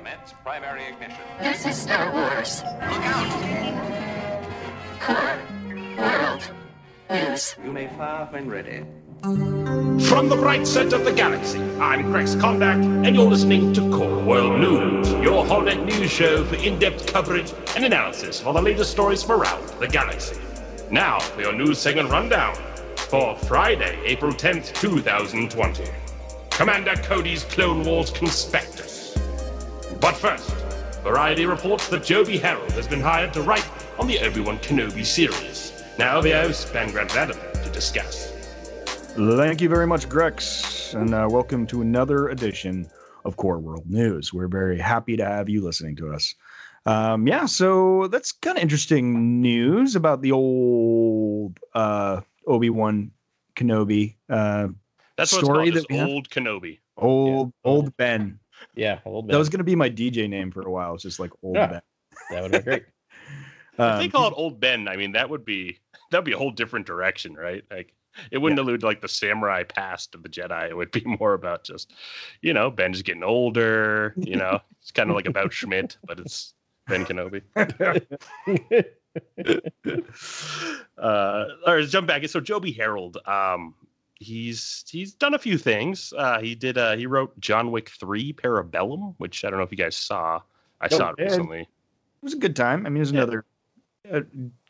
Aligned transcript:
Commence 0.00 0.32
primary 0.42 0.84
ignition. 0.86 1.20
This 1.40 1.66
is 1.66 1.76
Star 1.76 2.10
Wars. 2.10 2.62
Look 2.64 3.04
out! 3.04 3.28
Core 4.98 5.38
World 5.98 6.50
News. 7.10 7.54
You 7.62 7.70
may 7.70 7.86
fire 7.88 8.26
when 8.30 8.48
ready. 8.48 8.82
From 9.20 10.30
the 10.30 10.36
bright 10.36 10.66
center 10.66 10.96
of 10.96 11.04
the 11.04 11.12
galaxy, 11.12 11.60
I'm 11.78 12.04
Grex 12.10 12.34
Kondak, 12.34 12.82
and 13.06 13.14
you're 13.14 13.28
listening 13.28 13.74
to 13.74 13.82
Core 13.90 14.24
World 14.24 14.58
News, 14.58 15.10
your 15.22 15.44
holonet 15.44 15.84
news 15.84 16.10
show 16.10 16.46
for 16.46 16.54
in-depth 16.54 17.12
coverage 17.12 17.52
and 17.76 17.84
analysis 17.84 18.42
of 18.42 18.54
the 18.54 18.62
latest 18.62 18.92
stories 18.92 19.22
from 19.22 19.42
around 19.42 19.68
the 19.80 19.86
galaxy. 19.86 20.40
Now 20.90 21.18
for 21.18 21.42
your 21.42 21.52
news 21.52 21.78
segment 21.78 22.08
rundown 22.08 22.54
for 22.96 23.36
Friday, 23.36 24.00
April 24.06 24.32
10th, 24.32 24.72
2020. 24.80 25.84
Commander 26.48 26.94
Cody's 27.02 27.44
Clone 27.44 27.84
Wars 27.84 28.10
Conspectus. 28.10 28.79
But 30.00 30.16
first, 30.16 30.50
Variety 31.02 31.44
reports 31.46 31.88
that 31.88 32.02
Joby 32.04 32.38
Harold 32.38 32.72
has 32.72 32.86
been 32.88 33.00
hired 33.00 33.32
to 33.34 33.42
write 33.42 33.66
on 33.98 34.06
the 34.06 34.18
Obi-Wan 34.20 34.58
Kenobi 34.58 35.04
series. 35.04 35.72
Now 35.98 36.20
the 36.22 36.30
host, 36.32 36.72
Ben 36.72 36.90
Grant 36.90 37.14
Adam, 37.16 37.36
to 37.62 37.70
discuss. 37.70 38.30
Thank 39.14 39.60
you 39.60 39.68
very 39.68 39.86
much, 39.86 40.08
Grex, 40.08 40.94
and 40.94 41.14
uh, 41.14 41.28
welcome 41.30 41.66
to 41.66 41.82
another 41.82 42.28
edition 42.28 42.88
of 43.26 43.36
Core 43.36 43.58
World 43.58 43.84
News. 43.90 44.32
We're 44.32 44.48
very 44.48 44.78
happy 44.78 45.16
to 45.18 45.24
have 45.24 45.48
you 45.50 45.62
listening 45.62 45.96
to 45.96 46.12
us. 46.14 46.34
Um, 46.86 47.26
yeah, 47.26 47.44
so 47.44 48.08
that's 48.08 48.32
kind 48.32 48.56
of 48.56 48.62
interesting 48.62 49.42
news 49.42 49.96
about 49.96 50.22
the 50.22 50.32
old 50.32 51.58
uh, 51.74 52.22
Obi 52.46 52.70
Wan 52.70 53.10
Kenobi. 53.54 54.16
Uh, 54.30 54.68
That's 55.16 55.32
what 55.34 55.44
Story 55.44 55.68
it's 55.68 55.74
called, 55.76 55.84
that 55.88 55.90
we 55.92 55.96
have? 55.98 56.08
is 56.08 56.14
Old 56.14 56.30
Kenobi. 56.30 56.78
old 56.96 57.52
old 57.64 57.96
Ben. 57.98 58.38
Yeah, 58.74 59.00
old 59.04 59.26
Ben. 59.26 59.32
That 59.32 59.38
was 59.38 59.48
going 59.48 59.58
to 59.58 59.64
be 59.64 59.76
my 59.76 59.90
DJ 59.90 60.28
name 60.28 60.50
for 60.50 60.62
a 60.62 60.70
while. 60.70 60.94
It's 60.94 61.02
just 61.02 61.18
like 61.20 61.30
old 61.42 61.56
Yeah. 61.56 61.66
Ben. 61.66 61.80
that 62.30 62.42
would 62.42 62.52
be 62.52 62.58
great. 62.60 62.84
if 63.72 63.76
they 63.76 64.04
Um, 64.04 64.10
call 64.10 64.28
it 64.28 64.34
Old 64.36 64.60
Ben, 64.60 64.88
I 64.88 64.96
mean 64.96 65.12
that 65.12 65.30
would 65.30 65.44
be 65.44 65.78
that'd 66.10 66.24
be 66.24 66.32
a 66.32 66.38
whole 66.38 66.50
different 66.50 66.86
direction, 66.86 67.34
right? 67.34 67.64
Like 67.70 67.94
it 68.30 68.38
wouldn't 68.38 68.58
allude 68.58 68.80
to 68.80 68.86
like 68.86 69.00
the 69.00 69.08
samurai 69.08 69.62
past 69.62 70.14
of 70.14 70.22
the 70.22 70.28
Jedi. 70.28 70.68
It 70.68 70.76
would 70.76 70.90
be 70.90 71.02
more 71.04 71.32
about 71.34 71.64
just, 71.64 71.94
you 72.42 72.52
know, 72.52 72.70
Ben's 72.70 73.02
getting 73.02 73.22
older. 73.22 74.12
You 74.16 74.36
know, 74.36 74.60
it's 74.82 74.90
kind 74.90 75.08
of 75.10 75.16
like 75.16 75.26
about 75.26 75.52
Schmidt, 75.52 75.96
but 76.04 76.18
it's 76.20 76.54
Ben 76.88 77.04
Kenobi. 77.06 77.42
uh, 80.98 81.44
or 81.66 81.80
let's 81.80 81.90
jump 81.92 82.06
back. 82.08 82.26
So 82.28 82.40
Joby 82.40 82.72
Harold, 82.72 83.18
um, 83.26 83.74
he's 84.20 84.84
he's 84.88 85.12
done 85.14 85.34
a 85.34 85.38
few 85.38 85.58
things. 85.58 86.12
Uh, 86.16 86.40
he 86.40 86.54
did. 86.54 86.78
Uh, 86.78 86.94
he 86.96 87.06
wrote 87.06 87.38
John 87.40 87.72
Wick 87.72 87.88
Three 87.90 88.32
Parabellum, 88.32 89.14
which 89.18 89.44
I 89.44 89.50
don't 89.50 89.58
know 89.58 89.64
if 89.64 89.72
you 89.72 89.76
guys 89.78 89.96
saw. 89.96 90.40
I 90.80 90.88
Oh, 90.92 90.96
saw 90.96 91.10
it 91.10 91.16
recently. 91.18 91.60
it 91.62 91.68
was 92.22 92.34
a 92.34 92.38
good 92.38 92.54
time. 92.56 92.86
I 92.86 92.90
mean, 92.90 93.02
it's 93.02 93.10
Yeah. 93.10 93.22
another 93.22 93.44
uh, 94.10 94.20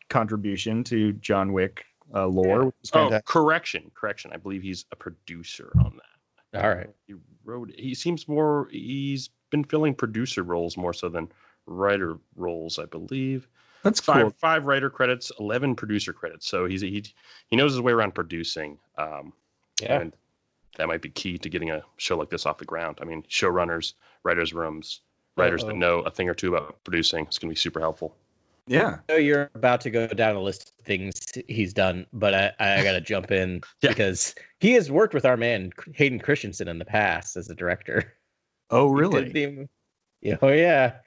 contribution 0.09 0.83
to 0.85 1.13
John 1.13 1.53
Wick 1.53 1.85
uh, 2.13 2.25
lore. 2.27 2.65
Which 2.65 2.73
Oh, 2.93 3.19
correction, 3.25 3.91
correction. 3.93 4.31
I 4.33 4.37
believe 4.37 4.61
he's 4.63 4.85
a 4.91 4.95
producer 4.95 5.71
on 5.77 5.97
that. 5.97 6.63
All 6.63 6.69
right. 6.69 6.89
He 7.07 7.13
wrote. 7.45 7.71
He 7.77 7.93
seems 7.93 8.27
more. 8.27 8.67
He's 8.71 9.29
been 9.51 9.63
filling 9.63 9.93
producer 9.93 10.43
roles 10.43 10.75
more 10.77 10.93
so 10.93 11.07
than 11.09 11.29
writer 11.65 12.17
roles, 12.35 12.79
I 12.79 12.85
believe. 12.85 13.47
That's 13.83 13.99
Five 13.99 14.21
cool. 14.21 14.29
five 14.39 14.65
writer 14.65 14.89
credits, 14.89 15.31
eleven 15.39 15.75
producer 15.75 16.13
credits. 16.13 16.47
So 16.47 16.65
he's 16.65 16.81
he 16.81 17.03
he 17.47 17.55
knows 17.55 17.71
his 17.71 17.81
way 17.81 17.93
around 17.93 18.13
producing. 18.13 18.77
Um, 18.97 19.33
Yeah. 19.81 19.99
and 20.01 20.13
that 20.77 20.87
might 20.87 21.01
be 21.01 21.09
key 21.09 21.37
to 21.37 21.49
getting 21.49 21.69
a 21.71 21.83
show 21.97 22.17
like 22.17 22.29
this 22.29 22.45
off 22.45 22.57
the 22.57 22.65
ground. 22.65 22.99
I 23.01 23.05
mean, 23.05 23.23
showrunners, 23.23 23.93
writers' 24.23 24.53
rooms, 24.53 25.01
writers 25.37 25.63
Uh-oh. 25.63 25.69
that 25.69 25.75
know 25.77 25.99
a 25.99 26.11
thing 26.11 26.29
or 26.29 26.33
two 26.33 26.55
about 26.55 26.83
producing. 26.83 27.25
It's 27.25 27.37
going 27.37 27.49
to 27.49 27.53
be 27.55 27.59
super 27.59 27.79
helpful. 27.79 28.15
Yeah. 28.67 28.99
I 29.09 29.13
know 29.13 29.17
you're 29.17 29.49
about 29.55 29.81
to 29.81 29.89
go 29.89 30.07
down 30.07 30.35
a 30.35 30.41
list 30.41 30.71
of 30.79 30.85
things 30.85 31.19
he's 31.47 31.73
done, 31.73 32.05
but 32.13 32.33
I, 32.33 32.51
I 32.59 32.83
got 32.83 32.93
to 32.93 33.01
jump 33.01 33.31
in 33.31 33.61
Yeah. 33.81 33.89
because 33.89 34.33
he 34.59 34.71
has 34.73 34.89
worked 34.91 35.13
with 35.13 35.25
our 35.25 35.35
man 35.35 35.71
Hayden 35.95 36.19
Christensen 36.19 36.67
in 36.67 36.79
the 36.79 36.85
past 36.85 37.35
as 37.35 37.49
a 37.49 37.55
director. 37.55 38.13
Oh, 38.69 38.87
really? 38.89 39.29
the- 39.29 39.67
yeah, 40.21 40.37
oh 40.41 40.49
yeah. 40.49 40.97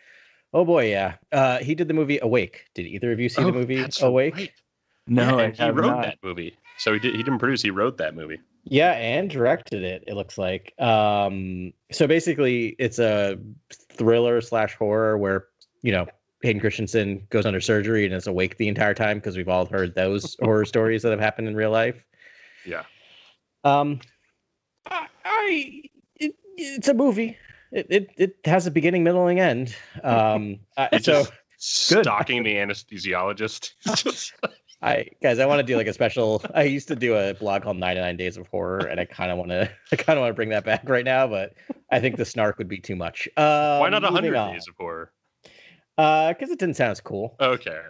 Oh 0.53 0.65
boy, 0.65 0.91
yeah. 0.91 1.15
Uh, 1.33 1.59
he 1.59 1.75
did 1.75 1.89
the 1.89 1.95
movie 1.95 2.19
Awake. 2.21 2.67
Did 2.75 2.87
either 2.87 3.11
of 3.13 3.19
you 3.21 3.29
see 3.29 3.41
Oh, 3.43 3.47
the 3.47 3.53
movie 3.53 3.85
Awake? 4.03 4.35
right. 4.37 4.53
No, 5.07 5.39
Yeah, 5.39 5.51
he 5.51 5.71
wrote 5.71 5.87
not. 5.87 6.03
that 6.03 6.19
movie. 6.23 6.57
So 6.79 6.93
he 6.93 6.99
did. 6.99 7.15
He 7.15 7.23
didn't 7.23 7.39
produce. 7.39 7.63
He 7.63 7.71
wrote 7.71 7.99
that 7.99 8.15
movie. 8.15 8.41
Yeah, 8.65 8.93
and 8.93 9.29
directed 9.29 9.83
it. 9.85 10.05
It 10.07 10.15
looks 10.15 10.39
like. 10.39 10.73
Um, 10.81 11.73
so 11.93 12.07
basically, 12.07 12.69
it's 12.79 12.99
a 12.99 13.39
thriller 13.93 14.41
slash 14.41 14.75
horror 14.75 15.19
where 15.19 15.47
you 15.83 15.93
know 15.93 16.07
Hayden 16.43 16.61
Christensen 16.61 17.27
goes 17.31 17.45
under 17.47 17.61
surgery 17.61 18.07
and 18.07 18.15
is 18.15 18.27
awake 18.27 18.57
the 18.57 18.69
entire 18.69 18.95
time 18.95 19.19
because 19.19 19.37
we've 19.37 19.49
all 19.49 19.67
heard 19.67 19.95
those 19.95 20.37
horror 20.43 20.65
stories 20.65 21.03
that 21.03 21.11
have 21.11 21.21
happened 21.21 21.49
in 21.49 21.55
real 21.55 21.71
life. 21.71 22.03
Yeah. 22.67 22.85
Um, 23.65 24.01
I, 24.87 25.07
I 25.25 25.83
it, 26.17 26.35
it's 26.57 26.89
a 26.89 26.95
movie. 26.95 27.37
It, 27.73 27.87
it 27.91 28.11
it 28.17 28.37
has 28.47 28.67
a 28.67 28.71
beginning, 28.71 29.05
middle, 29.05 29.27
and 29.27 29.39
end. 29.39 29.77
Um, 30.03 30.59
uh, 30.77 30.89
so 30.99 31.25
just 31.59 31.89
Good. 31.91 32.05
stalking 32.05 32.43
the 32.43 32.55
anesthesiologist. 32.55 33.73
I 34.85 35.09
guys, 35.23 35.39
I 35.39 35.47
want 35.47 35.61
to 35.61 35.63
do 35.65 35.77
like 35.77 35.87
a 35.87 35.93
special. 35.95 36.43
I 36.55 36.65
used 36.65 36.89
to 36.89 36.97
do 36.97 37.15
a 37.17 37.33
blog 37.35 37.63
called 37.63 37.79
99 37.79 38.17
Days 38.17 38.37
of 38.37 38.47
Horror, 38.49 38.87
and 38.87 39.01
I 39.01 39.07
kind 39.07 39.33
of 39.33 39.39
want 39.39 39.51
to, 39.51 39.71
I 39.93 39.97
kind 39.97 40.19
of 40.19 40.23
want 40.23 40.31
to 40.31 40.35
bring 40.35 40.51
that 40.51 40.65
back 40.65 40.89
right 40.89 41.05
now, 41.05 41.27
but 41.27 41.55
I 41.91 42.01
think 42.01 42.17
the 42.17 42.25
snark 42.25 42.59
would 42.59 42.69
be 42.69 42.79
too 42.79 42.95
much. 42.95 43.27
Um, 43.37 43.81
Why 43.81 43.89
not 43.89 44.05
a 44.05 44.09
hundred 44.09 44.37
on. 44.37 44.53
days 44.53 44.69
of 44.69 44.75
horror? 44.77 45.11
Uh, 45.97 46.29
because 46.35 46.51
it 46.51 46.59
didn't 46.59 46.77
sound 46.77 46.91
as 46.93 47.01
cool. 47.01 47.35
Okay. 47.41 47.81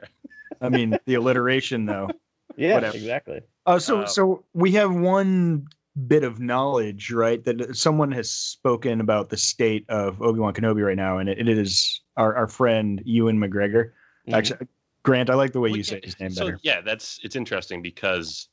I 0.60 0.69
mean, 0.69 0.97
the 1.06 1.15
alliteration, 1.15 1.84
though. 1.87 2.09
Yeah, 2.56 2.75
Whatever. 2.75 2.97
exactly. 2.97 3.41
Uh, 3.66 3.81
so, 3.81 4.03
Uh, 4.03 4.06
so 4.06 4.44
we 4.53 4.71
have 4.72 4.94
one 4.94 5.66
bit 6.06 6.22
of 6.22 6.38
knowledge, 6.38 7.11
right? 7.11 7.43
That 7.43 7.75
someone 7.76 8.12
has 8.12 8.31
spoken 8.31 9.00
about 9.00 9.28
the 9.31 9.37
state 9.37 9.84
of 9.88 10.22
Obi 10.22 10.38
Wan 10.38 10.55
Kenobi 10.55 10.87
right 10.87 10.97
now, 10.97 11.19
and 11.19 11.28
it, 11.28 11.49
it 11.49 11.59
is 11.59 12.00
our, 12.16 12.37
our 12.37 12.47
friend 12.47 13.03
Ewan 13.05 13.38
McGregor. 13.41 13.91
Mhm. 14.28 14.34
Actually, 14.34 14.69
Grant, 15.05 15.31
I 15.31 15.35
like 15.35 15.53
the 15.53 15.61
way 15.61 15.69
Well, 15.71 15.77
you 15.77 15.83
yeah, 15.85 15.91
say 15.91 16.01
his 16.03 16.19
name 16.19 16.31
so, 16.31 16.47
better. 16.47 16.61
Yeah, 16.63 16.81
that's 16.81 17.21
it's 17.23 17.37
interesting 17.37 17.83
because 17.83 18.49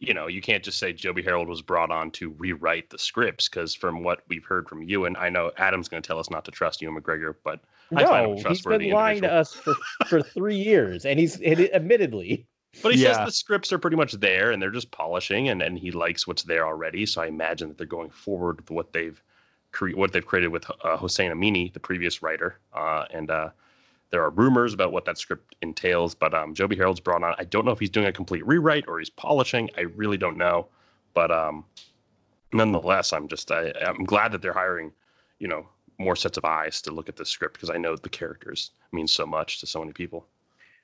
you 0.00 0.12
know 0.12 0.26
you 0.26 0.40
can't 0.40 0.62
just 0.62 0.78
say 0.78 0.92
Joby 0.92 1.22
Harold 1.22 1.48
was 1.48 1.62
brought 1.62 1.90
on 1.90 2.10
to 2.12 2.30
rewrite 2.30 2.90
the 2.90 2.98
scripts 2.98 3.48
because 3.48 3.74
from 3.74 4.04
what 4.04 4.20
we've 4.28 4.44
heard 4.44 4.68
from 4.68 4.82
you 4.82 5.06
and 5.06 5.16
I 5.16 5.30
know 5.30 5.50
Adam's 5.56 5.88
going 5.88 6.02
to 6.02 6.06
tell 6.06 6.18
us 6.18 6.30
not 6.30 6.44
to 6.44 6.50
trust 6.50 6.82
Ewan 6.82 7.00
McGregor, 7.00 7.34
but 7.42 7.60
I 7.96 8.04
find 8.04 8.24
him 8.26 8.30
No, 8.30 8.36
he's 8.36 8.42
trustworthy 8.42 8.84
been 8.86 8.94
lying 8.94 9.22
to 9.22 9.32
us 9.32 9.54
for, 9.54 9.74
for 10.06 10.22
three 10.22 10.56
years, 10.56 11.06
and 11.06 11.18
he's 11.18 11.40
and 11.40 11.58
it- 11.60 11.72
admittedly. 11.72 12.46
But 12.82 12.92
he 12.92 12.98
Yeah. 13.00 13.14
says 13.14 13.26
the 13.26 13.32
scripts 13.32 13.72
are 13.72 13.78
pretty 13.78 13.96
much 13.96 14.12
there 14.14 14.50
and 14.50 14.60
they're 14.60 14.70
just 14.70 14.90
polishing, 14.90 15.48
and, 15.48 15.62
and 15.62 15.78
he 15.78 15.90
likes 15.90 16.26
what's 16.26 16.42
there 16.42 16.66
already. 16.66 17.06
So 17.06 17.22
I 17.22 17.26
imagine 17.28 17.68
that 17.68 17.78
they're 17.78 17.86
going 17.86 18.10
forward 18.10 18.60
with 18.60 18.70
what 18.70 18.92
they've 18.92 19.22
cre- 19.72 19.92
what 19.96 20.12
they've 20.12 20.26
created 20.26 20.48
with 20.48 20.68
uh, 20.82 20.96
Hossein 20.96 21.30
Amini, 21.30 21.72
the 21.72 21.80
previous 21.80 22.20
writer, 22.20 22.58
uh, 22.74 23.04
and 23.10 23.30
uh, 23.30 23.50
there 24.14 24.22
are 24.22 24.30
rumors 24.30 24.72
about 24.72 24.92
what 24.92 25.04
that 25.06 25.18
script 25.18 25.56
entails. 25.60 26.14
But 26.14 26.32
um, 26.34 26.54
Joby 26.54 26.76
Harold's 26.76 27.00
brought 27.00 27.24
on. 27.24 27.34
I 27.36 27.42
don't 27.42 27.64
know 27.64 27.72
if 27.72 27.80
he's 27.80 27.90
doing 27.90 28.06
a 28.06 28.12
complete 28.12 28.46
rewrite 28.46 28.84
or 28.86 29.00
he's 29.00 29.10
polishing. 29.10 29.68
I 29.76 29.80
really 29.80 30.16
don't 30.16 30.36
know. 30.36 30.68
But 31.14 31.32
um, 31.32 31.64
nonetheless, 32.52 33.12
I'm 33.12 33.26
just 33.26 33.50
I, 33.50 33.72
I'm 33.84 34.04
glad 34.04 34.30
that 34.30 34.40
they're 34.40 34.52
hiring, 34.52 34.92
you 35.40 35.48
know, 35.48 35.66
more 35.98 36.14
sets 36.14 36.38
of 36.38 36.44
eyes 36.44 36.80
to 36.82 36.92
look 36.92 37.08
at 37.08 37.16
the 37.16 37.24
script 37.24 37.54
because 37.54 37.70
I 37.70 37.76
know 37.76 37.96
the 37.96 38.08
characters 38.08 38.70
mean 38.92 39.08
so 39.08 39.26
much 39.26 39.58
to 39.58 39.66
so 39.66 39.80
many 39.80 39.92
people. 39.92 40.28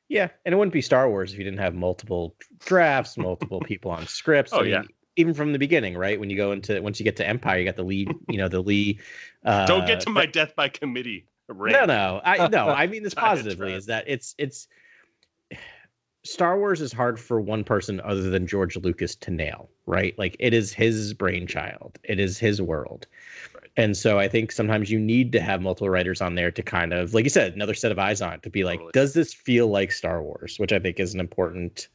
Yeah, 0.09 0.27
and 0.45 0.53
it 0.53 0.59
wouldn't 0.59 0.73
be 0.73 0.83
Star 0.83 1.09
Wars 1.09 1.33
if 1.33 1.39
you 1.39 1.45
didn't 1.45 1.61
have 1.61 1.77
multiple 1.77 2.35
drafts, 2.59 3.17
multiple 3.17 3.61
people 3.61 3.93
on 3.93 4.09
scripts. 4.09 4.53
Oh, 4.57 4.59
I 4.59 4.63
mean, 4.63 4.73
yeah. 4.73 4.83
even 5.15 5.35
from 5.35 5.53
the 5.53 5.59
beginning, 5.61 5.97
right? 5.97 6.19
When 6.19 6.31
you 6.31 6.37
go 6.37 6.51
into 6.51 6.83
once 6.83 6.99
you 6.99 7.05
get 7.05 7.15
to 7.19 7.29
Empire, 7.29 7.61
you 7.61 7.65
got 7.65 7.77
the 7.77 7.85
lead. 7.85 8.13
You 8.29 8.39
know, 8.39 8.49
the 8.49 8.61
Lee. 8.61 8.99
Uh, 9.45 9.67
don't 9.67 9.87
get 9.87 10.01
to 10.01 10.11
my 10.11 10.27
death 10.27 10.57
by 10.57 10.69
committee. 10.69 11.27
Ring. 11.50 11.72
No, 11.72 11.84
no, 11.84 12.21
I 12.25 12.48
no. 12.53 12.69
I 12.69 12.86
mean 12.86 13.03
this 13.03 13.15
positively 13.15 13.72
is 13.72 13.86
that 13.86 14.04
it's 14.07 14.34
it's 14.39 14.69
Star 16.22 16.59
Wars 16.59 16.80
is 16.80 16.92
hard 16.92 17.19
for 17.19 17.41
one 17.41 17.65
person 17.65 18.01
other 18.03 18.28
than 18.28 18.47
George 18.47 18.77
Lucas 18.77 19.15
to 19.16 19.30
nail, 19.30 19.71
right? 19.86 20.19
Like 20.19 20.36
it 20.39 20.53
is 20.53 20.72
his 20.72 21.15
brainchild, 21.15 21.98
it 22.04 22.21
is 22.21 22.39
his 22.39 22.60
world. 22.60 23.07
Right. 23.54 23.71
And 23.77 23.97
so 23.97 24.19
I 24.19 24.28
think 24.28 24.53
sometimes 24.53 24.91
you 24.91 24.98
need 24.98 25.33
to 25.33 25.41
have 25.41 25.63
multiple 25.63 25.89
writers 25.89 26.21
on 26.21 26.34
there 26.34 26.51
to 26.51 26.63
kind 26.63 26.92
of, 26.92 27.15
like 27.15 27.25
you 27.25 27.30
said, 27.30 27.54
another 27.54 27.72
set 27.72 27.91
of 27.91 27.98
eyes 27.98 28.21
on 28.21 28.34
it 28.34 28.42
to 28.42 28.51
be 28.51 28.65
like, 28.65 28.78
Totally. 28.78 28.91
does 28.92 29.15
this 29.15 29.33
feel 29.33 29.69
like 29.69 29.92
Star 29.92 30.22
Wars? 30.22 30.59
Which 30.59 30.72
I 30.72 30.78
think 30.78 31.01
is 31.01 31.15
an 31.15 31.21
important 31.21 31.89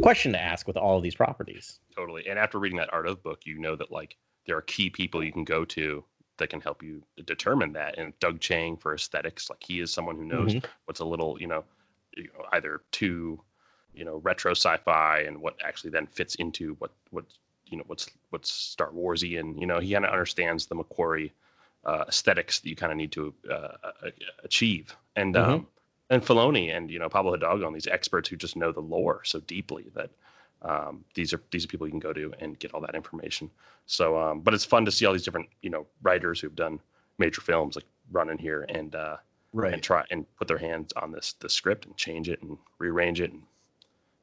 question 0.00 0.32
to 0.32 0.40
ask 0.40 0.66
with 0.66 0.76
all 0.76 0.96
of 0.96 1.02
these 1.02 1.14
properties. 1.14 1.80
totally 1.94 2.26
and 2.28 2.38
after 2.38 2.58
reading 2.58 2.78
that 2.78 2.92
art 2.92 3.06
of 3.06 3.22
book 3.22 3.40
you 3.44 3.58
know 3.58 3.74
that 3.76 3.90
like 3.90 4.16
there 4.46 4.56
are 4.56 4.62
key 4.62 4.88
people 4.88 5.22
you 5.22 5.32
can 5.32 5.44
go 5.44 5.64
to 5.64 6.04
that 6.38 6.50
can 6.50 6.60
help 6.60 6.82
you 6.82 7.02
determine 7.26 7.72
that 7.72 7.98
and 7.98 8.18
doug 8.20 8.40
chiang 8.40 8.76
for 8.76 8.94
aesthetics 8.94 9.50
like 9.50 9.62
he 9.62 9.80
is 9.80 9.92
someone 9.92 10.16
who 10.16 10.24
knows 10.24 10.54
what's 10.86 11.00
a 11.00 11.04
little 11.04 11.36
you 11.40 11.46
know, 11.46 11.64
you 12.16 12.24
know 12.24 12.44
either 12.52 12.80
too 12.92 13.40
you 13.94 14.04
know 14.04 14.16
retro 14.18 14.52
sci-fi 14.52 15.20
and 15.20 15.36
what 15.40 15.56
actually 15.64 15.90
then 15.90 16.06
fits 16.06 16.34
into 16.36 16.74
what 16.78 16.92
what 17.10 17.24
you 17.66 17.76
know 17.76 17.84
what's 17.86 18.10
what's 18.30 18.50
star 18.50 18.90
warsy 18.90 19.38
and 19.38 19.58
you 19.60 19.66
know 19.66 19.78
he 19.78 19.92
kind 19.92 20.04
of 20.04 20.12
understands 20.12 20.66
the 20.66 20.74
mcquarrie 20.74 21.30
uh, 21.84 22.04
aesthetics 22.08 22.60
that 22.60 22.68
you 22.68 22.76
kind 22.76 22.92
of 22.92 22.98
need 22.98 23.12
to 23.12 23.34
uh, 23.50 23.68
achieve. 24.44 24.94
And 25.16 25.36
Mhm. 25.36 25.40
um, 25.54 25.66
and 26.10 26.22
Filoni 26.22 26.74
and 26.74 26.90
you 26.90 26.98
know 26.98 27.08
Pablo 27.08 27.32
Hidalgo 27.32 27.66
and 27.66 27.74
these 27.74 27.86
experts 27.86 28.28
who 28.28 28.36
just 28.36 28.56
know 28.56 28.72
the 28.72 28.80
lore 28.80 29.22
so 29.24 29.40
deeply 29.40 29.86
that 29.94 30.10
um, 30.62 31.04
these 31.14 31.32
are 31.32 31.40
these 31.50 31.64
are 31.64 31.68
people 31.68 31.86
you 31.86 31.92
can 31.92 32.00
go 32.00 32.12
to 32.12 32.32
and 32.40 32.58
get 32.58 32.72
all 32.74 32.80
that 32.80 32.94
information. 32.94 33.50
So, 33.86 34.20
um, 34.20 34.40
but 34.40 34.54
it's 34.54 34.64
fun 34.64 34.84
to 34.84 34.90
see 34.90 35.06
all 35.06 35.12
these 35.12 35.24
different 35.24 35.48
you 35.62 35.70
know 35.70 35.86
writers 36.02 36.40
who've 36.40 36.54
done 36.54 36.80
major 37.18 37.40
films 37.40 37.76
like 37.76 37.86
run 38.10 38.30
in 38.30 38.38
here 38.38 38.66
and 38.68 38.94
uh, 38.94 39.16
and 39.74 39.82
try 39.82 40.04
and 40.10 40.26
put 40.36 40.48
their 40.48 40.58
hands 40.58 40.92
on 40.94 41.12
this 41.12 41.34
the 41.40 41.48
script 41.48 41.86
and 41.86 41.96
change 41.96 42.28
it 42.28 42.42
and 42.42 42.58
rearrange 42.78 43.20
it 43.20 43.32
and 43.32 43.42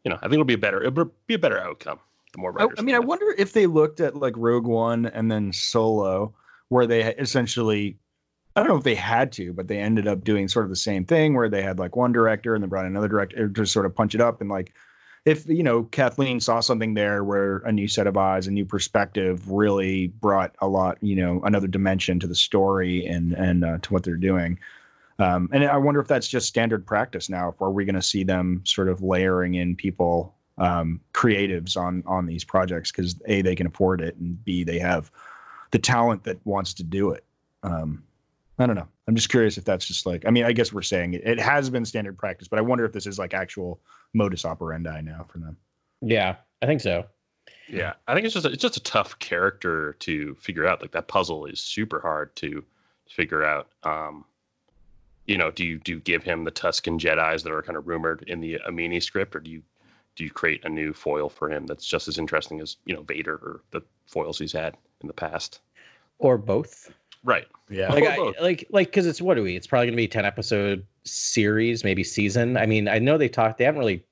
you 0.03 0.11
know 0.11 0.17
I 0.17 0.21
think 0.21 0.33
it'll 0.33 0.45
be 0.45 0.53
a 0.53 0.57
better 0.57 0.83
it'll 0.83 1.11
be 1.27 1.33
a 1.33 1.39
better 1.39 1.59
outcome 1.59 1.99
the 2.35 2.41
more 2.41 2.51
writers. 2.51 2.77
I 2.77 2.81
mean, 2.81 2.95
I 2.95 2.99
wonder 2.99 3.33
if 3.37 3.53
they 3.53 3.65
looked 3.65 3.99
at 3.99 4.15
like 4.15 4.33
Rogue 4.37 4.67
One 4.67 5.05
and 5.07 5.31
then 5.31 5.51
Solo, 5.53 6.33
where 6.69 6.85
they 6.85 7.15
essentially, 7.15 7.97
I 8.55 8.61
don't 8.61 8.69
know 8.69 8.77
if 8.77 8.83
they 8.83 8.95
had 8.95 9.31
to, 9.33 9.53
but 9.53 9.67
they 9.67 9.79
ended 9.79 10.07
up 10.07 10.23
doing 10.23 10.47
sort 10.47 10.65
of 10.65 10.69
the 10.69 10.75
same 10.75 11.05
thing 11.05 11.33
where 11.33 11.49
they 11.49 11.61
had 11.61 11.79
like 11.79 11.95
one 11.95 12.11
director 12.11 12.53
and 12.53 12.63
then 12.63 12.69
brought 12.69 12.85
another 12.85 13.07
director 13.07 13.47
to 13.49 13.65
sort 13.65 13.85
of 13.85 13.95
punch 13.95 14.13
it 14.15 14.21
up. 14.21 14.41
And 14.41 14.49
like, 14.49 14.73
if, 15.25 15.47
you 15.47 15.63
know, 15.63 15.83
Kathleen 15.83 16.39
saw 16.39 16.59
something 16.59 16.93
there 16.93 17.23
where 17.23 17.57
a 17.59 17.71
new 17.71 17.87
set 17.87 18.07
of 18.07 18.15
eyes, 18.15 18.47
a 18.47 18.51
new 18.51 18.65
perspective 18.65 19.49
really 19.49 20.07
brought 20.07 20.55
a 20.59 20.67
lot, 20.67 20.97
you 21.01 21.15
know, 21.15 21.41
another 21.43 21.67
dimension 21.67 22.19
to 22.19 22.27
the 22.27 22.35
story 22.35 23.05
and, 23.05 23.33
and 23.33 23.65
uh, 23.65 23.77
to 23.79 23.93
what 23.93 24.03
they're 24.03 24.15
doing. 24.15 24.59
Um, 25.17 25.49
and 25.51 25.63
I 25.65 25.77
wonder 25.77 25.99
if 25.99 26.07
that's 26.07 26.27
just 26.27 26.47
standard 26.47 26.85
practice 26.85 27.29
now. 27.29 27.49
If 27.49 27.61
are 27.61 27.71
we 27.71 27.85
going 27.85 27.95
to 27.95 28.01
see 28.01 28.23
them 28.23 28.61
sort 28.65 28.89
of 28.89 29.01
layering 29.01 29.55
in 29.55 29.75
people 29.75 30.35
um, 30.57 31.01
creatives 31.13 31.77
on 31.77 32.03
on 32.05 32.25
these 32.25 32.43
projects 32.43 32.91
because 32.91 33.19
a 33.25 33.41
they 33.41 33.55
can 33.55 33.67
afford 33.67 34.01
it 34.01 34.15
and 34.17 34.43
b 34.45 34.63
they 34.63 34.79
have 34.79 35.11
the 35.71 35.79
talent 35.79 36.23
that 36.23 36.37
wants 36.45 36.73
to 36.75 36.83
do 36.83 37.11
it. 37.11 37.25
Um, 37.63 38.03
I 38.57 38.65
don't 38.65 38.75
know. 38.75 38.87
I'm 39.07 39.15
just 39.15 39.29
curious 39.29 39.57
if 39.57 39.65
that's 39.65 39.85
just 39.85 40.05
like 40.05 40.25
I 40.25 40.31
mean 40.31 40.45
I 40.45 40.53
guess 40.53 40.71
we're 40.71 40.81
saying 40.81 41.13
it, 41.13 41.25
it 41.25 41.39
has 41.39 41.69
been 41.69 41.85
standard 41.85 42.17
practice, 42.17 42.47
but 42.47 42.59
I 42.59 42.61
wonder 42.61 42.85
if 42.85 42.93
this 42.93 43.05
is 43.05 43.19
like 43.19 43.33
actual 43.33 43.79
modus 44.15 44.45
operandi 44.45 45.01
now 45.01 45.25
for 45.27 45.37
them. 45.37 45.57
Yeah, 46.01 46.35
I 46.61 46.65
think 46.65 46.81
so. 46.81 47.05
Yeah, 47.67 47.93
I 48.07 48.13
think 48.13 48.25
it's 48.25 48.33
just 48.33 48.45
a, 48.45 48.49
it's 48.49 48.61
just 48.61 48.77
a 48.77 48.83
tough 48.83 49.17
character 49.19 49.93
to 49.99 50.35
figure 50.35 50.65
out. 50.65 50.81
Like 50.81 50.91
that 50.91 51.07
puzzle 51.07 51.45
is 51.45 51.59
super 51.59 51.99
hard 51.99 52.35
to 52.37 52.63
figure 53.09 53.43
out. 53.43 53.69
Um, 53.83 54.25
you 55.25 55.37
know, 55.37 55.51
do 55.51 55.65
you 55.65 55.79
do 55.79 55.93
you 55.93 55.99
give 55.99 56.23
him 56.23 56.43
the 56.43 56.51
Tuscan 56.51 56.99
Jedi's 56.99 57.43
that 57.43 57.51
are 57.51 57.61
kind 57.61 57.77
of 57.77 57.87
rumored 57.87 58.23
in 58.27 58.39
the 58.39 58.59
Amini 58.67 59.01
script, 59.01 59.35
or 59.35 59.39
do 59.39 59.49
you 59.49 59.63
do 60.15 60.23
you 60.23 60.29
create 60.29 60.63
a 60.63 60.69
new 60.69 60.93
foil 60.93 61.29
for 61.29 61.51
him 61.51 61.65
that's 61.65 61.85
just 61.85 62.07
as 62.07 62.17
interesting 62.17 62.61
as 62.61 62.77
you 62.85 62.95
know 62.95 63.01
Vader 63.01 63.35
or 63.35 63.61
the 63.71 63.81
foils 64.05 64.39
he's 64.39 64.53
had 64.53 64.77
in 65.01 65.07
the 65.07 65.13
past? 65.13 65.61
Or 66.19 66.37
both. 66.37 66.93
Right. 67.25 67.47
Yeah. 67.69 67.91
like 67.91 68.03
I, 68.03 68.17
like 68.39 68.67
like 68.69 68.87
because 68.87 69.07
it's 69.07 69.21
what 69.21 69.37
are 69.37 69.41
we? 69.41 69.55
It's 69.55 69.65
probably 69.67 69.87
gonna 69.87 69.97
be 69.97 70.07
ten 70.07 70.25
episode 70.25 70.85
series, 71.03 71.83
maybe 71.83 72.03
season. 72.03 72.55
I 72.55 72.67
mean, 72.67 72.87
I 72.87 72.99
know 72.99 73.17
they 73.17 73.27
talked. 73.27 73.57
They 73.57 73.65
haven't 73.65 73.79
really 73.79 74.05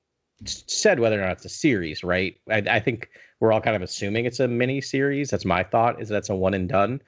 said 0.44 0.98
whether 0.98 1.18
or 1.18 1.24
not 1.24 1.32
it's 1.32 1.44
a 1.44 1.48
series, 1.48 2.02
right? 2.02 2.36
I, 2.50 2.58
I 2.68 2.80
think 2.80 3.08
we're 3.38 3.52
all 3.52 3.60
kind 3.60 3.76
of 3.76 3.82
assuming 3.82 4.24
it's 4.24 4.40
a 4.40 4.48
mini 4.48 4.80
series. 4.80 5.30
That's 5.30 5.44
my 5.44 5.62
thought. 5.62 6.02
Is 6.02 6.08
that's 6.08 6.28
a 6.28 6.34
one 6.34 6.54
and 6.54 6.68
done. 6.68 7.00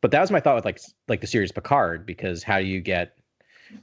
But 0.00 0.10
that 0.10 0.20
was 0.20 0.32
my 0.32 0.40
thought 0.40 0.56
with 0.56 0.64
like 0.64 0.80
like 1.06 1.20
the 1.20 1.28
series 1.28 1.52
Picard 1.52 2.04
because 2.04 2.42
how 2.42 2.58
do 2.58 2.66
you 2.66 2.80
get 2.80 3.16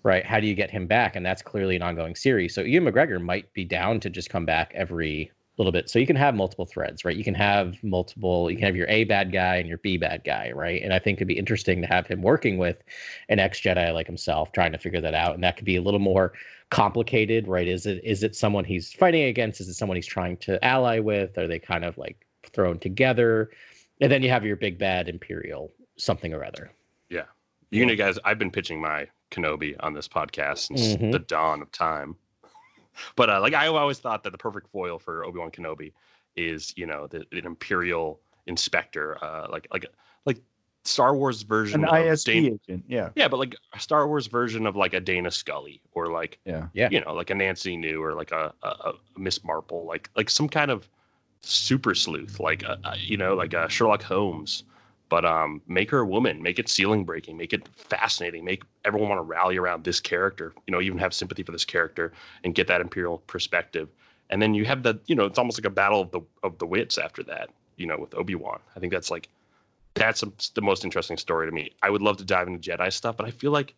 right? 0.03 0.25
How 0.25 0.41
do 0.41 0.47
you 0.47 0.55
get 0.55 0.69
him 0.69 0.87
back? 0.87 1.15
And 1.15 1.25
that's 1.25 1.41
clearly 1.41 1.77
an 1.77 1.81
ongoing 1.81 2.15
series. 2.15 2.53
So 2.53 2.61
Ian 2.61 2.83
McGregor 2.83 3.21
might 3.21 3.51
be 3.53 3.63
down 3.63 4.01
to 4.01 4.09
just 4.09 4.29
come 4.29 4.45
back 4.45 4.73
every 4.75 5.31
little 5.57 5.71
bit. 5.71 5.89
So 5.89 5.99
you 5.99 6.07
can 6.07 6.15
have 6.15 6.33
multiple 6.33 6.65
threads, 6.65 7.03
right? 7.03 7.15
You 7.15 7.23
can 7.23 7.35
have 7.35 7.75
multiple, 7.83 8.49
you 8.49 8.57
can 8.57 8.65
have 8.65 8.75
your 8.75 8.87
A 8.87 9.03
bad 9.03 9.31
guy 9.31 9.57
and 9.57 9.67
your 9.67 9.77
B 9.79 9.97
bad 9.97 10.23
guy, 10.23 10.51
right? 10.51 10.81
And 10.81 10.93
I 10.93 10.99
think 10.99 11.17
it'd 11.17 11.27
be 11.27 11.37
interesting 11.37 11.81
to 11.81 11.87
have 11.87 12.07
him 12.07 12.21
working 12.21 12.57
with 12.57 12.77
an 13.29 13.39
ex 13.39 13.59
Jedi 13.59 13.93
like 13.93 14.07
himself, 14.07 14.51
trying 14.53 14.71
to 14.71 14.77
figure 14.77 15.01
that 15.01 15.13
out. 15.13 15.35
And 15.35 15.43
that 15.43 15.57
could 15.57 15.65
be 15.65 15.75
a 15.75 15.81
little 15.81 15.99
more 15.99 16.33
complicated, 16.69 17.47
right? 17.47 17.67
Is 17.67 17.85
it 17.85 18.01
is 18.03 18.23
it 18.23 18.35
someone 18.35 18.63
he's 18.63 18.93
fighting 18.93 19.23
against? 19.23 19.59
Is 19.59 19.67
it 19.67 19.73
someone 19.73 19.97
he's 19.97 20.05
trying 20.07 20.37
to 20.37 20.63
ally 20.63 20.99
with? 20.99 21.37
Are 21.37 21.47
they 21.47 21.59
kind 21.59 21.83
of 21.83 21.97
like 21.97 22.25
thrown 22.53 22.79
together? 22.79 23.51
And 23.99 24.11
then 24.11 24.23
you 24.23 24.29
have 24.29 24.45
your 24.45 24.55
big 24.55 24.79
bad 24.79 25.09
Imperial 25.09 25.71
something 25.97 26.33
or 26.33 26.43
other. 26.43 26.71
Yeah. 27.09 27.25
You 27.69 27.85
know, 27.85 27.95
guys, 27.95 28.17
I've 28.25 28.39
been 28.39 28.51
pitching 28.51 28.81
my 28.81 29.07
Kenobi 29.29 29.75
on 29.81 29.93
this 29.93 30.07
podcast 30.07 30.59
since 30.59 30.95
Mhm. 30.95 31.11
the 31.11 31.19
dawn 31.19 31.61
of 31.61 31.71
time. 31.71 32.15
But 33.15 33.29
uh, 33.29 33.39
like 33.41 33.53
I 33.53 33.67
always 33.67 33.99
thought 33.99 34.23
that 34.23 34.31
the 34.31 34.37
perfect 34.37 34.67
foil 34.71 34.99
for 34.99 35.25
Obi 35.25 35.39
Wan 35.39 35.51
Kenobi 35.51 35.91
is 36.35 36.73
you 36.77 36.85
know 36.85 37.07
the, 37.07 37.25
an 37.31 37.45
Imperial 37.45 38.19
inspector, 38.47 39.17
uh, 39.23 39.47
like 39.49 39.67
like 39.71 39.85
like 40.25 40.39
Star 40.83 41.15
Wars 41.15 41.43
version 41.43 41.83
An 41.83 41.89
of 41.89 41.93
ISP 41.95 42.25
Dana- 42.25 42.47
agent. 42.67 42.83
Yeah. 42.87 43.09
yeah, 43.15 43.27
but 43.27 43.37
like 43.37 43.55
a 43.73 43.79
Star 43.79 44.07
Wars 44.07 44.27
version 44.27 44.65
of 44.65 44.75
like 44.75 44.93
a 44.93 44.99
Dana 44.99 45.29
Scully 45.31 45.79
or 45.93 46.07
like 46.07 46.39
Yeah. 46.45 46.67
Yeah. 46.73 46.89
you 46.91 47.01
know 47.01 47.13
like 47.13 47.29
a 47.29 47.35
Nancy 47.35 47.79
Drew 47.79 48.01
or 48.03 48.13
like 48.13 48.31
a, 48.31 48.53
a, 48.63 48.67
a 48.67 48.93
Miss 49.17 49.43
Marple, 49.43 49.85
like 49.85 50.09
like 50.15 50.29
some 50.29 50.49
kind 50.49 50.71
of 50.71 50.89
super 51.41 51.93
sleuth, 51.95 52.39
like 52.39 52.63
a, 52.63 52.77
a, 52.83 52.97
you 52.97 53.17
know 53.17 53.35
like 53.35 53.53
a 53.53 53.69
Sherlock 53.69 54.01
Holmes. 54.03 54.63
But 55.11 55.25
um, 55.25 55.61
make 55.67 55.91
her 55.91 55.99
a 55.99 56.05
woman, 56.05 56.41
make 56.41 56.57
it 56.57 56.69
ceiling 56.69 57.03
breaking, 57.03 57.35
make 57.35 57.51
it 57.51 57.67
fascinating, 57.75 58.45
make 58.45 58.63
everyone 58.85 59.09
want 59.09 59.19
to 59.19 59.23
rally 59.23 59.57
around 59.57 59.83
this 59.83 59.99
character. 59.99 60.53
You 60.67 60.71
know, 60.71 60.79
even 60.79 60.97
have 60.99 61.13
sympathy 61.13 61.43
for 61.43 61.51
this 61.51 61.65
character 61.65 62.13
and 62.45 62.55
get 62.55 62.67
that 62.67 62.79
imperial 62.79 63.17
perspective. 63.27 63.89
And 64.29 64.41
then 64.41 64.53
you 64.53 64.63
have 64.63 64.83
the, 64.83 64.97
you 65.07 65.15
know, 65.15 65.25
it's 65.25 65.37
almost 65.37 65.59
like 65.59 65.65
a 65.65 65.69
battle 65.69 65.99
of 65.99 66.11
the 66.11 66.21
of 66.43 66.57
the 66.59 66.65
wits 66.65 66.97
after 66.97 67.23
that. 67.23 67.49
You 67.75 67.87
know, 67.87 67.97
with 67.99 68.15
Obi 68.15 68.35
Wan, 68.35 68.61
I 68.73 68.79
think 68.79 68.93
that's 68.93 69.11
like 69.11 69.27
that's 69.95 70.23
a, 70.23 70.31
the 70.55 70.61
most 70.61 70.85
interesting 70.85 71.17
story 71.17 71.45
to 71.45 71.51
me. 71.51 71.71
I 71.83 71.89
would 71.89 72.01
love 72.01 72.15
to 72.17 72.23
dive 72.23 72.47
into 72.47 72.71
Jedi 72.71 72.93
stuff, 72.93 73.17
but 73.17 73.25
I 73.25 73.31
feel 73.31 73.51
like 73.51 73.73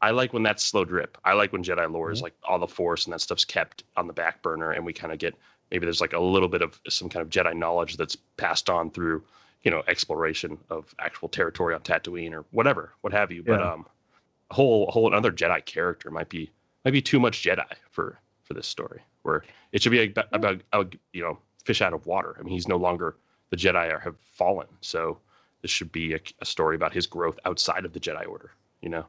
I 0.00 0.12
like 0.12 0.32
when 0.32 0.42
that's 0.42 0.64
slow 0.64 0.86
drip. 0.86 1.18
I 1.22 1.34
like 1.34 1.52
when 1.52 1.62
Jedi 1.62 1.92
lore 1.92 2.12
is 2.12 2.22
like 2.22 2.32
all 2.44 2.58
the 2.58 2.66
Force 2.66 3.04
and 3.04 3.12
that 3.12 3.20
stuff's 3.20 3.44
kept 3.44 3.84
on 3.98 4.06
the 4.06 4.14
back 4.14 4.40
burner, 4.40 4.70
and 4.72 4.86
we 4.86 4.94
kind 4.94 5.12
of 5.12 5.18
get 5.18 5.34
maybe 5.70 5.84
there's 5.84 6.00
like 6.00 6.14
a 6.14 6.18
little 6.18 6.48
bit 6.48 6.62
of 6.62 6.80
some 6.88 7.10
kind 7.10 7.22
of 7.22 7.28
Jedi 7.28 7.54
knowledge 7.54 7.98
that's 7.98 8.16
passed 8.38 8.70
on 8.70 8.90
through 8.90 9.22
you 9.62 9.70
know 9.70 9.82
exploration 9.88 10.58
of 10.70 10.94
actual 10.98 11.28
territory 11.28 11.74
on 11.74 11.80
Tatooine 11.80 12.32
or 12.32 12.44
whatever, 12.50 12.92
what 13.00 13.12
have 13.12 13.32
you. 13.32 13.42
But 13.42 13.62
um, 13.62 13.86
a 14.50 14.54
whole 14.54 14.88
a 14.88 14.90
whole 14.90 15.08
another 15.08 15.32
Jedi 15.32 15.64
character 15.64 16.10
might 16.10 16.28
be 16.28 16.50
might 16.84 16.92
be 16.92 17.02
too 17.02 17.20
much 17.20 17.42
Jedi 17.42 17.66
for 17.90 18.18
for 18.42 18.54
this 18.54 18.66
story. 18.66 19.02
Where 19.22 19.44
it 19.72 19.82
should 19.82 19.92
be 19.92 20.04
about, 20.04 20.28
about 20.32 20.62
uh, 20.72 20.84
you 21.12 21.22
know 21.22 21.38
fish 21.64 21.82
out 21.82 21.92
of 21.92 22.06
water. 22.06 22.36
I 22.38 22.42
mean, 22.42 22.54
he's 22.54 22.68
no 22.68 22.76
longer 22.76 23.16
the 23.50 23.56
Jedi 23.56 23.92
are 23.92 24.00
have 24.00 24.16
fallen, 24.32 24.66
so 24.80 25.18
this 25.62 25.70
should 25.70 25.92
be 25.92 26.14
a, 26.14 26.20
a 26.40 26.44
story 26.44 26.76
about 26.76 26.92
his 26.92 27.06
growth 27.06 27.38
outside 27.44 27.84
of 27.84 27.92
the 27.92 28.00
Jedi 28.00 28.26
Order. 28.26 28.52
You 28.80 28.90
know. 28.90 29.06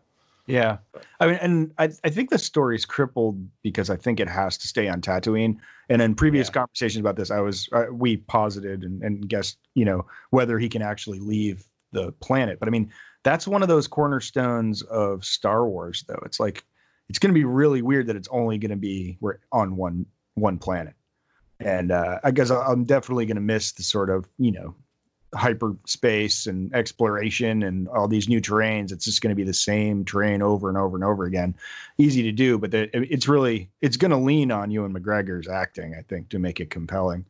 Yeah, 0.50 0.80
I 1.20 1.28
mean, 1.28 1.36
and 1.36 1.72
I 1.78 1.92
I 2.04 2.10
think 2.10 2.32
the 2.32 2.40
story's 2.40 2.84
crippled 2.84 3.48
because 3.62 3.92
I 3.92 3.96
think 3.96 4.20
it 4.20 4.28
has 4.28 4.58
to 4.58 4.68
stay 4.68 4.88
on 4.90 5.00
Tatooine. 5.00 5.58
And 5.90 6.02
in 6.02 6.16
previous 6.16 6.48
Yeah. 6.48 6.54
conversations 6.54 7.00
about 7.00 7.18
this, 7.18 7.30
I 7.30 7.40
was 7.40 7.70
uh, 7.72 7.86
we 7.92 8.18
posited 8.18 8.84
and, 8.84 9.04
and 9.04 9.30
guessed, 9.30 9.60
you 9.76 9.86
know, 9.86 10.08
whether 10.32 10.58
he 10.58 10.68
can 10.68 10.82
actually 10.82 11.20
leave 11.20 11.68
the 11.92 12.14
planet. 12.14 12.58
But 12.60 12.68
I 12.68 12.72
mean, 12.72 12.92
that's 13.24 13.48
one 13.48 13.62
of 13.62 13.68
those 13.68 13.88
cornerstones 13.88 14.82
of 14.84 15.24
Star 15.24 15.68
Wars, 15.68 16.04
though. 16.08 16.22
It's 16.26 16.40
like 16.40 16.66
it's 17.10 17.20
going 17.20 17.32
to 17.32 17.40
be 17.40 17.46
really 17.46 17.84
weird 17.84 18.08
that 18.08 18.16
it's 18.16 18.30
only 18.32 18.58
going 18.58 18.72
to 18.72 18.76
be 18.76 19.20
we're 19.22 19.38
on 19.52 19.76
one 19.78 20.08
one 20.34 20.58
planet. 20.58 20.96
And 21.60 21.92
uh, 21.92 22.22
I 22.24 22.32
guess 22.32 22.50
I'm 22.50 22.86
definitely 22.86 23.28
going 23.28 23.36
to 23.36 23.42
miss 23.42 23.74
the 23.74 23.84
sort 23.84 24.10
of 24.10 24.28
you 24.40 24.52
know 24.52 24.74
hyperspace 25.36 26.48
and 26.48 26.74
exploration 26.74 27.64
and 27.64 27.88
all 27.90 28.08
these 28.08 28.28
new 28.28 28.42
terrains. 28.42 28.92
It's 28.92 29.06
just 29.06 29.22
going 29.22 29.30
to 29.30 29.36
be 29.36 29.44
the 29.44 29.54
same 29.54 30.04
terrain 30.04 30.42
over 30.42 30.70
and 30.70 30.78
over 30.78 30.96
and 30.96 31.04
over 31.04 31.26
again. 31.26 31.56
Easy 31.98 32.24
to 32.24 32.32
do, 32.32 32.58
but 32.58 32.72
the, 32.72 32.90
it's 32.94 33.28
really 33.28 33.70
it's 33.82 33.98
going 33.98 34.12
to 34.12 34.18
lean 34.18 34.52
on 34.52 34.72
Ewan 34.72 34.94
McGregor's 34.94 35.48
acting, 35.48 35.96
I 35.98 36.02
think, 36.02 36.30
to 36.30 36.40
make 36.40 36.60
it 36.60 36.70
compelling. 36.70 37.26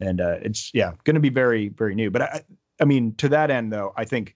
And 0.00 0.20
uh, 0.20 0.38
it's 0.42 0.70
yeah, 0.74 0.92
going 1.04 1.14
to 1.14 1.20
be 1.20 1.30
very 1.30 1.68
very 1.68 1.94
new. 1.94 2.10
But 2.10 2.22
I, 2.22 2.44
I 2.80 2.84
mean, 2.84 3.14
to 3.16 3.28
that 3.30 3.50
end 3.50 3.72
though, 3.72 3.92
I 3.96 4.04
think 4.04 4.34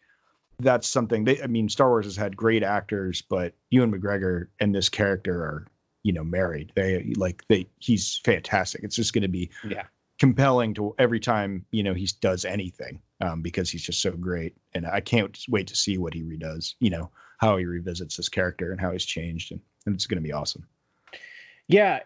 that's 0.59 0.89
something. 0.89 1.25
They, 1.25 1.43
I 1.43 1.47
mean, 1.47 1.69
Star 1.69 1.89
Wars 1.89 2.07
has 2.07 2.17
had 2.17 2.37
great 2.37 2.63
actors, 2.63 3.23
but 3.23 3.55
Ewan 3.71 3.93
McGregor 3.93 4.49
and 4.61 4.75
this 4.75 4.89
character 4.89 5.43
are 5.43 5.67
you 6.03 6.13
know 6.13 6.25
married. 6.25 6.73
They 6.75 7.13
like 7.17 7.45
they 7.49 7.67
he's 7.79 8.21
fantastic. 8.25 8.83
It's 8.85 8.97
just 8.97 9.13
going 9.13 9.23
to 9.23 9.29
be 9.29 9.51
Yeah. 9.67 9.85
Compelling 10.21 10.73
to 10.75 10.95
every 10.99 11.19
time 11.19 11.65
you 11.73 11.83
know 11.83 11.95
he 11.95 12.09
does 12.21 12.45
anything 12.45 13.01
um, 13.21 13.43
because 13.43 13.71
he's 13.71 13.83
just 13.83 14.01
so 14.01 14.13
great 14.13 14.55
and 14.75 14.87
i 14.87 15.01
can't 15.01 15.41
wait 15.49 15.67
to 15.67 15.75
see 15.75 15.99
what 15.99 16.15
he 16.15 16.23
redoes 16.23 16.75
you 16.79 16.91
know 16.91 17.11
how 17.39 17.57
he 17.57 17.65
revisits 17.65 18.17
this 18.17 18.29
character 18.29 18.71
and 18.71 18.81
how 18.81 18.93
he's 18.93 19.05
changed 19.05 19.51
and, 19.51 19.61
and 19.87 19.95
it's 19.95 20.07
going 20.07 20.23
to 20.23 20.23
be 20.23 20.33
awesome 20.33 20.65
Yeah, 21.71 22.01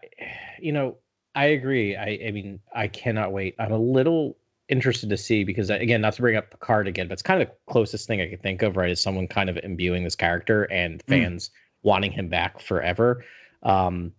you 0.61 0.73
know, 0.73 0.99
I 1.35 1.47
agree. 1.47 1.97
I, 1.97 2.21
I 2.27 2.31
mean, 2.33 2.61
I 2.75 2.87
cannot 2.87 3.33
wait. 3.33 3.55
I'm 3.59 3.73
a 3.73 3.79
little 3.79 4.37
interested 4.69 5.09
to 5.09 5.17
see 5.17 5.43
because 5.43 5.71
again, 5.71 6.03
not 6.03 6.13
to 6.15 6.21
bring 6.21 6.37
up 6.37 6.51
Picard 6.51 6.87
again, 6.87 7.09
but 7.09 7.15
it's 7.15 7.23
kind 7.23 7.41
of 7.41 7.49
the 7.49 7.55
closest 7.73 8.07
thing 8.07 8.21
I 8.21 8.29
could 8.29 8.43
think 8.43 8.61
of, 8.61 8.77
right? 8.77 8.91
Is 8.91 9.01
someone 9.01 9.27
kind 9.27 9.49
of 9.49 9.57
imbuing 9.63 10.05
this 10.05 10.17
character 10.17 10.65
and 10.65 11.03
fans 11.09 11.51
wanting 11.83 12.13
him 12.13 12.29
back 12.29 12.61
forever. 12.61 13.25
Um, 13.63 14.13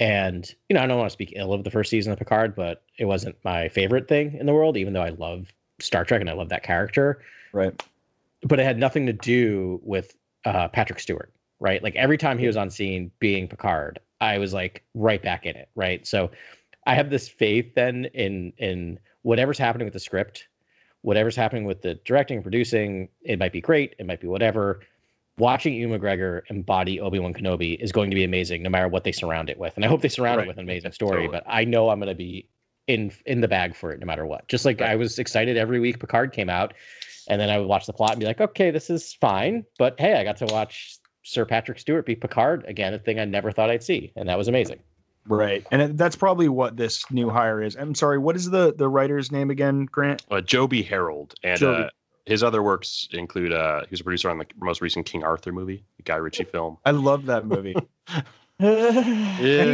and 0.00 0.52
you 0.68 0.74
know, 0.74 0.82
I 0.82 0.86
don't 0.86 0.98
want 0.98 1.08
to 1.10 1.12
speak 1.12 1.32
ill 1.36 1.52
of 1.52 1.64
the 1.64 1.70
first 1.70 1.90
season 1.90 2.12
of 2.12 2.18
Picard, 2.18 2.54
but 2.54 2.82
it 2.98 3.04
wasn't 3.06 3.36
my 3.44 3.68
favorite 3.68 4.08
thing 4.08 4.36
in 4.38 4.46
the 4.46 4.54
world, 4.54 4.76
even 4.76 4.92
though 4.92 5.02
I 5.02 5.10
love 5.10 5.52
Star 5.80 6.04
Trek 6.04 6.20
and 6.20 6.30
I 6.30 6.34
love 6.34 6.48
that 6.50 6.62
character. 6.62 7.22
right 7.52 7.82
but 8.42 8.60
it 8.60 8.64
had 8.64 8.78
nothing 8.78 9.06
to 9.06 9.12
do 9.12 9.80
with 9.82 10.16
uh, 10.44 10.68
Patrick 10.68 11.00
Stewart, 11.00 11.32
right? 11.60 11.82
Like 11.82 11.96
every 11.96 12.18
time 12.18 12.38
he 12.38 12.46
was 12.46 12.56
on 12.56 12.70
scene 12.70 13.10
being 13.18 13.48
Picard, 13.48 13.98
I 14.20 14.38
was 14.38 14.52
like 14.52 14.84
right 14.94 15.22
back 15.22 15.46
in 15.46 15.56
it, 15.56 15.68
right? 15.74 16.06
So 16.06 16.30
I 16.86 16.94
have 16.94 17.10
this 17.10 17.28
faith 17.28 17.74
then 17.74 18.06
in 18.14 18.52
in 18.58 18.98
whatever's 19.22 19.58
happening 19.58 19.86
with 19.86 19.94
the 19.94 20.00
script, 20.00 20.48
whatever's 21.02 21.36
happening 21.36 21.64
with 21.64 21.82
the 21.82 21.94
directing 22.04 22.36
and 22.36 22.44
producing. 22.44 23.08
It 23.22 23.38
might 23.38 23.52
be 23.52 23.60
great, 23.60 23.94
it 23.98 24.06
might 24.06 24.20
be 24.20 24.28
whatever. 24.28 24.80
Watching 25.38 25.74
Ewan 25.74 26.00
McGregor 26.00 26.42
embody 26.50 27.00
Obi 27.00 27.18
Wan 27.18 27.32
Kenobi 27.32 27.78
is 27.80 27.92
going 27.92 28.10
to 28.10 28.14
be 28.14 28.24
amazing, 28.24 28.62
no 28.62 28.70
matter 28.70 28.88
what 28.88 29.04
they 29.04 29.12
surround 29.12 29.48
it 29.50 29.58
with. 29.58 29.74
And 29.76 29.84
I 29.84 29.88
hope 29.88 30.00
they 30.02 30.08
surround 30.08 30.38
Right. 30.38 30.44
it 30.44 30.48
with 30.48 30.58
an 30.58 30.64
amazing 30.64 30.92
story. 30.92 31.22
Totally. 31.22 31.28
But 31.28 31.44
I 31.46 31.64
know 31.64 31.90
I'm 31.90 32.00
going 32.00 32.08
to 32.08 32.14
be 32.14 32.48
in 32.88 33.12
in 33.26 33.40
the 33.40 33.48
bag 33.48 33.74
for 33.76 33.92
it, 33.92 34.00
no 34.00 34.06
matter 34.06 34.26
what. 34.26 34.48
Just 34.48 34.64
like 34.64 34.80
Right. 34.80 34.90
I 34.90 34.96
was 34.96 35.18
excited 35.18 35.56
every 35.56 35.78
week 35.80 36.00
Picard 36.00 36.32
came 36.32 36.48
out, 36.50 36.74
and 37.28 37.40
then 37.40 37.50
I 37.50 37.58
would 37.58 37.68
watch 37.68 37.86
the 37.86 37.92
plot 37.92 38.12
and 38.12 38.20
be 38.20 38.26
like, 38.26 38.40
okay, 38.40 38.70
this 38.70 38.90
is 38.90 39.14
fine. 39.14 39.64
But 39.78 39.98
hey, 40.00 40.14
I 40.14 40.24
got 40.24 40.36
to 40.38 40.46
watch 40.46 40.96
Sir 41.22 41.44
Patrick 41.44 41.78
Stewart 41.78 42.06
be 42.06 42.16
Picard 42.16 42.64
again, 42.66 42.94
a 42.94 42.98
thing 42.98 43.20
I 43.20 43.24
never 43.26 43.52
thought 43.52 43.68
I'd 43.70 43.82
see, 43.82 44.12
and 44.16 44.28
that 44.28 44.38
was 44.38 44.48
amazing. 44.48 44.78
Right, 45.26 45.66
and 45.70 45.98
that's 45.98 46.16
probably 46.16 46.48
what 46.48 46.78
this 46.78 47.04
new 47.10 47.28
hire 47.28 47.62
is. 47.62 47.76
I'm 47.76 47.94
sorry, 47.94 48.16
what 48.16 48.34
is 48.34 48.48
the 48.48 48.72
the 48.74 48.88
writer's 48.88 49.30
name 49.30 49.50
again, 49.50 49.84
Grant? 49.84 50.22
Uh, 50.30 50.40
Joby 50.40 50.82
Harold, 50.82 51.34
and 51.44 51.60
Joby. 51.60 51.82
uh, 51.82 51.88
his 52.28 52.42
other 52.42 52.62
works 52.62 53.08
include 53.12 53.52
uh, 53.52 53.80
he 53.80 53.88
was 53.90 54.00
a 54.00 54.04
producer 54.04 54.30
on 54.30 54.38
the 54.38 54.46
most 54.60 54.80
recent 54.80 55.06
King 55.06 55.24
Arthur 55.24 55.50
movie, 55.52 55.84
the 55.96 56.02
Guy 56.04 56.16
Ritchie 56.16 56.44
film. 56.52 56.78
I 56.84 56.92
love 56.92 57.26
that 57.26 57.46
movie. 57.46 57.74
he, 58.58 58.66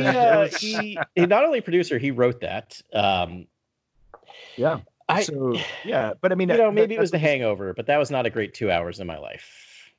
uh, 0.04 0.48
he, 0.58 0.98
he 1.14 1.26
not 1.26 1.44
only 1.44 1.60
producer, 1.62 1.98
he 1.98 2.10
wrote 2.10 2.40
that. 2.42 2.80
Um, 2.92 3.46
yeah. 4.56 4.80
I, 5.08 5.22
so 5.22 5.56
yeah, 5.84 6.12
but 6.20 6.32
I 6.32 6.34
mean, 6.34 6.48
you 6.48 6.56
know, 6.56 6.64
that- 6.66 6.74
maybe 6.74 6.94
it 6.94 7.00
was 7.00 7.10
The 7.10 7.18
Hangover, 7.18 7.74
but 7.74 7.86
that 7.86 7.98
was 7.98 8.10
not 8.10 8.26
a 8.26 8.30
great 8.30 8.54
two 8.54 8.70
hours 8.70 9.00
in 9.00 9.06
my 9.06 9.18
life. 9.18 9.90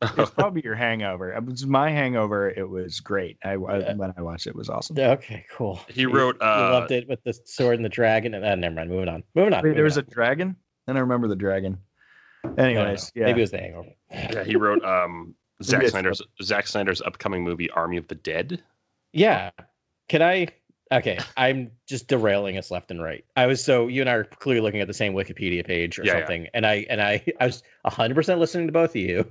It's 0.00 0.30
probably 0.30 0.62
your 0.62 0.76
hangover. 0.76 1.32
It 1.32 1.44
was 1.44 1.66
my 1.66 1.90
hangover. 1.90 2.48
It 2.50 2.68
was 2.68 3.00
great. 3.00 3.36
I, 3.44 3.54
I 3.54 3.78
Yeah. 3.78 3.94
when 3.94 4.14
I 4.16 4.22
watched 4.22 4.46
it, 4.46 4.50
it 4.50 4.56
was 4.56 4.70
awesome. 4.70 4.96
Okay, 4.96 5.44
cool. 5.50 5.80
He 5.88 6.02
You- 6.02 6.12
wrote, 6.12 6.36
You 6.40 6.46
uh, 6.46 6.70
loved 6.72 6.92
it 6.92 7.08
with 7.08 7.22
the 7.24 7.32
sword 7.44 7.74
and 7.76 7.84
the 7.84 7.88
dragon. 7.88 8.32
And 8.34 8.44
uh, 8.44 8.54
never 8.54 8.76
mind. 8.76 8.90
Moving 8.90 9.08
on. 9.08 9.24
Moving 9.34 9.54
on. 9.54 9.58
Wait, 9.64 9.70
there 9.74 9.82
moving 9.82 9.84
was 9.84 9.96
a 9.96 10.02
dragon. 10.02 10.54
Then 10.88 10.96
I 10.96 11.00
remember 11.00 11.28
the 11.28 11.36
dragon. 11.36 11.76
I 12.42 12.48
don't 12.48 12.56
know. 12.56 12.64
Anyways, 12.64 13.12
yeah. 13.14 13.26
Maybe 13.26 13.40
it 13.40 13.42
was 13.42 13.50
The 13.50 13.58
Hangover. 13.58 13.88
Yeah, 14.10 14.42
he 14.42 14.56
wrote 14.56 14.82
um, 14.84 15.34
Zack 15.62 15.86
Snyder's 15.86 16.22
Zack 16.42 16.66
Snyder's 16.66 17.02
upcoming 17.02 17.44
movie 17.44 17.68
Army 17.70 17.98
of 17.98 18.08
the 18.08 18.14
Dead. 18.14 18.62
Yeah. 19.12 19.50
Can 20.08 20.22
I? 20.22 20.48
Okay, 20.90 21.18
I'm 21.36 21.70
just 21.86 22.08
derailing 22.08 22.56
us 22.56 22.70
left 22.70 22.90
and 22.90 23.02
right. 23.02 23.22
I 23.36 23.44
was 23.44 23.62
so 23.62 23.86
you 23.88 24.00
and 24.00 24.08
I 24.08 24.14
are 24.14 24.24
clearly 24.24 24.62
looking 24.62 24.80
at 24.80 24.86
the 24.88 24.94
same 24.94 25.12
Wikipedia 25.12 25.66
page 25.66 25.98
or 25.98 26.04
Yeah, 26.04 26.14
yeah. 26.14 26.18
something, 26.20 26.46
and 26.54 26.64
I 26.66 26.86
and 26.88 27.02
I 27.02 27.22
I 27.38 27.44
was 27.46 27.62
100 27.82 28.14
percent 28.14 28.40
listening 28.40 28.66
to 28.68 28.72
both 28.72 28.90
of 28.92 28.96
you, 28.96 29.30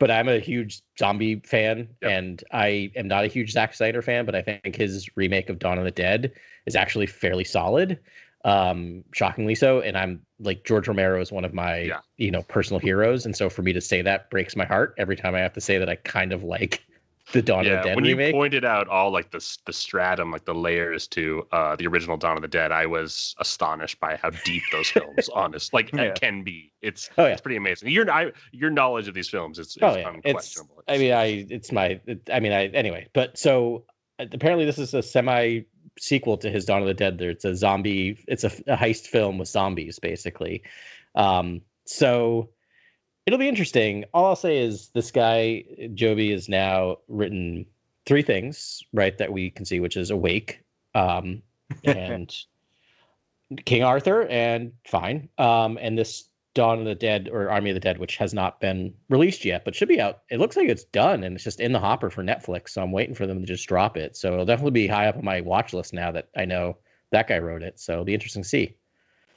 but 0.00 0.10
I'm 0.10 0.28
a 0.28 0.40
huge 0.40 0.82
zombie 0.98 1.40
fan, 1.46 1.86
Yep. 2.02 2.10
and 2.10 2.44
I 2.50 2.90
am 2.96 3.06
not 3.06 3.22
a 3.22 3.28
huge 3.28 3.52
Zack 3.52 3.74
Snyder 3.74 4.02
fan, 4.02 4.26
but 4.26 4.34
I 4.34 4.42
think 4.42 4.74
his 4.74 5.08
remake 5.14 5.48
of 5.48 5.60
Dawn 5.60 5.78
of 5.78 5.84
the 5.84 5.92
Dead 5.92 6.32
is 6.66 6.74
actually 6.74 7.06
fairly 7.06 7.44
solid, 7.44 8.00
um, 8.44 9.04
shockingly 9.12 9.54
so. 9.54 9.80
And 9.80 9.96
I'm 9.96 10.22
like 10.38 10.64
George 10.64 10.88
Romero 10.88 11.20
is 11.20 11.30
one 11.32 11.44
of 11.44 11.52
my 11.54 11.78
Yeah. 11.80 12.00
you 12.16 12.30
know 12.30 12.42
personal 12.42 12.80
heroes, 12.80 13.26
and 13.26 13.36
so 13.36 13.50
for 13.50 13.62
me 13.62 13.72
to 13.72 13.80
say 13.80 14.02
that 14.02 14.30
breaks 14.30 14.56
my 14.56 14.64
heart 14.64 14.94
every 14.98 15.16
time 15.16 15.34
I 15.34 15.40
have 15.40 15.52
to 15.54 15.60
say 15.60 15.78
that 15.78 15.88
I 15.88 15.96
kind 15.96 16.32
of 16.32 16.42
like 16.42 16.82
the 17.32 17.42
Dawn 17.42 17.60
of 17.66 17.70
the 17.70 17.82
Dead 17.88 17.94
when 17.96 18.04
remake. 18.04 18.28
you 18.28 18.32
pointed 18.32 18.64
out 18.64 18.88
all 18.88 19.10
like 19.12 19.30
the 19.30 19.46
the 19.66 19.72
stratum, 19.72 20.30
like 20.32 20.46
the 20.46 20.54
layers 20.54 21.06
to 21.08 21.46
uh, 21.52 21.76
the 21.76 21.86
original 21.86 22.16
Dawn 22.16 22.36
of 22.36 22.42
the 22.42 22.48
Dead, 22.48 22.72
I 22.72 22.86
was 22.86 23.34
astonished 23.38 24.00
by 24.00 24.16
how 24.16 24.30
deep 24.44 24.62
those 24.72 24.88
films, 24.96 25.28
honest, 25.34 25.72
like 25.74 25.92
Yeah. 25.92 26.02
it 26.04 26.20
can 26.20 26.42
be. 26.42 26.72
It's 26.82 27.10
Oh, 27.18 27.26
yeah. 27.26 27.32
it's 27.32 27.40
pretty 27.42 27.56
amazing. 27.56 27.90
Your 27.90 28.10
I, 28.10 28.32
your 28.52 28.70
knowledge 28.70 29.06
of 29.06 29.14
these 29.14 29.28
films 29.28 29.58
is, 29.58 29.68
is 29.68 29.78
Oh 29.82 29.94
yeah, 29.96 30.08
it's. 30.24 30.26
unquestionable. 30.26 30.82
I 30.88 30.96
mean, 30.98 31.12
I 31.12 31.46
it's 31.50 31.70
my. 31.70 32.00
It, 32.06 32.28
I 32.32 32.40
mean, 32.40 32.52
I 32.52 32.66
anyway. 32.68 33.06
But 33.12 33.36
so 33.38 33.84
uh, 34.18 34.24
apparently, 34.32 34.64
this 34.64 34.78
is 34.78 34.94
a 34.94 35.02
semi 35.02 35.60
sequel 36.00 36.38
to 36.38 36.50
his 36.50 36.64
Dawn 36.64 36.80
of 36.80 36.88
the 36.88 36.94
Dead. 36.94 37.18
There, 37.18 37.30
it's 37.30 37.44
a 37.44 37.54
zombie. 37.54 38.18
It's 38.26 38.42
a, 38.42 38.50
a 38.66 38.76
heist 38.76 39.06
film 39.06 39.38
with 39.38 39.48
zombies, 39.48 39.98
basically. 39.98 40.62
Um, 41.14 41.60
so 41.84 42.48
it'll 43.26 43.38
be 43.38 43.48
interesting. 43.48 44.04
All 44.14 44.26
I'll 44.26 44.36
say 44.36 44.58
is 44.58 44.88
this 44.88 45.10
guy 45.10 45.64
Joby 45.94 46.32
has 46.32 46.48
now 46.48 46.96
written 47.08 47.66
three 48.06 48.22
things, 48.22 48.82
right, 48.92 49.16
that 49.18 49.32
we 49.32 49.50
can 49.50 49.64
see, 49.64 49.78
which 49.78 49.96
is 49.96 50.10
Awake, 50.10 50.62
um, 50.94 51.42
and 51.84 52.34
King 53.66 53.84
Arthur, 53.84 54.26
and 54.28 54.72
fine, 54.86 55.28
um, 55.38 55.78
and 55.80 55.98
this 55.98 56.29
Dawn 56.54 56.80
of 56.80 56.84
the 56.84 56.94
Dead 56.94 57.28
or 57.32 57.50
Army 57.50 57.70
of 57.70 57.74
the 57.74 57.80
Dead, 57.80 57.98
which 57.98 58.16
has 58.16 58.34
not 58.34 58.60
been 58.60 58.92
released 59.08 59.44
yet, 59.44 59.64
but 59.64 59.74
should 59.74 59.88
be 59.88 60.00
out. 60.00 60.22
It 60.30 60.38
looks 60.38 60.56
like 60.56 60.68
it's 60.68 60.84
done 60.84 61.22
and 61.22 61.34
it's 61.34 61.44
just 61.44 61.60
in 61.60 61.72
the 61.72 61.78
hopper 61.78 62.10
for 62.10 62.24
Netflix. 62.24 62.70
So 62.70 62.82
I'm 62.82 62.92
waiting 62.92 63.14
for 63.14 63.26
them 63.26 63.40
to 63.40 63.46
just 63.46 63.68
drop 63.68 63.96
it. 63.96 64.16
So 64.16 64.32
it'll 64.32 64.44
definitely 64.44 64.72
be 64.72 64.86
high 64.88 65.06
up 65.06 65.16
on 65.16 65.24
my 65.24 65.40
watch 65.40 65.72
list 65.72 65.92
now 65.92 66.10
that 66.12 66.28
I 66.36 66.44
know 66.44 66.76
that 67.12 67.28
guy 67.28 67.38
wrote 67.38 67.62
it. 67.62 67.78
So 67.78 67.92
it'll 67.92 68.04
be 68.04 68.14
interesting 68.14 68.42
to 68.42 68.48
see. 68.48 68.74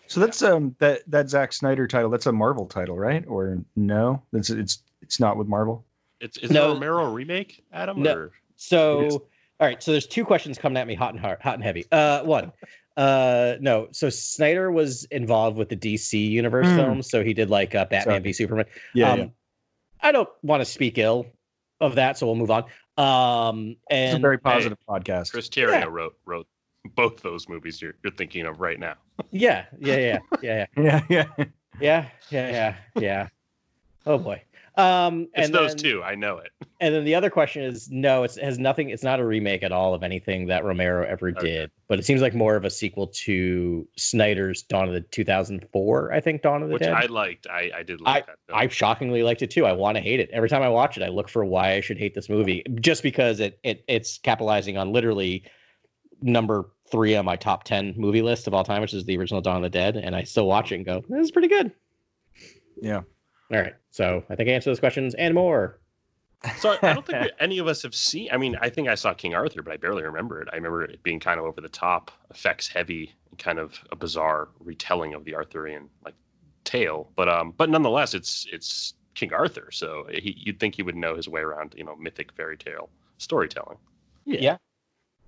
So 0.08 0.20
that's 0.20 0.41
um 0.41 0.75
that 0.79 1.01
that 1.10 1.29
Zack 1.29 1.53
Snyder 1.53 1.88
title. 1.88 2.10
That's 2.10 2.25
a 2.25 2.32
Marvel 2.32 2.65
title, 2.65 2.98
right? 2.98 3.24
Or 3.27 3.63
no? 3.75 4.22
It's 4.34 4.50
it's 4.50 4.84
it's 5.01 5.20
not 5.20 5.38
with 5.38 5.48
Marvel. 5.48 5.86
It's 6.20 6.38
is 6.38 6.51
No. 6.51 6.65
it 6.65 6.72
a 6.72 6.74
Romero 6.74 7.12
remake, 7.12 7.63
Adam? 7.72 8.01
No. 8.01 8.13
Or? 8.13 8.32
So, 8.55 9.27
all 9.60 9.67
right. 9.67 9.82
So 9.82 9.91
there's 9.91 10.08
two 10.08 10.25
questions 10.25 10.58
coming 10.58 10.77
at 10.77 10.88
me 10.88 10.96
hot 10.96 11.13
and 11.13 11.20
hard, 11.20 11.41
hot 11.41 11.55
and 11.55 11.63
heavy. 11.63 11.86
Uh, 11.91 12.24
one, 12.24 12.51
uh, 12.97 13.55
no. 13.59 13.88
So 13.91 14.09
Snyder 14.09 14.71
was 14.71 15.05
involved 15.05 15.57
with 15.57 15.69
the 15.69 15.75
DC 15.77 16.29
universe 16.29 16.67
Hmm. 16.69 16.75
films. 16.75 17.09
So 17.09 17.23
he 17.23 17.33
did 17.33 17.50
like 17.50 17.75
uh, 17.75 17.85
Batman 17.85 18.15
Sorry. 18.15 18.19
v 18.19 18.33
Superman. 18.33 18.65
Yeah, 18.93 19.12
um, 19.12 19.19
yeah. 19.19 19.25
I 20.01 20.12
don't 20.12 20.29
want 20.41 20.62
to 20.62 20.65
speak 20.65 20.97
ill 20.97 21.25
of 21.81 21.95
that, 21.95 22.17
so 22.17 22.27
we'll 22.27 22.35
move 22.35 22.51
on. 22.51 22.65
Um, 22.97 23.77
It's 23.89 24.12
a 24.12 24.15
and 24.15 24.21
very 24.21 24.38
positive 24.38 24.77
podcast. 24.88 25.31
Chris 25.31 25.50
Terrio 25.50 25.71
Yeah. 25.71 25.85
wrote 25.85 26.15
wrote 26.25 26.47
both 26.95 27.21
those 27.21 27.47
movies 27.50 27.81
you're 27.81 27.95
you're 28.03 28.13
thinking 28.13 28.45
of 28.45 28.59
right 28.59 28.79
now. 28.79 28.95
yeah, 29.31 29.65
yeah, 29.79 29.97
yeah, 29.97 30.19
yeah, 30.41 30.65
Yeah, 30.75 31.01
yeah. 31.09 31.25
yeah, 31.38 31.45
yeah, 31.79 32.09
yeah, 32.29 32.50
yeah, 32.51 32.75
yeah. 33.00 33.27
Oh 34.05 34.17
boy. 34.17 34.41
Um, 34.75 35.27
It's 35.35 35.45
and 35.47 35.53
those 35.53 35.75
then, 35.75 35.77
two. 35.77 36.03
I 36.03 36.15
know 36.15 36.37
it. 36.39 36.51
And 36.81 36.93
then 36.93 37.05
the 37.05 37.15
other 37.15 37.29
question 37.29 37.63
is 37.63 37.89
no, 37.89 38.23
it's, 38.23 38.35
it 38.35 38.43
has 38.43 38.59
nothing. 38.59 38.89
It's 38.89 39.03
not 39.03 39.21
a 39.21 39.25
remake 39.25 39.63
at 39.63 39.71
all 39.71 39.93
of 39.93 40.03
anything 40.03 40.47
that 40.47 40.65
Romero 40.65 41.07
ever 41.07 41.29
Okay. 41.29 41.39
did, 41.39 41.71
but 41.87 41.97
it 41.97 42.03
seems 42.03 42.21
like 42.21 42.35
more 42.35 42.57
of 42.57 42.65
a 42.65 42.69
sequel 42.69 43.07
to 43.07 43.87
Snyder's 43.95 44.63
Dawn 44.63 44.89
of 44.89 44.93
the 44.93 44.99
2004, 44.99 46.11
I 46.11 46.19
think 46.19 46.41
Dawn 46.41 46.61
of 46.61 46.67
the 46.67 46.73
Which 46.73 46.83
Dead. 46.83 46.91
I 46.91 47.05
liked. 47.05 47.47
I, 47.47 47.71
I 47.73 47.83
did 47.83 48.01
like 48.01 48.25
that. 48.25 48.35
Film. 48.47 48.59
I 48.59 48.67
shockingly 48.67 49.23
liked 49.23 49.41
it 49.41 49.49
too. 49.49 49.65
I 49.65 49.71
want 49.71 49.95
to 49.95 50.01
hate 50.01 50.19
it 50.19 50.29
every 50.31 50.49
time 50.49 50.61
I 50.61 50.67
watch 50.67 50.97
it. 50.97 51.03
I 51.03 51.07
look 51.07 51.29
for 51.29 51.45
why 51.45 51.71
I 51.71 51.79
should 51.79 51.97
hate 51.97 52.13
this 52.15 52.27
movie, 52.27 52.65
just 52.81 53.01
because 53.01 53.39
it 53.39 53.59
it 53.63 53.85
it's 53.87 54.17
capitalizing 54.17 54.77
on 54.77 54.91
literally 54.91 55.45
number 56.21 56.69
three 56.91 57.15
on 57.15 57.23
my 57.23 57.37
top 57.37 57.63
ten 57.63 57.93
movie 57.95 58.21
list 58.21 58.45
of 58.45 58.53
all 58.53 58.65
time, 58.65 58.81
which 58.81 58.93
is 58.93 59.05
the 59.05 59.17
original 59.17 59.39
Dawn 59.39 59.57
of 59.57 59.63
the 59.63 59.69
Dead, 59.69 59.95
and 59.95 60.17
I 60.17 60.23
still 60.23 60.47
watch 60.47 60.73
it 60.73 60.75
and 60.75 60.85
go, 60.85 61.01
"This 61.07 61.21
is 61.23 61.31
pretty 61.31 61.47
good." 61.47 61.71
Yeah. 62.81 63.03
All 63.51 63.59
right, 63.59 63.73
so 63.91 64.23
I 64.29 64.35
think 64.35 64.50
I 64.50 64.53
answered 64.53 64.71
those 64.71 64.79
questions 64.79 65.13
and 65.15 65.33
more. 65.33 65.79
So 66.57 66.75
I 66.81 66.93
don't 66.93 67.05
think 67.05 67.31
any 67.39 67.59
of 67.59 67.67
us 67.67 67.81
have 67.83 67.95
seen. 67.95 68.29
I 68.31 68.38
mean, 68.38 68.57
I 68.62 68.69
think 68.69 68.88
I 68.88 68.95
saw 68.95 69.13
King 69.13 69.33
Arthur, 69.33 69.62
but 69.62 69.73
I 69.73 69.77
barely 69.77 70.03
remember 70.03 70.41
it. 70.41 70.50
I 70.51 70.55
remember 70.55 70.83
it 70.83 71.01
being 71.03 71.19
kind 71.19 71.39
of 71.39 71.45
over 71.45 71.62
the 71.62 71.69
top, 71.69 72.12
effects 72.31 72.67
heavy, 72.67 73.13
and 73.29 73.39
kind 73.39 73.59
of 73.59 73.79
a 73.91 73.95
bizarre 73.95 74.50
retelling 74.59 75.13
of 75.13 75.23
the 75.23 75.35
Arthurian 75.35 75.89
like 76.03 76.15
tale. 76.63 77.09
But 77.15 77.29
um, 77.29 77.53
but 77.55 77.69
nonetheless, 77.69 78.13
it's 78.13 78.45
it's 78.51 78.93
King 79.15 79.31
Arthur, 79.33 79.69
so 79.71 80.05
he, 80.12 80.35
you'd 80.38 80.59
think 80.59 80.75
he 80.75 80.83
would 80.83 80.95
know 80.95 81.15
his 81.15 81.29
way 81.29 81.41
around, 81.41 81.75
you 81.77 81.83
know, 81.83 81.95
mythic 81.95 82.31
fairy 82.33 82.57
tale 82.57 82.89
storytelling. 83.19 83.77
Yeah, 84.25 84.57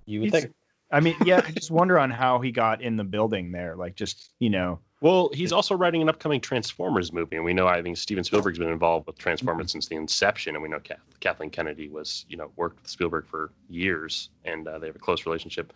you 0.06 0.22
would 0.22 0.32
He's- 0.32 0.44
think. 0.44 0.56
I 0.92 1.00
mean, 1.00 1.16
yeah, 1.26 1.42
I 1.46 1.52
just 1.52 1.72
wonder 1.72 1.98
on 2.00 2.12
how 2.12 2.40
he 2.40 2.52
got 2.52 2.82
in 2.82 2.96
the 2.96 3.04
building 3.04 3.52
there. 3.52 3.76
Like, 3.76 3.96
just 3.96 4.32
you 4.40 4.50
know, 4.50 4.80
Well, 5.02 5.30
he's 5.34 5.52
also 5.52 5.76
writing 5.76 6.02
an 6.02 6.10
upcoming 6.10 6.40
Transformers 6.40 7.12
movie, 7.12 7.36
and 7.36 7.44
we 7.46 7.54
know 7.54 7.68
I 7.68 7.82
think 7.82 7.98
Steven 7.98 8.24
Spielberg's 8.24 8.60
been 8.60 8.70
involved 8.70 9.08
with 9.08 9.18
Transformers 9.18 9.72
since 9.72 9.88
the 9.88 9.96
inception, 9.96 10.56
and 10.56 10.62
we 10.64 10.70
know 10.70 10.80
Kath- 10.80 11.00
Kathleen 11.20 11.50
Kennedy 11.50 11.90
was, 11.90 12.26
you 12.30 12.38
know, 12.38 12.52
worked 12.56 12.82
with 12.82 12.90
Spielberg 12.90 13.26
for 13.28 13.52
years, 13.70 14.30
and 14.46 14.68
uh, 14.68 14.78
they 14.80 14.88
have 14.88 14.96
a 14.96 15.00
close 15.00 15.26
relationship. 15.26 15.74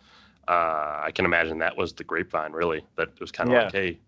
Uh, 0.48 1.00
I 1.04 1.10
can 1.14 1.24
imagine 1.24 1.58
that 1.58 1.76
was 1.76 1.92
the 1.92 2.04
grapevine, 2.04 2.52
really. 2.52 2.84
That 2.96 3.08
it 3.08 3.20
was 3.20 3.30
kind 3.32 3.50
of 3.50 3.54
Yeah. 3.54 3.64
like, 3.64 3.72
hey, 3.72 3.98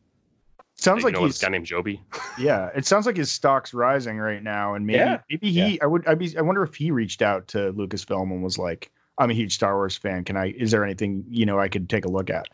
sounds 0.77 1.05
like 1.05 1.15
know 1.15 1.25
he's 1.25 1.35
this 1.35 1.43
guy 1.43 1.51
named 1.51 1.67
Joby. 1.67 2.01
yeah. 2.39 2.71
It 2.75 2.87
sounds 2.87 3.07
like 3.07 3.17
his 3.17 3.31
stock's 3.31 3.75
rising 3.75 4.19
right 4.19 4.43
now, 4.43 4.75
and 4.75 4.87
maybe 4.87 4.99
Yeah. 4.99 5.19
maybe 5.31 5.51
he. 5.53 5.81
I 5.81 5.87
would. 5.87 6.07
I'd 6.07 6.19
be. 6.19 6.37
I 6.39 6.43
wonder 6.43 6.63
if 6.63 6.75
he 6.75 6.91
reached 6.91 7.23
out 7.23 7.49
to 7.49 7.73
Lucasfilm 7.75 8.31
and 8.33 8.43
was 8.43 8.57
like, 8.59 8.91
"I'm 9.19 9.31
a 9.31 9.35
huge 9.35 9.55
Star 9.55 9.75
Wars 9.75 9.97
fan. 9.97 10.25
Can 10.25 10.37
I? 10.37 10.55
Is 10.57 10.71
there 10.71 10.85
anything 10.85 11.25
you 11.29 11.47
know 11.47 11.59
I 11.59 11.69
could 11.69 11.89
take 11.89 12.05
a 12.05 12.11
look 12.11 12.31
at?" 12.31 12.49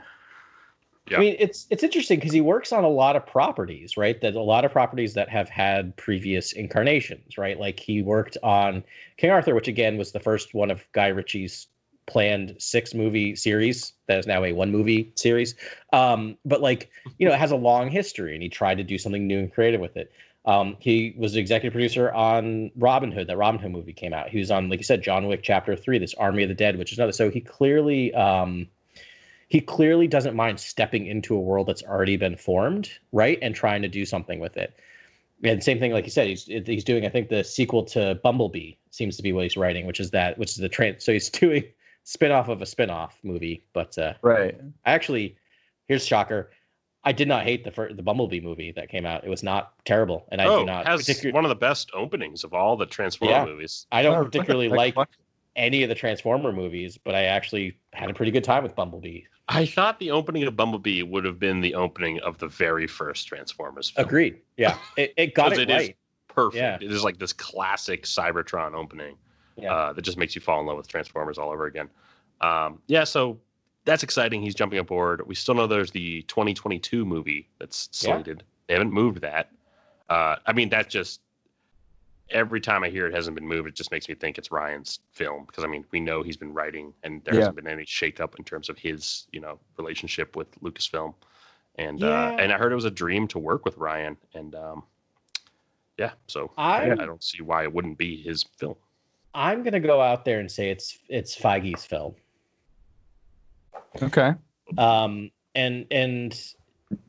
Yeah. 1.11 1.17
I 1.17 1.21
mean, 1.21 1.37
it's 1.39 1.67
it's 1.71 1.83
interesting 1.83 2.19
because 2.19 2.33
he 2.33 2.41
works 2.41 2.73
on 2.73 2.85
a 2.85 2.89
lot 2.89 3.17
of 3.17 3.27
properties, 3.27 3.97
right? 3.97 4.21
That 4.21 4.35
a 4.35 4.43
lot 4.43 4.65
of 4.65 4.73
properties 4.73 5.15
that 5.15 5.29
have 5.29 5.49
had 5.49 5.97
previous 5.97 6.53
incarnations, 6.53 7.39
right? 7.39 7.59
Like 7.59 7.81
he 7.81 8.03
worked 8.03 8.37
on 8.43 8.85
King 9.17 9.31
Arthur, 9.31 9.55
which 9.55 9.69
again 9.69 9.97
was 9.97 10.13
the 10.13 10.21
first 10.21 10.55
one 10.55 10.71
of 10.71 10.85
Guy 10.93 11.09
Ritchie's 11.09 11.69
planned 12.07 12.55
six 12.59 12.95
movie 12.95 13.37
series 13.37 13.93
that 14.07 14.19
is 14.19 14.27
now 14.27 14.43
a 14.43 14.53
one 14.53 14.71
movie 14.71 15.13
series. 15.15 15.55
Um, 15.93 16.37
but 16.45 16.61
like 16.61 16.91
you 17.19 17.27
know, 17.27 17.35
it 17.35 17.39
has 17.39 17.53
a 17.53 17.57
long 17.57 17.91
history, 17.91 18.35
and 18.35 18.43
he 18.43 18.49
tried 18.49 18.77
to 18.77 18.85
do 18.85 18.99
something 18.99 19.27
new 19.27 19.39
and 19.39 19.53
creative 19.53 19.81
with 19.81 19.97
it. 19.97 20.13
Um, 20.49 20.79
he 20.81 21.15
was 21.19 21.35
the 21.35 21.41
executive 21.41 21.75
producer 21.75 22.11
on 22.13 22.71
Robin 22.75 23.13
Hood. 23.13 23.27
That 23.27 23.37
Robin 23.37 23.61
Hood 23.61 23.71
movie 23.71 23.93
came 23.93 24.15
out. 24.15 24.31
He 24.31 24.39
was 24.39 24.51
on, 24.51 24.71
like 24.71 24.79
you 24.79 24.85
said, 24.85 25.03
John 25.03 25.27
Wick 25.27 25.43
Chapter 25.43 25.77
Three, 25.77 25.99
this 25.99 26.15
Army 26.15 26.43
of 26.43 26.49
the 26.49 26.55
Dead, 26.55 26.79
which 26.79 26.91
is 26.91 26.99
another. 26.99 27.13
So 27.13 27.31
he 27.31 27.43
clearly, 27.43 28.15
um, 28.15 28.67
he 29.49 29.61
clearly 29.61 30.09
doesn't 30.09 30.35
mind 30.35 30.59
stepping 30.59 31.05
into 31.05 31.37
a 31.37 31.41
world 31.41 31.67
that's 31.67 31.83
already 31.83 32.17
been 32.17 32.35
formed, 32.35 32.91
right, 33.13 33.39
and 33.43 33.55
trying 33.55 33.83
to 33.83 33.89
do 33.89 34.07
something 34.07 34.41
with 34.41 34.57
it. 34.57 34.75
And 35.45 35.63
same 35.63 35.79
thing, 35.79 35.93
like 35.93 36.07
you 36.07 36.11
said, 36.11 36.29
he's 36.29 36.45
he's 36.45 36.83
doing. 36.83 37.05
I 37.05 37.11
think 37.11 37.29
the 37.29 37.45
sequel 37.45 37.85
to 37.85 38.19
Bumblebee 38.23 38.73
seems 38.91 39.19
to 39.19 39.23
be 39.23 39.35
what 39.35 39.43
he's 39.43 39.59
writing, 39.59 39.85
which 39.85 40.01
is 40.01 40.11
that, 40.13 40.39
which 40.39 40.53
is 40.53 40.57
the 40.57 40.69
train. 40.71 40.97
So 40.99 41.13
he's 41.13 41.29
doing 41.45 41.65
spin-off 42.05 42.49
of 42.49 42.63
a 42.63 42.67
spin-off 42.67 43.19
movie. 43.23 43.67
But 43.75 43.99
uh, 43.99 44.15
Right. 44.23 44.59
I 44.87 44.93
actually, 44.93 45.37
here's 45.89 46.07
shocker. 46.07 46.51
I 47.05 47.13
did 47.13 47.29
not 47.29 47.45
hate 47.45 47.65
the 47.65 47.71
fir- 47.71 47.93
the 47.93 48.03
Bumblebee 48.03 48.41
movie 48.41 48.73
that 48.73 48.89
came 48.89 49.07
out. 49.07 49.25
It 49.25 49.31
was 49.31 49.43
not 49.43 49.73
terrible, 49.85 50.27
and 50.31 50.41
I 50.41 50.47
oh, 50.47 50.61
do 50.61 50.67
not 50.67 50.87
has 50.87 51.03
particu- 51.07 51.33
one 51.33 51.45
of 51.45 51.49
the 51.49 51.55
best 51.55 51.91
openings 51.95 52.45
of 52.45 52.53
all 52.53 52.77
the 52.77 52.87
Transformer 52.87 53.33
Yeah. 53.33 53.45
movies. 53.45 53.87
I 53.93 54.03
don't 54.03 54.25
particularly 54.25 54.69
like- 54.69 54.97
like 54.97 55.09
any 55.57 55.83
of 55.83 55.89
the 55.89 55.95
Transformer 55.95 56.53
movies, 56.53 56.99
but 56.99 57.15
I 57.15 57.25
actually 57.25 57.77
had 57.93 58.11
a 58.11 58.15
pretty 58.15 58.31
good 58.33 58.45
time 58.45 58.63
with 58.63 58.75
Bumblebee. 58.77 59.23
I 59.49 59.65
thought 59.65 59.99
the 59.99 60.11
opening 60.11 60.43
of 60.45 60.55
Bumblebee 60.57 61.03
would 61.03 61.25
have 61.25 61.39
been 61.39 61.61
the 61.61 61.75
opening 61.75 62.21
of 62.21 62.37
the 62.39 62.49
very 62.49 62.87
first 62.87 63.27
Transformers 63.27 63.91
film. 63.91 64.07
Agreed. 64.07 64.41
Yeah, 64.57 64.77
it, 64.97 65.15
it 65.17 65.35
got 65.35 65.51
'Cause 65.51 65.59
it, 65.59 65.71
it 65.71 65.75
is- 65.75 65.87
right. 65.89 65.97
Perfect. 66.29 66.57
Yeah. 66.61 66.77
It 66.81 66.93
is 66.93 67.03
like 67.03 67.19
this 67.19 67.33
classic 67.33 68.05
Cybertron 68.05 68.75
opening 68.75 69.17
Yeah. 69.57 69.75
uh, 69.75 69.93
that 69.95 70.03
just 70.03 70.17
makes 70.19 70.37
you 70.37 70.41
fall 70.41 70.61
in 70.61 70.67
love 70.67 70.77
with 70.77 70.87
Transformers 70.87 71.37
all 71.39 71.51
over 71.51 71.67
again. 71.67 71.89
Um, 72.41 72.81
yeah, 72.87 73.03
so 73.03 73.41
that's 73.85 74.03
exciting. 74.03 74.43
He's 74.43 74.55
jumping 74.55 74.79
aboard. 74.79 75.27
We 75.27 75.35
still 75.35 75.55
know 75.55 75.67
there's 75.67 75.91
the 75.91 76.23
2022 76.23 77.05
movie 77.05 77.49
that's 77.59 77.89
Yeah. 78.03 78.15
slated. 78.15 78.43
They 78.67 78.75
haven't 78.75 78.93
moved 78.93 79.21
that. 79.23 79.51
Uh, 80.09 80.37
I 80.47 80.53
mean, 80.53 80.69
that 80.71 80.89
just 80.91 81.21
every 82.31 82.61
time 82.61 82.85
I 82.85 82.91
hear 82.91 83.07
it 83.07 83.15
hasn't 83.15 83.35
been 83.35 83.47
moved, 83.49 83.69
it 83.69 83.75
just 83.75 83.91
makes 83.91 84.09
me 84.09 84.15
think 84.15 84.37
it's 84.37 84.51
Ryan's 84.51 85.01
film 85.13 85.45
because 85.47 85.65
I 85.65 85.67
mean, 85.67 85.85
we 85.91 86.01
know 86.01 86.23
he's 86.23 86.37
been 86.37 86.53
writing, 86.53 86.93
and 87.03 87.25
there 87.25 87.35
Yeah. 87.35 87.41
hasn't 87.41 87.57
been 87.57 87.67
any 87.69 87.85
shakeup 87.85 88.39
in 88.39 88.45
terms 88.45 88.69
of 88.69 88.79
his, 88.79 89.27
you 89.33 89.41
know, 89.41 89.59
relationship 89.79 90.37
with 90.37 90.49
Lucasfilm. 90.61 91.15
And 91.77 92.03
uh, 92.03 92.37
and 92.39 92.53
I 92.53 92.59
heard 92.59 92.73
it 92.73 92.75
was 92.75 92.85
a 92.85 92.91
dream 92.91 93.29
to 93.29 93.39
work 93.39 93.65
with 93.65 93.77
Ryan, 93.79 94.17
and 94.35 94.55
um, 94.57 94.83
yeah, 95.97 96.11
so 96.27 96.51
I- 96.59 96.91
I, 96.91 96.93
I 96.93 97.07
don't 97.07 97.23
see 97.23 97.41
why 97.41 97.63
it 97.63 97.73
wouldn't 97.73 97.97
be 97.99 98.21
his 98.21 98.43
film. 98.43 98.75
I'm 99.33 99.63
gonna 99.63 99.79
go 99.81 100.01
out 100.03 100.25
there 100.25 100.41
and 100.41 100.51
say 100.51 100.71
it's 100.71 100.99
it's 101.09 101.37
Feige's 101.39 101.85
film. 101.87 102.15
Okay. 104.03 104.35
Um, 104.77 105.31
and 105.55 105.87
and 105.91 106.41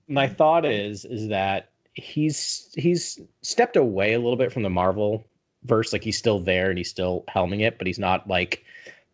my 0.07 0.27
thought 0.27 0.65
is 0.65 1.05
is 1.05 1.27
that 1.27 1.69
he's 1.93 2.69
he's 2.75 3.19
stepped 3.41 3.75
away 3.75 4.13
a 4.13 4.19
little 4.19 4.37
bit 4.37 4.51
from 4.51 4.63
the 4.63 4.69
Marvel 4.69 5.25
verse. 5.63 5.93
Like 5.93 6.03
he's 6.03 6.17
still 6.17 6.39
there 6.39 6.69
and 6.69 6.77
he's 6.77 6.89
still 6.89 7.23
helming 7.29 7.61
it, 7.61 7.77
but 7.77 7.87
he's 7.87 7.99
not 7.99 8.27
like 8.27 8.63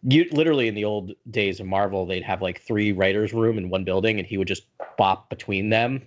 you 0.04 0.26
literally 0.32 0.68
in 0.68 0.76
the 0.76 0.86
old 0.86 1.12
days 1.32 1.60
of 1.60 1.66
Marvel, 1.66 2.06
they'd 2.06 2.24
have 2.24 2.42
like 2.42 2.62
three 2.62 2.92
writers' 2.92 3.34
room 3.34 3.58
in 3.58 3.70
one 3.70 3.84
building, 3.84 4.20
and 4.20 4.28
he 4.28 4.38
would 4.38 4.48
just 4.48 4.64
bop 4.98 5.30
between 5.30 5.70
them 5.70 6.02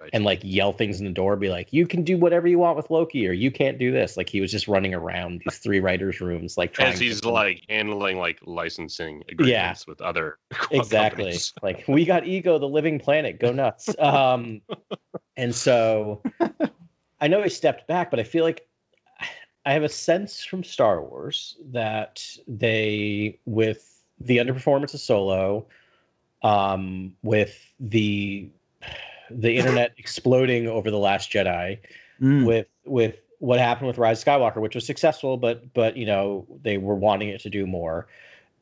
Right. 0.00 0.10
and 0.12 0.24
like 0.24 0.40
yell 0.42 0.72
things 0.72 0.98
in 0.98 1.06
the 1.06 1.12
door, 1.12 1.36
be 1.36 1.48
like, 1.48 1.72
"You 1.72 1.86
can 1.86 2.02
do 2.02 2.18
whatever 2.18 2.46
you 2.46 2.58
want 2.58 2.76
with 2.76 2.90
Loki, 2.90 3.26
or 3.26 3.32
you 3.32 3.50
can't 3.50 3.78
do 3.78 3.90
this." 3.90 4.16
Like 4.16 4.28
he 4.28 4.40
was 4.40 4.50
just 4.50 4.68
running 4.68 4.94
around 4.94 5.42
these 5.44 5.58
three 5.64 5.80
writers' 5.80 6.20
rooms, 6.20 6.58
like 6.58 6.72
trying 6.72 6.92
As 6.92 6.98
he's 6.98 7.20
to 7.22 7.30
like 7.30 7.62
handling 7.68 8.18
like 8.18 8.38
licensing 8.44 9.22
agreements 9.28 9.86
with 9.86 10.00
other 10.00 10.38
exactly 10.70 11.24
companies. 11.24 11.52
like 11.62 11.84
we 11.88 12.04
got 12.04 12.26
ego 12.26 12.58
the 12.58 12.68
living 12.68 12.98
planet 12.98 13.38
go 13.38 13.52
nuts 13.52 13.88
um 13.98 14.60
and 15.36 15.54
so 15.54 16.22
i 17.20 17.28
know 17.28 17.42
he 17.42 17.48
stepped 17.48 17.86
back 17.86 18.10
but 18.10 18.20
i 18.20 18.22
feel 18.22 18.44
like 18.44 18.66
i 19.64 19.72
have 19.72 19.82
a 19.82 19.88
sense 19.88 20.44
from 20.44 20.62
star 20.64 21.02
wars 21.02 21.56
that 21.72 22.24
they 22.46 23.38
with 23.44 24.02
the 24.20 24.38
underperformance 24.38 24.94
of 24.94 25.00
solo 25.00 25.66
um 26.42 27.14
with 27.22 27.72
the 27.80 28.48
the 29.30 29.56
internet 29.56 29.92
exploding 29.98 30.66
over 30.68 30.90
the 30.90 30.98
last 30.98 31.30
jedi 31.30 31.78
Mm. 32.20 32.46
with 32.46 32.66
with 32.84 33.16
what 33.40 33.58
happened 33.58 33.88
with 33.88 33.98
Rise 33.98 34.22
of 34.22 34.26
Skywalker, 34.26 34.56
which 34.56 34.74
was 34.74 34.86
successful, 34.86 35.36
but 35.36 35.72
but 35.74 35.96
you 35.96 36.06
know 36.06 36.46
they 36.62 36.78
were 36.78 36.94
wanting 36.94 37.28
it 37.28 37.40
to 37.42 37.50
do 37.50 37.66
more. 37.66 38.08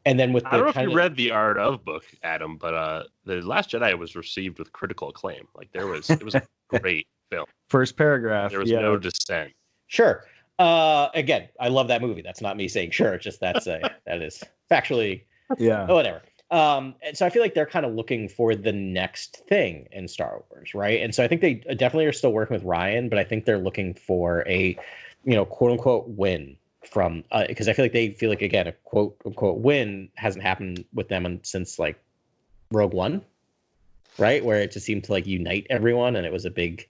And 0.07 0.19
then 0.19 0.33
with 0.33 0.43
the 0.43 0.49
I 0.49 0.57
don't 0.57 0.65
know 0.65 0.71
if 0.71 0.77
you 0.77 0.89
of- 0.91 0.95
read 0.95 1.17
the 1.17 1.31
Art 1.31 1.57
of 1.57 1.85
book, 1.85 2.05
Adam, 2.23 2.57
but 2.57 2.75
uh, 2.75 3.05
the 3.25 3.37
Last 3.43 3.71
Jedi 3.71 3.97
was 3.97 4.17
received 4.17 4.59
with 4.59 4.73
critical 4.73 5.09
acclaim. 5.09 5.47
Like 5.55 5.71
there 5.73 5.87
was, 5.87 6.11
it 6.11 6.23
was 6.23 6.35
a 6.35 6.43
great 6.69 7.07
film. 7.31 7.47
First 7.71 7.97
paragraph. 7.97 8.51
There 8.51 8.61
was 8.61 8.71
yeah. 8.71 8.81
no 8.81 8.99
dissent. 8.99 9.53
Sure. 9.87 10.25
Uh, 10.59 11.09
again, 11.15 11.49
I 11.59 11.69
love 11.69 11.89
that 11.89 12.03
movie. 12.03 12.21
That's 12.23 12.41
not 12.43 12.57
me 12.57 12.69
saying 12.69 12.91
sure. 12.91 13.15
It's 13.15 13.25
just 13.25 13.41
that's 13.41 13.67
a 13.67 13.81
that 14.07 14.21
is 14.21 14.43
factually 14.71 15.23
yeah. 15.59 15.87
oh, 15.89 15.95
whatever. 15.95 16.23
Um, 16.51 16.95
and 17.03 17.17
so 17.17 17.27
I 17.27 17.31
feel 17.31 17.43
like 17.43 17.55
they're 17.55 17.67
kind 17.67 17.87
of 17.87 17.95
looking 17.95 18.29
for 18.29 18.55
the 18.55 18.73
next 18.73 19.43
thing 19.49 19.89
in 19.93 20.07
Star 20.07 20.43
Wars, 20.51 20.75
right? 20.75 21.03
And 21.03 21.15
so 21.15 21.25
I 21.25 21.29
think 21.29 21.41
they 21.41 21.55
definitely 21.55 22.07
are 22.07 22.13
still 22.13 22.33
working 22.33 22.55
with 22.55 22.65
Ryan, 22.65 23.09
but 23.09 23.19
I 23.19 23.25
think 23.25 23.45
they're 23.45 23.59
looking 23.59 23.95
for 23.95 24.45
a, 24.47 24.79
you 25.25 25.35
know, 25.35 25.45
quote 25.45 25.73
unquote 25.73 26.09
win 26.09 26.57
from 26.89 27.25
because 27.49 27.67
I 27.67 27.73
feel 27.73 27.85
like 27.85 27.93
they 27.93 28.11
feel 28.11 28.29
like 28.29 28.43
again 28.43 28.67
a 28.67 28.73
quote 28.73 29.17
unquote 29.25 29.59
win 29.59 30.11
hasn't 30.17 30.45
happened 30.45 30.85
with 30.93 31.09
them 31.09 31.27
in, 31.27 31.43
since 31.43 31.79
like 31.79 31.99
Rogue 32.71 32.93
One, 32.93 33.23
right? 34.19 34.45
Where 34.45 34.61
it 34.61 34.71
just 34.71 34.87
seemed 34.87 35.05
to 35.05 35.13
like 35.13 35.27
unite 35.27 35.67
everyone, 35.71 36.17
and 36.17 36.27
it 36.27 36.33
was 36.33 36.45
a 36.45 36.51
big 36.51 36.89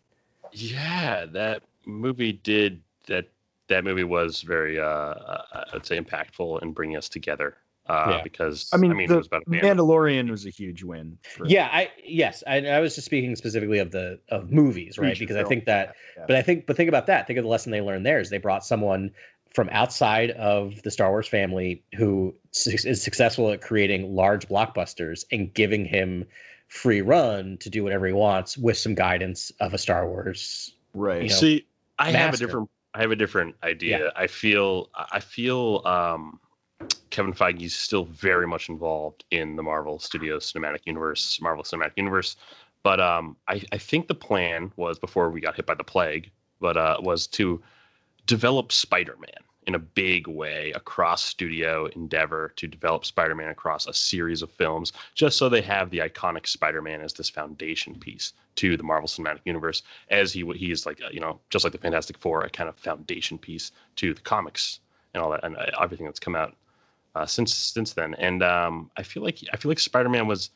Yeah, 0.53 1.27
that 1.27 1.63
movie 1.87 2.33
did 2.33 2.83
that. 3.07 3.29
That 3.69 3.83
movie 3.83 4.05
was 4.05 4.43
very, 4.43 4.79
uh, 4.79 4.85
uh, 4.85 5.65
I'd 5.73 5.87
say, 5.87 5.99
impactful 5.99 6.63
in 6.63 6.73
bringing 6.73 6.99
us 6.99 7.09
together. 7.09 7.57
Uh, 7.87 8.07
Yeah. 8.17 8.23
because 8.23 8.71
I 8.73 8.79
mean, 8.79 8.99
it 8.99 9.09
the 9.09 9.17
was 9.19 9.27
about 9.27 9.43
a 9.47 9.51
band. 9.51 9.63
Mandalorian 9.79 10.31
was 10.31 10.47
a 10.47 10.51
huge 10.51 10.83
win. 10.83 11.19
For, 11.23 11.47
yeah 11.47 11.69
i 11.73 11.91
yes 12.03 12.43
I, 12.47 12.67
I 12.67 12.81
was 12.81 12.95
just 12.95 13.05
speaking 13.05 13.37
specifically 13.37 13.79
of 13.79 13.91
the 13.91 14.19
of 14.31 14.51
movies 14.51 14.97
right 14.99 15.09
Feature 15.11 15.21
because 15.25 15.37
i 15.37 15.45
think 15.45 15.67
that 15.67 15.95
Yeah. 16.17 16.25
but 16.27 16.37
i 16.37 16.43
think 16.43 16.67
but 16.67 16.77
think 16.77 16.89
about 16.89 17.07
that 17.09 17.27
think 17.27 17.39
of 17.39 17.43
the 17.45 17.49
lesson 17.51 17.73
they 17.73 17.83
learned 17.83 18.07
there 18.07 18.21
is 18.21 18.31
they 18.31 18.39
brought 18.39 18.65
someone 18.65 19.11
from 19.53 19.69
outside 19.71 20.31
of 20.33 20.81
the 20.83 20.91
star 20.91 21.11
wars 21.11 21.29
family 21.29 21.83
who 21.95 22.35
su- 22.53 22.71
is 22.89 23.03
successful 23.03 23.51
at 23.51 23.61
creating 23.61 24.15
large 24.15 24.49
blockbusters 24.49 25.25
and 25.31 25.53
giving 25.55 25.85
him 25.85 26.25
free 26.69 27.03
run 27.03 27.57
to 27.59 27.69
do 27.69 27.85
whatever 27.85 28.07
he 28.07 28.13
wants 28.15 28.57
with 28.57 28.79
some 28.79 28.95
guidance 28.95 29.53
of 29.61 29.75
a 29.75 29.79
star 29.79 30.09
wars 30.09 30.75
Right. 30.95 31.23
you 31.25 31.29
know, 31.29 31.35
See, 31.35 31.67
I 31.99 32.13
have 32.13 32.35
a 32.35 32.37
different. 32.37 32.71
I 32.95 33.01
have 33.01 33.11
a 33.11 33.17
different 33.17 33.57
idea. 33.65 34.13
I 34.15 34.29
feel. 34.29 34.91
I 34.95 35.19
feel. 35.19 35.83
Um, 35.85 36.39
Kevin 37.15 37.33
Feige 37.33 37.63
is 37.63 37.77
still 37.77 38.07
very 38.07 38.45
much 38.45 38.69
involved 38.69 39.25
in 39.31 39.55
the 39.55 39.63
Marvel 39.63 40.01
Studios 40.01 40.53
cinematic 40.53 40.81
universe, 40.85 41.41
Marvel 41.41 41.63
Cinematic 41.63 41.93
Universe. 41.95 42.35
But 42.83 42.99
um, 42.99 43.37
I, 43.47 43.63
I 43.71 43.79
think 43.79 44.09
the 44.09 44.17
plan 44.17 44.73
was 44.75 44.99
before 44.99 45.31
we 45.31 45.41
got 45.41 45.55
hit 45.55 45.65
by 45.65 45.75
the 45.75 45.85
plague, 45.85 46.33
but 46.61 46.77
uh, 46.77 46.97
was 47.01 47.29
to 47.29 47.63
develop 48.27 48.73
Spider-Man 48.73 49.45
in 49.69 49.77
a 49.77 49.79
big 49.79 50.27
way 50.27 50.73
across 50.75 51.23
studio 51.23 51.87
endeavor 51.95 52.53
to 52.57 52.67
develop 52.67 53.05
Spider-Man 53.05 53.49
across 53.49 53.87
a 53.87 53.95
series 53.95 54.43
of 54.43 54.51
films, 54.51 54.93
just 55.15 55.39
so 55.39 55.49
they 55.49 55.63
have 55.63 55.91
the 55.91 55.99
iconic 55.99 56.49
Spider-Man 56.49 57.01
as 57.01 57.13
this 57.13 57.31
foundation 57.31 57.95
piece 57.95 58.33
to 58.57 58.77
the 58.77 58.83
Marvel 58.83 59.07
Cinematic 59.07 59.43
Universe, 59.45 59.85
as 60.11 60.33
he 60.33 60.45
he 60.57 60.73
is 60.73 60.85
like 60.85 61.01
uh, 61.01 61.11
you 61.13 61.21
know 61.21 61.39
just 61.49 61.65
like 61.65 61.73
the 61.73 61.79
Fantastic 61.79 62.19
Four, 62.19 62.41
a 62.41 62.51
kind 62.51 62.69
of 62.69 62.75
foundation 62.75 63.39
piece 63.39 63.71
to 63.95 64.15
the 64.15 64.21
comics 64.23 64.81
and 65.15 65.23
all 65.23 65.31
that 65.31 65.45
and 65.45 65.57
uh, 65.57 65.67
everything 65.81 66.07
that's 66.07 66.19
come 66.19 66.35
out 66.35 66.57
uh, 67.15 67.27
since 67.27 67.55
since 67.55 67.93
then. 67.93 68.15
And 68.15 68.43
um, 68.43 68.91
I 68.97 69.03
feel 69.03 69.23
like 69.23 69.39
I 69.53 69.57
feel 69.57 69.71
like 69.71 69.79
Spider-Man 69.79 70.27
was. 70.27 70.51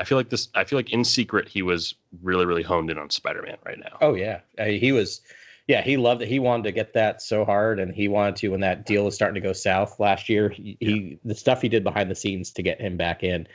I 0.00 0.04
feel 0.04 0.16
like 0.16 0.30
this. 0.30 0.48
I 0.54 0.62
feel 0.62 0.78
like 0.78 0.92
in 0.92 1.04
secret 1.04 1.48
he 1.48 1.62
was 1.62 1.94
really 2.22 2.46
really 2.46 2.62
honed 2.62 2.90
in 2.90 2.98
on 2.98 3.10
Spider-Man 3.10 3.56
right 3.66 3.78
now. 3.78 3.98
Oh 4.00 4.14
yeah, 4.14 4.40
Uh, 4.58 4.66
he 4.66 4.92
was. 4.92 5.20
Yeah, 5.66 5.82
he 5.82 5.98
loved 5.98 6.22
it. 6.22 6.28
He 6.28 6.38
wanted 6.38 6.62
to 6.62 6.72
get 6.72 6.94
that 6.94 7.20
so 7.20 7.44
hard, 7.44 7.78
and 7.78 7.94
he 7.94 8.08
wanted 8.08 8.36
to 8.36 8.48
when 8.48 8.60
that 8.60 8.86
deal 8.86 9.04
was 9.04 9.14
starting 9.14 9.34
to 9.34 9.46
go 9.46 9.52
south 9.52 10.00
last 10.00 10.28
year. 10.28 10.48
He, 10.48 10.78
he 10.80 11.18
the 11.24 11.34
stuff 11.34 11.60
he 11.60 11.68
did 11.68 11.84
behind 11.84 12.10
the 12.10 12.14
scenes 12.14 12.50
to 12.52 12.62
get 12.62 12.80
him 12.80 12.96
back 12.96 13.22
in. 13.22 13.46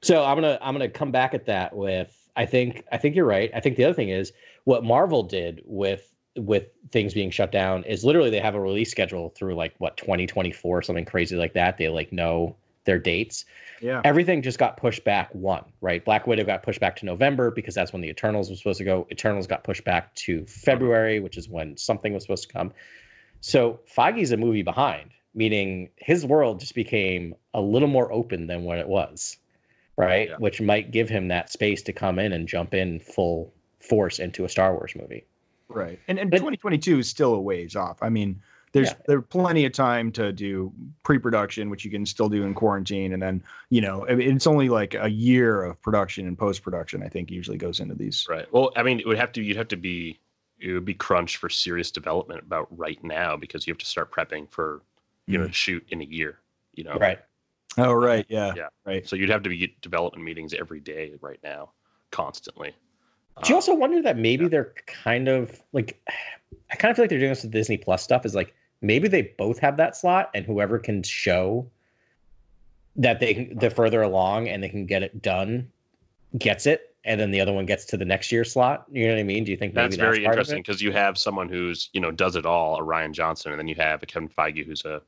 So 0.00 0.24
I'm 0.24 0.36
gonna 0.36 0.58
I'm 0.60 0.74
gonna 0.74 0.88
come 0.88 1.12
back 1.12 1.34
at 1.34 1.46
that 1.46 1.76
with 1.76 2.12
I 2.34 2.46
think 2.46 2.84
I 2.90 2.96
think 2.96 3.14
you're 3.14 3.26
right. 3.26 3.50
I 3.54 3.60
think 3.60 3.76
the 3.76 3.84
other 3.84 3.94
thing 3.94 4.08
is 4.08 4.32
what 4.64 4.82
Marvel 4.82 5.22
did 5.22 5.62
with 5.64 6.11
with 6.36 6.66
things 6.90 7.12
being 7.14 7.30
shut 7.30 7.52
down 7.52 7.84
is 7.84 8.04
literally 8.04 8.30
they 8.30 8.40
have 8.40 8.54
a 8.54 8.60
release 8.60 8.90
schedule 8.90 9.30
through 9.30 9.54
like 9.54 9.74
what 9.78 9.96
2024 9.96 10.82
something 10.82 11.04
crazy 11.04 11.36
like 11.36 11.52
that. 11.54 11.76
They 11.76 11.88
like 11.88 12.12
know 12.12 12.56
their 12.84 12.98
dates 12.98 13.44
Yeah. 13.80 14.00
everything 14.04 14.42
just 14.42 14.58
got 14.58 14.76
pushed 14.76 15.04
back 15.04 15.32
one, 15.34 15.64
right? 15.80 16.04
Black 16.04 16.26
Widow 16.26 16.42
got 16.44 16.62
pushed 16.64 16.80
back 16.80 16.96
to 16.96 17.06
November 17.06 17.50
because 17.52 17.74
that's 17.74 17.92
when 17.92 18.02
the 18.02 18.08
Eternals 18.08 18.50
was 18.50 18.58
supposed 18.58 18.78
to 18.78 18.84
go. 18.84 19.06
Eternals 19.12 19.46
got 19.46 19.62
pushed 19.62 19.84
back 19.84 20.12
to 20.16 20.44
February, 20.46 21.20
which 21.20 21.36
is 21.36 21.48
when 21.48 21.76
something 21.76 22.12
was 22.12 22.24
supposed 22.24 22.48
to 22.48 22.52
come. 22.52 22.72
So 23.40 23.78
Feige's 23.86 24.32
a 24.32 24.36
movie 24.36 24.62
behind, 24.62 25.10
meaning 25.34 25.90
his 25.96 26.26
world 26.26 26.58
just 26.60 26.74
became 26.74 27.34
a 27.54 27.60
little 27.60 27.88
more 27.88 28.12
open 28.12 28.46
than 28.48 28.64
what 28.64 28.78
it 28.78 28.88
was, 28.88 29.36
right? 29.96 30.30
Yeah. 30.30 30.36
Which 30.38 30.60
might 30.60 30.90
give 30.90 31.08
him 31.08 31.28
that 31.28 31.50
space 31.52 31.82
to 31.82 31.92
come 31.92 32.18
in 32.18 32.32
and 32.32 32.48
jump 32.48 32.74
in 32.74 32.98
full 32.98 33.52
force 33.80 34.18
into 34.18 34.44
a 34.44 34.48
Star 34.48 34.72
Wars 34.74 34.94
movie. 34.96 35.24
Right. 35.74 35.98
And 36.08 36.18
and 36.18 36.30
But- 36.30 36.38
2022 36.38 36.98
is 37.00 37.08
still 37.08 37.34
a 37.34 37.40
ways 37.40 37.76
off. 37.76 37.98
I 38.02 38.08
mean, 38.08 38.40
there's 38.72 38.88
Yeah. 38.88 38.96
there's 39.06 39.24
plenty 39.28 39.64
of 39.66 39.72
time 39.72 40.10
to 40.12 40.32
do 40.32 40.72
pre-production, 41.02 41.68
which 41.68 41.84
you 41.84 41.90
can 41.90 42.06
still 42.06 42.28
do 42.28 42.42
in 42.44 42.54
quarantine, 42.54 43.12
and 43.12 43.22
then 43.22 43.42
you 43.70 43.80
know 43.80 44.04
it's 44.04 44.46
only 44.46 44.68
like 44.68 44.94
a 44.94 45.08
year 45.10 45.62
of 45.62 45.80
production 45.82 46.26
and 46.26 46.38
post-production. 46.38 47.02
I 47.02 47.08
think 47.08 47.30
usually 47.30 47.58
goes 47.58 47.80
into 47.80 47.94
these. 47.94 48.26
Right. 48.28 48.50
Well, 48.52 48.72
I 48.76 48.82
mean, 48.82 48.98
it 48.98 49.06
would 49.06 49.18
have 49.18 49.32
to. 49.32 49.42
You'd 49.42 49.56
have 49.58 49.68
to 49.68 49.76
be. 49.76 50.18
It 50.58 50.72
would 50.72 50.84
be 50.84 50.94
crunch 50.94 51.38
for 51.38 51.48
serious 51.48 51.90
development 51.90 52.40
about 52.40 52.68
right 52.70 53.02
now 53.02 53.36
because 53.36 53.66
you 53.66 53.72
have 53.72 53.78
to 53.78 53.86
start 53.86 54.12
prepping 54.12 54.48
for, 54.48 54.80
you 55.26 55.36
know, 55.36 55.46
mm. 55.46 55.52
shoot 55.52 55.84
in 55.90 56.00
a 56.00 56.04
year. 56.04 56.38
You 56.74 56.84
know. 56.84 56.94
Right. 56.94 57.18
Oh 57.78 57.92
right, 57.92 58.26
yeah, 58.28 58.52
Yeah. 58.56 58.68
right. 58.84 59.06
So 59.08 59.16
you'd 59.16 59.30
have 59.30 59.42
to 59.44 59.48
be 59.48 59.74
development 59.80 60.24
meetings 60.24 60.52
every 60.54 60.78
day 60.80 61.14
right 61.20 61.40
now, 61.42 61.70
constantly. 62.10 62.74
Do 63.42 63.48
you 63.48 63.54
Um, 63.54 63.56
also 63.56 63.74
wonder 63.74 64.02
that 64.02 64.18
maybe 64.18 64.44
yeah. 64.44 64.48
they're 64.50 64.74
kind 64.86 65.28
of 65.28 65.60
like 65.72 66.00
I 66.70 66.76
kind 66.76 66.90
of 66.90 66.96
feel 66.96 67.04
like 67.04 67.10
they're 67.10 67.18
doing 67.18 67.30
this 67.30 67.42
with 67.42 67.52
Disney 67.52 67.76
Plus 67.76 68.02
stuff 68.02 68.24
is 68.26 68.34
like 68.34 68.54
maybe 68.80 69.08
they 69.08 69.22
both 69.22 69.58
have 69.58 69.76
that 69.78 69.96
slot 69.96 70.30
and 70.34 70.44
whoever 70.44 70.78
can 70.78 71.02
show 71.02 71.66
that 72.96 73.20
they 73.20 73.50
they're 73.56 73.70
further 73.70 74.02
along 74.02 74.48
and 74.48 74.62
they 74.62 74.68
can 74.68 74.86
get 74.86 75.02
it 75.02 75.22
done 75.22 75.70
gets 76.38 76.66
it 76.66 76.92
and 77.04 77.20
then 77.20 77.30
the 77.30 77.40
other 77.40 77.52
one 77.52 77.66
gets 77.66 77.84
to 77.86 77.96
the 77.96 78.04
next 78.04 78.30
year 78.30 78.44
slot. 78.44 78.86
You 78.90 79.08
know 79.08 79.14
what 79.14 79.20
I 79.20 79.24
mean? 79.24 79.44
Do 79.44 79.50
you 79.50 79.56
think 79.56 79.74
maybe 79.74 79.84
that's 79.84 79.96
that's, 79.96 80.16
very 80.16 80.24
interesting 80.24 80.58
because 80.58 80.80
you 80.80 80.92
have 80.92 81.18
someone 81.18 81.48
who's 81.48 81.90
you 81.92 82.00
know 82.00 82.10
does 82.10 82.36
it 82.36 82.46
all, 82.46 82.76
a 82.76 82.80
Rian 82.80 83.12
Johnson, 83.12 83.50
and 83.52 83.58
then 83.58 83.68
you 83.68 83.74
have 83.76 84.02
a 84.02 84.06
Kevin 84.06 84.28
Feige 84.28 84.64
who's 84.64 84.84
a 84.84 85.02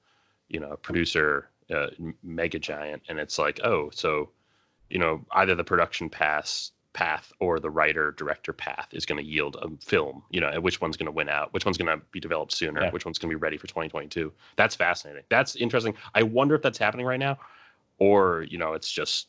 you 0.48 0.60
know 0.60 0.72
a 0.72 0.76
producer, 0.76 1.50
uh, 1.70 1.88
m- 1.98 2.14
mega 2.22 2.58
giant, 2.58 3.02
and 3.08 3.18
it's 3.18 3.38
like 3.38 3.60
oh, 3.64 3.90
so 3.90 4.30
you 4.90 4.98
know 4.98 5.24
either 5.32 5.54
the 5.54 5.64
production 5.64 6.08
pass 6.08 6.72
path 6.94 7.32
or 7.40 7.58
the 7.60 7.68
writer 7.68 8.12
director 8.12 8.52
path 8.52 8.88
is 8.92 9.04
going 9.04 9.22
to 9.22 9.28
yield 9.28 9.56
a 9.60 9.68
film. 9.84 10.22
You 10.30 10.40
know, 10.40 10.58
which 10.60 10.80
one's 10.80 10.96
going 10.96 11.06
to 11.06 11.12
win 11.12 11.28
out? 11.28 11.52
Which 11.52 11.66
one's 11.66 11.76
going 11.76 11.98
to 11.98 12.02
be 12.12 12.20
developed 12.20 12.52
sooner? 12.52 12.82
Yeah. 12.82 12.90
Which 12.90 13.04
one's 13.04 13.18
going 13.18 13.30
to 13.30 13.36
be 13.36 13.40
ready 13.40 13.58
for 13.58 13.66
2022? 13.66 14.32
That's 14.56 14.74
fascinating. 14.74 15.24
That's 15.28 15.56
interesting. 15.56 15.94
I 16.14 16.22
wonder 16.22 16.54
if 16.54 16.62
that's 16.62 16.78
happening 16.78 17.04
right 17.04 17.18
now, 17.20 17.36
or 17.98 18.46
you 18.48 18.56
know, 18.56 18.72
it's 18.72 18.90
just 18.90 19.28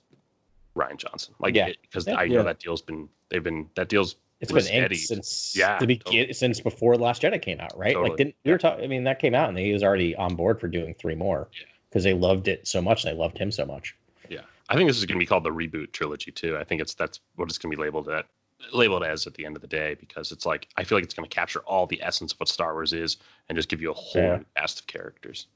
Rian 0.78 0.98
Johnson. 0.98 1.34
Like, 1.40 1.56
Yeah. 1.56 1.70
because 1.82 2.08
Yeah. 2.08 2.16
I 2.16 2.28
know 2.28 2.36
Yeah. 2.38 2.42
that 2.44 2.60
deal's 2.60 2.82
been 2.82 3.10
they've 3.30 3.44
been 3.44 3.70
that 3.76 3.90
deal's 3.90 4.16
it's 4.42 4.52
been 4.52 4.68
inked 4.68 4.96
since 4.98 5.56
Yeah, 5.58 5.80
the 5.80 5.88
begin 5.88 6.04
totally. 6.06 6.34
since 6.34 6.60
before 6.60 6.96
Last 6.98 7.22
Jedi 7.24 7.42
came 7.42 7.60
out, 7.60 7.76
right? 7.78 7.94
Totally. 7.94 8.10
Like 8.10 8.18
didn't 8.18 8.36
we 8.44 8.52
were 8.52 8.58
talking 8.60 8.84
I 8.84 8.88
mean 8.88 9.06
that 9.06 9.20
came 9.20 9.34
out 9.34 9.50
and 9.50 9.58
he 9.58 9.74
was 9.74 9.82
already 9.82 10.16
on 10.16 10.36
board 10.36 10.60
for 10.60 10.68
doing 10.68 10.94
three 10.94 11.16
more 11.16 11.48
Yeah. 11.54 11.66
because 11.90 12.04
they 12.04 12.14
loved 12.14 12.48
it 12.48 12.68
so 12.68 12.82
much 12.82 13.04
and 13.06 13.14
they 13.16 13.20
loved 13.20 13.38
him 13.40 13.52
so 13.52 13.66
much. 13.66 13.96
Yeah, 14.70 14.74
I 14.74 14.78
think 14.78 14.90
this 14.90 14.98
is 14.98 15.06
going 15.06 15.18
to 15.18 15.24
be 15.24 15.26
called 15.28 15.44
the 15.44 15.50
reboot 15.52 15.92
trilogy 15.92 16.32
too. 16.32 16.58
I 16.58 16.64
think 16.64 16.82
it's 16.82 16.94
that's 16.94 17.20
what 17.36 17.50
it's 17.50 17.58
going 17.58 17.72
to 17.72 17.78
be 17.78 17.82
labeled 17.84 18.10
at 18.10 18.26
labeled 18.74 19.04
as 19.04 19.28
at 19.28 19.34
the 19.34 19.46
end 19.46 19.56
of 19.56 19.62
the 19.62 19.68
day 19.68 19.96
because 20.00 20.32
it's 20.32 20.46
like 20.46 20.68
I 20.78 20.84
feel 20.84 20.98
like 20.98 21.04
it's 21.04 21.14
going 21.14 21.28
to 21.30 21.34
capture 21.36 21.60
all 21.62 21.86
the 21.86 22.02
essence 22.02 22.34
of 22.34 22.40
what 22.40 22.50
Star 22.50 22.74
Wars 22.74 22.94
is 22.94 23.18
and 23.50 23.56
just 23.58 23.70
give 23.70 23.82
you 23.82 23.92
a 23.92 23.94
whole 23.94 24.22
Yeah. 24.22 24.38
new 24.38 24.46
cast 24.56 24.80
of 24.80 24.88
characters. 24.88 25.48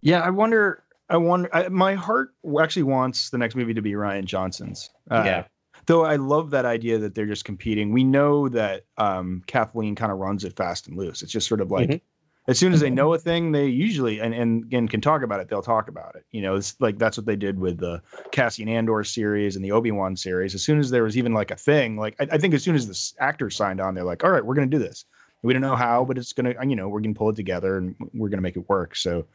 Yeah, 0.00 0.20
I 0.20 0.30
wonder. 0.30 0.82
I 1.10 1.16
wonder. 1.16 1.48
I, 1.54 1.68
my 1.68 1.94
heart 1.94 2.34
actually 2.60 2.82
wants 2.84 3.30
the 3.30 3.38
next 3.38 3.54
movie 3.56 3.74
to 3.74 3.82
be 3.82 3.92
Rian 3.92 4.24
Johnson's. 4.24 4.90
Uh, 5.10 5.22
Yeah. 5.24 5.44
Though 5.86 6.04
I 6.04 6.16
love 6.16 6.50
that 6.50 6.66
idea 6.66 6.98
that 6.98 7.14
they're 7.14 7.24
just 7.24 7.46
competing. 7.46 7.92
We 7.92 8.04
know 8.04 8.48
that 8.50 8.84
um, 8.98 9.42
Kathleen 9.46 9.94
kind 9.94 10.12
of 10.12 10.18
runs 10.18 10.44
it 10.44 10.54
fast 10.54 10.86
and 10.86 10.98
loose. 10.98 11.22
It's 11.22 11.32
just 11.32 11.48
sort 11.48 11.62
of 11.62 11.70
like 11.70 11.88
Mhm. 11.88 12.00
As 12.48 12.58
soon 12.58 12.72
as 12.72 12.80
they 12.80 12.88
know 12.88 13.12
a 13.12 13.18
thing, 13.18 13.52
they 13.52 13.66
usually 13.66 14.20
and 14.20 14.32
and 14.34 14.64
again 14.64 14.88
can 14.88 15.02
talk 15.02 15.22
about 15.22 15.38
it. 15.40 15.48
They'll 15.48 15.62
talk 15.62 15.88
about 15.88 16.16
it. 16.16 16.24
You 16.32 16.40
know, 16.40 16.56
it's 16.56 16.74
like 16.80 16.98
that's 16.98 17.18
what 17.18 17.26
they 17.26 17.36
did 17.36 17.58
with 17.58 17.78
the 17.78 18.02
Cassian 18.32 18.68
Andor 18.70 19.04
series 19.04 19.54
and 19.54 19.64
the 19.64 19.70
Obi 19.72 19.90
Wan 19.90 20.16
series. 20.16 20.54
As 20.54 20.62
soon 20.62 20.78
as 20.78 20.90
there 20.90 21.02
was 21.02 21.18
even 21.18 21.34
like 21.34 21.50
a 21.50 21.56
thing, 21.56 21.98
like 21.98 22.16
I, 22.18 22.26
I 22.32 22.38
think 22.38 22.54
as 22.54 22.62
soon 22.64 22.74
as 22.74 22.88
the 22.88 23.22
actors 23.22 23.54
signed 23.54 23.80
on, 23.82 23.94
they're 23.94 24.02
like, 24.02 24.24
all 24.24 24.30
right, 24.30 24.44
we're 24.44 24.54
gonna 24.54 24.66
do 24.66 24.78
this. 24.78 25.04
We 25.42 25.52
don't 25.52 25.62
know 25.62 25.76
how, 25.76 26.04
but 26.04 26.18
it's 26.18 26.32
gonna, 26.32 26.54
you 26.66 26.74
know, 26.74 26.88
we're 26.88 27.00
gonna 27.00 27.14
pull 27.14 27.28
it 27.28 27.36
together 27.36 27.76
and 27.76 27.94
we're 28.14 28.30
gonna 28.30 28.42
make 28.42 28.56
it 28.56 28.68
work. 28.68 28.96
So, 28.96 29.26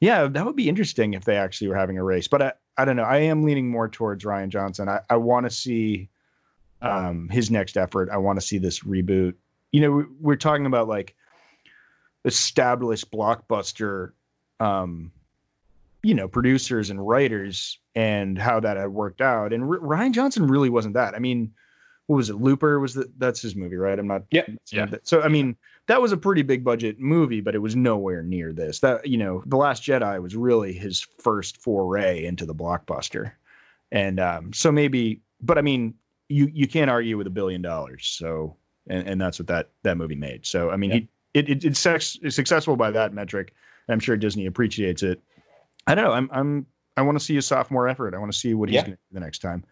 yeah, 0.00 0.26
that 0.26 0.44
would 0.44 0.56
be 0.56 0.68
interesting 0.68 1.14
if 1.14 1.24
they 1.24 1.36
actually 1.36 1.68
were 1.68 1.76
having 1.76 1.96
a 1.96 2.04
race. 2.04 2.26
But 2.28 2.42
I, 2.42 2.52
I 2.76 2.84
don't 2.84 2.96
know. 2.96 3.04
I 3.04 3.18
am 3.18 3.44
leaning 3.44 3.70
more 3.70 3.88
towards 3.88 4.24
Rian 4.24 4.48
Johnson. 4.48 4.88
I, 4.88 5.00
I 5.08 5.16
want 5.16 5.46
to 5.46 5.50
see 5.50 6.10
um, 6.82 7.28
his 7.28 7.50
next 7.50 7.76
effort. 7.76 8.08
I 8.10 8.16
want 8.18 8.40
to 8.40 8.46
see 8.46 8.58
this 8.58 8.80
reboot. 8.80 9.34
You 9.72 9.80
know, 9.80 9.90
we- 9.92 10.06
we're 10.20 10.36
talking 10.36 10.66
about 10.66 10.88
like 10.88 11.14
established 12.24 13.10
blockbuster, 13.10 14.12
um, 14.60 15.12
you 16.02 16.14
know, 16.14 16.28
producers 16.28 16.90
and 16.90 17.06
writers 17.06 17.78
and 17.94 18.38
how 18.38 18.60
that 18.60 18.76
had 18.76 18.88
worked 18.88 19.20
out. 19.20 19.52
And 19.52 19.64
R- 19.64 19.78
Rian 19.78 20.12
Johnson 20.12 20.46
really 20.46 20.70
wasn't 20.70 20.94
that. 20.94 21.14
I 21.14 21.18
mean, 21.18 21.52
what 22.06 22.16
was 22.16 22.30
it? 22.30 22.36
Looper 22.36 22.80
was 22.80 22.94
that 22.94 23.18
that's 23.18 23.42
his 23.42 23.54
movie, 23.54 23.76
right? 23.76 23.98
I'm 23.98 24.06
not. 24.06 24.22
Yep. 24.30 24.50
Yeah. 24.70 24.86
So 25.02 25.20
I 25.20 25.28
mean, 25.28 25.56
that 25.86 26.00
was 26.00 26.12
a 26.12 26.16
pretty 26.16 26.42
big 26.42 26.64
budget 26.64 26.98
movie, 26.98 27.40
but 27.40 27.54
it 27.54 27.58
was 27.58 27.76
nowhere 27.76 28.22
near 28.22 28.52
this. 28.52 28.80
That 28.80 29.06
you 29.06 29.18
know, 29.18 29.42
The 29.46 29.56
Last 29.56 29.82
Jedi 29.82 30.20
was 30.22 30.34
really 30.34 30.72
his 30.72 31.06
first 31.18 31.58
foray 31.58 32.24
into 32.24 32.46
the 32.46 32.54
blockbuster, 32.54 33.32
and 33.92 34.18
um, 34.20 34.52
so 34.52 34.72
maybe. 34.72 35.20
But 35.42 35.58
I 35.58 35.60
mean, 35.60 35.94
you 36.28 36.50
you 36.52 36.66
can't 36.66 36.90
argue 36.90 37.18
with 37.18 37.26
a 37.26 37.30
billion 37.30 37.60
dollars. 37.60 38.06
So 38.06 38.56
and, 38.88 39.06
and 39.06 39.20
that's 39.20 39.38
what 39.38 39.48
that 39.48 39.68
that 39.82 39.96
movie 39.96 40.14
made. 40.14 40.46
So 40.46 40.70
I 40.70 40.76
mean, 40.76 40.90
he 40.90 41.08
it, 41.38 41.48
it 41.48 41.64
it's 41.64 41.80
sex, 41.80 42.18
it's 42.22 42.36
successful 42.36 42.76
by 42.76 42.90
that 42.90 43.12
metric. 43.12 43.52
I'm 43.88 44.00
sure 44.00 44.16
Disney 44.16 44.46
appreciates 44.46 45.02
it. 45.02 45.20
I 45.86 45.94
don't 45.94 46.04
know. 46.04 46.12
I'm 46.12 46.28
I'm 46.32 46.66
I 46.96 47.02
want 47.02 47.18
to 47.18 47.24
see 47.24 47.36
a 47.36 47.42
sophomore 47.42 47.88
effort. 47.88 48.14
I 48.14 48.18
want 48.18 48.32
to 48.32 48.38
see 48.38 48.54
what 48.54 48.68
he's 48.68 48.76
Yeah. 48.76 48.82
going 48.82 48.92
to 48.92 48.96
do 48.96 49.14
the 49.14 49.20
next 49.20 49.38
time. 49.38 49.64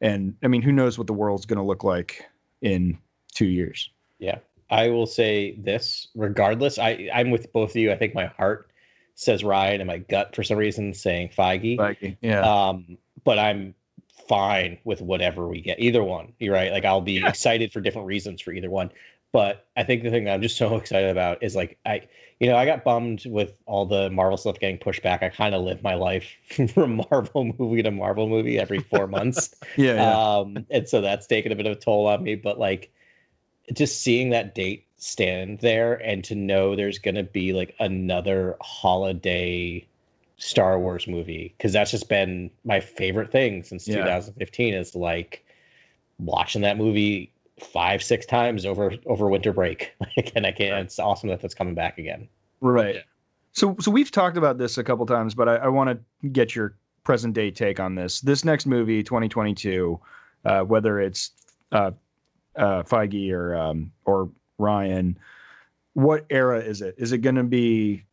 And 0.00 0.34
I 0.44 0.48
mean, 0.48 0.62
who 0.62 0.72
knows 0.72 0.98
what 0.98 1.06
the 1.06 1.12
world's 1.14 1.46
going 1.46 1.56
to 1.58 1.64
look 1.64 1.82
like 1.82 2.24
in 2.60 2.98
two 3.34 3.46
years? 3.46 3.90
Yeah. 4.18 4.38
I 4.68 4.90
will 4.90 5.06
say 5.06 5.56
this, 5.58 6.08
regardless. 6.14 6.78
I, 6.78 7.08
I'm 7.14 7.30
with 7.30 7.52
both 7.52 7.70
of 7.70 7.76
you. 7.76 7.92
I 7.92 7.96
think 7.96 8.14
my 8.14 8.26
heart 8.26 8.70
says 9.14 9.42
Ryan 9.42 9.80
and 9.80 9.88
my 9.88 9.98
gut 9.98 10.34
for 10.36 10.42
some 10.42 10.58
reason 10.58 10.92
saying 10.92 11.30
Feige. 11.36 11.78
Like, 11.78 12.18
yeah, 12.20 12.40
Um, 12.40 12.98
but 13.24 13.38
I'm 13.38 13.74
fine 14.28 14.76
with 14.84 15.00
whatever 15.00 15.48
we 15.48 15.60
get. 15.60 15.78
Either 15.80 16.02
one. 16.04 16.32
You're 16.38 16.52
right. 16.54 16.72
Like 16.72 16.84
I'll 16.84 17.00
be 17.00 17.24
excited 17.24 17.72
for 17.72 17.80
different 17.80 18.06
reasons 18.06 18.40
for 18.42 18.52
either 18.52 18.70
one. 18.70 18.90
But 19.36 19.66
I 19.76 19.82
think 19.82 20.02
the 20.02 20.08
thing 20.10 20.24
that 20.24 20.32
I'm 20.32 20.40
just 20.40 20.56
so 20.64 20.76
excited 20.76 21.10
about 21.10 21.42
is 21.42 21.54
like 21.54 21.76
I 21.84 22.00
you 22.40 22.48
know, 22.48 22.56
I 22.56 22.64
got 22.64 22.84
bummed 22.84 23.24
with 23.26 23.52
all 23.66 23.84
the 23.84 24.08
Marvel 24.08 24.38
stuff 24.38 24.58
getting 24.58 24.78
pushed 24.78 25.02
back. 25.02 25.22
I 25.22 25.28
kind 25.28 25.54
of 25.54 25.60
live 25.62 25.82
my 25.82 25.94
life 25.94 26.26
from 26.74 27.02
Marvel 27.10 27.52
movie 27.58 27.82
to 27.82 27.90
Marvel 27.90 28.28
movie 28.30 28.58
every 28.58 28.78
four 28.80 29.06
months. 29.18 29.54
yeah, 29.76 29.94
yeah. 29.96 30.36
um 30.38 30.64
and 30.70 30.88
so 30.88 31.02
that's 31.02 31.26
taken 31.26 31.52
a 31.52 31.54
bit 31.54 31.66
of 31.66 31.72
a 31.72 31.80
toll 31.80 32.06
on 32.06 32.22
me 32.22 32.34
but 32.34 32.58
like 32.58 32.90
just 33.74 34.00
seeing 34.00 34.30
that 34.30 34.54
date 34.54 34.86
stand 34.96 35.58
there 35.58 35.94
and 35.94 36.24
to 36.24 36.34
know 36.34 36.74
there's 36.74 36.98
going 36.98 37.16
to 37.16 37.22
be 37.22 37.52
like 37.52 37.74
another 37.78 38.56
holiday 38.62 39.86
star 40.38 40.78
wars 40.78 41.06
movie 41.06 41.52
because 41.58 41.74
that's 41.74 41.90
just 41.90 42.08
been 42.08 42.50
my 42.64 42.80
favorite 42.80 43.30
thing 43.30 43.62
since 43.62 43.86
Yeah. 43.86 43.96
2015 43.96 44.72
is 44.72 44.94
like 44.94 45.44
watching 46.18 46.62
that 46.62 46.78
movie 46.78 47.30
five 47.60 48.02
six 48.02 48.26
times 48.26 48.66
over 48.66 48.92
over 49.06 49.28
winter 49.28 49.52
break 49.52 49.94
like 50.16 50.32
and 50.36 50.46
i 50.46 50.52
can't 50.52 50.84
it's 50.84 50.98
awesome 50.98 51.28
that 51.28 51.40
that's 51.40 51.54
coming 51.54 51.74
back 51.74 51.98
again 51.98 52.28
right. 52.60 52.96
yeah. 52.96 53.00
So, 53.56 53.74
so 53.80 53.90
we've 53.90 54.10
talked 54.10 54.36
about 54.36 54.58
this 54.58 54.76
a 54.76 54.84
couple 54.84 55.06
times, 55.06 55.34
but 55.34 55.48
I, 55.48 55.56
I 55.56 55.68
want 55.68 55.88
to 55.88 56.28
get 56.28 56.54
your 56.54 56.76
present 57.04 57.32
day 57.32 57.50
take 57.50 57.80
on 57.80 57.94
this. 57.94 58.20
This 58.20 58.44
next 58.44 58.66
movie, 58.66 59.02
2022, 59.02 59.98
uh, 60.44 60.60
whether 60.60 61.00
it's 61.00 61.30
uh, 61.72 61.92
uh, 62.56 62.82
Feige 62.82 63.32
or 63.32 63.56
um, 63.56 63.92
or 64.04 64.28
Ryan, 64.58 65.18
what 65.94 66.26
era 66.28 66.60
is 66.60 66.82
it? 66.82 66.96
Is 66.98 67.12
it 67.12 67.18
going 67.18 67.36
to 67.36 67.44
be 67.44 68.04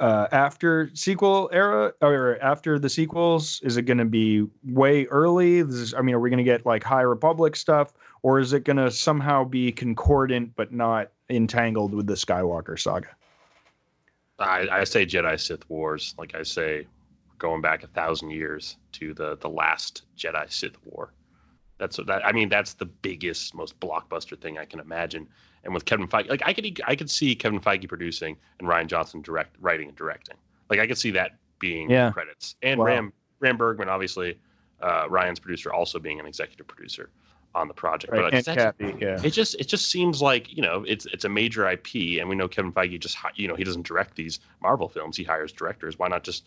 uh, 0.00 0.26
after 0.32 0.90
sequel 0.94 1.50
era 1.52 1.92
or 2.00 2.38
after 2.42 2.78
the 2.78 2.88
sequels? 2.88 3.60
Is 3.62 3.76
it 3.76 3.82
going 3.82 3.98
to 3.98 4.04
be 4.04 4.46
way 4.64 5.04
early? 5.06 5.58
Is, 5.58 5.94
I 5.94 6.00
mean, 6.00 6.14
are 6.14 6.20
we 6.20 6.30
going 6.30 6.38
to 6.38 6.44
get 6.44 6.66
like 6.66 6.82
High 6.82 7.02
Republic 7.02 7.54
stuff, 7.54 7.92
or 8.22 8.40
is 8.40 8.52
it 8.52 8.64
going 8.64 8.78
to 8.78 8.90
somehow 8.90 9.44
be 9.44 9.70
concordant 9.70 10.56
but 10.56 10.72
not 10.72 11.12
entangled 11.28 11.94
with 11.94 12.06
the 12.06 12.14
Skywalker 12.14 12.78
saga? 12.78 13.08
I, 14.38 14.66
I 14.70 14.84
say 14.84 15.04
Jedi 15.04 15.38
Sith 15.38 15.68
Wars, 15.68 16.14
like 16.18 16.34
I 16.34 16.42
say, 16.42 16.86
going 17.38 17.60
back 17.60 17.82
a 17.82 17.88
thousand 17.88 18.30
years 18.30 18.78
to 18.92 19.12
the 19.12 19.36
the 19.36 19.48
last 19.48 20.02
Jedi 20.16 20.50
Sith 20.50 20.76
War. 20.84 21.12
That's 21.78 21.98
what 21.98 22.06
that 22.06 22.26
I 22.26 22.32
mean. 22.32 22.48
That's 22.48 22.72
the 22.72 22.86
biggest, 22.86 23.54
most 23.54 23.78
blockbuster 23.80 24.40
thing 24.40 24.56
I 24.56 24.64
can 24.64 24.80
imagine. 24.80 25.28
And 25.64 25.74
with 25.74 25.84
Kevin 25.84 26.08
Feige, 26.08 26.28
like 26.28 26.42
I 26.44 26.52
could 26.54 26.80
I 26.86 26.96
could 26.96 27.10
see 27.10 27.34
Kevin 27.34 27.60
Feige 27.60 27.86
producing 27.88 28.36
and 28.58 28.68
Rian 28.68 28.86
Johnson 28.86 29.20
direct 29.20 29.56
writing 29.60 29.88
and 29.88 29.96
directing. 29.96 30.36
Like 30.70 30.78
I 30.80 30.86
could 30.86 30.98
see 30.98 31.10
that 31.12 31.32
being 31.58 31.90
Yeah. 31.90 32.10
credits. 32.12 32.56
And 32.62 32.80
Wow. 32.80 32.86
Ram 32.86 33.12
Ram 33.40 33.56
Bergman, 33.56 33.88
obviously, 33.88 34.38
uh, 34.80 35.06
Ryan's 35.08 35.38
producer, 35.38 35.72
also 35.72 35.98
being 35.98 36.18
an 36.20 36.26
executive 36.26 36.66
producer 36.66 37.10
on 37.54 37.68
the 37.68 37.74
project. 37.74 38.12
Right. 38.12 38.30
But 38.32 38.44
Kathy, 38.44 38.94
yeah. 39.00 39.20
it 39.22 39.30
just 39.30 39.54
it 39.60 39.66
just 39.68 39.90
seems 39.90 40.22
like 40.22 40.54
you 40.56 40.62
know 40.62 40.84
it's 40.86 41.04
it's 41.06 41.24
a 41.24 41.28
major 41.28 41.68
IP, 41.68 42.18
and 42.20 42.28
we 42.28 42.34
know 42.36 42.48
Kevin 42.48 42.72
Feige 42.72 42.98
just 43.00 43.18
you 43.34 43.46
know 43.48 43.54
he 43.54 43.64
doesn't 43.64 43.86
direct 43.86 44.14
these 44.16 44.40
Marvel 44.62 44.88
films; 44.88 45.16
he 45.16 45.24
hires 45.24 45.52
directors. 45.52 45.98
Why 45.98 46.08
not 46.08 46.22
just 46.24 46.44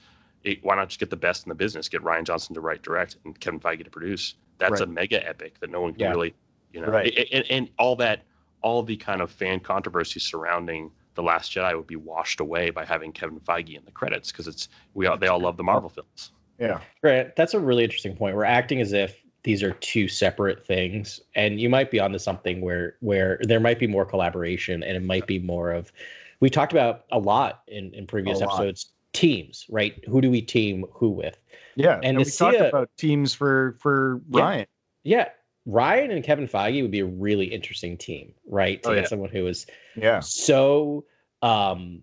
why 0.62 0.76
not 0.76 0.89
just 0.89 0.99
get 0.99 1.10
the 1.10 1.15
best 1.15 1.45
in 1.45 1.49
the 1.49 1.56
business? 1.56 1.88
Get 1.88 2.02
Rian 2.02 2.23
Johnson 2.23 2.54
to 2.56 2.62
write, 2.62 2.82
direct, 2.82 3.17
and 3.26 3.39
Kevin 3.39 3.60
Feige 3.60 3.84
to 3.84 3.89
produce. 3.91 4.34
That's 4.58 4.82
a 4.82 4.86
mega 4.86 5.26
epic 5.28 5.60
that 5.60 5.69
no 5.69 5.82
one 5.82 5.93
can 5.93 6.02
Yeah. 6.02 6.10
really 6.12 6.34
you 6.73 6.82
know. 6.82 6.88
Right. 6.88 7.13
a- 7.13 7.19
a- 7.21 7.38
And, 7.38 7.45
and 7.52 7.69
all 7.78 7.95
that 7.97 8.23
all 8.63 8.82
the 8.84 8.97
kind 8.97 9.21
of 9.21 9.30
fan 9.32 9.60
controversy 9.60 10.19
surrounding 10.19 10.91
the 11.15 11.21
Last 11.23 11.52
Jedi 11.52 11.76
would 11.78 11.86
be 11.88 11.95
washed 11.95 12.39
away 12.39 12.71
by 12.71 12.86
having 12.86 13.12
Kevin 13.12 13.39
Feige 13.39 13.78
in 13.78 13.86
the 13.86 13.91
credits 13.91 14.32
because 14.32 14.47
it's 14.47 14.69
we 14.95 15.06
all 15.06 15.17
they 15.17 15.28
all 15.28 15.39
love 15.39 15.58
the 15.58 15.63
Marvel 15.63 15.89
films. 15.89 16.32
Yeah. 16.60 16.80
Right. 17.02 17.36
That's 17.36 17.54
a 17.54 17.60
really 17.60 17.84
interesting 17.84 18.15
point. 18.15 18.36
We're 18.36 18.45
acting 18.45 18.82
as 18.82 18.93
if 18.93 19.23
these 19.43 19.62
are 19.62 19.73
two 19.73 20.08
separate 20.08 20.65
things, 20.65 21.19
and 21.36 21.60
you 21.60 21.69
might 21.69 21.91
be 21.91 21.99
onto 21.99 22.17
something 22.17 22.62
where 22.62 22.95
where 23.02 23.39
there 23.41 23.60
might 23.60 23.78
be 23.78 23.88
more 23.88 24.06
collaboration, 24.06 24.82
and 24.84 24.95
it 24.97 25.04
might 25.04 25.28
be 25.28 25.38
more 25.39 25.71
of. 25.71 25.91
We 26.39 26.49
talked 26.49 26.71
about 26.73 27.06
a 27.12 27.19
lot 27.19 27.62
in 27.67 27.93
in 27.93 28.08
previous 28.08 28.41
A 28.41 28.45
lot. 28.45 28.56
episodes. 28.56 28.89
Teams, 29.13 29.67
right? 29.69 30.04
Who 30.08 30.21
do 30.21 30.32
we 30.32 30.41
team 30.41 30.86
who 30.91 31.10
with? 31.12 31.38
Yeah. 31.76 31.97
And 31.97 32.17
And, 32.17 32.17
to 32.17 32.23
we 32.23 32.32
talked 32.32 32.67
about 32.67 32.89
teams 32.97 33.32
for 33.36 33.76
for 33.80 34.21
Yeah. 34.32 34.41
Ryan. 34.41 34.65
Yeah, 35.04 35.30
Ryan 35.65 36.12
and 36.12 36.23
Kevin 36.23 36.47
Feige 36.47 36.82
would 36.82 36.91
be 36.91 36.99
a 36.99 37.06
really 37.06 37.45
interesting 37.45 37.97
team, 37.97 38.34
right? 38.47 38.82
To 38.84 38.89
Oh, 38.89 38.93
get 38.93 39.04
yeah. 39.04 39.08
someone 39.08 39.30
who 39.30 39.47
is 39.47 39.65
Yeah. 39.95 40.19
so 40.19 41.06
um 41.41 42.02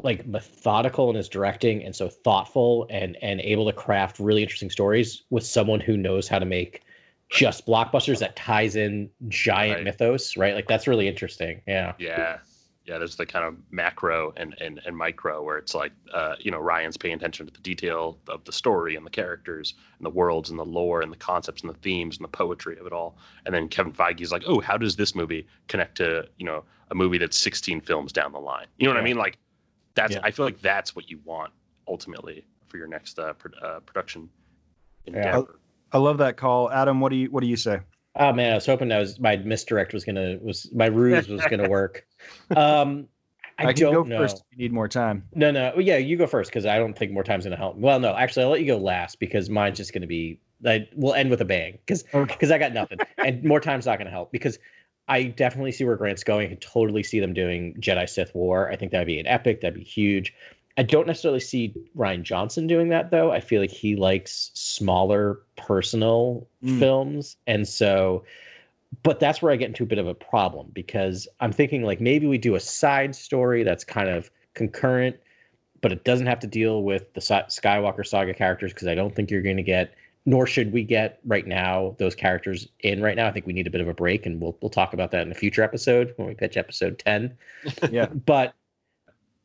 like 0.00 0.24
methodical 0.26 1.10
in 1.10 1.16
his 1.16 1.28
directing 1.28 1.82
and 1.84 1.94
so 1.94 2.08
thoughtful 2.08 2.86
and 2.90 3.16
and 3.22 3.40
able 3.40 3.66
to 3.66 3.72
craft 3.72 4.20
really 4.20 4.42
interesting 4.42 4.70
stories 4.70 5.24
with 5.30 5.44
someone 5.44 5.80
who 5.80 5.96
knows 5.96 6.28
how 6.28 6.38
to 6.38 6.46
make 6.46 6.82
just 7.30 7.66
blockbusters 7.66 8.20
that 8.20 8.36
ties 8.36 8.76
in 8.76 9.10
giant 9.26 9.78
Right. 9.78 9.84
mythos 9.84 10.36
right 10.36 10.54
like 10.54 10.68
that's 10.68 10.86
really 10.86 11.08
interesting 11.08 11.60
yeah 11.66 11.94
Yeah. 11.98 12.38
Yeah, 12.88 12.96
there's 12.96 13.16
the 13.16 13.26
kind 13.26 13.44
of 13.44 13.54
macro 13.70 14.32
and, 14.38 14.56
and, 14.62 14.80
and 14.86 14.96
micro 14.96 15.42
where 15.42 15.58
it's 15.58 15.74
like, 15.74 15.92
uh, 16.14 16.36
you 16.40 16.50
know, 16.50 16.58
Ryan's 16.58 16.96
paying 16.96 17.14
attention 17.14 17.44
to 17.46 17.52
the 17.52 17.60
detail 17.60 18.18
of 18.28 18.42
the 18.44 18.52
story 18.52 18.96
and 18.96 19.04
the 19.04 19.10
characters 19.10 19.74
and 19.98 20.06
the 20.06 20.10
worlds 20.10 20.48
and 20.48 20.58
the 20.58 20.64
lore 20.64 21.02
and 21.02 21.12
the 21.12 21.16
concepts 21.18 21.60
and 21.60 21.68
the 21.68 21.76
themes 21.80 22.16
and 22.16 22.24
the 22.24 22.28
poetry 22.30 22.78
of 22.78 22.86
it 22.86 22.92
all. 22.94 23.18
And 23.44 23.54
then 23.54 23.68
Kevin 23.68 23.92
Feige's 23.92 24.32
like, 24.32 24.42
oh, 24.46 24.60
how 24.60 24.78
does 24.78 24.96
this 24.96 25.14
movie 25.14 25.46
connect 25.66 25.96
to, 25.98 26.26
you 26.38 26.46
know, 26.46 26.64
a 26.90 26.94
movie 26.94 27.18
that's 27.18 27.36
16 27.36 27.82
films 27.82 28.10
down 28.10 28.32
the 28.32 28.38
line? 28.40 28.66
You 28.78 28.86
know 28.88 28.94
what 28.94 29.00
I 29.00 29.04
mean? 29.04 29.18
Like, 29.18 29.36
that's, 29.94 30.14
Yeah. 30.14 30.20
I 30.22 30.30
feel 30.30 30.46
like 30.46 30.62
that's 30.62 30.96
what 30.96 31.10
you 31.10 31.20
want 31.24 31.52
ultimately 31.86 32.46
for 32.68 32.78
your 32.78 32.86
next 32.86 33.18
uh, 33.18 33.34
pro- 33.34 33.52
uh, 33.60 33.80
production 33.80 34.30
Yeah. 35.04 35.16
endeavor. 35.16 35.60
I 35.92 35.98
love 35.98 36.16
that 36.18 36.38
call. 36.38 36.70
Adam, 36.70 37.00
what 37.00 37.10
do 37.10 37.16
you 37.16 37.30
what 37.30 37.42
do 37.42 37.46
you 37.48 37.56
say? 37.56 37.80
oh 38.16 38.32
man 38.32 38.52
i 38.52 38.54
was 38.54 38.66
hoping 38.66 38.88
that 38.88 38.98
was 38.98 39.20
my 39.20 39.36
misdirect 39.36 39.92
was 39.92 40.02
gonna 40.04 40.38
was 40.40 40.68
my 40.74 40.86
ruse 40.86 41.28
was 41.28 41.42
gonna 41.50 41.68
work 41.68 42.04
um 42.56 43.08
i, 43.58 43.72
can 43.72 43.76
don't 43.76 43.92
go 43.92 44.02
know 44.04 44.18
first 44.18 44.38
if 44.38 44.42
you 44.52 44.58
need 44.58 44.72
more 44.72 44.86
time. 44.88 45.24
No, 45.34 45.50
no. 45.50 45.72
Well, 45.74 45.84
yeah, 45.84 45.96
you 45.96 46.16
go 46.16 46.26
first 46.28 46.50
because 46.50 46.64
I 46.64 46.78
don't 46.78 46.96
think 46.96 47.10
more 47.12 47.24
time's 47.24 47.44
going 47.44 47.50
to 47.50 47.56
help. 47.56 47.76
Well, 47.76 47.98
no, 47.98 48.14
actually, 48.14 48.44
I'll 48.44 48.50
let 48.50 48.60
you 48.60 48.66
go 48.66 48.76
last 48.76 49.18
because 49.18 49.50
mine's 49.50 49.76
just 49.78 49.92
going 49.92 50.02
to 50.02 50.06
be. 50.08 50.38
I, 50.64 50.88
we'll 50.94 51.14
end 51.14 51.28
with 51.30 51.40
a 51.40 51.44
bang 51.44 51.78
because 51.84 52.04
Okay. 52.14 52.54
I 52.54 52.58
got 52.58 52.72
nothing, 52.72 52.98
and 53.18 53.42
more 53.42 53.60
time's 53.60 53.86
not 53.86 53.98
going 53.98 54.06
to 54.06 54.12
help 54.12 54.30
because 54.30 54.58
I 55.08 55.24
definitely 55.24 55.72
see 55.72 55.84
where 55.84 55.96
Grant's 55.96 56.22
going. 56.22 56.46
I 56.46 56.48
can 56.50 56.58
totally 56.58 57.02
see 57.02 57.18
them 57.18 57.32
doing 57.32 57.74
Jedi 57.80 58.08
Sith 58.08 58.32
War. 58.34 58.70
I 58.70 58.76
think 58.76 58.92
that'd 58.92 59.06
be 59.06 59.18
an 59.18 59.26
epic. 59.26 59.60
That'd 59.60 59.74
be 59.78 59.82
huge. 59.84 60.32
I 60.76 60.84
don't 60.84 61.08
necessarily 61.08 61.40
see 61.40 61.74
Rian 61.96 62.22
Johnson 62.22 62.68
doing 62.68 62.90
that 62.90 63.10
though. 63.10 63.32
I 63.32 63.40
feel 63.40 63.60
like 63.60 63.70
he 63.72 63.96
likes 63.96 64.52
smaller 64.54 65.40
personal 65.56 66.46
Mm. 66.64 66.78
films, 66.78 67.36
and 67.48 67.66
so. 67.66 68.24
But 69.02 69.20
that's 69.20 69.42
where 69.42 69.52
I 69.52 69.56
get 69.56 69.68
into 69.68 69.82
a 69.82 69.86
bit 69.86 69.98
of 69.98 70.06
a 70.06 70.14
problem 70.14 70.70
because 70.72 71.28
I'm 71.40 71.52
thinking 71.52 71.82
like 71.82 72.00
maybe 72.00 72.26
we 72.26 72.38
do 72.38 72.54
a 72.54 72.60
side 72.60 73.14
story 73.14 73.62
that's 73.62 73.84
kind 73.84 74.08
of 74.08 74.30
concurrent, 74.54 75.16
but 75.80 75.92
it 75.92 76.04
doesn't 76.04 76.26
have 76.26 76.40
to 76.40 76.46
deal 76.46 76.82
with 76.82 77.12
the 77.14 77.20
Skywalker 77.20 78.06
saga 78.06 78.34
characters 78.34 78.72
because 78.72 78.88
I 78.88 78.94
don't 78.94 79.14
think 79.14 79.30
you're 79.30 79.42
going 79.42 79.58
to 79.58 79.62
get, 79.62 79.94
nor 80.26 80.46
should 80.46 80.72
we 80.72 80.84
get 80.84 81.20
right 81.26 81.46
now 81.46 81.96
those 81.98 82.14
characters 82.14 82.68
in 82.80 83.02
right 83.02 83.16
now. 83.16 83.28
I 83.28 83.32
think 83.32 83.46
we 83.46 83.52
need 83.52 83.66
a 83.66 83.70
bit 83.70 83.80
of 83.80 83.88
a 83.88 83.94
break, 83.94 84.26
and 84.26 84.40
we'll 84.40 84.56
we'll 84.60 84.70
talk 84.70 84.94
about 84.94 85.10
that 85.12 85.22
in 85.22 85.30
a 85.30 85.34
future 85.34 85.62
episode 85.62 86.14
when 86.16 86.26
we 86.26 86.34
pitch 86.34 86.56
episode 86.56 86.98
ten. 86.98 87.36
Yeah. 87.90 88.06
But 88.26 88.54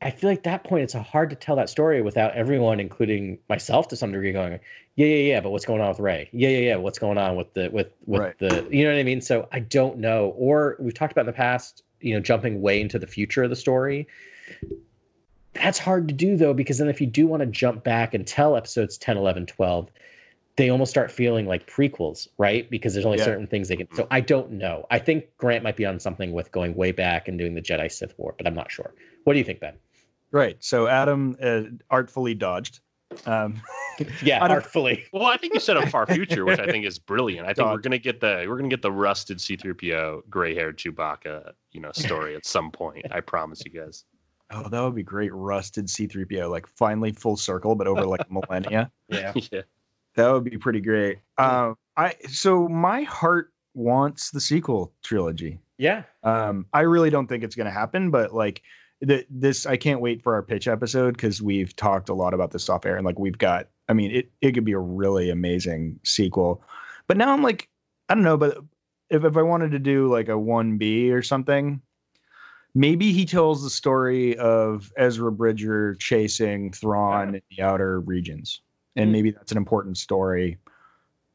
I 0.04 0.10
feel 0.10 0.28
like 0.28 0.42
that 0.42 0.64
point 0.64 0.84
it's 0.84 0.92
hard 0.92 1.30
to 1.30 1.36
tell 1.36 1.56
that 1.56 1.70
story 1.70 2.02
without 2.02 2.34
everyone, 2.34 2.78
including 2.78 3.38
myself 3.48 3.88
to 3.88 3.96
some 3.96 4.12
degree, 4.12 4.32
going, 4.32 4.60
yeah, 4.96 5.06
yeah, 5.06 5.16
yeah. 5.16 5.40
But 5.40 5.50
what's 5.50 5.64
going 5.64 5.80
on 5.80 5.88
with 5.88 5.98
Rey? 5.98 6.28
Yeah, 6.32 6.50
yeah, 6.50 6.58
yeah. 6.58 6.76
What's 6.76 6.98
going 6.98 7.16
on 7.16 7.36
with 7.36 7.52
the 7.54 7.70
with 7.70 7.88
with 8.06 8.20
Right. 8.20 8.38
the 8.38 8.66
you 8.70 8.84
know 8.84 8.92
what 8.92 8.98
I 8.98 9.02
mean? 9.02 9.22
So 9.22 9.48
I 9.50 9.60
don't 9.60 9.98
know. 9.98 10.34
Or 10.36 10.76
we've 10.78 10.94
talked 10.94 11.12
about 11.12 11.22
in 11.22 11.26
the 11.28 11.32
past, 11.32 11.82
you 12.00 12.12
know, 12.14 12.20
jumping 12.20 12.60
way 12.60 12.80
into 12.80 12.98
the 12.98 13.06
future 13.06 13.42
of 13.42 13.50
the 13.50 13.56
story. 13.56 14.06
That's 15.54 15.78
hard 15.78 16.06
to 16.08 16.14
do 16.14 16.36
though, 16.36 16.52
because 16.54 16.78
then 16.78 16.88
if 16.88 17.00
you 17.00 17.06
do 17.06 17.26
want 17.26 17.40
to 17.40 17.46
jump 17.46 17.82
back 17.82 18.12
and 18.12 18.26
tell 18.26 18.56
episodes 18.56 18.98
10, 18.98 19.16
11, 19.16 19.46
12, 19.46 19.88
they 20.56 20.68
almost 20.68 20.90
start 20.90 21.10
feeling 21.10 21.46
like 21.46 21.66
prequels, 21.66 22.28
right? 22.38 22.68
Because 22.70 22.92
there's 22.92 23.06
only 23.06 23.18
Yeah. 23.18 23.24
certain 23.24 23.46
things 23.46 23.68
they 23.68 23.76
can. 23.76 23.88
So 23.94 24.06
I 24.10 24.20
don't 24.20 24.52
know. 24.52 24.86
I 24.90 24.98
think 24.98 25.34
Grant 25.38 25.64
might 25.64 25.76
be 25.76 25.86
on 25.86 25.98
something 25.98 26.30
with 26.32 26.52
going 26.52 26.74
way 26.74 26.92
back 26.92 27.26
and 27.26 27.38
doing 27.38 27.54
the 27.54 27.62
Jedi 27.62 27.90
Sith 27.90 28.14
War, 28.18 28.34
but 28.36 28.46
I'm 28.46 28.54
not 28.54 28.70
sure. 28.70 28.92
What 29.24 29.32
do 29.32 29.38
you 29.38 29.44
think, 29.44 29.60
Ben? 29.60 29.74
Right. 30.34 30.56
So 30.58 30.88
Adam 30.88 31.36
uh, 31.40 31.62
artfully 31.90 32.34
dodged. 32.34 32.80
Um, 33.24 33.62
Yeah, 34.22 34.40
artfully. 34.44 35.04
Well, 35.12 35.26
I 35.26 35.36
think 35.36 35.54
you 35.54 35.60
said 35.60 35.76
a 35.76 35.86
far 35.88 36.04
future, 36.04 36.44
which 36.44 36.58
I 36.58 36.66
think 36.66 36.84
is 36.84 36.98
brilliant. 36.98 37.46
I 37.46 37.54
think 37.54 37.68
we're 37.68 37.78
gonna 37.78 37.96
get 37.96 38.20
the 38.20 38.44
we're 38.48 38.56
gonna 38.56 38.68
get 38.68 38.82
the 38.82 38.90
rusted 38.90 39.40
C-3PO, 39.40 40.22
gray-haired 40.28 40.78
Chewbacca, 40.78 41.52
you 41.70 41.80
know, 41.80 41.92
story 41.92 42.34
at 42.34 42.44
some 42.44 42.72
point. 42.72 43.06
I 43.12 43.20
promise 43.20 43.62
you 43.64 43.70
guys. 43.70 44.04
oh, 44.50 44.68
that 44.68 44.80
would 44.80 44.96
be 44.96 45.04
great. 45.04 45.30
Rusted 45.32 45.86
C3PO, 45.86 46.50
like 46.50 46.66
finally 46.66 47.12
full 47.12 47.36
circle, 47.36 47.76
but 47.76 47.86
over 47.86 48.04
like 48.04 48.28
millennia. 48.30 48.90
Yeah. 49.08 49.32
yeah. 49.52 49.62
That 50.16 50.32
would 50.32 50.42
be 50.42 50.58
pretty 50.58 50.80
great. 50.80 51.18
Um, 51.38 51.76
I 51.96 52.14
so 52.28 52.66
my 52.66 53.02
heart 53.02 53.52
wants 53.74 54.32
the 54.32 54.40
sequel 54.40 54.92
trilogy. 55.04 55.60
Yeah. 55.78 56.02
Um, 56.24 56.66
I 56.72 56.80
really 56.80 57.10
don't 57.10 57.28
think 57.28 57.44
it's 57.44 57.54
going 57.54 57.66
to 57.66 57.70
happen, 57.70 58.10
but 58.10 58.34
like 58.34 58.62
th- 59.06 59.26
this, 59.30 59.66
I 59.66 59.76
can't 59.76 60.00
wait 60.00 60.22
for 60.22 60.34
our 60.34 60.42
pitch 60.42 60.68
episode 60.68 61.14
because 61.16 61.42
we've 61.42 61.74
talked 61.76 62.08
a 62.08 62.14
lot 62.14 62.34
about 62.34 62.50
this 62.50 62.68
off 62.68 62.86
air, 62.86 62.96
and 62.96 63.04
like 63.04 63.18
we've 63.18 63.38
got, 63.38 63.68
I 63.88 63.92
mean, 63.92 64.10
it 64.10 64.30
it 64.40 64.52
could 64.52 64.64
be 64.64 64.72
a 64.72 64.78
really 64.78 65.30
amazing 65.30 65.98
sequel. 66.04 66.62
But 67.06 67.16
now 67.16 67.32
I'm 67.32 67.42
like, 67.42 67.68
I 68.08 68.14
don't 68.14 68.24
know, 68.24 68.36
but 68.36 68.58
if 69.10 69.24
if 69.24 69.36
I 69.36 69.42
wanted 69.42 69.70
to 69.72 69.78
do 69.78 70.08
like 70.10 70.28
a 70.28 70.38
one 70.38 70.78
B 70.78 71.10
or 71.12 71.22
something, 71.22 71.80
maybe 72.74 73.12
he 73.12 73.24
tells 73.24 73.62
the 73.62 73.70
story 73.70 74.36
of 74.38 74.92
Ezra 74.96 75.30
Bridger 75.32 75.94
chasing 75.96 76.72
Thrawn 76.72 77.34
in 77.34 77.42
the 77.50 77.62
outer 77.62 78.00
regions, 78.00 78.60
and 78.96 79.08
Hmm. 79.08 79.12
maybe 79.12 79.30
that's 79.30 79.52
an 79.52 79.58
important 79.58 79.98
story. 79.98 80.58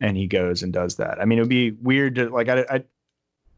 And 0.02 0.16
he 0.16 0.28
goes 0.28 0.64
and 0.64 0.72
does 0.72 0.96
that. 0.96 1.22
I 1.22 1.26
mean, 1.26 1.40
it 1.40 1.42
would 1.42 1.50
be 1.50 1.72
weird 1.72 2.16
to 2.16 2.30
like. 2.30 2.48
I, 2.48 2.66
I 2.70 2.84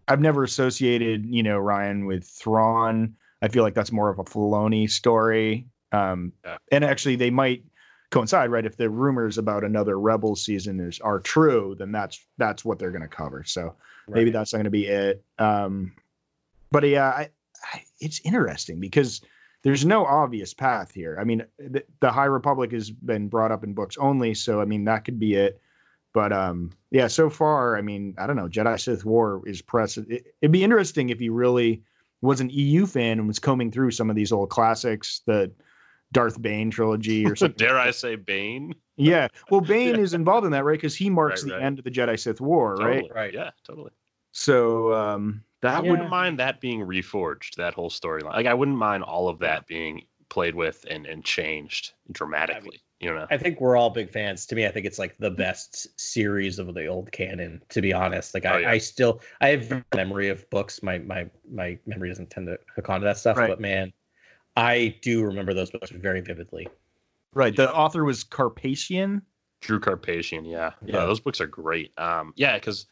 I've 0.07 0.21
never 0.21 0.43
associated, 0.43 1.25
you 1.25 1.43
know, 1.43 1.59
Ryan 1.59 2.05
with 2.07 2.25
Thrawn. 2.25 3.15
I 3.41 3.47
feel 3.47 3.63
like 3.63 3.73
that's 3.73 3.91
more 3.91 4.09
of 4.09 4.19
a 4.19 4.23
Filoni 4.23 4.89
story. 4.89 5.67
Um, 5.91 6.33
Yeah. 6.45 6.57
And 6.71 6.83
actually, 6.83 7.15
they 7.15 7.29
might 7.29 7.63
coincide, 8.11 8.51
right? 8.51 8.65
If 8.65 8.77
the 8.77 8.89
rumors 8.89 9.37
about 9.37 9.63
another 9.63 9.99
Rebel 9.99 10.35
season 10.35 10.79
is 10.79 10.99
are 10.99 11.19
true, 11.19 11.75
then 11.77 11.91
that's 11.91 12.25
that's 12.37 12.63
what 12.63 12.77
they're 12.79 12.91
going 12.91 13.01
to 13.01 13.07
cover. 13.07 13.43
So 13.43 13.75
maybe 14.07 14.29
that's 14.31 14.53
not 14.53 14.57
going 14.57 14.65
to 14.65 14.69
be 14.69 14.87
it. 14.87 15.23
Um, 15.39 15.93
but 16.71 16.87
yeah, 16.87 17.09
I, 17.09 17.29
I, 17.73 17.83
it's 17.99 18.21
interesting 18.23 18.79
because 18.79 19.21
there's 19.63 19.85
no 19.85 20.05
obvious 20.05 20.53
path 20.53 20.91
here. 20.91 21.17
I 21.19 21.23
mean, 21.23 21.45
the, 21.57 21.83
the 21.99 22.11
High 22.11 22.25
Republic 22.25 22.71
has 22.71 22.89
been 22.89 23.27
brought 23.27 23.51
up 23.51 23.63
in 23.63 23.73
books 23.73 23.97
only, 23.97 24.33
so 24.33 24.61
I 24.61 24.65
mean 24.65 24.85
that 24.85 25.05
could 25.05 25.19
be 25.19 25.35
it. 25.35 25.61
But 26.13 26.33
um, 26.33 26.71
yeah, 26.89 27.07
so 27.07 27.29
far, 27.29 27.77
I 27.77 27.81
mean, 27.81 28.15
I 28.17 28.27
don't 28.27 28.35
know. 28.35 28.49
Jedi 28.49 28.79
Sith 28.79 29.05
War 29.05 29.41
is 29.45 29.61
press. 29.61 29.97
It, 29.97 30.35
it'd 30.41 30.51
be 30.51 30.63
interesting 30.63 31.09
if 31.09 31.19
he 31.19 31.29
really 31.29 31.83
was 32.21 32.41
an 32.41 32.49
EU 32.51 32.85
fan 32.85 33.19
and 33.19 33.27
was 33.27 33.39
combing 33.39 33.71
through 33.71 33.91
some 33.91 34.09
of 34.09 34.15
these 34.15 34.31
old 34.31 34.49
classics, 34.49 35.21
the 35.25 35.51
Darth 36.11 36.41
Bane 36.41 36.69
trilogy 36.71 37.25
or 37.25 37.35
something. 37.37 37.55
Dare 37.57 37.79
I 37.79 37.91
say 37.91 38.15
Bane? 38.15 38.75
yeah, 38.97 39.27
well, 39.49 39.61
Bane 39.61 39.97
is 39.97 40.13
involved 40.13 40.45
in 40.45 40.51
that, 40.51 40.63
right? 40.63 40.77
Because 40.77 40.95
he 40.95 41.09
marks 41.09 41.43
Right, 41.43 41.49
the 41.51 41.55
right. 41.57 41.63
end 41.65 41.79
of 41.79 41.85
the 41.85 41.91
Jedi 41.91 42.19
Sith 42.19 42.41
War, 42.41 42.75
right? 42.75 43.01
Totally. 43.01 43.11
Right. 43.13 43.33
Yeah, 43.33 43.49
totally. 43.65 43.91
So 44.33 44.93
um, 44.93 45.43
that 45.61 45.75
Yeah. 45.75 45.79
would 45.81 45.89
wouldn't 45.91 46.09
mind 46.09 46.39
that 46.39 46.61
being 46.61 46.81
reforged, 46.81 47.55
that 47.55 47.73
whole 47.73 47.89
storyline. 47.89 48.33
Like 48.33 48.45
I 48.45 48.53
wouldn't 48.53 48.77
mind 48.77 49.03
all 49.03 49.27
of 49.27 49.39
that 49.39 49.67
being 49.67 50.03
played 50.29 50.55
with 50.55 50.85
and, 50.89 51.05
and 51.05 51.23
changed 51.25 51.93
dramatically. 52.11 52.81
You 53.01 53.13
know? 53.13 53.25
I 53.31 53.37
think 53.37 53.59
we're 53.59 53.75
all 53.75 53.89
big 53.89 54.09
fans. 54.11 54.45
To 54.45 54.55
me, 54.55 54.65
I 54.67 54.69
think 54.71 54.85
it's 54.85 54.99
like 54.99 55.17
the 55.17 55.31
best 55.31 55.99
series 55.99 56.59
of 56.59 56.73
the 56.73 56.85
old 56.85 57.11
canon. 57.11 57.61
To 57.69 57.81
be 57.81 57.91
honest, 57.93 58.33
like 58.33 58.45
I, 58.45 58.53
Oh, 58.53 58.57
yeah. 58.59 58.69
I 58.71 58.77
still 58.77 59.21
I 59.41 59.49
have 59.49 59.83
memory 59.95 60.29
of 60.29 60.47
books. 60.51 60.83
My 60.83 60.99
my 60.99 61.29
my 61.51 61.77
memory 61.85 62.09
doesn't 62.09 62.29
tend 62.29 62.47
to 62.47 62.59
hook 62.75 62.89
onto 62.89 63.05
that 63.05 63.17
stuff. 63.17 63.37
Right. 63.37 63.49
But 63.49 63.59
man, 63.59 63.91
I 64.55 64.95
do 65.01 65.23
remember 65.23 65.53
those 65.53 65.71
books 65.71 65.89
very 65.89 66.21
vividly. 66.21 66.67
right. 67.33 67.55
The 67.55 67.73
author 67.73 68.03
was 68.03 68.23
Karpyshyn. 68.23 69.21
Drew 69.61 69.79
Karpyshyn, 69.79 70.43
yeah. 70.45 70.71
Yeah. 70.85 70.95
yeah. 70.95 71.05
those 71.05 71.19
books 71.19 71.39
are 71.41 71.47
great. 71.47 71.91
Um, 71.97 72.33
yeah, 72.35 72.55
because 72.55 72.87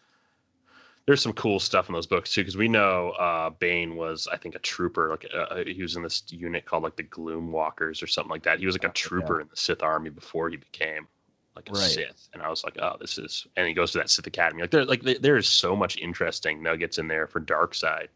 there's 1.09 1.23
some 1.23 1.33
cool 1.33 1.59
stuff 1.59 1.89
in 1.89 1.93
those 1.95 2.05
books 2.05 2.31
too. 2.31 2.41
Because 2.41 2.55
we 2.55 2.67
know 2.67 3.09
uh, 3.11 3.49
Bane 3.49 3.95
was, 3.95 4.27
I 4.31 4.37
think, 4.37 4.53
a 4.53 4.59
trooper. 4.59 5.09
Like 5.09 5.25
uh, 5.35 5.63
he 5.65 5.81
was 5.81 5.95
in 5.95 6.03
this 6.03 6.21
unit 6.29 6.65
called 6.65 6.83
like 6.83 6.97
the 6.97 7.01
Gloom 7.03 7.51
Walkers 7.51 8.03
or 8.03 8.05
something 8.07 8.29
like 8.29 8.43
that. 8.43 8.59
He 8.59 8.67
was 8.67 8.75
like 8.75 8.83
a 8.83 8.93
trooper 8.93 9.41
in 9.41 9.47
the 9.49 9.55
Sith 9.57 9.81
army 9.81 10.11
before 10.11 10.51
he 10.51 10.57
became 10.57 11.07
like 11.55 11.67
a 11.69 11.71
Right. 11.71 11.81
Sith. 11.81 12.29
And 12.33 12.43
I 12.43 12.49
was 12.49 12.63
like, 12.63 12.77
oh, 12.79 12.95
this 13.01 13.17
is. 13.17 13.47
And 13.55 13.67
he 13.67 13.73
goes 13.73 13.91
to 13.93 13.97
that 13.97 14.11
Sith 14.11 14.27
Academy. 14.27 14.61
Like 14.61 14.69
there, 14.69 14.85
like 14.85 15.01
there- 15.01 15.37
is 15.37 15.47
so 15.47 15.75
much 15.75 15.97
interesting 15.97 16.61
nuggets 16.61 16.99
in 16.99 17.07
there 17.07 17.25
for 17.25 17.39
Dark 17.39 17.73
Side. 17.73 18.09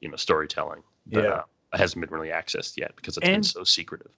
you 0.00 0.08
know 0.08 0.16
storytelling 0.16 0.82
that 1.12 1.22
Yeah. 1.22 1.30
uh, 1.30 1.76
hasn't 1.78 2.00
been 2.04 2.10
really 2.12 2.32
accessed 2.32 2.76
yet 2.76 2.96
because 2.96 3.16
it's 3.16 3.26
been 3.28 3.44
so 3.44 3.62
secretive. 3.62 4.10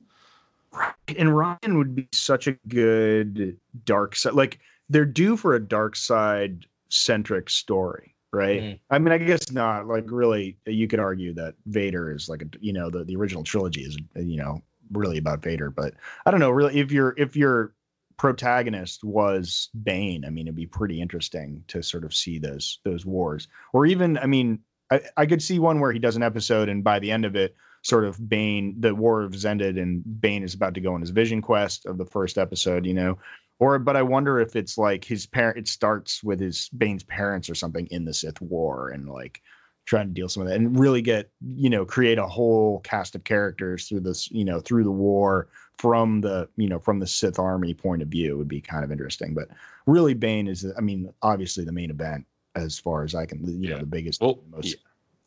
Right. 0.73 0.95
and 1.19 1.37
Ryan 1.37 1.77
would 1.77 1.95
be 1.95 2.09
such 2.13 2.47
a 2.47 2.53
good 2.69 3.59
dark 3.85 4.17
side. 4.17 4.33
Like 4.33 4.59
they're 4.89 5.05
due 5.05 5.37
for 5.37 5.55
a 5.55 5.61
dark 5.61 5.97
side 5.97 6.65
centric 6.89 7.51
story, 7.51 8.15
right? 8.33 8.63
Mm. 8.63 8.81
I 8.91 8.99
mean, 8.99 9.13
I 9.13 9.19
guess 9.19 9.51
not. 9.51 9.87
Like 9.87 10.05
really, 10.11 10.57
you 10.67 10.89
could 10.89 11.01
argue 11.01 11.33
that 11.35 11.55
Vader 11.67 12.13
is 12.13 12.29
like 12.29 12.43
a 12.43 12.47
you 12.61 12.73
know 12.73 12.91
the 12.91 13.05
the 13.05 13.17
original 13.17 13.45
trilogy 13.45 13.83
is 13.83 13.97
you 14.17 14.37
know 14.37 14.63
really 14.93 15.19
about 15.19 15.43
Vader, 15.43 15.71
but 15.71 15.95
I 16.27 16.31
don't 16.31 16.41
know. 16.41 16.51
Really, 16.51 16.79
if 16.79 16.91
your 16.91 17.15
if 17.17 17.37
your 17.37 17.75
protagonist 18.17 19.05
was 19.05 19.69
Bane, 19.83 20.25
I 20.25 20.31
mean, 20.31 20.47
it'd 20.47 20.57
be 20.57 20.67
pretty 20.67 21.01
interesting 21.01 21.65
to 21.69 21.83
sort 21.83 22.05
of 22.05 22.15
see 22.15 22.39
those 22.39 22.81
those 22.85 23.07
wars, 23.07 23.49
or 23.73 23.87
even 23.87 24.19
I 24.19 24.27
mean. 24.27 24.61
I, 24.91 25.01
I 25.17 25.25
could 25.25 25.43
see 25.43 25.59
one 25.59 25.81
where 25.81 25.91
he 25.91 25.99
does 25.99 26.17
an 26.17 26.23
episode 26.23 26.69
and 26.69 26.85
by 26.85 26.99
the 26.99 27.11
end 27.11 27.25
of 27.25 27.35
it 27.35 27.57
sort 27.83 28.05
of 28.05 28.29
Bane, 28.29 28.77
the 28.79 28.95
war 28.95 29.29
has 29.31 29.45
ended, 29.45 29.77
and 29.77 30.03
Bane 30.21 30.43
is 30.43 30.55
about 30.55 30.75
to 30.75 30.81
go 30.81 30.95
on 30.95 31.01
his 31.01 31.11
vision 31.11 31.43
quest 31.43 31.85
of 31.87 31.99
the 31.99 32.07
first 32.07 32.39
episode, 32.39 32.87
you 32.87 32.95
know. 32.95 33.19
Or, 33.63 33.79
but 33.79 33.97
I 33.97 34.03
wonder 34.03 34.41
if 34.41 34.57
it's 34.57 34.77
like 34.77 35.05
his 35.05 35.25
parent. 35.25 35.57
It 35.57 35.69
starts 35.69 36.25
with 36.25 36.41
his 36.41 36.69
Bane's 36.71 37.05
parents 37.05 37.49
or 37.49 37.55
something 37.55 37.87
in 37.93 38.05
the 38.05 38.13
Sith 38.13 38.41
War, 38.41 38.89
and 38.91 39.09
like 39.09 39.41
trying 39.85 40.09
to 40.09 40.13
deal 40.13 40.29
some 40.29 40.43
of 40.43 40.49
that, 40.49 40.57
and 40.57 40.77
really 40.79 41.01
get 41.01 41.31
you 41.57 41.71
know 41.71 41.85
create 41.85 42.19
a 42.19 42.27
whole 42.27 42.81
cast 42.81 43.15
of 43.15 43.23
characters 43.23 43.89
through 43.89 44.01
this, 44.01 44.29
you 44.33 44.45
know, 44.45 44.59
through 44.59 44.83
the 44.83 44.91
war 44.91 45.47
from 45.79 46.21
the 46.21 46.49
you 46.57 46.69
know 46.69 46.81
from 46.81 46.99
the 46.99 47.07
Sith 47.07 47.39
army 47.39 47.73
point 47.73 48.03
of 48.03 48.09
view 48.09 48.37
would 48.37 48.49
be 48.49 48.61
kind 48.61 48.83
of 48.85 48.91
interesting. 48.91 49.33
But 49.33 49.49
really, 49.87 50.15
Bane 50.15 50.49
is, 50.49 50.67
I 50.77 50.81
mean, 50.81 51.13
obviously 51.23 51.65
the 51.65 51.71
main 51.73 51.91
event 51.91 52.27
as 52.57 52.81
far 52.81 53.05
as 53.05 53.15
I 53.15 53.27
can, 53.27 53.45
you 53.63 53.71
know, 53.71 53.79
the 53.79 53.87
biggest, 53.87 54.21
Well, 54.21 54.41
most. 54.51 54.67
yeah. 54.67 54.75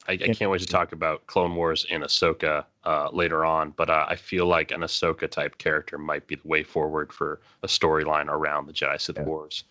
I, 0.07 0.13
I 0.13 0.17
can't 0.17 0.51
wait 0.51 0.61
to 0.61 0.67
talk 0.67 0.91
about 0.91 1.25
Clone 1.27 1.55
Wars 1.55 1.85
and 1.89 2.03
Ahsoka 2.03 2.65
uh, 2.83 3.09
later 3.11 3.43
on, 3.45 3.71
but 3.71 3.89
uh, 3.89 4.05
I 4.07 4.15
feel 4.15 4.45
like 4.45 4.71
an 4.71 4.81
Ahsoka 4.81 5.29
type 5.29 5.57
character 5.57 5.97
might 5.97 6.27
be 6.27 6.35
the 6.35 6.47
way 6.47 6.63
forward 6.63 7.11
for 7.11 7.41
a 7.63 7.67
storyline 7.67 8.27
around 8.27 8.67
the 8.67 8.73
Jedi 8.73 8.99
Sith 9.01 9.17
Yeah. 9.17 9.23
Wars. 9.23 9.63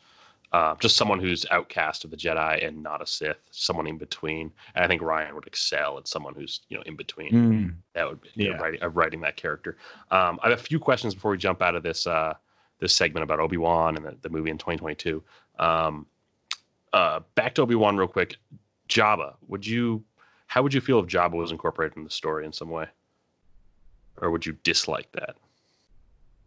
Uh, 0.52 0.76
just 0.76 0.96
someone 0.96 1.18
who's 1.18 1.44
outcast 1.50 2.04
of 2.04 2.12
the 2.12 2.16
Jedi 2.16 2.64
and 2.64 2.80
not 2.80 3.02
a 3.02 3.06
Sith, 3.06 3.38
someone 3.50 3.88
in 3.88 3.98
between. 3.98 4.52
And 4.76 4.84
I 4.84 4.86
think 4.88 5.02
Rian 5.02 5.34
would 5.34 5.48
excel 5.48 5.98
at 5.98 6.06
someone 6.06 6.32
who's 6.32 6.60
you 6.68 6.76
know 6.76 6.82
in 6.86 6.94
between. 6.94 7.32
Mm. 7.32 7.74
That 7.94 8.08
would 8.08 8.20
be 8.22 8.30
you 8.36 8.52
know, 8.52 8.58
writing, 8.58 8.80
uh, 8.80 8.88
writing 8.90 9.20
that 9.22 9.36
character. 9.36 9.76
Um, 10.12 10.38
I 10.44 10.50
have 10.50 10.60
a 10.60 10.62
few 10.62 10.78
questions 10.78 11.12
before 11.12 11.32
we 11.32 11.38
jump 11.38 11.60
out 11.60 11.74
of 11.74 11.82
this 11.82 12.06
uh, 12.06 12.34
this 12.78 12.94
segment 12.94 13.24
about 13.24 13.40
Obi 13.40 13.56
Wan 13.56 13.96
and 13.96 14.04
the, 14.04 14.16
the 14.22 14.28
movie 14.28 14.50
in 14.50 14.58
2022. 14.58 15.22
Um, 15.58 16.06
uh, 16.92 17.20
back 17.34 17.54
to 17.56 17.62
Obi 17.62 17.74
Wan 17.74 17.96
real 17.96 18.06
quick. 18.06 18.36
Jabba, 18.88 19.34
would 19.48 19.66
you? 19.66 20.04
How 20.54 20.62
would 20.62 20.72
you 20.72 20.80
feel 20.80 21.00
if 21.00 21.06
Jabba 21.06 21.32
was 21.32 21.50
incorporated 21.50 21.96
in 21.96 22.04
the 22.04 22.10
story 22.10 22.46
in 22.46 22.52
some 22.52 22.70
way, 22.70 22.86
or 24.18 24.30
would 24.30 24.46
you 24.46 24.56
dislike 24.62 25.10
that? 25.10 25.34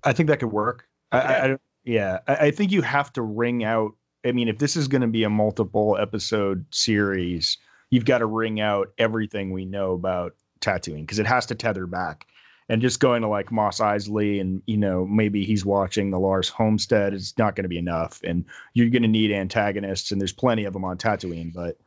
I 0.05 0.13
think 0.13 0.29
that 0.29 0.39
could 0.39 0.53
work. 0.53 0.87
I, 1.11 1.19
I, 1.19 1.51
I 1.51 1.57
yeah, 1.83 2.19
I, 2.25 2.35
I 2.35 2.51
think 2.51 2.71
you 2.71 2.81
have 2.83 3.11
to 3.13 3.21
ring 3.21 3.65
out. 3.65 3.91
I 4.25 4.31
mean, 4.31 4.47
if 4.47 4.59
this 4.59 4.77
is 4.77 4.87
going 4.87 5.01
to 5.01 5.09
be 5.09 5.25
a 5.25 5.29
multiple 5.29 5.97
episode 5.99 6.65
series, 6.71 7.57
you've 7.89 8.05
got 8.05 8.19
to 8.19 8.27
ring 8.27 8.61
out 8.61 8.93
everything 8.97 9.51
we 9.51 9.65
know 9.65 9.91
about 9.91 10.35
Tatooine 10.61 11.01
because 11.01 11.19
it 11.19 11.27
has 11.27 11.45
to 11.47 11.55
tether 11.55 11.85
back. 11.85 12.27
And 12.69 12.81
just 12.81 13.01
going 13.01 13.23
to 13.23 13.27
like 13.27 13.51
Mos 13.51 13.81
Eisley 13.81 14.39
and 14.39 14.61
you 14.67 14.77
know 14.77 15.05
maybe 15.05 15.43
he's 15.43 15.65
watching 15.65 16.11
the 16.11 16.19
Lars 16.19 16.47
Homestead 16.47 17.13
is 17.13 17.37
not 17.37 17.57
going 17.57 17.65
to 17.65 17.69
be 17.69 17.77
enough. 17.77 18.21
And 18.23 18.45
you're 18.73 18.89
going 18.89 19.01
to 19.01 19.09
need 19.09 19.33
antagonists, 19.33 20.13
and 20.13 20.21
there's 20.21 20.31
plenty 20.31 20.63
of 20.63 20.71
them 20.71 20.85
on 20.85 20.97
Tatooine, 20.97 21.53
but 21.53 21.77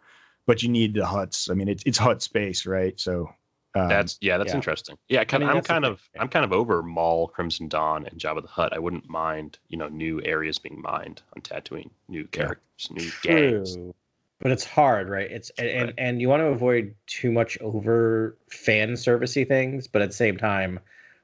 but 0.50 0.64
you 0.64 0.68
need 0.68 0.94
the 0.94 1.02
Hutts. 1.02 1.48
I 1.48 1.54
mean, 1.54 1.68
it's 1.68 1.84
it's 1.86 1.96
Hutt 1.96 2.22
space, 2.22 2.66
right? 2.66 2.98
So 2.98 3.32
um, 3.76 3.88
That's 3.88 4.18
yeah, 4.20 4.36
that's 4.36 4.50
yeah. 4.50 4.56
interesting. 4.56 4.98
Yeah, 5.08 5.22
kind 5.22 5.44
mean, 5.44 5.50
I'm 5.50 5.54
that's 5.58 5.68
kind 5.68 5.84
of 5.84 6.02
yeah. 6.12 6.22
I'm 6.22 6.28
kind 6.28 6.44
of 6.44 6.52
over 6.52 6.82
Maul, 6.82 7.28
Crimson 7.28 7.68
Dawn, 7.68 8.04
and 8.04 8.18
Jabba 8.18 8.42
the 8.42 8.48
Hutt. 8.48 8.72
I 8.72 8.80
wouldn't 8.80 9.08
mind 9.08 9.60
you 9.68 9.78
know 9.78 9.86
new 9.86 10.20
areas 10.24 10.58
being 10.58 10.82
mined 10.82 11.22
on 11.36 11.42
Tatooine, 11.42 11.90
new 12.08 12.24
characters, 12.26 12.88
new 12.90 13.08
gangs. 13.22 13.76
True. 13.76 13.94
But 14.40 14.50
it's 14.50 14.64
hard, 14.64 15.08
right? 15.08 15.30
It's 15.30 15.50
and, 15.50 15.68
and 15.68 15.94
and 15.98 16.20
you 16.20 16.28
want 16.28 16.40
to 16.40 16.46
avoid 16.46 16.96
too 17.06 17.30
much 17.30 17.56
over 17.60 18.36
fan 18.50 18.94
servicey 18.94 19.46
things, 19.46 19.86
but 19.86 20.02
at 20.02 20.08
the 20.08 20.16
same 20.16 20.36
time, 20.36 20.80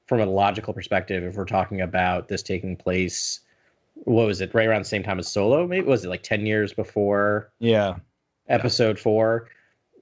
from 0.07 0.21
a 0.21 0.27
logical 0.27 0.73
perspective, 0.73 1.25
if 1.25 1.35
we're 1.35 1.47
talking 1.47 1.81
about 1.81 2.29
this 2.29 2.45
taking 2.45 2.77
place, 2.77 3.41
what 3.95 4.29
was 4.29 4.41
it? 4.41 4.55
Right 4.55 4.69
around 4.69 4.83
the 4.83 4.89
same 4.89 5.03
time 5.03 5.19
as 5.19 5.27
Solo, 5.27 5.67
maybe 5.67 5.85
was 5.85 6.05
it 6.05 6.11
like 6.11 6.23
ten 6.23 6.47
years 6.47 6.73
before 6.73 7.51
yeah, 7.59 7.97
Episode 8.49 8.99
Four? 8.99 9.49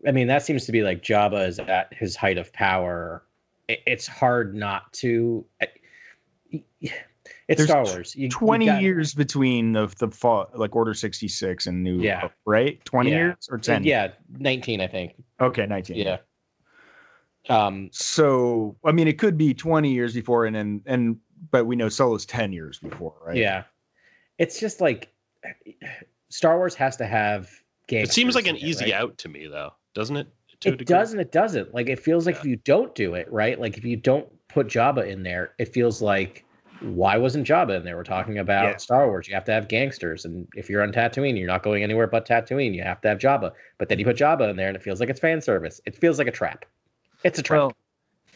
I 0.06 0.12
mean, 0.12 0.26
that 0.26 0.42
seems 0.42 0.66
to 0.66 0.72
be 0.72 0.82
like 0.82 1.02
Jabba 1.02 1.48
is 1.48 1.58
at 1.58 1.92
his 1.94 2.14
height 2.16 2.36
of 2.38 2.52
power. 2.52 3.24
It's 3.68 4.06
hard 4.06 4.54
not 4.54 4.92
to. 4.94 5.44
It's 6.50 7.58
There's 7.58 7.68
Star 7.68 7.84
Wars. 7.84 8.14
You, 8.14 8.28
20 8.28 8.66
got- 8.66 8.82
years 8.82 9.14
between 9.14 9.72
the 9.72 9.86
the 9.98 10.08
fall 10.10 10.46
like 10.54 10.76
order 10.76 10.92
66 10.94 11.66
and 11.66 11.82
new 11.82 12.00
Yeah. 12.00 12.20
Hope, 12.20 12.32
right 12.44 12.82
20 12.84 13.10
Yeah. 13.10 13.16
years 13.16 13.48
or 13.50 13.58
10 13.58 13.84
Yeah, 13.84 14.08
nineteen, 14.38 14.80
I 14.80 14.86
think. 14.86 15.14
okay 15.40 15.66
19 15.66 15.96
Yeah. 15.96 16.18
Um, 17.50 17.90
so 17.92 18.74
i 18.84 18.92
mean 18.92 19.06
it 19.08 19.18
could 19.18 19.36
be 19.36 19.52
20 19.52 19.90
years 19.92 20.14
before 20.14 20.46
and 20.46 20.56
and 20.56 20.80
and 20.86 21.16
but 21.50 21.66
we 21.66 21.76
know 21.76 21.90
solo's 21.90 22.24
10 22.24 22.52
years 22.54 22.78
before 22.78 23.14
right 23.24 23.36
Yeah. 23.36 23.64
It's 24.38 24.58
just 24.58 24.80
like 24.80 25.12
Star 26.30 26.56
Wars 26.56 26.74
has 26.74 26.96
to 26.96 27.06
have 27.06 27.50
games. 27.86 28.08
It 28.08 28.12
seems 28.12 28.34
like 28.34 28.46
an 28.46 28.56
easy 28.56 28.92
out 28.94 29.18
to 29.18 29.28
me, 29.28 29.46
though, 29.46 29.72
doesn't 29.94 30.16
it? 30.16 30.28
To 30.60 30.70
It 30.72 30.86
does 30.86 31.12
and 31.12 31.20
it 31.20 31.32
doesn't. 31.32 31.74
Like 31.74 31.88
it 31.88 31.98
feels 31.98 32.26
like 32.26 32.36
if 32.36 32.44
you 32.44 32.56
don't 32.56 32.94
do 32.94 33.14
it, 33.14 33.30
right? 33.32 33.58
Like 33.60 33.76
if 33.76 33.84
you 33.84 33.96
don't 33.96 34.26
put 34.48 34.66
Jabba 34.68 35.06
in 35.08 35.22
there, 35.22 35.52
it 35.58 35.66
feels 35.74 36.00
like 36.00 36.44
why 36.80 37.16
wasn't 37.16 37.46
Jabba 37.46 37.76
in 37.76 37.84
there? 37.84 37.96
We're 37.96 38.04
talking 38.04 38.38
about 38.38 38.64
Yeah. 38.64 38.76
Star 38.76 39.06
Wars. 39.06 39.26
You 39.28 39.34
have 39.34 39.44
to 39.44 39.52
have 39.52 39.68
gangsters, 39.68 40.24
and 40.24 40.46
if 40.54 40.68
you're 40.70 40.82
on 40.82 40.92
Tatooine, 40.92 41.36
you're 41.38 41.46
not 41.46 41.62
going 41.62 41.82
anywhere 41.82 42.06
but 42.06 42.26
Tatooine. 42.26 42.74
You 42.74 42.82
have 42.82 43.00
to 43.02 43.08
have 43.08 43.18
Jabba. 43.18 43.52
But 43.78 43.88
then 43.88 43.98
you 43.98 44.04
put 44.04 44.16
Jabba 44.16 44.48
in 44.50 44.56
there, 44.56 44.68
and 44.68 44.76
it 44.76 44.82
feels 44.82 45.00
like 45.00 45.08
it's 45.08 45.20
fan 45.20 45.40
service. 45.40 45.80
It 45.86 45.96
feels 45.96 46.18
like 46.18 46.26
a 46.28 46.32
trap. 46.32 46.64
It's 47.24 47.38
a 47.38 47.42
trap. 47.42 47.58
well 47.58 47.72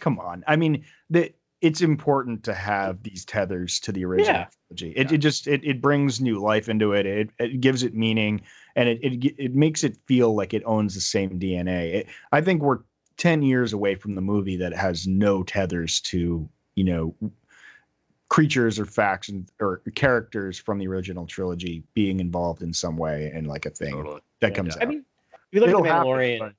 come 0.01 0.21
on 0.21 0.45
i 0.47 0.55
mean 0.55 0.85
the 1.11 1.33
it's 1.61 1.81
important 1.81 2.45
to 2.45 2.55
have 2.55 3.03
these 3.03 3.25
tethers 3.25 3.81
to 3.81 3.91
the 3.91 4.05
original 4.05 4.33
Yeah. 4.33 4.47
trilogy. 4.79 4.93
It, 4.97 5.11
it 5.11 5.19
just 5.19 5.49
it, 5.49 5.61
it 5.65 5.81
brings 5.83 6.21
new 6.21 6.41
life 6.41 6.69
into 6.69 6.93
it. 6.93 7.05
It, 7.05 7.31
it 7.41 7.61
gives 7.61 7.83
it 7.83 7.95
meaning 7.97 8.43
and 8.79 8.89
it, 8.89 8.99
it 9.03 9.35
it 9.39 9.55
makes 9.55 9.83
it 9.83 9.97
feel 10.07 10.35
like 10.37 10.55
it 10.55 10.63
owns 10.65 10.95
the 10.95 11.01
same 11.01 11.39
DNA. 11.39 11.95
It, 11.95 12.07
I 12.33 12.41
think 12.41 12.63
we're 12.63 12.79
10 13.17 13.43
years 13.43 13.73
away 13.73 13.97
from 13.97 14.15
the 14.15 14.21
movie 14.21 14.57
that 14.57 14.73
has 14.73 15.07
no 15.09 15.43
tethers 15.43 16.01
to, 16.03 16.49
you 16.77 16.85
know, 16.85 17.15
creatures 18.29 18.79
or 18.79 18.85
facts 18.87 19.29
and 19.31 19.51
or 19.61 19.83
characters 19.95 20.59
from 20.59 20.79
the 20.79 20.87
original 20.87 21.27
trilogy 21.27 21.83
being 21.95 22.21
involved 22.21 22.63
in 22.63 22.73
some 22.73 22.97
way 22.97 23.33
and 23.35 23.47
like 23.49 23.67
a 23.67 23.71
thing 23.71 23.93
Totally. 23.93 24.21
that 24.41 24.51
Yeah. 24.53 24.57
comes 24.57 24.77
I 24.77 24.81
out. 24.81 24.87
I 24.87 24.91
mean, 24.91 25.05
if 25.33 25.39
you 25.51 25.61
look 25.61 25.69
It'll 25.71 25.81
at 25.81 25.89
the 25.89 25.93
happen, 25.93 26.07
Mandalorian, 26.09 26.39
but- 26.39 26.53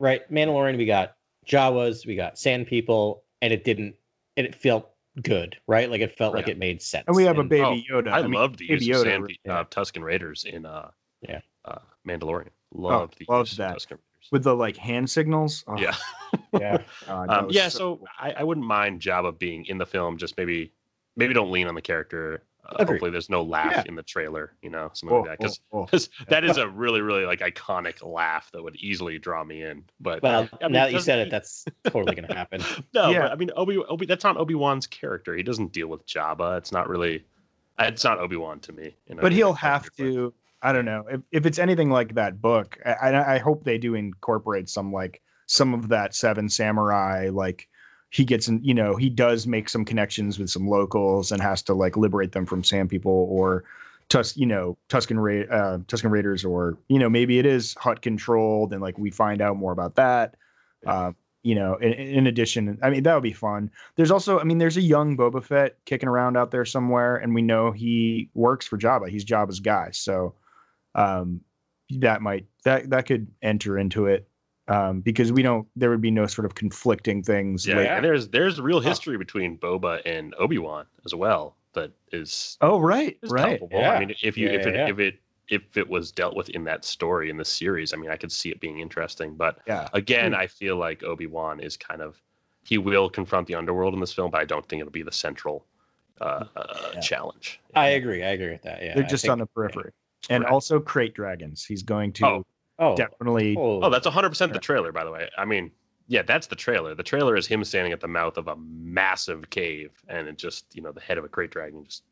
right? 0.00 0.32
Mandalorian, 0.32 0.76
we 0.76 0.86
got 0.86 1.16
Jawas, 1.46 2.06
we 2.06 2.16
got 2.16 2.38
Sand 2.38 2.66
People, 2.66 3.22
and 3.42 3.52
it 3.52 3.64
didn't. 3.64 3.94
And 4.36 4.46
it 4.46 4.54
felt 4.54 4.90
good, 5.22 5.56
right? 5.66 5.90
Like 5.90 6.00
it 6.00 6.16
felt 6.16 6.34
like 6.34 6.48
it 6.48 6.56
made 6.58 6.80
sense. 6.80 7.04
and 7.06 7.14
we 7.16 7.24
have 7.24 7.38
a 7.38 7.44
baby 7.44 7.86
Yoda. 7.90 8.10
I, 8.12 8.22
mean, 8.22 8.32
loved 8.32 8.58
the 8.58 8.68
Baby 8.68 8.86
use 8.86 9.00
of 9.00 9.06
Yoda, 9.06 9.10
Sand, 9.10 9.38
yeah. 9.44 9.58
uh, 9.60 9.64
Tusken 9.64 10.02
Raiders 10.02 10.44
in 10.44 10.64
uh, 10.64 10.90
Yeah. 11.20 11.40
Uh, 11.64 11.78
Mandalorian. 12.06 12.48
Loved 12.72 13.18
the 13.18 13.26
loved 13.28 13.56
that. 13.58 13.76
of 13.76 13.76
Tusken 13.82 13.98
with 14.32 14.44
the 14.44 14.54
like 14.54 14.76
hand 14.76 15.10
signals. 15.10 15.64
Oh, 15.66 15.76
yeah. 15.78 15.94
yeah, 16.52 16.78
God, 17.06 17.28
that 17.28 17.38
Um, 17.38 17.46
yeah, 17.50 17.68
so 17.68 18.04
I, 18.18 18.32
I 18.38 18.42
wouldn't 18.44 18.66
mind 18.66 19.00
Jabba 19.00 19.38
being 19.38 19.64
in 19.66 19.78
the 19.78 19.86
film. 19.86 20.16
Just 20.18 20.36
maybe, 20.36 20.72
maybe 21.16 21.34
don't 21.34 21.50
lean 21.50 21.66
on 21.66 21.74
the 21.74 21.82
character. 21.82 22.44
Uh, 22.64 22.84
hopefully, 22.84 23.10
there's 23.10 23.30
no 23.30 23.42
laugh 23.42 23.72
Yeah. 23.72 23.82
in 23.86 23.96
the 23.96 24.02
trailer. 24.02 24.52
You 24.62 24.70
know, 24.70 24.90
something 24.92 25.16
Oh, 25.16 25.20
like 25.22 25.30
that. 25.30 25.38
Because 25.38 25.60
oh, 25.72 25.88
oh. 25.92 25.98
that 26.28 26.44
is 26.44 26.58
a 26.58 26.68
really, 26.68 27.00
really 27.00 27.24
like 27.24 27.40
iconic 27.40 28.06
laugh 28.06 28.50
that 28.52 28.62
would 28.62 28.76
easily 28.76 29.18
draw 29.18 29.42
me 29.42 29.62
in. 29.62 29.82
But 29.98 30.22
well, 30.22 30.48
I 30.60 30.64
mean, 30.64 30.72
now 30.72 30.84
that 30.84 30.92
you 30.92 31.00
said 31.00 31.16
he- 31.16 31.22
it, 31.22 31.30
that's 31.30 31.64
totally 31.84 32.14
going 32.14 32.28
to 32.28 32.34
happen. 32.34 32.62
no, 32.94 33.10
Yeah. 33.10 33.22
but 33.22 33.32
I 33.32 33.34
mean, 33.36 33.50
Obi, 33.56 33.78
Obi, 33.78 34.06
that's 34.06 34.22
not 34.24 34.36
Obi 34.36 34.54
Wan's 34.54 34.86
character. 34.86 35.34
He 35.34 35.42
doesn't 35.42 35.72
deal 35.72 35.88
with 35.88 36.06
Jabba. 36.06 36.58
It's 36.58 36.70
not 36.70 36.88
really. 36.88 37.24
It's 37.78 38.04
not 38.04 38.18
Obi 38.18 38.36
Wan 38.36 38.60
to 38.60 38.72
me. 38.72 38.94
you 39.08 39.14
know, 39.14 39.22
but 39.22 39.32
he'll 39.32 39.54
have 39.54 39.82
character, 39.96 40.04
to. 40.12 40.34
I 40.62 40.72
don't 40.72 40.84
know 40.84 41.04
if, 41.10 41.20
if 41.32 41.46
it's 41.46 41.58
anything 41.58 41.90
like 41.90 42.14
that 42.14 42.40
book. 42.40 42.78
I, 42.84 43.36
I 43.36 43.38
hope 43.38 43.64
they 43.64 43.78
do 43.78 43.94
incorporate 43.94 44.68
some 44.68 44.92
like 44.92 45.22
some 45.46 45.74
of 45.74 45.88
that 45.88 46.14
Seven 46.14 46.48
Samurai. 46.48 47.30
Like 47.32 47.68
he 48.10 48.24
gets 48.24 48.48
in, 48.48 48.62
you 48.62 48.74
know, 48.74 48.96
he 48.96 49.08
does 49.08 49.46
make 49.46 49.68
some 49.68 49.84
connections 49.84 50.38
with 50.38 50.50
some 50.50 50.68
locals 50.68 51.32
and 51.32 51.40
has 51.40 51.62
to 51.62 51.74
like 51.74 51.96
liberate 51.96 52.32
them 52.32 52.46
from 52.46 52.64
Sand 52.64 52.90
People 52.90 53.26
or 53.30 53.64
Tus, 54.10 54.36
you 54.36 54.46
know, 54.46 54.76
Tusken 54.88 55.18
Ra- 55.18 55.56
uh, 55.56 55.78
Tusken 55.78 56.10
Raiders, 56.10 56.44
or 56.44 56.76
you 56.88 56.98
know, 56.98 57.08
maybe 57.08 57.38
it 57.38 57.46
is 57.46 57.74
Hutt 57.78 58.02
controlled, 58.02 58.72
and 58.72 58.82
like 58.82 58.98
we 58.98 59.10
find 59.10 59.40
out 59.40 59.56
more 59.56 59.72
about 59.72 59.94
that. 59.94 60.34
Uh, 60.84 61.12
you 61.42 61.54
know, 61.54 61.76
in, 61.76 61.92
in 61.92 62.26
addition, 62.26 62.76
I 62.82 62.90
mean, 62.90 63.04
that 63.04 63.14
would 63.14 63.22
be 63.22 63.32
fun. 63.32 63.70
There's 63.96 64.10
also, 64.10 64.40
I 64.40 64.44
mean, 64.44 64.58
there's 64.58 64.76
a 64.76 64.82
young 64.82 65.16
Boba 65.16 65.42
Fett 65.42 65.76
kicking 65.84 66.08
around 66.08 66.36
out 66.36 66.50
there 66.50 66.64
somewhere, 66.64 67.16
and 67.16 67.34
we 67.34 67.40
know 67.40 67.70
he 67.70 68.28
works 68.34 68.66
for 68.66 68.76
Jabba. 68.76 69.08
He's 69.08 69.24
Jabba's 69.24 69.60
guy, 69.60 69.90
so 69.92 70.34
um, 70.94 71.40
that 71.98 72.22
might 72.22 72.46
that 72.64 72.90
that 72.90 73.06
could 73.06 73.26
enter 73.42 73.78
into 73.78 74.06
it. 74.06 74.26
um, 74.68 75.00
because 75.00 75.32
we 75.32 75.42
don't. 75.42 75.66
There 75.76 75.90
would 75.90 76.00
be 76.00 76.10
no 76.12 76.26
sort 76.26 76.46
of 76.46 76.54
conflicting 76.54 77.22
things. 77.22 77.66
Yeah, 77.66 77.76
later. 77.76 77.90
and 77.92 78.04
there's 78.04 78.28
there's 78.28 78.60
real 78.60 78.80
history 78.80 79.16
between 79.18 79.58
Boba 79.58 80.00
and 80.06 80.34
Obi 80.38 80.58
Wan 80.58 80.86
as 81.04 81.14
well 81.14 81.56
that 81.72 81.90
is 82.12 82.56
Oh 82.60 82.80
right, 82.80 83.16
is 83.22 83.30
right. 83.30 83.58
palpable. 83.60 83.80
Yeah. 83.80 83.92
I 83.92 84.00
mean, 84.00 84.14
if 84.22 84.36
you 84.36 84.48
Yeah, 84.48 84.54
if 84.54 84.66
it 84.66 84.74
yeah, 84.74 84.84
yeah. 84.86 84.90
if 84.92 84.98
it 84.98 85.14
if 85.48 85.76
it 85.76 85.88
was 85.88 86.12
dealt 86.12 86.36
with 86.36 86.48
in 86.50 86.62
that 86.64 86.84
story 86.84 87.30
in 87.30 87.36
the 87.36 87.44
series, 87.44 87.92
I 87.92 87.96
mean, 87.96 88.10
I 88.10 88.16
could 88.16 88.30
see 88.30 88.50
it 88.50 88.60
being 88.60 88.78
interesting. 88.78 89.34
But 89.34 89.58
Yeah. 89.66 89.88
again, 89.92 90.32
I 90.34 90.46
feel 90.46 90.76
like 90.76 91.02
Obi 91.02 91.26
Wan 91.26 91.58
is 91.60 91.76
kind 91.76 92.02
of 92.02 92.20
he 92.62 92.78
will 92.78 93.10
confront 93.10 93.48
the 93.48 93.54
underworld 93.56 93.94
in 93.94 94.00
this 94.00 94.12
film, 94.12 94.30
but 94.30 94.40
I 94.40 94.44
don't 94.44 94.64
think 94.68 94.78
it'll 94.80 94.92
be 94.92 95.02
the 95.02 95.10
central 95.10 95.66
uh, 96.20 96.44
uh, 96.54 97.00
challenge. 97.00 97.58
I 97.74 97.88
agree. 97.90 98.22
I 98.22 98.30
agree 98.30 98.50
with 98.50 98.62
that. 98.62 98.82
Yeah, 98.82 98.94
They're 98.94 99.02
just 99.04 99.22
think- 99.22 99.32
on 99.32 99.38
the 99.38 99.46
periphery, 99.46 99.90
and 100.28 100.42
Correct. 100.42 100.52
also 100.52 100.80
krayt 100.80 101.14
dragons. 101.14 101.64
He's 101.64 101.82
going 101.82 102.12
to 102.14 102.26
Oh. 102.26 102.46
Oh, 102.78 102.96
definitely. 102.96 103.56
oh, 103.58 103.82
Oh, 103.82 103.90
that's 103.90 104.06
100% 104.06 104.52
the 104.54 104.58
trailer, 104.58 104.90
by 104.90 105.04
the 105.04 105.10
way. 105.10 105.28
I 105.36 105.44
mean, 105.44 105.70
yeah, 106.08 106.22
that's 106.22 106.46
the 106.46 106.56
trailer. 106.56 106.94
The 106.94 107.02
trailer 107.02 107.36
is 107.36 107.46
him 107.46 107.62
standing 107.62 107.92
at 107.92 108.00
the 108.00 108.08
mouth 108.08 108.38
of 108.38 108.48
a 108.48 108.56
massive 108.56 109.50
cave, 109.50 109.90
and 110.08 110.26
it 110.28 110.38
just, 110.38 110.64
you 110.74 110.80
know, 110.82 110.90
the 110.90 111.00
head 111.00 111.18
of 111.18 111.24
a 111.24 111.28
krayt 111.28 111.50
dragon 111.50 111.84
just 111.84 112.04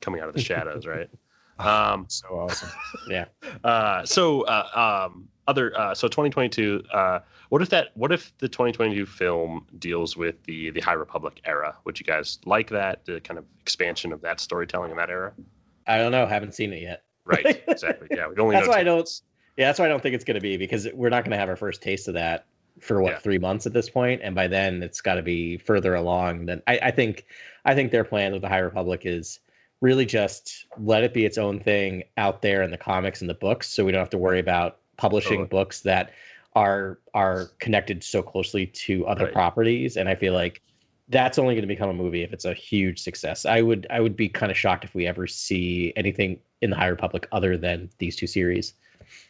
coming 0.00 0.20
out 0.22 0.28
of 0.28 0.34
the 0.34 0.40
shadows, 0.50 0.86
right? 0.86 1.08
Um, 1.56 2.06
So 2.08 2.26
awesome. 2.30 2.68
yeah. 3.08 3.26
uh, 3.62 4.04
so, 4.04 4.42
uh, 4.42 5.06
um, 5.12 5.28
other, 5.46 5.78
uh, 5.78 5.94
so 5.94 6.08
2022. 6.08 6.82
Uh, 6.92 7.20
what 7.50 7.62
if 7.62 7.68
that? 7.68 7.88
What 7.94 8.10
if 8.10 8.36
the 8.38 8.48
2022 8.48 9.06
film 9.06 9.64
deals 9.78 10.16
with 10.16 10.42
the 10.44 10.70
the 10.70 10.80
High 10.80 10.94
Republic 10.94 11.40
era? 11.44 11.76
Would 11.84 12.00
you 12.00 12.04
guys 12.06 12.40
like 12.44 12.70
that? 12.70 13.04
The 13.04 13.20
kind 13.20 13.38
of 13.38 13.44
expansion 13.60 14.12
of 14.12 14.20
that 14.22 14.40
storytelling 14.40 14.90
in 14.90 14.96
that 14.96 15.10
era? 15.10 15.32
I 15.86 15.98
don't 15.98 16.10
know. 16.10 16.26
Haven't 16.26 16.56
seen 16.56 16.72
it 16.72 16.82
yet. 16.82 17.04
Right. 17.24 17.62
Exactly. 17.68 18.08
Yeah. 18.10 18.28
We 18.28 18.36
only 18.36 18.54
That's 18.56 18.68
why 18.68 18.78
I 18.80 18.84
don't. 18.84 19.08
Yeah, 19.56 19.66
that's 19.68 19.78
why 19.78 19.84
I 19.86 19.88
don't 19.88 20.02
think 20.02 20.14
it's 20.14 20.24
going 20.24 20.34
to 20.36 20.40
be 20.40 20.56
because 20.56 20.88
we're 20.94 21.08
not 21.10 21.24
going 21.24 21.30
to 21.30 21.36
have 21.38 21.48
our 21.48 21.56
first 21.56 21.80
taste 21.82 22.08
of 22.08 22.14
that 22.14 22.46
for 22.80 23.00
what 23.00 23.12
Yeah. 23.12 23.18
three 23.20 23.38
months 23.38 23.66
at 23.66 23.72
this 23.72 23.88
point, 23.88 24.20
and 24.24 24.34
by 24.34 24.48
then 24.48 24.82
it's 24.82 25.00
got 25.00 25.14
to 25.14 25.22
be 25.22 25.56
further 25.58 25.94
along. 25.94 26.46
Than 26.46 26.62
I, 26.66 26.78
I 26.82 26.90
think. 26.90 27.26
I 27.64 27.74
think 27.74 27.92
their 27.92 28.04
plan 28.04 28.32
with 28.32 28.42
the 28.42 28.48
High 28.48 28.58
Republic 28.58 29.02
is 29.04 29.38
really 29.80 30.04
just 30.04 30.66
let 30.78 31.02
it 31.02 31.14
be 31.14 31.24
its 31.24 31.38
own 31.38 31.60
thing 31.60 32.02
out 32.18 32.42
there 32.42 32.62
in 32.62 32.70
the 32.70 32.76
comics 32.76 33.20
and 33.22 33.30
the 33.30 33.34
books, 33.34 33.70
so 33.70 33.84
we 33.84 33.92
don't 33.92 34.00
have 34.00 34.10
to 34.10 34.18
worry 34.18 34.38
about 34.40 34.78
publishing 34.98 35.38
Totally. 35.38 35.48
books 35.48 35.80
that 35.80 36.10
are 36.54 36.98
are 37.14 37.46
connected 37.58 38.04
so 38.04 38.22
closely 38.22 38.66
to 38.66 39.06
other 39.06 39.24
Right. 39.24 39.32
properties. 39.32 39.96
And 39.96 40.08
I 40.08 40.14
feel 40.14 40.34
like 40.34 40.60
that's 41.08 41.38
only 41.38 41.54
going 41.54 41.62
to 41.62 41.68
become 41.68 41.90
a 41.90 41.94
movie 41.94 42.22
if 42.22 42.32
it's 42.32 42.44
a 42.44 42.54
huge 42.54 43.00
success. 43.00 43.44
I 43.44 43.60
would 43.62 43.86
I 43.90 44.00
would 44.00 44.16
be 44.16 44.28
kind 44.28 44.50
of 44.50 44.56
shocked 44.58 44.84
if 44.84 44.94
we 44.94 45.06
ever 45.06 45.26
see 45.26 45.92
anything 45.96 46.38
in 46.62 46.70
the 46.70 46.76
High 46.76 46.86
Republic 46.86 47.28
other 47.32 47.56
than 47.56 47.90
these 47.98 48.16
two 48.16 48.26
series. 48.26 48.74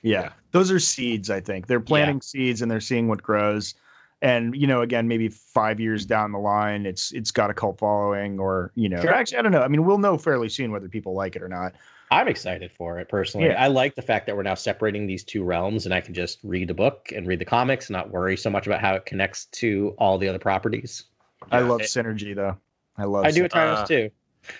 Yeah, 0.03 0.31
those 0.53 0.71
are 0.71 0.79
seeds. 0.79 1.31
I 1.31 1.41
think 1.41 1.67
they're 1.67 1.81
planting 1.81 2.21
seeds 2.21 2.63
and 2.63 2.71
they're 2.71 2.81
seeing 2.81 3.09
what 3.09 3.23
grows. 3.23 3.75
And 4.23 4.55
you 4.57 4.67
know, 4.67 4.83
again, 4.83 5.09
maybe 5.09 5.29
five 5.29 5.81
years 5.81 6.07
down 6.07 6.33
the 6.33 6.39
line, 6.39 6.87
it's 6.87 7.13
it's 7.13 7.31
got 7.31 7.51
a 7.51 7.55
cult 7.55 7.79
following, 7.79 8.39
or 8.39 8.71
you 8.77 8.89
know, 8.89 9.01
Sure. 9.01 9.13
actually, 9.13 9.39
I 9.39 9.43
don't 9.43 9.53
know. 9.53 9.63
I 9.63 9.69
mean, 9.69 9.85
we'll 9.85 9.99
know 9.99 10.17
fairly 10.17 10.49
soon 10.49 10.71
whether 10.71 10.89
people 10.89 11.15
like 11.15 11.37
it 11.37 11.43
or 11.43 11.49
not. 11.49 11.75
I'm 12.11 12.29
excited 12.29 12.71
for 12.71 12.99
it 13.01 13.09
personally. 13.09 13.49
Yeah. 13.49 13.63
I 13.63 13.67
like 13.67 13.97
the 13.97 14.03
fact 14.03 14.27
that 14.27 14.37
we're 14.37 14.45
now 14.45 14.55
separating 14.55 15.07
these 15.07 15.25
two 15.25 15.43
realms 15.43 15.85
and 15.85 15.95
I 15.95 16.01
can 16.01 16.15
just 16.15 16.39
read 16.45 16.69
the 16.69 16.75
book 16.75 17.11
and 17.15 17.27
read 17.27 17.41
the 17.41 17.45
comics 17.45 17.89
and 17.89 17.95
not 17.95 18.11
worry 18.11 18.37
so 18.37 18.51
much 18.51 18.67
about 18.67 18.81
how 18.81 18.95
it 18.95 19.05
connects 19.05 19.47
to 19.47 19.95
all 19.99 20.17
the 20.19 20.29
other 20.29 20.39
properties. 20.39 21.05
I 21.51 21.61
love 21.61 21.81
it- 21.81 21.85
synergy, 21.85 22.35
though. 22.35 22.57
I 22.97 23.05
love. 23.05 23.25
I 23.25 23.31
do 23.31 23.37
syn- 23.37 23.45
at 23.47 23.51
times 23.53 23.79
Uh, 23.81 23.87
too. 23.87 24.11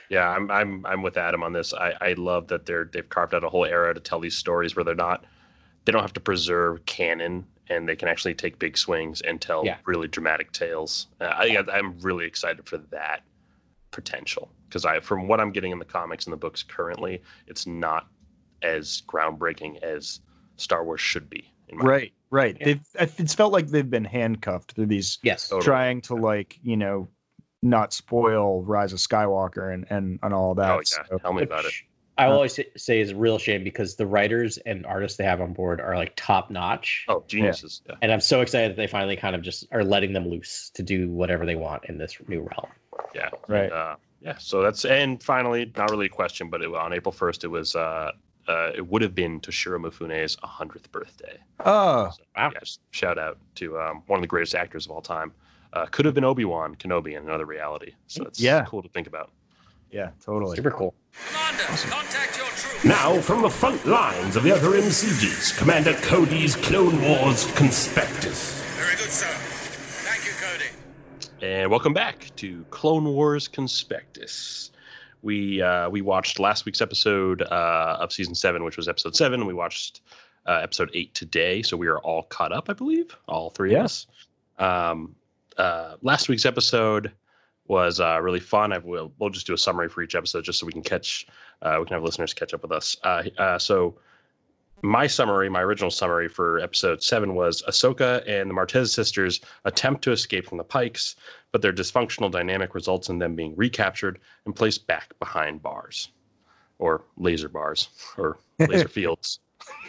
Yeah, 0.09 0.29
I'm 0.29 0.51
I'm 0.51 0.85
I'm 0.87 1.03
with 1.03 1.17
Adam 1.19 1.43
on 1.43 1.53
this. 1.53 1.75
I, 1.75 1.95
I 2.01 2.13
love 2.15 2.49
that 2.49 2.65
they're 2.67 2.87
they've 2.91 3.09
carved 3.09 3.35
out 3.35 3.45
a 3.45 3.49
whole 3.51 3.67
era 3.67 3.93
to 3.93 4.01
tell 4.01 4.19
these 4.19 4.35
stories 4.37 4.75
where 4.75 4.85
they're 4.85 4.95
not 4.95 5.25
they 5.85 5.93
don't 5.93 6.01
have 6.03 6.15
to 6.15 6.21
preserve 6.21 6.85
canon 6.87 7.47
and 7.69 7.87
they 7.89 7.95
can 7.97 8.09
actually 8.09 8.35
take 8.35 8.59
big 8.59 8.77
swings 8.79 9.21
and 9.21 9.41
tell 9.41 9.65
Yeah. 9.65 9.77
really 9.85 10.09
dramatic 10.09 10.53
tales. 10.53 11.09
Uh, 11.21 11.25
I 11.27 11.63
I'm 11.71 11.99
really 12.01 12.25
excited 12.25 12.67
for 12.67 12.79
that 12.79 13.23
potential 13.91 14.51
because 14.69 14.85
I 14.85 15.01
from 15.01 15.29
what 15.29 15.41
I'm 15.41 15.53
getting 15.53 15.71
in 15.73 15.79
the 15.79 15.85
comics 15.85 16.25
and 16.27 16.33
the 16.33 16.37
books 16.39 16.63
currently, 16.63 17.23
it's 17.47 17.67
not 17.67 18.09
as 18.63 19.03
groundbreaking 19.07 19.83
as 19.83 20.21
Star 20.57 20.83
Wars 20.85 21.01
should 21.01 21.29
be. 21.29 21.53
In 21.69 21.79
my 21.79 21.85
Right, 22.35 22.45
right. 22.45 22.57
Yeah. 22.59 22.65
They've 22.97 23.11
it's 23.19 23.35
felt 23.35 23.53
like 23.53 23.69
they've 23.69 23.89
been 23.89 24.05
handcuffed 24.05 24.73
through 24.73 24.87
these 24.87 25.19
Yes. 25.23 25.49
Totally. 25.49 25.65
trying 25.65 26.01
to 26.03 26.15
like 26.17 26.59
you 26.63 26.77
know 26.77 27.09
not 27.63 27.93
spoil 27.93 28.63
Rise 28.63 28.93
of 28.93 28.99
Skywalker 28.99 29.73
and 29.73 29.87
and 29.91 30.19
and 30.23 30.35
all 30.35 30.55
that. 30.57 30.71
Oh 30.71 30.77
yeah, 30.79 31.05
So- 31.09 31.19
tell 31.19 31.33
me 31.33 31.45
about 31.45 31.65
it. 31.65 31.73
I 32.17 32.29
will 32.29 32.35
always 32.35 32.55
say- 32.55 32.69
say 32.77 33.01
is 33.01 33.11
a 33.11 33.17
real 33.17 33.39
shame 33.39 33.65
because 33.65 33.97
the 33.97 34.07
writers 34.07 34.57
and 34.59 34.87
artists 34.87 35.19
they 35.19 35.25
have 35.25 35.41
on 35.41 35.53
board 35.53 35.81
are 35.81 35.97
like 35.97 36.13
top 36.15 36.49
notch. 36.49 37.05
Oh, 37.09 37.25
geniuses. 37.27 37.83
Yeah. 37.89 37.97
And 38.03 38.13
I'm 38.13 38.21
so 38.21 38.41
excited 38.41 38.71
that 38.71 38.77
they 38.77 38.87
finally 38.87 39.17
kind 39.17 39.35
of 39.35 39.43
just 39.43 39.67
are 39.73 39.83
letting 39.83 40.13
them 40.13 40.29
loose 40.29 40.71
to 40.75 40.83
do 40.85 41.11
whatever 41.11 41.45
they 41.45 41.57
want 41.57 41.87
in 41.87 41.99
this 41.99 42.17
new 42.29 42.41
realm. 42.41 42.71
Yeah. 43.17 43.31
Right. 43.49 43.65
And, 43.65 43.73
uh, 43.73 43.97
yeah. 44.21 44.37
So 44.39 44.63
that's 44.63 44.85
and 44.85 45.21
finally, 45.23 45.73
not 45.77 45.91
really 45.91 46.07
a 46.07 46.11
question, 46.11 46.51
but 46.51 46.63
it, 46.63 46.73
on 46.73 46.93
April 46.93 47.11
first, 47.13 47.43
it 47.43 47.49
was 47.49 47.75
uh, 47.75 48.13
uh, 48.49 48.71
it 48.75 48.87
would 48.87 49.03
have 49.03 49.15
been 49.15 49.41
Toshiro 49.41 49.79
Mifune's 49.81 50.37
hundredth 50.43 50.91
birthday. 50.93 51.39
Oh, 51.61 52.11
So, 52.15 52.23
Wow. 52.37 52.51
yeah, 52.53 52.61
shout 52.91 53.19
out 53.19 53.39
to 53.57 53.79
um, 53.79 54.03
one 54.07 54.19
of 54.19 54.23
the 54.23 54.27
greatest 54.29 54.55
actors 54.55 54.85
of 54.87 54.93
all 54.93 55.01
time. 55.03 55.33
Uh, 55.73 55.87
could 55.87 56.05
have 56.05 56.15
been 56.15 56.25
Obi 56.25 56.45
Wan 56.45 56.77
Kenobi 56.77 57.17
in 57.17 57.25
another 57.25 57.47
reality. 57.47 57.93
So 58.07 58.25
it's 58.25 58.41
Yeah. 58.41 58.65
cool 58.69 58.83
to 58.83 58.89
think 58.89 59.07
about. 59.07 59.31
yeah, 59.91 60.11
totally. 60.25 60.57
Super 60.57 60.71
cool. 60.71 60.95
Commander, 61.29 61.63
contact 61.89 62.37
your 62.37 62.47
troops. 62.47 62.85
Now, 62.85 63.21
from 63.21 63.43
the 63.43 63.51
front 63.51 63.85
lines 63.87 64.37
of 64.37 64.43
the 64.43 64.53
other 64.53 64.71
MCGs, 64.77 65.57
Commander 65.57 65.95
Cody's 66.03 66.55
Clone 66.57 67.01
Wars 67.03 67.51
Conspectus. 67.53 68.61
Very 68.77 68.97
good, 68.97 69.11
sir. 69.11 69.27
Thank 70.05 70.27
you, 70.27 70.33
Cody. 70.41 70.71
And 71.47 71.71
welcome 71.71 71.93
back 71.95 72.31
to 72.37 72.65
Clone 72.71 73.05
Wars 73.05 73.47
Conspectus. 73.49 74.71
We 75.25 75.63
uh, 75.63 75.89
we 75.89 76.03
watched 76.03 76.39
last 76.39 76.67
week's 76.67 76.83
episode 76.83 77.43
uh, 77.43 77.97
of 77.99 78.13
season 78.13 78.35
seven, 78.35 78.63
which 78.63 78.77
was 78.77 78.89
episode 78.89 79.17
seven. 79.17 79.41
and 79.41 79.47
We 79.49 79.55
watched 79.55 80.03
uh, 80.47 80.61
episode 80.63 80.91
eight 80.93 81.15
today, 81.15 81.63
so 81.63 81.77
we 81.77 81.87
are 81.87 81.99
all 82.01 82.25
caught 82.25 82.53
up, 82.53 82.69
I 82.69 82.75
believe, 82.75 83.17
all 83.27 83.51
three 83.51 83.75
of 83.75 83.87
us. 83.87 84.07
Um, 84.59 85.17
uh, 85.57 85.97
last 86.03 86.29
week's 86.29 86.45
episode 86.45 87.11
was 87.67 88.01
uh, 88.01 88.21
really 88.21 88.41
fun. 88.41 88.73
I 88.73 88.79
will 88.79 89.13
we'll 89.19 89.31
just 89.31 89.47
do 89.47 89.55
a 89.55 89.59
summary 89.59 89.89
for 89.89 90.03
each 90.03 90.15
episode, 90.15 90.45
just 90.45 90.59
so 90.59 90.67
we 90.67 90.73
can 90.73 90.83
catch 90.83 91.27
uh, 91.63 91.77
we 91.81 91.87
can 91.87 91.95
have 91.95 92.03
listeners 92.03 92.35
catch 92.35 92.53
up 92.53 92.63
with 92.63 92.73
us. 92.73 92.97
Uh, 93.03 93.23
uh, 93.39 93.59
so 93.59 93.95
my 94.83 95.07
summary, 95.07 95.49
my 95.49 95.63
original 95.63 95.91
summary 95.91 96.29
for 96.29 96.61
episode 96.61 97.03
seven 97.03 97.35
was 97.35 97.63
Ahsoka 97.69 98.23
and 98.29 98.51
the 98.51 98.55
Martez 98.55 98.89
sisters 98.93 99.41
attempt 99.65 100.03
to 100.05 100.13
escape 100.13 100.47
from 100.47 100.59
the 100.59 100.65
Pikes, 100.65 101.17
but 101.53 101.63
their 101.63 101.73
dysfunctional 101.73 102.31
dynamic 102.31 102.75
results 102.75 103.09
in 103.09 103.19
them 103.19 103.35
being 103.35 103.55
recaptured 103.57 104.19
and 104.45 104.55
placed 104.55 104.87
back 104.87 105.19
behind 105.19 105.63
bars, 105.63 106.11
or 106.79 107.03
laser 107.17 107.49
bars, 107.49 107.89
or 108.19 108.37
laser 108.59 108.89
fields, 108.89 109.41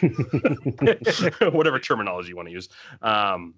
whatever 1.52 1.78
terminology 1.78 2.30
you 2.30 2.36
want 2.36 2.48
to 2.48 2.52
use. 2.52 2.68
Um, 3.02 3.54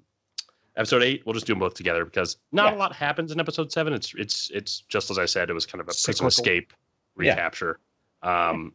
episode 0.76 1.02
eight, 1.02 1.22
we'll 1.24 1.34
just 1.34 1.46
do 1.46 1.52
them 1.52 1.60
both 1.60 1.74
together 1.74 2.04
because 2.04 2.36
not 2.52 2.72
a 2.72 2.76
lot 2.76 2.92
happens 2.94 3.30
in 3.30 3.38
episode 3.38 3.70
seven. 3.70 3.92
It's 3.92 4.12
it's 4.16 4.50
it's 4.52 4.80
just 4.88 5.10
as 5.10 5.18
I 5.18 5.26
said, 5.26 5.50
it 5.50 5.54
was 5.54 5.66
kind 5.66 5.80
of 5.80 5.88
a 5.88 5.92
escape, 6.26 6.72
Yeah. 7.20 7.30
recapture. 7.32 7.78
Um, 8.22 8.72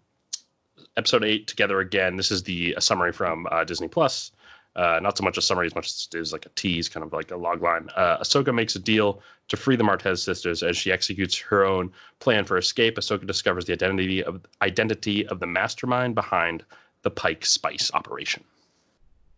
episode 0.98 1.24
eight 1.24 1.48
together 1.48 1.80
again. 1.80 2.16
This 2.18 2.32
is 2.32 2.44
the 2.44 2.74
a 2.76 2.82
summary 2.82 3.12
from 3.12 3.48
uh, 3.52 3.64
Disney 3.64 3.88
Plus. 3.88 4.32
Uh, 4.76 5.00
not 5.04 5.16
so 5.16 5.24
much 5.24 5.38
a 5.38 5.41
summary 5.41 5.68
as 5.68 5.76
much 5.76 5.86
as 5.86 6.08
it 6.12 6.18
is 6.18 6.34
like 6.34 6.48
a 6.48 6.50
tease, 6.50 6.89
kind 6.89 7.04
of 7.06 7.14
like 7.14 7.30
a 7.30 7.38
log 7.38 7.62
line. 7.62 7.88
Uh, 7.96 8.18
Ahsoka 8.18 8.54
makes 8.54 8.76
a 8.76 8.80
deal 8.80 9.22
to 9.48 9.56
free 9.56 9.76
the 9.76 9.84
Martez 9.84 10.18
sisters 10.20 10.64
as 10.64 10.76
she 10.76 10.91
executes 10.91 11.38
her 11.38 11.64
own 11.64 11.91
plan 12.20 12.44
for 12.44 12.58
escape. 12.58 12.96
Ahsoka 12.98 13.28
discovers 13.28 13.66
the 13.66 13.74
identity 13.74 14.24
of 14.24 14.41
identity 14.64 15.28
of 15.28 15.39
the 15.39 15.46
mastermind 15.46 16.16
behind 16.16 16.64
the 17.04 17.12
Pike 17.12 17.46
Spice 17.46 17.91
operation. 17.94 18.44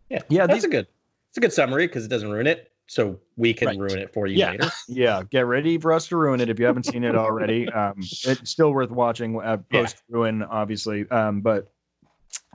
Yeah. 0.08 0.22
Yeah, 0.30 0.46
That's 0.46 0.58
these- 0.58 0.64
a 0.64 0.68
good 0.68 0.86
it's 1.28 1.36
a 1.36 1.40
good 1.40 1.52
summary 1.52 1.86
because 1.86 2.04
it 2.06 2.08
doesn't 2.08 2.30
ruin 2.30 2.46
it. 2.46 2.70
So 2.88 3.18
we 3.36 3.52
can 3.52 3.68
Right. 3.68 3.78
ruin 3.78 3.98
it 3.98 4.12
for 4.12 4.26
you 4.26 4.38
Yeah. 4.38 4.50
later. 4.52 4.70
yeah. 4.88 5.22
Get 5.30 5.46
ready 5.46 5.76
for 5.78 5.92
us 5.92 6.06
to 6.08 6.16
ruin 6.16 6.40
it 6.40 6.48
if 6.48 6.58
you 6.58 6.66
haven't 6.66 6.84
seen 6.84 7.04
it 7.04 7.16
already. 7.16 7.68
Um, 7.74 7.98
it's 8.24 8.50
still 8.50 8.72
worth 8.72 8.90
watching 8.90 9.40
uh, 9.40 9.56
post 9.70 10.02
ruin, 10.08 10.42
obviously. 10.44 11.08
Um, 11.10 11.40
but 11.40 11.72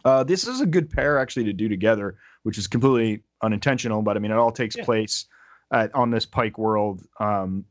uh, 0.06 0.24
this 0.24 0.48
is 0.48 0.62
a 0.62 0.66
good 0.66 0.90
pair 0.90 1.20
actually 1.20 1.44
to 1.46 1.54
do 1.54 1.68
together, 1.70 2.18
which 2.44 2.58
is 2.58 2.68
completely 2.68 3.24
unintentional. 3.44 4.02
But 4.02 4.16
I 4.16 4.20
mean, 4.20 4.32
it 4.32 4.38
all 4.38 4.52
takes 4.52 4.76
Yeah. 4.76 4.86
place 4.86 5.26
at, 5.72 5.94
on 5.94 6.12
this 6.12 6.26
Pike 6.26 6.58
world, 6.58 7.04
um, 7.20 7.66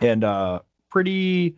and 0.00 0.24
uh, 0.24 0.60
pretty 0.90 1.56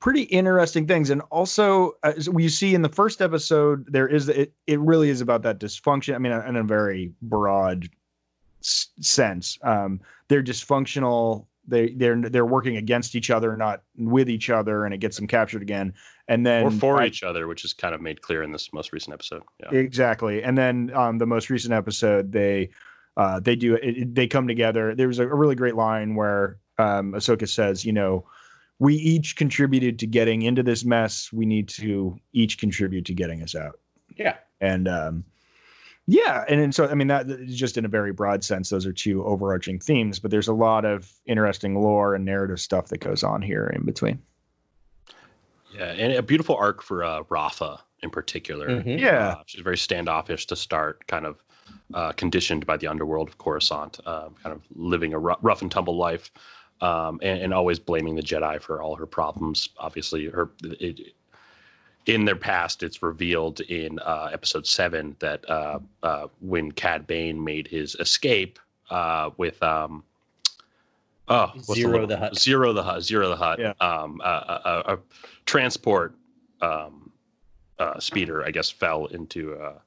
pretty 0.00 0.22
interesting 0.22 0.86
things 0.86 1.10
and 1.10 1.20
also 1.30 1.92
as 2.02 2.26
we 2.30 2.48
see 2.48 2.74
in 2.74 2.80
the 2.80 2.88
first 2.88 3.20
episode 3.20 3.84
there 3.92 4.08
is 4.08 4.30
it, 4.30 4.54
it 4.66 4.80
really 4.80 5.10
is 5.10 5.20
about 5.20 5.42
that 5.42 5.60
dysfunction 5.60 6.14
i 6.14 6.18
mean 6.18 6.32
in 6.32 6.56
a 6.56 6.62
very 6.64 7.12
broad 7.20 7.86
s- 8.62 8.88
sense 9.00 9.58
um 9.62 10.00
they're 10.28 10.42
dysfunctional 10.42 11.46
they 11.66 11.90
they're 11.90 12.20
they're 12.20 12.46
working 12.46 12.76
against 12.76 13.14
each 13.14 13.30
other 13.30 13.56
not 13.56 13.82
with 13.96 14.28
each 14.30 14.50
other 14.50 14.84
and 14.84 14.94
it 14.94 14.98
gets 14.98 15.16
them 15.16 15.26
captured 15.26 15.62
again 15.62 15.92
and 16.28 16.44
then 16.46 16.64
or 16.64 16.70
for 16.70 16.96
by- 16.96 17.06
each 17.06 17.22
other, 17.24 17.46
which 17.48 17.64
is 17.64 17.72
kind 17.72 17.94
of 17.94 18.00
made 18.00 18.22
clear 18.22 18.42
in 18.44 18.52
this 18.52 18.72
most 18.72 18.92
recent 18.92 19.12
episode. 19.12 19.42
Yeah. 19.58 19.76
Exactly. 19.76 20.44
And 20.44 20.56
then 20.56 20.92
um, 20.94 21.18
the 21.18 21.26
most 21.26 21.50
recent 21.50 21.74
episode, 21.74 22.30
they 22.30 22.70
uh, 23.16 23.40
they 23.40 23.56
do 23.56 23.74
it, 23.74 23.98
it- 23.98 24.14
They 24.14 24.28
come 24.28 24.46
together. 24.46 24.94
There's 24.94 25.18
a, 25.18 25.24
a 25.24 25.34
really 25.34 25.56
great 25.56 25.74
line 25.74 26.14
where 26.14 26.58
um, 26.78 27.12
Ahsoka 27.14 27.48
says, 27.48 27.84
"You 27.84 27.92
know, 27.92 28.24
we 28.78 28.94
each 28.94 29.34
contributed 29.34 29.98
to 29.98 30.06
getting 30.06 30.42
into 30.42 30.62
this 30.62 30.84
mess. 30.84 31.30
We 31.32 31.46
need 31.46 31.68
to 31.70 32.16
each 32.32 32.58
contribute 32.58 33.06
to 33.06 33.12
getting 33.12 33.42
us 33.42 33.56
out." 33.56 33.80
Yeah. 34.16 34.36
And 34.60 34.86
um, 34.86 35.24
yeah, 36.10 36.44
and, 36.48 36.60
and 36.60 36.74
so 36.74 36.88
I 36.88 36.94
mean 36.94 37.06
that 37.06 37.26
just 37.46 37.78
in 37.78 37.84
a 37.84 37.88
very 37.88 38.12
broad 38.12 38.42
sense. 38.42 38.68
Those 38.70 38.84
are 38.84 38.92
two 38.92 39.24
overarching 39.24 39.78
themes, 39.78 40.18
but 40.18 40.30
there's 40.30 40.48
a 40.48 40.52
lot 40.52 40.84
of 40.84 41.12
interesting 41.26 41.80
lore 41.80 42.14
and 42.14 42.24
narrative 42.24 42.60
stuff 42.60 42.88
that 42.88 42.98
goes 42.98 43.22
on 43.22 43.42
here 43.42 43.66
in 43.68 43.84
between. 43.84 44.20
Yeah, 45.72 45.92
and 45.92 46.12
a 46.12 46.22
beautiful 46.22 46.56
arc 46.56 46.82
for 46.82 47.04
uh, 47.04 47.22
Rafa 47.28 47.80
in 48.02 48.10
particular. 48.10 48.68
Mhm. 48.68 48.98
Yeah. 48.98 49.28
Uh, 49.28 49.42
she's 49.46 49.60
very 49.60 49.78
standoffish 49.78 50.46
to 50.46 50.56
start, 50.56 51.06
kind 51.06 51.26
of 51.26 51.42
uh, 51.94 52.12
conditioned 52.12 52.66
by 52.66 52.76
the 52.76 52.86
underworld 52.88 53.28
of 53.28 53.38
Coruscant, 53.38 54.00
uh, 54.04 54.30
kind 54.42 54.54
of 54.56 54.62
living 54.74 55.12
a 55.12 55.18
ru- 55.18 55.36
rough 55.42 55.62
and 55.62 55.70
tumble 55.70 55.96
life, 55.96 56.30
um, 56.80 57.20
and, 57.22 57.40
and 57.42 57.54
always 57.54 57.78
blaming 57.78 58.16
the 58.16 58.22
Jedi 58.22 58.60
for 58.60 58.82
all 58.82 58.96
her 58.96 59.06
problems. 59.06 59.68
Obviously, 59.78 60.26
her 60.26 60.50
it, 60.64 61.14
in 62.06 62.24
their 62.24 62.36
past, 62.36 62.82
it's 62.82 63.02
revealed 63.02 63.60
in 63.60 63.98
uh, 64.00 64.30
Episode 64.32 64.66
Seven 64.66 65.16
that 65.20 65.48
uh, 65.48 65.78
uh, 66.02 66.26
when 66.40 66.72
Cad 66.72 67.06
Bane 67.06 67.42
made 67.42 67.68
his 67.68 67.94
escape 67.96 68.58
uh, 68.90 69.30
with 69.36 69.62
um, 69.62 70.02
oh 71.28 71.52
Ziro 71.58 71.92
little- 71.92 72.06
the 72.06 72.16
Hutt. 72.16 72.34
Ziro 72.34 72.74
the 72.74 72.82
Hutt, 72.82 72.98
Ziro 73.00 73.28
the 73.28 73.36
Hutt, 73.36 73.58
Yeah. 73.58 73.72
um, 73.80 74.20
a, 74.24 74.26
a, 74.88 74.94
a 74.94 74.98
transport 75.46 76.14
um, 76.60 77.10
uh, 77.78 77.98
speeder, 78.00 78.44
I 78.44 78.50
guess, 78.50 78.70
fell 78.70 79.06
into 79.06 79.54
uh, 79.56 79.78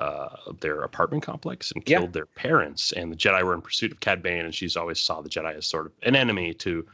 uh, 0.00 0.36
their 0.60 0.82
apartment 0.82 1.22
complex 1.22 1.72
and 1.72 1.82
Yeah. 1.86 1.98
killed 1.98 2.12
their 2.12 2.26
parents. 2.26 2.92
And 2.92 3.10
the 3.12 3.16
Jedi 3.16 3.42
were 3.42 3.54
in 3.54 3.60
pursuit 3.62 3.92
of 3.92 4.00
Cad 4.00 4.22
Bane, 4.22 4.44
and 4.44 4.54
she's 4.54 4.76
always 4.76 5.00
saw 5.00 5.20
the 5.20 5.28
Jedi 5.28 5.54
as 5.56 5.66
sort 5.66 5.86
of 5.86 5.92
an 6.02 6.14
enemy 6.16 6.52
to 6.54 6.86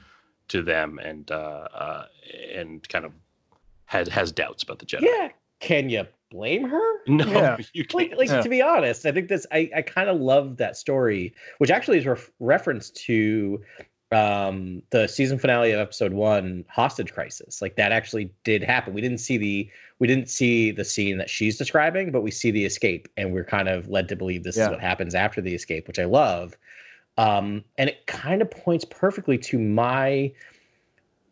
to 0.48 0.62
them, 0.62 0.98
and 0.98 1.30
uh, 1.30 1.34
uh, 1.72 2.04
and 2.52 2.86
kind 2.88 3.04
of 3.04 3.12
has 3.90 4.06
has 4.08 4.30
doubts 4.32 4.62
about 4.62 4.78
the 4.78 4.86
Jedi. 4.86 5.02
Yeah. 5.02 5.28
Can 5.58 5.90
you 5.90 6.06
blame 6.30 6.68
her? 6.68 6.92
No, 7.08 7.26
Yeah. 7.26 7.56
you 7.74 7.84
like 7.92 8.08
can't. 8.08 8.18
like 8.18 8.28
Yeah. 8.28 8.40
to 8.40 8.48
be 8.48 8.62
honest 8.62 9.04
i 9.04 9.10
think 9.10 9.28
this 9.28 9.46
i 9.50 9.68
i 9.74 9.82
kind 9.82 10.08
of 10.08 10.20
love 10.20 10.56
that 10.58 10.76
story 10.76 11.34
which 11.58 11.70
actually 11.72 11.98
is 11.98 12.06
ref- 12.06 12.30
reference 12.38 12.88
to 12.90 13.60
um 14.12 14.80
the 14.90 15.08
season 15.08 15.38
finale 15.40 15.72
of 15.72 15.80
episode 15.80 16.12
one 16.12 16.64
hostage 16.68 17.12
crisis 17.12 17.60
like 17.60 17.74
that 17.74 17.90
actually 17.90 18.30
did 18.44 18.62
happen 18.62 18.94
we 18.94 19.00
didn't 19.00 19.18
see 19.18 19.36
the 19.38 19.68
we 19.98 20.06
didn't 20.06 20.28
see 20.28 20.70
the 20.70 20.84
scene 20.84 21.18
that 21.18 21.28
she's 21.28 21.58
describing 21.58 22.12
but 22.12 22.20
we 22.20 22.30
see 22.30 22.52
the 22.52 22.64
escape 22.64 23.08
and 23.16 23.32
we're 23.32 23.44
kind 23.44 23.68
of 23.68 23.88
led 23.88 24.08
to 24.08 24.14
believe 24.14 24.44
this 24.44 24.56
Yeah. 24.56 24.64
is 24.66 24.70
what 24.70 24.80
happens 24.80 25.16
after 25.16 25.40
the 25.40 25.52
escape 25.54 25.88
which 25.88 25.98
i 25.98 26.04
love 26.04 26.56
um 27.18 27.64
and 27.76 27.90
it 27.90 28.06
kind 28.06 28.40
of 28.40 28.48
points 28.52 28.84
perfectly 28.84 29.36
to 29.38 29.58
my 29.58 30.32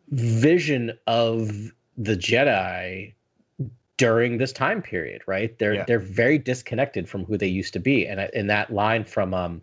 vision 0.09 0.91
of 1.07 1.71
the 1.99 2.15
jedi 2.15 3.13
during 3.97 4.37
this 4.37 4.53
time 4.53 4.81
period, 4.81 5.21
right? 5.27 5.57
They're 5.59 5.73
Yeah. 5.75 5.83
they're 5.85 5.99
very 5.99 6.37
disconnected 6.39 7.07
from 7.07 7.25
who 7.25 7.37
they 7.37 7.47
used 7.47 7.73
to 7.73 7.79
be, 7.79 8.07
and 8.07 8.21
in 8.33 8.47
that 8.47 8.71
line 8.73 9.03
from 9.03 9.33
um, 9.33 9.61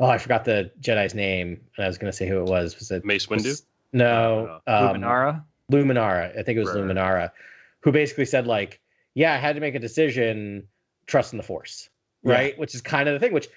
oh, 0.00 0.06
I 0.06 0.18
forgot 0.18 0.44
the 0.44 0.70
Jedi's 0.80 1.14
name, 1.14 1.60
and 1.76 1.84
I 1.84 1.86
was 1.86 1.96
going 1.98 2.10
to 2.10 2.16
say 2.16 2.26
who 2.28 2.38
it 2.40 2.46
was. 2.48 2.78
Was 2.78 2.90
it 2.90 3.04
Mace 3.04 3.26
Windu. 3.26 3.44
was- 3.44 3.66
No, 3.92 4.60
um, 4.66 4.96
Luminara. 4.96 5.42
Luminara. 5.72 6.38
I 6.38 6.42
think 6.42 6.56
it 6.56 6.60
was 6.60 6.68
Right, 6.74 6.80
right. 6.82 6.96
Luminara, 6.96 7.30
who 7.80 7.92
basically 7.92 8.24
said 8.26 8.46
like, 8.46 8.80
"Yeah, 9.14 9.32
I 9.34 9.36
had 9.36 9.54
to 9.54 9.60
make 9.60 9.74
a 9.74 9.78
decision, 9.78 10.66
trust 11.06 11.32
in 11.32 11.36
the 11.38 11.42
Force." 11.42 11.88
Yeah. 12.22 12.32
Right, 12.32 12.58
which 12.58 12.74
is 12.74 12.80
kind 12.80 13.08
of 13.08 13.12
the 13.14 13.20
thing. 13.20 13.32
Which, 13.34 13.48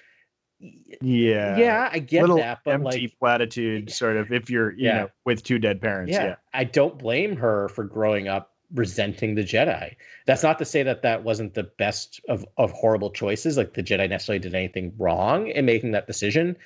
Yeah. 1.00 1.56
yeah, 1.56 1.88
I 1.90 1.98
get 2.00 2.20
Little 2.22 2.36
that, 2.36 2.60
but 2.64 2.74
empty 2.74 3.00
like, 3.02 3.18
platitude, 3.18 3.90
sort 3.90 4.16
of. 4.16 4.30
If 4.32 4.50
you're, 4.50 4.72
you 4.72 4.86
Yeah. 4.86 4.98
know, 4.98 5.08
with 5.24 5.42
two 5.42 5.58
dead 5.58 5.80
parents. 5.80 6.12
yeah, 6.12 6.24
Yeah. 6.24 6.34
I 6.52 6.64
don't 6.64 6.98
blame 6.98 7.36
her 7.36 7.68
for 7.70 7.84
growing 7.84 8.28
up 8.28 8.52
resenting 8.74 9.34
the 9.34 9.42
Jedi. 9.42 9.96
That's 10.26 10.42
not 10.42 10.58
to 10.58 10.64
say 10.64 10.82
that 10.82 11.02
that 11.02 11.24
wasn't 11.24 11.54
the 11.54 11.64
best 11.64 12.20
of 12.28 12.44
of 12.56 12.70
horrible 12.72 13.10
choices. 13.10 13.56
Like 13.56 13.74
the 13.74 13.82
Jedi 13.82 14.08
necessarily 14.08 14.38
did 14.38 14.54
anything 14.54 14.92
wrong 14.98 15.48
in 15.48 15.64
making 15.64 15.92
that 15.92 16.06
decision. 16.06 16.56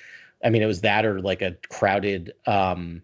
I 0.43 0.49
mean, 0.49 0.61
it 0.61 0.67
was 0.67 0.81
that 0.81 1.05
or 1.05 1.21
like 1.21 1.41
a 1.41 1.55
crowded, 1.69 2.33
um, 2.45 3.01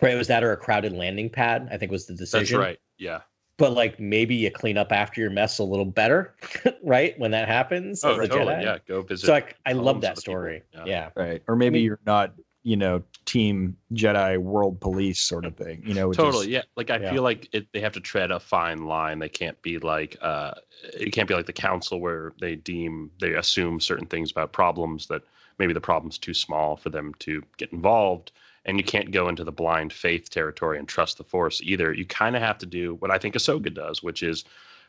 right? 0.00 0.14
It 0.14 0.16
was 0.18 0.28
that 0.28 0.42
or 0.42 0.52
a 0.52 0.56
crowded 0.56 0.92
landing 0.92 1.28
pad. 1.30 1.68
I 1.70 1.76
think 1.76 1.92
was 1.92 2.06
the 2.06 2.14
decision 2.14 2.38
That's 2.40 2.48
decision. 2.48 2.60
right. 2.60 2.78
Yeah. 2.98 3.20
But 3.56 3.72
like 3.72 4.00
maybe 4.00 4.34
you 4.34 4.50
clean 4.50 4.76
up 4.76 4.90
after 4.90 5.20
your 5.20 5.30
mess 5.30 5.58
a 5.58 5.64
little 5.64 5.84
better, 5.84 6.34
right? 6.82 7.18
When 7.18 7.30
that 7.30 7.46
happens, 7.48 8.02
Oh, 8.04 8.16
totally. 8.16 8.54
Jedi. 8.54 8.62
Yeah. 8.62 8.78
Go 8.88 9.02
visit. 9.02 9.26
So 9.26 9.32
like, 9.32 9.56
I 9.64 9.72
love 9.72 10.00
that 10.00 10.18
story. 10.18 10.62
people. 10.72 10.88
Yeah. 10.88 11.10
Right. 11.14 11.42
Or 11.46 11.54
maybe 11.54 11.74
mean- 11.78 11.84
you're 11.84 12.00
not, 12.04 12.34
you 12.64 12.76
know, 12.76 13.02
team 13.26 13.76
Jedi 13.92 14.38
world 14.38 14.80
police 14.80 15.20
sort 15.20 15.44
of 15.44 15.54
thing. 15.56 15.82
You 15.86 15.94
know, 15.94 16.08
which 16.08 16.18
is- 16.18 16.24
totally 16.24 16.48
yeah 16.50 16.62
like 16.76 16.90
i 16.90 16.96
Yeah. 16.98 17.12
feel 17.12 17.22
like 17.22 17.48
it, 17.52 17.66
they 17.72 17.80
have 17.80 17.92
to 17.92 18.00
tread 18.00 18.30
a 18.30 18.40
fine 18.40 18.86
line 18.86 19.18
they 19.18 19.28
can't 19.28 19.60
be 19.62 19.78
like 19.78 20.16
uh 20.20 20.52
it 20.92 21.10
can't 21.12 21.28
be 21.28 21.34
like 21.34 21.46
the 21.46 21.52
council 21.52 22.00
where 22.00 22.32
they 22.40 22.56
deem 22.56 23.10
they 23.20 23.34
assume 23.34 23.80
certain 23.80 24.06
things 24.06 24.30
about 24.30 24.52
problems 24.52 25.06
that 25.06 25.22
maybe 25.58 25.72
the 25.72 25.80
problem's 25.80 26.18
too 26.18 26.34
small 26.34 26.76
for 26.76 26.90
them 26.90 27.14
to 27.20 27.42
get 27.56 27.72
involved 27.72 28.32
and 28.64 28.78
you 28.78 28.84
can't 28.84 29.10
go 29.10 29.28
into 29.28 29.44
the 29.44 29.52
blind 29.52 29.92
faith 29.92 30.30
territory 30.30 30.78
and 30.78 30.88
trust 30.88 31.18
the 31.18 31.24
force 31.24 31.60
either. 31.62 31.92
You 31.92 32.06
kind 32.06 32.34
of 32.36 32.42
have 32.42 32.58
to 32.58 32.66
do 32.66 32.94
what 32.96 33.10
i 33.10 33.18
think 33.18 33.34
ahsoka 33.34 33.72
does 33.72 34.02
which 34.02 34.22
is 34.22 34.44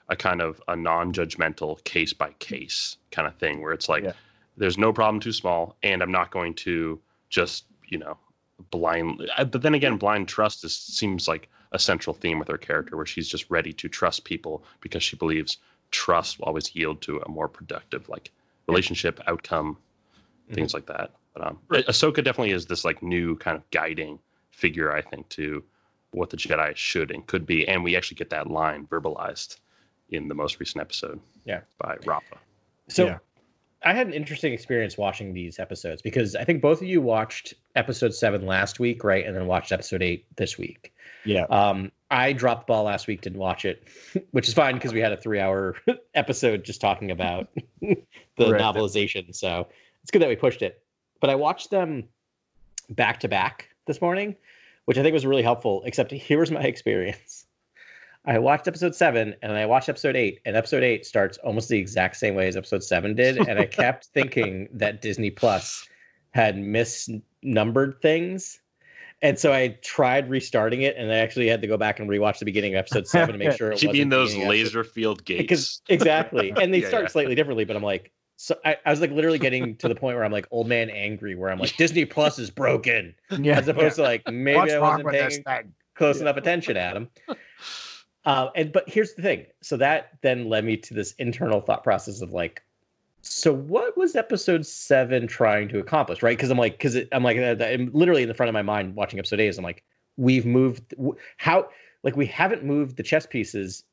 a 0.09 0.15
kind 0.15 0.41
of 0.41 0.61
a 0.67 0.75
non-judgmental 0.75 1.83
case 1.83 2.13
by 2.13 2.31
case 2.39 2.97
kind 3.11 3.27
of 3.27 3.35
thing 3.35 3.61
where 3.61 3.73
it's 3.73 3.89
like 3.89 4.03
Yeah. 4.03 4.13
there's 4.57 4.77
no 4.77 4.93
problem 4.93 5.19
too 5.19 5.33
small 5.33 5.77
and 5.83 6.01
i'm 6.01 6.11
not 6.11 6.31
going 6.31 6.53
to 6.55 6.99
just 7.29 7.65
you 7.87 7.97
know 7.97 8.17
blind 8.71 9.29
uh, 9.37 9.45
but 9.45 9.61
then 9.61 9.73
again 9.73 9.97
blind 9.97 10.27
trust 10.27 10.63
is, 10.63 10.75
seems 10.75 11.27
like 11.27 11.49
a 11.71 11.79
central 11.79 12.13
theme 12.13 12.39
with 12.39 12.47
her 12.47 12.57
character 12.57 12.95
where 12.95 13.05
she's 13.05 13.27
just 13.27 13.49
ready 13.49 13.73
to 13.73 13.89
trust 13.89 14.23
people 14.23 14.63
because 14.81 15.03
she 15.03 15.15
believes 15.15 15.57
trust 15.91 16.39
will 16.39 16.45
always 16.45 16.75
yield 16.75 17.01
to 17.01 17.19
a 17.19 17.29
more 17.29 17.47
productive 17.47 18.07
like 18.09 18.31
relationship 18.67 19.19
outcome 19.27 19.77
things 20.53 20.73
mm-hmm. 20.73 20.77
like 20.77 20.85
that 20.85 21.11
but 21.35 21.45
um 21.45 21.59
Ah- 21.71 21.75
ahsoka 21.89 22.23
definitely 22.23 22.51
is 22.51 22.65
this 22.65 22.83
like 22.85 23.03
new 23.03 23.35
kind 23.37 23.57
of 23.57 23.69
guiding 23.71 24.19
figure 24.51 24.91
i 24.93 25.01
think 25.01 25.27
to 25.29 25.63
what 26.11 26.29
the 26.29 26.37
jedi 26.37 26.75
should 26.75 27.11
and 27.11 27.27
could 27.27 27.45
be 27.45 27.67
and 27.67 27.83
we 27.83 27.95
actually 27.95 28.15
get 28.15 28.29
that 28.29 28.47
line 28.49 28.87
verbalized 28.87 29.57
in 30.09 30.27
the 30.27 30.35
most 30.35 30.59
recent 30.59 30.81
episode 30.81 31.19
Yeah. 31.45 31.61
by 31.79 31.97
rafa 32.05 32.37
So 32.87 33.05
Yeah. 33.07 33.17
I 33.83 33.93
had 33.93 34.07
an 34.07 34.13
interesting 34.13 34.51
experience 34.53 34.97
watching 34.97 35.33
these 35.33 35.59
episodes 35.59 36.01
because 36.01 36.35
I 36.35 36.43
think 36.43 36.59
both 36.61 36.81
of 36.81 36.87
you 36.87 37.01
watched 37.01 37.53
episode 37.75 38.15
seven 38.15 38.47
last 38.47 38.79
week, 38.79 39.03
right? 39.03 39.23
And 39.25 39.35
then 39.35 39.45
watched 39.45 39.71
episode 39.71 40.01
eight 40.01 40.25
this 40.37 40.57
week. 40.57 40.91
Yeah. 41.23 41.43
Um, 41.51 41.91
I 42.09 42.33
dropped 42.33 42.65
the 42.65 42.71
ball 42.71 42.83
last 42.85 43.05
week, 43.05 43.21
didn't 43.21 43.37
watch 43.37 43.63
it, 43.63 43.87
which 44.31 44.47
is 44.47 44.55
fine 44.55 44.73
because 44.75 44.91
we 44.91 45.01
had 45.01 45.11
a 45.11 45.17
three 45.17 45.39
hour 45.39 45.75
episode 46.15 46.63
just 46.63 46.81
talking 46.81 47.11
about 47.11 47.49
the 47.81 47.95
Right. 48.39 48.59
novelization. 48.61 49.35
So 49.35 49.67
it's 50.01 50.09
good 50.09 50.21
that 50.23 50.29
we 50.29 50.35
pushed 50.35 50.63
it. 50.63 50.81
But 51.21 51.29
I 51.29 51.35
watched 51.35 51.69
them 51.71 52.03
back 52.89 53.19
to 53.21 53.27
back 53.27 53.69
this 53.87 54.01
morning, 54.01 54.35
which 54.85 54.97
I 54.97 55.03
think 55.03 55.13
was 55.13 55.25
really 55.25 55.43
helpful. 55.43 55.81
Except 55.85 56.11
here 56.11 56.39
was 56.39 56.51
my 56.51 56.61
experience. 56.73 57.45
I 58.27 58.39
watched 58.39 58.67
episode 58.67 58.95
seven 58.95 59.35
and 59.43 59.51
I 59.51 59.65
watched 59.67 59.87
episode 59.87 60.15
eight, 60.15 60.39
and 60.45 60.55
episode 60.55 60.81
eight 60.83 61.05
starts 61.05 61.37
almost 61.39 61.69
the 61.69 61.77
exact 61.77 62.15
same 62.17 62.33
way 62.35 62.47
as 62.47 62.57
episode 62.57 62.83
seven 62.83 63.13
did. 63.15 63.37
And 63.47 63.59
I 63.59 63.65
kept 63.65 64.05
thinking 64.07 64.67
that 64.73 65.01
Disney 65.01 65.29
Plus 65.29 65.87
had 66.31 66.55
misnumbered 66.57 68.01
things. 68.01 68.59
And 69.21 69.39
so 69.39 69.53
I 69.53 69.77
tried 69.81 70.29
restarting 70.29 70.81
it, 70.81 70.95
and 70.97 71.09
I 71.11 71.15
actually 71.15 71.47
had 71.47 71.61
to 71.61 71.67
go 71.67 71.77
back 71.77 71.99
and 71.99 72.09
rewatch 72.09 72.39
the 72.39 72.45
beginning 72.45 72.75
of 72.75 72.79
episode 72.79 73.07
seven 73.07 73.31
to 73.31 73.37
make 73.37 73.51
sure 73.57 73.71
it 73.71 73.81
you 73.81 73.87
wasn't 73.89 73.93
mean 73.93 74.09
those 74.09 74.29
beginning 74.33 74.47
of 74.49 74.53
episode- 74.53 74.65
laser 74.81 74.83
field 74.83 75.23
gates 75.25 75.41
because 75.41 75.81
exactly 75.87 76.51
and 76.59 76.73
they 76.73 76.81
Yeah, 76.81 76.87
start 76.89 77.03
yeah. 77.05 77.09
slightly 77.09 77.33
differently 77.33 77.63
but 77.63 77.75
i'm 77.77 77.81
like 77.81 78.11
so 78.37 78.55
I, 78.65 78.77
I 78.85 78.89
was 78.91 79.01
like 79.01 79.11
literally 79.11 79.39
getting 79.39 79.75
to 79.77 79.87
the 79.87 79.95
point 79.95 80.15
where 80.15 80.25
i'm 80.25 80.31
like 80.31 80.47
old 80.51 80.67
man 80.67 80.89
angry 80.89 81.35
where 81.35 81.49
i'm 81.49 81.59
like 81.59 81.75
disney 81.77 82.05
plus 82.05 82.37
is 82.39 82.49
broken 82.49 83.15
Yeah. 83.39 83.57
as 83.57 83.67
opposed 83.67 83.95
to 83.95 84.01
like 84.03 84.23
maybe 84.27 84.57
What's 84.57 84.73
i 84.73 84.79
wasn't 84.79 85.09
paying 85.09 85.73
close 85.95 86.19
enough 86.21 86.37
attention 86.37 86.77
adam. 86.77 87.09
Uh, 88.25 88.49
and 88.55 88.71
but 88.71 88.89
here's 88.89 89.13
the 89.13 89.21
thing. 89.21 89.45
So 89.61 89.77
that 89.77 90.13
then 90.21 90.49
led 90.49 90.65
me 90.65 90.77
to 90.77 90.93
this 90.95 91.13
internal 91.19 91.61
thought 91.61 91.83
process 91.83 92.21
of 92.21 92.31
like 92.31 92.63
so 93.21 93.53
what 93.53 93.95
was 93.97 94.15
episode 94.15 94.65
seven 94.65 95.27
trying 95.27 95.67
to 95.69 95.79
accomplish 95.79 96.21
right? 96.23 96.37
Because 96.37 96.49
i'm 96.49 96.57
like 96.57 96.73
because 96.73 96.97
i'm 97.11 97.23
like 97.23 97.37
I'm 97.37 97.91
literally 97.93 98.23
in 98.23 98.27
the 98.27 98.33
front 98.33 98.49
of 98.49 98.53
my 98.53 98.61
mind 98.61 98.95
watching 98.95 99.19
episode 99.19 99.39
eight 99.39 99.47
is 99.47 99.57
i'm 99.57 99.63
like 99.63 99.83
we've 100.17 100.45
moved 100.45 100.93
how 101.37 101.69
like 102.03 102.15
we 102.15 102.25
haven't 102.25 102.63
moved 102.63 102.97
the 102.97 103.03
chess 103.03 103.25
pieces 103.25 103.83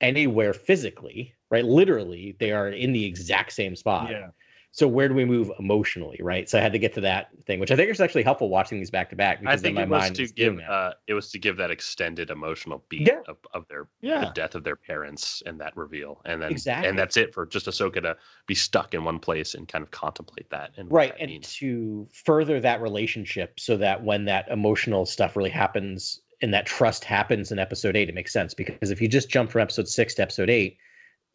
anywhere 0.00 0.52
physically 0.52 1.34
right 1.50 1.64
literally 1.64 2.36
they 2.38 2.52
are 2.52 2.68
in 2.68 2.92
the 2.92 3.04
exact 3.04 3.52
same 3.52 3.76
spot 3.76 4.10
Yeah. 4.10 4.28
So 4.72 4.86
where 4.86 5.08
do 5.08 5.14
we 5.16 5.24
move 5.24 5.50
emotionally, 5.58 6.20
right? 6.22 6.48
So 6.48 6.56
I 6.56 6.60
had 6.60 6.72
to 6.74 6.78
get 6.78 6.94
to 6.94 7.00
that 7.00 7.30
thing, 7.44 7.58
which 7.58 7.72
I 7.72 7.76
think 7.76 7.90
is 7.90 8.00
actually 8.00 8.22
helpful 8.22 8.48
watching 8.48 8.78
these 8.78 8.88
back 8.88 9.10
to 9.10 9.16
back 9.16 9.42
I 9.44 9.56
think 9.56 9.76
it 9.76 9.88
was 9.88 10.00
mind 10.00 10.14
to 10.14 10.28
give 10.28 10.58
that. 10.58 10.70
uh, 10.70 10.92
it 11.08 11.14
was 11.14 11.28
to 11.32 11.40
give 11.40 11.56
that 11.56 11.72
extended 11.72 12.30
emotional 12.30 12.84
beat 12.88 13.08
Yeah. 13.08 13.18
of, 13.26 13.38
of 13.52 13.66
their 13.66 13.88
Yeah. 14.00 14.26
the 14.26 14.30
death 14.32 14.54
of 14.54 14.62
their 14.62 14.76
parents 14.76 15.42
and 15.44 15.60
that 15.60 15.76
reveal, 15.76 16.22
and 16.24 16.40
then 16.40 16.52
Exactly. 16.52 16.88
and 16.88 16.96
that's 16.96 17.16
it 17.16 17.34
for 17.34 17.46
just 17.46 17.66
Ahsoka 17.66 18.00
to 18.02 18.16
be 18.46 18.54
stuck 18.54 18.94
in 18.94 19.02
one 19.02 19.18
place 19.18 19.56
and 19.56 19.66
kind 19.66 19.82
of 19.82 19.90
contemplate 19.90 20.48
that 20.50 20.70
and 20.76 20.88
right 20.92 21.14
that 21.14 21.20
and 21.20 21.32
means. 21.32 21.52
to 21.54 22.06
further 22.12 22.60
that 22.60 22.80
relationship 22.80 23.58
so 23.58 23.76
that 23.76 24.04
when 24.04 24.24
that 24.26 24.46
emotional 24.50 25.04
stuff 25.04 25.36
really 25.36 25.50
happens 25.50 26.20
and 26.42 26.54
that 26.54 26.64
trust 26.64 27.02
happens 27.02 27.50
in 27.50 27.58
episode 27.58 27.96
eight 27.96 28.08
it 28.08 28.14
makes 28.14 28.32
sense 28.32 28.54
because 28.54 28.92
if 28.92 29.02
you 29.02 29.08
just 29.08 29.28
jump 29.28 29.50
from 29.50 29.62
episode 29.62 29.88
six 29.88 30.14
to 30.14 30.22
episode 30.22 30.48
eight 30.48 30.78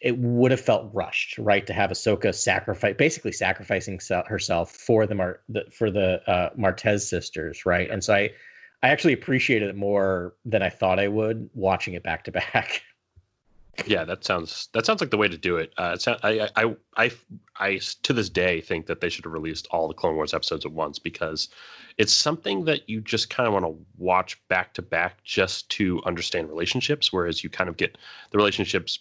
it 0.01 0.17
would 0.17 0.51
have 0.51 0.59
felt 0.59 0.89
rushed 0.93 1.37
right 1.37 1.65
to 1.67 1.73
have 1.73 1.89
Ahsoka 1.89 2.33
sacrifice 2.33 2.95
basically 2.97 3.31
sacrificing 3.31 3.99
herself 4.27 4.71
for 4.71 5.05
the, 5.05 5.15
Mar- 5.15 5.41
the 5.49 5.65
for 5.71 5.89
the 5.89 6.21
uh, 6.29 6.49
Martez 6.57 7.01
sisters 7.01 7.65
right 7.65 7.89
and 7.89 8.03
so 8.03 8.13
I 8.13 8.31
I 8.83 8.89
actually 8.89 9.13
appreciated 9.13 9.69
it 9.69 9.75
more 9.75 10.35
than 10.45 10.61
I 10.61 10.69
thought 10.69 10.99
I 10.99 11.07
would 11.07 11.49
watching 11.53 11.93
it 11.93 12.03
back 12.03 12.23
to 12.25 12.31
back 12.31 12.83
Yeah, 13.85 14.05
that 14.05 14.23
sounds 14.23 14.69
that 14.73 14.85
sounds 14.85 15.01
like 15.01 15.11
the 15.11 15.17
way 15.17 15.27
to 15.27 15.37
do 15.37 15.57
it. 15.57 15.73
Uh, 15.77 15.97
it 15.99 16.07
I, 16.23 16.49
I, 16.55 16.75
I, 16.95 17.11
I, 17.57 17.79
to 18.03 18.13
this 18.13 18.29
day 18.29 18.61
think 18.61 18.85
that 18.85 19.01
they 19.01 19.09
should 19.09 19.25
have 19.25 19.33
released 19.33 19.67
all 19.69 19.87
the 19.87 19.93
Clone 19.93 20.15
Wars 20.15 20.33
episodes 20.33 20.65
at 20.65 20.71
once 20.71 20.97
because 20.97 21.49
it's 21.97 22.13
something 22.13 22.65
that 22.65 22.89
you 22.89 23.01
just 23.01 23.29
kind 23.29 23.47
of 23.47 23.53
want 23.53 23.65
to 23.65 23.77
watch 23.97 24.41
back 24.47 24.73
to 24.75 24.81
back 24.81 25.23
just 25.23 25.69
to 25.71 26.01
understand 26.05 26.47
relationships. 26.47 27.11
Whereas 27.11 27.43
you 27.43 27.49
kind 27.49 27.69
of 27.69 27.77
get 27.77 27.97
the 28.31 28.37
relationships 28.37 28.99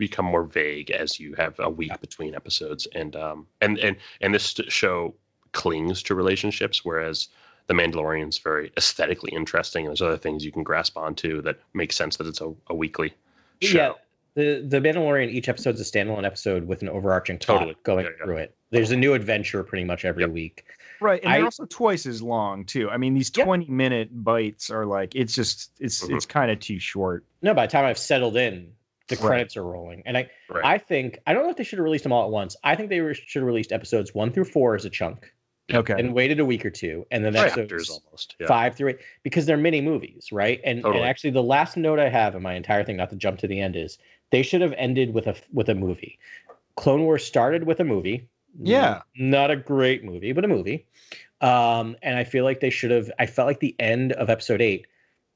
become 0.00 0.24
more 0.24 0.42
vague 0.42 0.90
as 0.90 1.20
you 1.20 1.34
have 1.34 1.54
a 1.60 1.70
week 1.70 1.92
between 2.00 2.34
episodes, 2.34 2.88
and 2.96 3.14
um, 3.14 3.46
and 3.60 3.78
and 3.78 3.96
and 4.20 4.34
this 4.34 4.54
show 4.68 5.14
clings 5.52 6.02
to 6.04 6.14
relationships, 6.16 6.84
whereas 6.84 7.28
the 7.68 7.74
Mandalorian's 7.74 8.38
very 8.38 8.72
aesthetically 8.76 9.30
interesting. 9.32 9.84
And 9.84 9.90
there's 9.90 10.02
other 10.02 10.16
things 10.16 10.44
you 10.44 10.50
can 10.50 10.64
grasp 10.64 10.96
onto 10.96 11.40
that 11.42 11.60
make 11.74 11.92
sense 11.92 12.16
that 12.16 12.26
it's 12.26 12.40
a, 12.40 12.52
a 12.68 12.74
weekly 12.74 13.12
show. 13.62 13.78
Yeah, 13.78 13.92
the 14.34 14.66
the 14.66 14.80
Mandalorian 14.80 15.30
each 15.30 15.48
episode's 15.48 15.80
a 15.80 15.84
standalone 15.84 16.24
episode 16.26 16.66
with 16.66 16.82
an 16.82 16.88
overarching 16.88 17.38
plot 17.38 17.58
Totally. 17.60 17.76
going 17.84 18.04
Yeah, 18.06 18.10
yeah. 18.18 18.24
through 18.24 18.36
it. 18.38 18.54
There's 18.70 18.90
a 18.90 18.96
new 18.96 19.14
adventure 19.14 19.62
pretty 19.62 19.84
much 19.84 20.04
every 20.04 20.22
Yep. 20.24 20.30
week. 20.30 20.64
Right, 21.02 21.20
and 21.24 21.32
they're 21.32 21.44
also 21.44 21.64
twice 21.64 22.04
as 22.04 22.20
long 22.22 22.64
too. 22.66 22.90
I 22.90 22.96
mean, 22.98 23.14
these 23.14 23.30
Yep. 23.34 23.46
twenty 23.46 23.70
minute 23.70 24.08
bites 24.24 24.68
are 24.70 24.84
like 24.86 25.14
it's 25.14 25.34
just 25.34 25.70
it's 25.80 26.04
Mhm. 26.06 26.14
it's 26.16 26.26
kind 26.26 26.50
of 26.50 26.60
too 26.60 26.78
short. 26.78 27.24
No, 27.42 27.54
by 27.54 27.66
the 27.66 27.72
time 27.72 27.84
I've 27.86 27.98
settled 27.98 28.36
in, 28.36 28.72
the 29.10 29.16
Right. 29.16 29.26
credits 29.26 29.56
are 29.56 29.64
rolling, 29.64 30.02
and 30.06 30.16
I 30.16 30.30
Right. 30.48 30.64
I 30.64 30.78
think 30.78 31.18
I 31.26 31.34
don't 31.34 31.44
know 31.44 31.50
if 31.50 31.56
they 31.56 31.64
should 31.64 31.78
have 31.78 31.84
released 31.84 32.04
them 32.04 32.12
all 32.12 32.24
at 32.24 32.30
once. 32.30 32.56
I 32.64 32.74
think 32.76 32.88
they 32.88 32.98
should 33.12 33.40
have 33.40 33.46
released 33.46 33.72
episodes 33.72 34.14
one 34.14 34.32
through 34.32 34.44
four 34.46 34.74
as 34.74 34.84
a 34.84 34.90
chunk 34.90 35.32
Okay, 35.72 35.94
and 35.96 36.14
waited 36.14 36.40
a 36.40 36.44
week 36.44 36.64
or 36.64 36.70
two, 36.70 37.06
and 37.10 37.24
then 37.24 37.32
that's 37.32 37.56
almost. 37.56 38.36
Yeah. 38.40 38.46
five 38.46 38.74
through 38.74 38.90
eight 38.90 38.98
because 39.22 39.46
they're 39.46 39.56
mini 39.56 39.80
movies, 39.80 40.30
right? 40.32 40.60
And, 40.64 40.82
Totally. 40.82 41.00
and 41.02 41.08
actually, 41.08 41.30
the 41.30 41.42
last 41.42 41.76
note 41.76 41.98
I 42.00 42.08
have 42.08 42.34
in 42.34 42.42
my 42.42 42.54
entire 42.54 42.82
thing, 42.82 42.96
not 42.96 43.10
to 43.10 43.16
jump 43.16 43.38
to 43.40 43.46
the 43.46 43.60
end, 43.60 43.76
is 43.76 43.98
they 44.30 44.42
should 44.42 44.60
have 44.62 44.74
ended 44.76 45.12
with 45.14 45.26
a 45.26 45.36
with 45.52 45.68
a 45.68 45.74
movie. 45.74 46.18
Clone 46.76 47.02
Wars 47.02 47.24
started 47.24 47.64
with 47.64 47.78
a 47.80 47.84
movie. 47.84 48.26
Yeah. 48.58 49.02
not 49.16 49.50
a 49.52 49.56
great 49.56 50.02
movie, 50.02 50.32
but 50.32 50.44
a 50.44 50.48
movie. 50.48 50.86
Um, 51.40 51.96
and 52.02 52.18
I 52.18 52.24
feel 52.24 52.44
like 52.44 52.60
they 52.60 52.70
should 52.70 52.90
have. 52.90 53.10
I 53.18 53.26
felt 53.26 53.46
like 53.46 53.60
the 53.60 53.76
end 53.78 54.12
of 54.12 54.28
episode 54.28 54.60
eight 54.60 54.86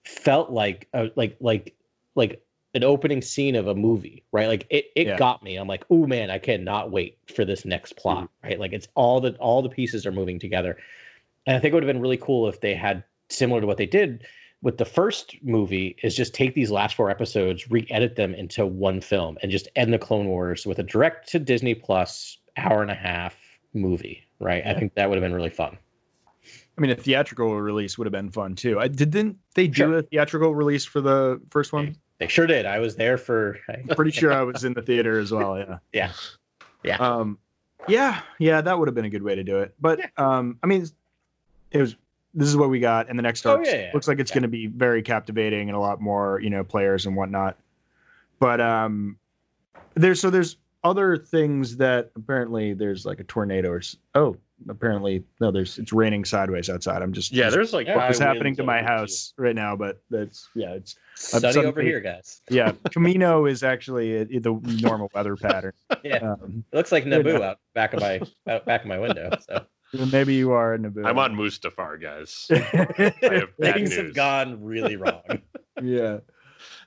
felt 0.05 0.51
like 0.51 0.89
a, 0.93 1.11
like 1.17 1.37
like 1.41 1.75
like 2.15 2.44
an 2.75 2.85
opening 2.85 3.23
scene 3.23 3.55
of 3.55 3.69
a 3.69 3.75
movie, 3.75 4.25
right? 4.33 4.49
Like 4.49 4.67
it 4.71 4.87
it 4.97 5.07
Yeah. 5.07 5.17
got 5.17 5.43
me. 5.43 5.57
I'm 5.57 5.69
like, 5.69 5.85
oh 5.91 6.07
man, 6.07 6.31
I 6.31 6.39
cannot 6.39 6.91
wait 6.91 7.19
for 7.35 7.45
this 7.45 7.65
next 7.65 7.95
mm-hmm. 7.95 8.03
plot, 8.03 8.31
right? 8.43 8.59
Like 8.59 8.73
it's 8.73 8.89
all 8.95 9.21
the 9.21 9.35
all 9.37 9.63
the 9.63 9.69
pieces 9.69 10.07
are 10.07 10.13
moving 10.13 10.39
together. 10.39 10.77
And 11.47 11.57
I 11.57 11.61
think 11.61 11.73
it 11.73 11.75
would 11.75 11.83
have 11.83 11.93
been 11.93 12.03
really 12.03 12.17
cool 12.17 12.49
if 12.49 12.61
they 12.61 12.75
had 12.75 13.05
similar 13.29 13.61
to 13.61 13.67
what 13.67 13.77
they 13.77 13.87
did 13.87 14.25
with 14.63 14.79
the 14.79 14.85
first 14.85 15.37
movie 15.43 15.95
is 16.03 16.17
just 16.17 16.33
take 16.35 16.55
these 16.55 16.71
last 16.71 16.97
four 16.97 17.11
episodes, 17.11 17.71
re-edit 17.71 18.17
them 18.17 18.35
into 18.35 18.65
one 18.65 18.99
film, 18.99 19.37
and 19.43 19.53
just 19.53 19.69
end 19.77 19.93
the 19.93 19.99
Clone 19.99 20.27
Wars 20.27 20.67
with 20.67 20.79
a 20.79 20.83
direct 20.83 21.29
to 21.29 21.39
Disney 21.39 21.75
Plus 21.75 22.39
hour 22.57 22.81
and 22.81 22.91
a 22.91 22.95
half 22.95 23.37
movie. 23.75 24.23
Right? 24.41 24.67
I 24.67 24.75
think 24.75 24.95
that 24.95 25.09
would 25.09 25.17
have 25.17 25.23
been 25.23 25.35
really 25.35 25.51
fun. 25.51 25.77
I 26.77 26.81
mean, 26.81 26.91
a 26.91 26.97
theatrical 26.97 27.61
release 27.61 27.97
would 27.99 28.07
have 28.07 28.13
been 28.13 28.31
fun 28.31 28.55
too. 28.57 28.81
I 28.81 28.89
didn't 28.89 29.37
they 29.55 29.69
do 29.69 29.75
Sure. 29.75 29.99
a 29.99 30.03
theatrical 30.03 30.55
release 30.55 30.85
for 30.85 31.01
the 31.01 31.41
first 31.51 31.73
one? 31.73 31.97
They 32.19 32.29
sure 32.29 32.47
did. 32.47 32.65
I 32.67 32.79
was 32.79 32.97
there 32.97 33.19
for. 33.19 33.59
Pretty 33.97 34.11
sure 34.13 34.33
I 34.33 34.43
was 34.43 34.65
in 34.65 34.73
the 34.75 34.83
theater 34.83 35.19
as 35.19 35.33
well. 35.33 35.59
Yeah. 35.59 35.79
Yeah. 35.93 36.13
Yeah. 36.83 36.97
Um, 36.97 37.39
yeah, 37.89 38.21
yeah, 38.39 38.61
that 38.61 38.79
would 38.79 38.89
have 38.89 38.95
been 38.95 39.05
a 39.07 39.11
good 39.11 39.23
way 39.23 39.35
to 39.35 39.43
do 39.45 39.59
it. 39.59 39.75
But 39.81 40.01
um, 40.19 40.59
I 40.63 40.67
mean, 40.67 40.87
it 41.71 41.79
was. 41.81 41.97
This 42.37 42.49
is 42.49 42.57
what 42.57 42.69
we 42.69 42.81
got, 42.81 43.09
and 43.09 43.17
the 43.19 43.23
next 43.23 43.47
Oh, 43.47 43.53
arc 43.57 43.65
yeah, 43.67 43.77
yeah. 43.77 43.91
looks 43.95 44.09
like 44.09 44.19
it's 44.19 44.31
Yeah. 44.33 44.35
going 44.35 44.43
to 44.43 44.49
be 44.49 44.67
very 44.67 45.03
captivating 45.03 45.69
and 45.69 45.77
a 45.77 45.81
lot 45.81 46.01
more, 46.01 46.41
you 46.41 46.51
know, 46.51 46.65
players 46.65 47.07
and 47.07 47.15
whatnot. 47.17 47.57
But 48.41 48.61
um, 48.61 49.19
there's 49.95 50.21
so 50.21 50.31
there's 50.31 50.57
other 50.83 51.17
things 51.17 51.77
that 51.77 52.11
apparently 52.17 52.75
there's 52.75 53.07
like 53.07 53.21
a 53.21 53.25
tornado 53.25 53.71
or 53.71 53.83
oh 54.15 54.37
apparently 54.69 55.25
no 55.41 55.51
there's 55.51 55.79
it's 55.79 55.93
raining 55.93 56.25
sideways 56.25 56.71
outside. 56.71 57.03
I'm 57.03 57.13
just 57.13 57.33
Yeah, 57.33 57.51
there's 57.51 57.73
like 57.73 57.89
what's 57.89 58.19
happening 58.19 58.55
to 58.57 58.65
my 58.65 58.79
over 58.79 58.87
house 58.87 59.33
right 59.37 59.55
now, 59.55 59.77
but 59.77 60.03
that's 60.11 60.49
yeah 60.55 60.71
it's 60.75 60.97
Sunny 61.17 61.65
over 61.65 61.83
here, 61.83 62.01
guys. 62.01 62.41
yeah 62.51 62.73
Kamino 62.91 63.51
is 63.51 63.63
actually 63.63 64.21
uh, 64.21 64.25
the 64.41 64.59
normal 64.83 65.11
weather 65.15 65.37
pattern. 65.37 65.73
Yeah. 66.03 66.33
Um, 66.33 66.65
It 66.73 66.77
looks 66.77 66.93
like 66.93 67.05
Naboo 67.05 67.41
out 67.41 67.59
back 67.75 67.95
of 67.95 68.01
my 68.01 68.21
out 68.49 68.65
back 68.67 68.83
of 68.83 68.89
my 68.89 68.99
window. 68.99 69.31
So 69.49 69.65
maybe 70.13 70.35
you 70.35 70.53
are 70.53 70.77
Naboo. 70.77 71.07
I'm 71.07 71.19
on 71.19 71.35
Mustafar, 71.35 72.01
guys. 72.01 72.47
I 72.51 73.35
have 73.39 73.55
things 73.61 73.91
news. 73.91 73.97
have 73.99 74.15
gone 74.15 74.63
really 74.63 74.97
wrong. 74.97 75.23
yeah. 75.83 76.19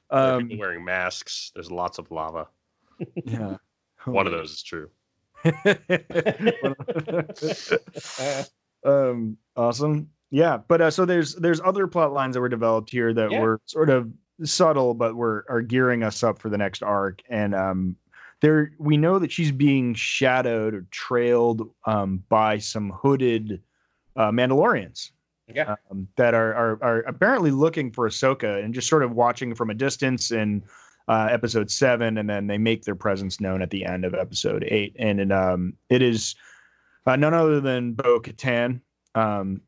Um, 0.09 0.49
wearing 0.57 0.85
masks. 0.85 1.51
There's 1.53 1.71
lots 1.71 1.97
of 1.97 2.11
lava. 2.11 2.47
yeah. 3.25 3.57
One 4.05 4.25
of 4.27 4.31
those 4.33 4.51
is 4.51 4.61
true. 4.63 4.89
um, 8.85 9.37
awesome. 9.55 10.09
Yeah, 10.29 10.57
but 10.67 10.81
uh, 10.81 10.91
so 10.91 11.05
there's 11.05 11.35
there's 11.35 11.61
other 11.61 11.87
plot 11.87 12.13
lines 12.13 12.35
that 12.35 12.41
were 12.41 12.49
developed 12.49 12.89
here 12.89 13.13
that 13.13 13.31
Yeah. 13.31 13.41
were 13.41 13.61
sort 13.65 13.89
of 13.89 14.11
subtle, 14.43 14.93
but 14.93 15.15
were 15.15 15.45
are 15.49 15.61
gearing 15.61 16.03
us 16.03 16.23
up 16.23 16.39
for 16.39 16.49
the 16.49 16.57
next 16.57 16.83
arc. 16.83 17.21
And 17.29 17.55
um, 17.55 17.95
there 18.41 18.71
we 18.77 18.97
know 18.97 19.19
that 19.19 19.31
she's 19.31 19.51
being 19.51 19.93
shadowed 19.93 20.73
or 20.73 20.85
trailed 20.91 21.69
um, 21.85 22.23
by 22.29 22.57
some 22.57 22.91
hooded 22.91 23.61
uh, 24.17 24.31
Mandalorians 24.31 25.11
Yeah. 25.53 25.75
um, 25.89 26.07
that 26.17 26.33
are, 26.33 26.53
are 26.53 26.79
are 26.83 26.99
apparently 27.01 27.51
looking 27.51 27.91
for 27.91 28.07
Ahsoka 28.09 28.63
and 28.63 28.73
just 28.73 28.89
sort 28.89 29.03
of 29.03 29.13
watching 29.13 29.55
from 29.55 29.69
a 29.69 29.73
distance 29.73 30.31
in 30.31 30.61
uh, 31.07 31.27
episode 31.31 31.71
seven, 31.71 32.17
and 32.17 32.29
then 32.29 32.47
they 32.47 32.57
make 32.57 32.83
their 32.83 32.95
presence 32.95 33.39
known 33.39 33.61
at 33.61 33.69
the 33.69 33.85
end 33.85 34.05
of 34.05 34.13
episode 34.13 34.65
eight, 34.67 34.95
and 34.99 35.19
it, 35.19 35.31
um, 35.31 35.73
it 35.89 36.01
is 36.01 36.35
uh, 37.05 37.15
none 37.15 37.33
other 37.33 37.61
than 37.61 37.93
Bo 37.93 38.19
Katan, 38.19 38.81
um, 39.15 39.61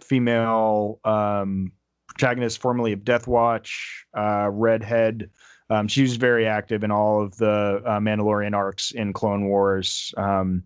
female 0.00 0.98
um, 1.04 1.72
protagonist 2.08 2.60
formerly 2.60 2.92
of 2.92 3.04
Death 3.04 3.26
Watch, 3.26 4.06
uh, 4.16 4.48
redhead. 4.50 5.30
Um, 5.68 5.88
she 5.88 6.02
was 6.02 6.16
very 6.16 6.46
active 6.46 6.84
in 6.84 6.90
all 6.90 7.22
of 7.22 7.36
the 7.36 7.82
uh, 7.84 7.98
Mandalorian 7.98 8.54
arcs 8.54 8.92
in 8.92 9.12
Clone 9.12 9.46
Wars. 9.46 10.14
Um, 10.16 10.62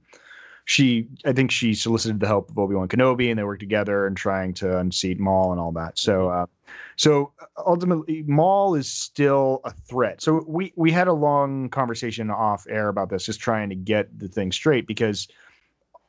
she, 0.71 1.09
I 1.25 1.33
think, 1.33 1.51
she 1.51 1.75
solicited 1.75 2.21
the 2.21 2.29
help 2.29 2.49
of 2.49 2.57
Obi 2.57 2.77
Wan 2.77 2.87
Kenobi, 2.87 3.29
and 3.29 3.37
they 3.37 3.43
worked 3.43 3.59
together 3.59 4.07
in 4.07 4.15
trying 4.15 4.55
to 4.55 4.79
unseat 4.79 5.19
Maul 5.19 5.51
and 5.51 5.61
all 5.61 5.73
that. 5.73 5.99
So, 5.99 6.29
uh, 6.29 6.47
so 6.95 7.33
ultimately, 7.67 8.23
Maul 8.29 8.77
is 8.77 8.89
still 8.89 9.63
a 9.65 9.73
threat. 9.73 10.23
So 10.23 10.45
we 10.47 10.73
we 10.77 10.93
had 10.93 11.09
a 11.09 11.13
long 11.13 11.71
conversation 11.71 12.31
off 12.31 12.67
air 12.69 12.87
about 12.87 13.11
this, 13.11 13.27
just 13.27 13.41
trying 13.41 13.69
to 13.71 13.75
get 13.75 14.17
the 14.17 14.29
thing 14.29 14.53
straight 14.53 14.87
because 14.87 15.27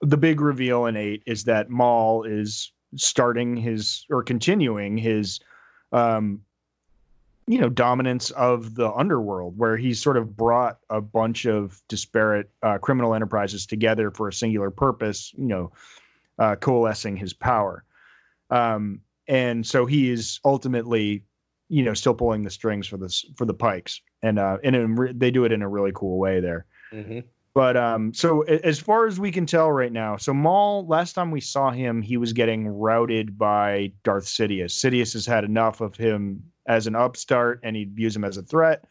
the 0.02 0.18
big 0.18 0.40
reveal 0.40 0.86
in 0.86 0.96
eight 0.96 1.24
is 1.26 1.44
that 1.46 1.72
Maul 1.72 2.24
is 2.24 2.72
starting 2.96 3.58
his 3.58 4.06
or 4.12 4.22
continuing 4.22 4.96
his 4.96 5.40
um 5.92 6.42
you 7.48 7.60
know 7.60 7.70
dominance 7.70 8.30
of 8.32 8.76
the 8.76 8.92
underworld 8.94 9.58
where 9.58 9.78
he's 9.78 10.02
sort 10.02 10.18
of 10.18 10.36
brought 10.38 10.80
a 10.90 11.02
bunch 11.02 11.46
of 11.46 11.82
disparate 11.88 12.50
uh, 12.64 12.78
criminal 12.78 13.14
enterprises 13.14 13.66
together 13.66 14.12
for 14.12 14.28
a 14.28 14.34
singular 14.34 14.72
purpose 14.72 15.34
you 15.38 15.48
know 15.48 15.72
uh, 16.40 16.56
coalescing 16.56 17.16
his 17.16 17.34
power. 17.34 17.84
Um 18.50 19.02
and 19.28 19.66
so 19.66 19.86
he 19.86 20.10
is 20.10 20.40
ultimately 20.44 21.24
you 21.70 21.84
know 21.84 21.94
still 21.94 22.14
pulling 22.14 22.44
the 22.44 22.50
strings 22.50 22.88
for 22.88 22.98
this 22.98 23.26
for 23.36 23.46
the 23.46 23.54
pikes. 23.54 24.02
And 24.22 24.40
uh 24.40 24.58
and 24.64 24.98
re- 24.98 25.14
they 25.14 25.32
do 25.32 25.46
it 25.46 25.52
in 25.52 25.62
a 25.62 25.70
really 25.70 25.92
cool 25.94 26.18
way 26.18 26.40
there. 26.40 26.66
Hmm 26.92 27.20
but 27.54 27.76
um, 27.76 28.14
so 28.14 28.42
as 28.42 28.80
far 28.80 29.08
as 29.08 29.20
we 29.20 29.32
can 29.32 29.46
tell 29.46 29.72
right 29.72 29.92
now, 29.92 30.18
so 30.18 30.34
Maul, 30.34 30.86
last 30.88 31.14
time 31.14 31.32
we 31.32 31.42
saw 31.42 31.72
him, 31.72 32.02
he 32.02 32.18
was 32.18 32.34
getting 32.34 32.68
routed 32.68 33.38
by 33.38 33.92
Darth 34.04 34.26
Sidious. 34.26 34.72
Sidious 34.72 35.14
has 35.14 35.26
had 35.26 35.44
enough 35.44 35.82
of 35.82 35.96
him 35.96 36.44
as 36.68 36.88
an 36.88 36.96
upstart, 36.96 37.60
and 37.64 37.76
he 37.76 37.86
views 37.86 38.16
him 38.16 38.24
as 38.24 38.38
a 38.38 38.44
threat. 38.44 38.86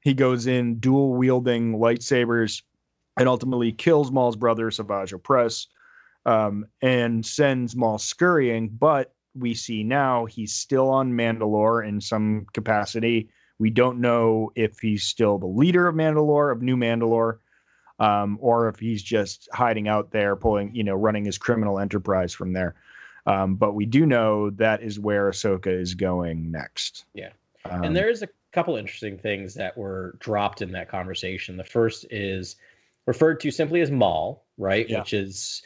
He 0.00 0.14
goes 0.14 0.46
in 0.46 0.78
dual 0.78 1.14
wielding 1.14 1.78
lightsabers, 1.78 2.62
and 3.18 3.28
ultimately 3.28 3.72
kills 3.72 4.12
Maul's 4.12 4.36
brother 4.36 4.70
Savage 4.70 5.12
Opress, 5.12 5.66
um, 6.24 6.66
and 6.80 7.26
sends 7.26 7.76
Maul 7.76 7.98
scurrying. 7.98 8.68
But 8.68 9.12
we 9.34 9.54
see 9.54 9.82
now 9.82 10.24
he's 10.24 10.54
still 10.54 10.88
on 10.88 11.12
Mandalore 11.12 11.86
in 11.86 12.00
some 12.00 12.46
capacity. 12.52 13.28
We 13.58 13.70
don't 13.70 14.00
know 14.00 14.52
if 14.54 14.78
he's 14.78 15.02
still 15.02 15.38
the 15.38 15.46
leader 15.46 15.88
of 15.88 15.96
Mandalore, 15.96 16.52
of 16.52 16.62
New 16.62 16.76
Mandalore, 16.76 17.38
um, 17.98 18.38
or 18.40 18.68
if 18.68 18.78
he's 18.78 19.02
just 19.02 19.48
hiding 19.52 19.88
out 19.88 20.10
there, 20.10 20.36
pulling, 20.36 20.74
you 20.74 20.84
know, 20.84 20.94
running 20.94 21.24
his 21.24 21.38
criminal 21.38 21.78
enterprise 21.78 22.32
from 22.32 22.52
there. 22.52 22.74
Um, 23.26 23.56
but 23.56 23.74
we 23.74 23.84
do 23.86 24.06
know 24.06 24.50
that 24.50 24.82
is 24.82 24.98
where 24.98 25.30
Ahsoka 25.30 25.66
is 25.66 25.94
going 25.94 26.50
next. 26.50 27.04
Yeah. 27.14 27.30
Um, 27.64 27.82
and 27.84 27.96
there's 27.96 28.22
a 28.22 28.28
couple 28.52 28.76
interesting 28.76 29.18
things 29.18 29.52
that 29.54 29.76
were 29.76 30.16
dropped 30.20 30.62
in 30.62 30.72
that 30.72 30.88
conversation. 30.88 31.56
The 31.56 31.64
first 31.64 32.06
is 32.10 32.56
referred 33.06 33.40
to 33.40 33.50
simply 33.50 33.80
as 33.82 33.90
Maul, 33.90 34.46
right? 34.56 34.88
Yeah. 34.88 35.00
Which 35.00 35.12
is 35.12 35.62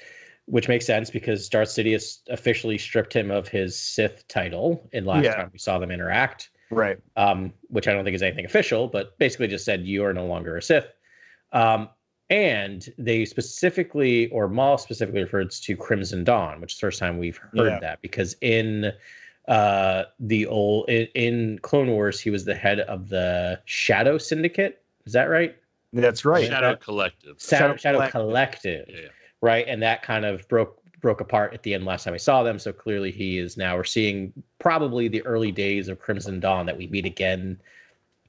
which 0.46 0.66
makes 0.66 0.84
sense 0.84 1.08
because 1.08 1.48
Darth 1.48 1.68
Sidious 1.68 2.18
officially 2.28 2.76
stripped 2.76 3.12
him 3.14 3.30
of 3.30 3.46
his 3.46 3.78
Sith 3.78 4.26
title 4.26 4.88
in 4.92 5.04
last 5.04 5.22
Yeah. 5.24 5.36
time 5.36 5.50
we 5.52 5.58
saw 5.60 5.78
them 5.78 5.92
interact. 5.92 6.50
right. 6.70 6.98
um, 7.16 7.52
which 7.68 7.86
I 7.86 7.92
don't 7.92 8.02
think 8.02 8.16
is 8.16 8.22
anything 8.22 8.44
official, 8.46 8.88
but 8.88 9.16
basically 9.18 9.46
just 9.46 9.64
said 9.64 9.82
you 9.86 10.04
are 10.04 10.12
no 10.12 10.26
longer 10.26 10.56
a 10.56 10.62
Sith. 10.62 10.88
Um, 11.52 11.88
and 12.30 12.88
they 12.98 13.24
specifically, 13.24 14.28
or 14.28 14.48
Maul 14.48 14.78
specifically, 14.78 15.22
refers 15.22 15.60
to 15.60 15.76
Crimson 15.76 16.24
Dawn, 16.24 16.60
which 16.60 16.72
is 16.72 16.78
the 16.78 16.86
first 16.86 16.98
time 16.98 17.18
we've 17.18 17.36
heard 17.36 17.54
Yeah. 17.72 17.78
that 17.80 18.00
because 18.02 18.36
in 18.40 18.92
uh, 19.48 20.04
the 20.20 20.46
old 20.46 20.88
in, 20.88 21.06
in 21.14 21.58
Clone 21.62 21.88
Wars, 21.90 22.20
he 22.20 22.30
was 22.30 22.44
the 22.44 22.54
head 22.54 22.80
of 22.80 23.08
the 23.08 23.60
Shadow 23.64 24.16
Syndicate. 24.18 24.82
Is 25.04 25.12
that 25.12 25.24
right? 25.24 25.56
That's 25.92 26.24
right. 26.24 26.46
Shadow 26.46 26.76
Collective. 26.76 27.36
Shadow, 27.40 27.76
Shadow 27.76 27.76
Shadow 27.76 27.98
Collective. 28.10 28.20
Collective 28.20 28.86
Yeah, 28.88 29.00
yeah. 29.02 29.08
right? 29.40 29.64
And 29.68 29.82
that 29.82 30.02
kind 30.02 30.24
of 30.24 30.46
broke 30.48 30.78
broke 31.00 31.20
apart 31.20 31.52
at 31.52 31.64
the 31.64 31.74
end 31.74 31.84
last 31.84 32.04
time 32.04 32.12
we 32.12 32.18
saw 32.18 32.44
them. 32.44 32.58
So 32.60 32.72
clearly 32.72 33.10
he 33.10 33.36
is 33.38 33.56
now 33.56 33.76
we're 33.76 33.82
seeing 33.84 34.32
probably 34.60 35.08
the 35.08 35.20
early 35.26 35.50
days 35.50 35.88
of 35.88 35.98
Crimson 35.98 36.38
Dawn 36.38 36.64
that 36.66 36.78
we 36.78 36.86
meet 36.86 37.04
again 37.04 37.60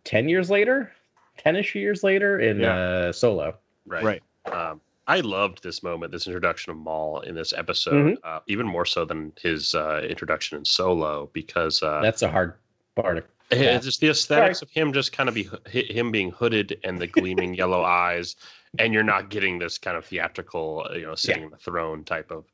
ten 0.04 0.28
years 0.28 0.50
later, 0.50 0.92
ten-ish 1.38 1.76
years 1.76 2.04
later 2.04 2.40
in 2.40 2.60
Yeah. 2.60 2.76
uh, 2.76 3.12
Solo. 3.14 3.56
Right. 3.86 4.04
Right. 4.04 4.22
Um, 4.54 4.82
I 5.08 5.20
loved 5.20 5.64
this 5.64 5.84
moment, 5.84 6.12
this 6.14 6.28
introduction 6.28 6.72
of 6.72 6.78
Maul 6.78 7.20
in 7.22 7.36
this 7.36 7.52
episode, 7.54 7.94
Mm-hmm. 7.94 8.14
uh, 8.24 8.40
even 8.48 8.66
more 8.66 8.86
so 8.86 9.04
than 9.04 9.34
his 9.42 9.76
uh, 9.76 10.02
introduction 10.08 10.58
in 10.58 10.64
Solo, 10.66 11.30
because 11.34 11.84
uh, 11.84 12.00
That's 12.02 12.22
a 12.22 12.30
hard 12.30 12.54
part. 12.96 13.18
Of, 13.18 13.26
it's 13.52 13.86
just 13.86 14.00
the 14.00 14.10
aesthetics 14.10 14.62
of 14.62 14.70
him 14.72 14.94
just 14.94 15.12
kind 15.12 15.28
of 15.30 15.36
be 15.36 15.48
him 15.70 16.12
being 16.12 16.32
hooded 16.32 16.80
and 16.86 16.98
the 17.00 17.08
gleaming 17.08 17.54
yellow 17.62 17.84
eyes, 17.84 18.36
and 18.80 18.94
you're 18.94 19.04
not 19.04 19.30
getting 19.30 19.60
this 19.60 19.78
kind 19.78 19.98
of 19.98 20.06
theatrical, 20.06 20.88
uh, 20.90 20.94
you 20.96 21.06
know, 21.06 21.16
sitting 21.16 21.42
Yeah. 21.42 21.46
in 21.48 21.52
the 21.52 21.58
throne 21.58 22.04
type 22.06 22.32
of 22.32 22.46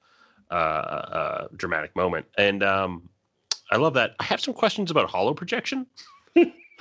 uh, 0.50 0.54
uh, 0.54 1.48
dramatic 1.56 1.96
moment. 1.96 2.26
And 2.38 2.64
um, 2.64 3.08
I 3.72 3.78
love 3.78 3.94
that. 3.94 4.16
I 4.20 4.24
have 4.24 4.42
some 4.42 4.56
questions 4.56 4.90
about 4.90 5.10
holo 5.10 5.34
projection. 5.36 5.86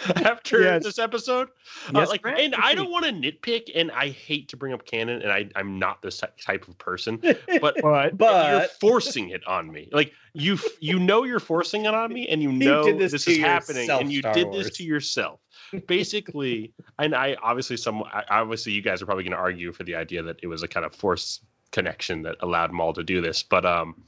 After 0.16 0.60
Yes. 0.62 0.84
this 0.84 0.98
episode, 0.98 1.48
Uh, 1.88 2.00
Yes, 2.00 2.08
like, 2.08 2.22
Grant, 2.22 2.40
and 2.40 2.54
I 2.54 2.74
don't 2.74 2.90
want 2.90 3.04
to 3.06 3.12
nitpick, 3.12 3.70
and 3.74 3.90
I 3.90 4.10
hate 4.10 4.48
to 4.48 4.56
bring 4.56 4.72
up 4.72 4.84
canon, 4.86 5.22
and 5.22 5.32
I, 5.32 5.48
I'm 5.56 5.78
not 5.78 6.02
this 6.02 6.22
type 6.40 6.68
of 6.68 6.78
person, 6.78 7.20
but 7.60 7.76
But 7.82 8.50
you're 8.50 8.68
forcing 8.80 9.30
it 9.30 9.46
on 9.46 9.72
me. 9.72 9.88
Like 9.92 10.12
you, 10.34 10.58
you 10.80 10.98
know, 10.98 11.24
you're 11.24 11.40
forcing 11.40 11.86
it 11.86 11.94
on 11.94 12.12
me, 12.12 12.28
and 12.28 12.42
you 12.42 12.50
You 12.50 12.58
know 12.58 12.84
did 12.84 12.98
this 12.98 13.12
this, 13.12 13.24
to 13.24 13.32
is 13.32 13.38
happening, 13.38 13.82
yourself, 13.82 14.00
and 14.02 14.12
you 14.12 14.20
Star 14.20 14.34
did 14.34 14.52
this 14.52 14.70
to 14.76 14.84
yourself. 14.84 15.40
Basically, 15.86 16.72
and 16.98 17.14
I 17.14 17.36
obviously 17.42 17.76
some, 17.76 18.04
obviously, 18.30 18.72
you 18.72 18.82
guys 18.82 19.02
are 19.02 19.06
probably 19.06 19.24
going 19.24 19.32
to 19.32 19.38
argue 19.38 19.72
for 19.72 19.84
the 19.84 19.94
idea 19.96 20.22
that 20.22 20.36
it 20.42 20.46
was 20.46 20.62
a 20.62 20.68
kind 20.68 20.86
of 20.86 20.94
force 20.94 21.40
connection 21.72 22.22
that 22.22 22.36
allowed 22.40 22.72
Maul 22.72 22.92
to 22.94 23.02
do 23.02 23.20
this, 23.20 23.42
but 23.42 23.64
um. 23.66 24.02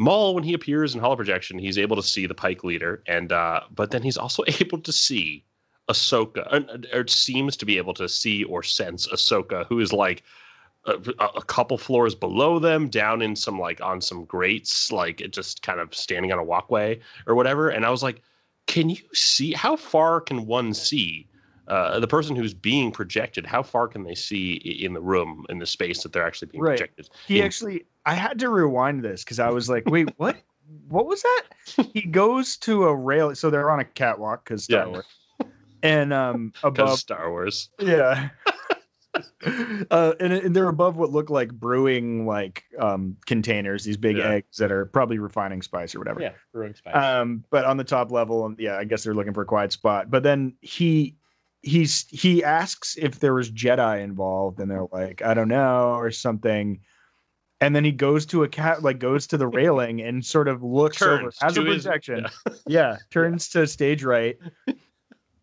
Maul, 0.00 0.34
when 0.34 0.44
he 0.44 0.54
appears 0.54 0.94
in 0.94 1.00
holo 1.00 1.16
projection, 1.16 1.58
he's 1.58 1.78
able 1.78 1.96
to 1.96 2.02
see 2.02 2.26
the 2.26 2.34
Pike 2.34 2.64
leader, 2.64 3.02
and 3.06 3.32
uh, 3.32 3.60
but 3.70 3.90
then 3.90 4.02
he's 4.02 4.16
also 4.16 4.42
able 4.60 4.78
to 4.78 4.92
see 4.92 5.44
Ahsoka, 5.88 6.46
or, 6.92 7.00
or 7.00 7.06
seems 7.06 7.56
to 7.58 7.66
be 7.66 7.76
able 7.76 7.94
to 7.94 8.08
see 8.08 8.44
or 8.44 8.62
sense 8.62 9.06
Ahsoka, 9.08 9.66
who 9.66 9.80
is 9.80 9.92
like 9.92 10.22
a, 10.86 10.94
a 11.36 11.42
couple 11.42 11.76
floors 11.76 12.14
below 12.14 12.58
them, 12.58 12.88
down 12.88 13.22
in 13.22 13.36
some 13.36 13.58
like 13.58 13.80
on 13.80 14.00
some 14.00 14.24
grates, 14.24 14.90
like 14.90 15.22
just 15.30 15.62
kind 15.62 15.80
of 15.80 15.94
standing 15.94 16.32
on 16.32 16.38
a 16.38 16.44
walkway 16.44 17.00
or 17.26 17.34
whatever. 17.34 17.68
And 17.68 17.84
I 17.84 17.90
was 17.90 18.02
like, 18.02 18.22
can 18.66 18.88
you 18.88 18.98
see 19.12 19.52
how 19.52 19.76
far 19.76 20.20
can 20.20 20.46
one 20.46 20.72
see? 20.72 21.26
Uh, 21.70 22.00
the 22.00 22.06
person 22.08 22.34
who's 22.34 22.52
being 22.52 22.90
projected, 22.90 23.46
how 23.46 23.62
far 23.62 23.86
can 23.86 24.02
they 24.02 24.14
see 24.14 24.54
in 24.54 24.92
the 24.92 25.00
room, 25.00 25.46
in 25.48 25.58
the 25.60 25.66
space 25.66 26.02
that 26.02 26.12
they're 26.12 26.26
actually 26.26 26.48
being 26.48 26.62
Right. 26.64 26.72
projected? 26.76 27.08
he 27.28 27.38
in- 27.38 27.44
actually, 27.46 27.86
I 28.04 28.14
had 28.14 28.38
to 28.40 28.48
rewind 28.48 29.04
this 29.04 29.22
because 29.22 29.38
I 29.38 29.50
was 29.50 29.68
like, 29.70 29.88
wait, 29.88 30.08
what? 30.18 30.36
What 30.88 31.06
was 31.06 31.22
that? 31.22 31.42
He 31.94 32.02
goes 32.02 32.56
to 32.58 32.84
a 32.86 32.94
rail. 32.94 33.34
So 33.34 33.50
they're 33.50 33.70
on 33.70 33.80
a 33.80 33.84
catwalk 33.84 34.44
because 34.44 34.64
Star 34.64 34.80
Yeah. 34.80 34.86
Wars. 34.86 35.04
And 35.82 36.12
um, 36.12 36.52
above 36.64 36.98
Star 36.98 37.30
Wars. 37.30 37.70
Yeah. 37.80 38.28
uh, 39.90 40.12
and, 40.20 40.32
and 40.32 40.54
they're 40.54 40.68
above 40.68 40.96
what 40.96 41.10
look 41.10 41.30
like 41.30 41.50
brewing 41.52 42.26
like 42.26 42.64
um, 42.78 43.16
containers, 43.26 43.84
these 43.84 43.96
big 43.96 44.16
Yeah. 44.18 44.30
eggs 44.30 44.58
that 44.58 44.70
are 44.70 44.86
probably 44.86 45.18
refining 45.18 45.62
spice 45.62 45.94
or 45.94 45.98
whatever. 45.98 46.20
yeah, 46.20 46.32
brewing 46.52 46.74
spice. 46.74 46.94
Um, 46.94 47.44
but 47.50 47.64
on 47.64 47.76
the 47.76 47.84
top 47.84 48.12
level, 48.12 48.44
um, 48.44 48.56
yeah, 48.58 48.76
I 48.76 48.84
guess 48.84 49.02
they're 49.02 49.14
looking 49.14 49.34
for 49.34 49.42
a 49.42 49.46
quiet 49.46 49.72
spot. 49.72 50.10
But 50.10 50.22
then 50.22 50.54
he 50.60 51.16
he's 51.62 52.06
he 52.08 52.42
asks 52.42 52.96
if 52.96 53.20
there 53.20 53.34
was 53.34 53.50
Jedi 53.50 54.00
involved, 54.02 54.60
and 54.60 54.70
they're 54.70 54.86
like, 54.92 55.22
I 55.22 55.34
don't 55.34 55.48
know, 55.48 55.94
or 55.94 56.10
something. 56.10 56.80
And 57.62 57.76
then 57.76 57.84
he 57.84 57.92
goes 57.92 58.24
to 58.26 58.42
a 58.42 58.48
cat, 58.48 58.82
like 58.82 58.98
goes 58.98 59.26
to 59.28 59.36
the 59.36 59.46
railing 59.58 60.00
and 60.00 60.24
sort 60.24 60.48
of 60.48 60.62
looks 60.62 61.02
over 61.02 61.30
as 61.42 61.56
a 61.56 61.60
to 61.60 61.66
his- 61.70 61.84
projection. 61.84 62.26
yeah, 62.66 62.96
turns 63.10 63.48
to 63.50 63.66
stage 63.66 64.02
right, 64.02 64.38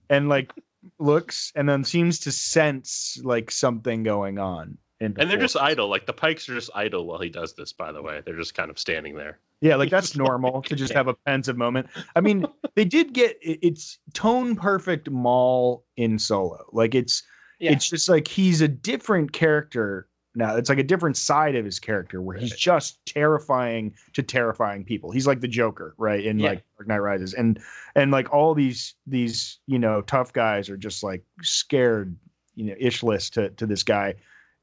and 0.10 0.30
like 0.30 0.52
looks, 1.00 1.52
and 1.56 1.68
then 1.70 1.84
seems 1.84 2.20
to 2.20 2.32
sense 2.32 3.20
like 3.24 3.52
something 3.52 4.04
going 4.04 4.40
on. 4.40 4.78
In 5.00 5.14
the 5.14 5.22
And 5.22 5.30
they're 5.30 5.38
just 5.38 5.56
idle. 5.58 5.88
Like 5.90 6.06
the 6.06 6.14
pikes 6.14 6.48
are 6.50 6.56
just 6.56 6.70
idle 6.76 7.06
while 7.06 7.20
he 7.20 7.30
does 7.30 7.54
this, 7.54 7.72
by 7.74 7.92
the 7.92 8.02
way. 8.02 8.22
They're 8.26 8.36
just 8.38 8.56
kind 8.56 8.70
of 8.72 8.80
standing 8.80 9.16
there. 9.16 9.40
Yeah, 9.62 9.76
like 9.76 9.90
that's 9.90 10.16
normal 10.28 10.62
to 10.64 10.76
just 10.76 10.94
have 10.94 11.08
a 11.08 11.14
pensive 11.14 11.58
moment. 11.58 11.88
I 12.16 12.22
mean, 12.22 12.46
they 12.76 12.86
did 12.86 13.14
get 13.14 13.38
it's 13.42 14.00
tone 14.14 14.56
perfect 14.56 15.10
Maul 15.10 15.86
in 15.98 16.18
Solo. 16.20 16.66
Like 16.72 16.96
it's 16.96 17.24
Yeah. 17.60 17.72
it's 17.72 17.90
just 17.90 18.10
like 18.10 18.28
he's 18.28 18.62
a 18.62 18.68
different 18.68 19.34
character 19.34 20.08
now. 20.36 20.56
It's 20.56 20.70
like 20.70 20.78
a 20.80 20.84
different 20.84 21.18
side 21.18 21.56
of 21.56 21.66
his 21.66 21.80
character 21.80 22.22
where 22.22 22.38
he's 22.38 22.56
just 22.56 23.04
terrifying 23.08 23.94
to 24.14 24.22
terrifying 24.24 24.84
people. 24.84 25.10
He's 25.12 25.26
like 25.28 25.42
the 25.42 25.48
Joker, 25.48 25.96
right? 25.98 26.24
In 26.24 26.38
Yeah. 26.40 26.50
like 26.50 26.64
Dark 26.78 26.88
Knight 26.88 27.00
Rises. 27.00 27.34
And 27.34 27.60
and 27.96 28.12
like 28.12 28.32
all 28.34 28.54
these 28.56 28.96
these, 29.08 29.60
you 29.68 29.80
know, 29.80 30.02
tough 30.02 30.34
guys 30.34 30.70
are 30.70 30.78
just 30.78 31.04
like 31.04 31.24
scared, 31.42 32.16
you 32.56 32.66
know, 32.66 32.76
ishless 32.82 33.30
to 33.34 33.50
to 33.52 33.66
this 33.68 33.84
guy. 33.84 34.16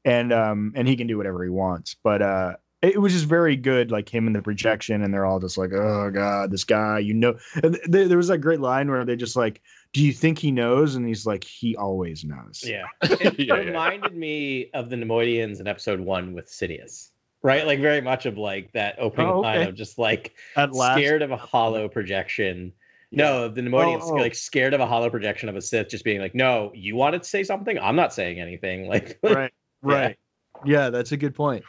And 0.05 0.31
um 0.31 0.71
and 0.75 0.87
he 0.87 0.95
can 0.95 1.07
do 1.07 1.17
whatever 1.17 1.43
he 1.43 1.49
wants. 1.49 1.95
But 2.03 2.21
uh 2.21 2.53
it 2.81 3.01
was 3.01 3.13
just 3.13 3.25
very 3.25 3.55
good, 3.55 3.89
like 3.89 4.07
him 4.13 4.27
in 4.27 4.33
the 4.33 4.41
projection, 4.43 5.01
and 5.01 5.11
they're 5.11 5.25
all 5.25 5.39
just 5.39 5.57
like, 5.57 5.71
"Oh 5.73 6.11
God, 6.13 6.51
this 6.51 6.63
guy!" 6.63 6.99
You 6.99 7.15
know, 7.15 7.35
and 7.63 7.79
th- 7.91 8.07
there 8.09 8.17
was 8.17 8.27
that 8.27 8.39
great 8.39 8.59
line 8.59 8.91
where 8.91 9.03
they 9.03 9.15
just 9.15 9.35
like, 9.35 9.61
"Do 9.93 10.03
you 10.05 10.13
think 10.13 10.37
he 10.37 10.51
knows?" 10.51 10.93
And 10.93 11.07
he's 11.07 11.25
like, 11.25 11.43
"He 11.43 11.75
always 11.75 12.23
knows." 12.23 12.63
Yeah. 12.67 12.83
It 13.01 13.39
Yeah, 13.39 13.55
yeah. 13.55 13.61
reminded 13.61 14.15
me 14.15 14.69
of 14.75 14.91
the 14.91 14.97
Neimoidians 14.97 15.59
in 15.59 15.67
episode 15.67 15.99
one 15.99 16.33
with 16.33 16.45
Sidious. 16.47 17.09
Right? 17.41 17.65
Like 17.65 17.79
very 17.79 18.01
much 18.01 18.27
of 18.27 18.37
like 18.37 18.71
that 18.73 18.97
opening 18.99 19.29
Oh, 19.31 19.39
line 19.39 19.67
of 19.67 19.73
just 19.73 19.97
like 19.97 20.35
At 20.55 20.73
last, 20.73 20.97
scared 20.97 21.23
of 21.23 21.31
a 21.31 21.37
holo 21.37 21.87
projection. 21.87 22.71
No, 23.11 23.47
the 23.47 23.61
Neimoidians 23.61 24.01
Oh, 24.03 24.11
oh. 24.11 24.15
like 24.15 24.35
scared 24.35 24.73
of 24.75 24.81
a 24.81 24.85
holo 24.85 25.09
projection 25.09 25.49
of 25.49 25.55
a 25.55 25.61
Sith 25.61 25.89
just 25.89 26.03
being 26.03 26.19
like, 26.21 26.35
No, 26.35 26.71
you 26.75 26.95
wanted 26.95 27.23
to 27.23 27.29
say 27.29 27.43
something? 27.43 27.79
I'm 27.79 27.95
not 27.95 28.13
saying 28.13 28.39
anything. 28.39 28.87
Like 28.87 29.17
right, 29.23 29.51
right, 29.85 30.17
yeah. 30.65 30.89
that's 30.89 31.11
a 31.11 31.17
good 31.17 31.35
point. 31.35 31.63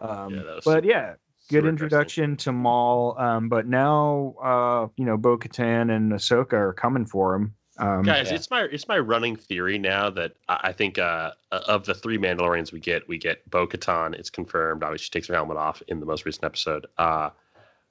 Um, 0.00 0.34
Yeah, 0.34 0.58
but 0.64 0.84
yeah, 0.84 1.14
good 1.50 1.66
introduction 1.66 2.36
to 2.38 2.52
Maul. 2.52 3.16
Um, 3.18 3.48
but 3.48 3.66
now, 3.66 4.34
uh, 4.42 4.88
you 4.96 5.04
know, 5.04 5.16
Bo 5.16 5.36
Katan 5.38 5.94
and 5.94 6.12
Ahsoka 6.12 6.52
are 6.54 6.72
coming 6.72 7.06
for 7.06 7.34
him. 7.34 7.54
Um, 7.76 8.02
guys 8.04 8.28
Yeah. 8.30 8.36
it's 8.36 8.50
my 8.52 8.62
it's 8.70 8.86
my 8.86 9.00
running 9.00 9.34
theory 9.34 9.78
now 9.80 10.08
that 10.10 10.34
i 10.48 10.60
I 10.68 10.72
think 10.72 10.96
uh 10.96 11.32
of 11.50 11.84
the 11.84 11.92
three 11.92 12.18
mandalorians 12.18 12.70
we 12.70 12.78
get 12.78 13.08
we 13.08 13.18
get 13.18 13.50
bo-katan 13.50 14.14
it's 14.14 14.30
confirmed 14.30 14.84
obviously 14.84 15.06
she 15.06 15.10
takes 15.10 15.26
her 15.26 15.34
helmet 15.34 15.56
off 15.56 15.82
in 15.88 15.98
the 15.98 16.06
most 16.06 16.24
recent 16.24 16.44
episode 16.44 16.86
uh 16.98 17.30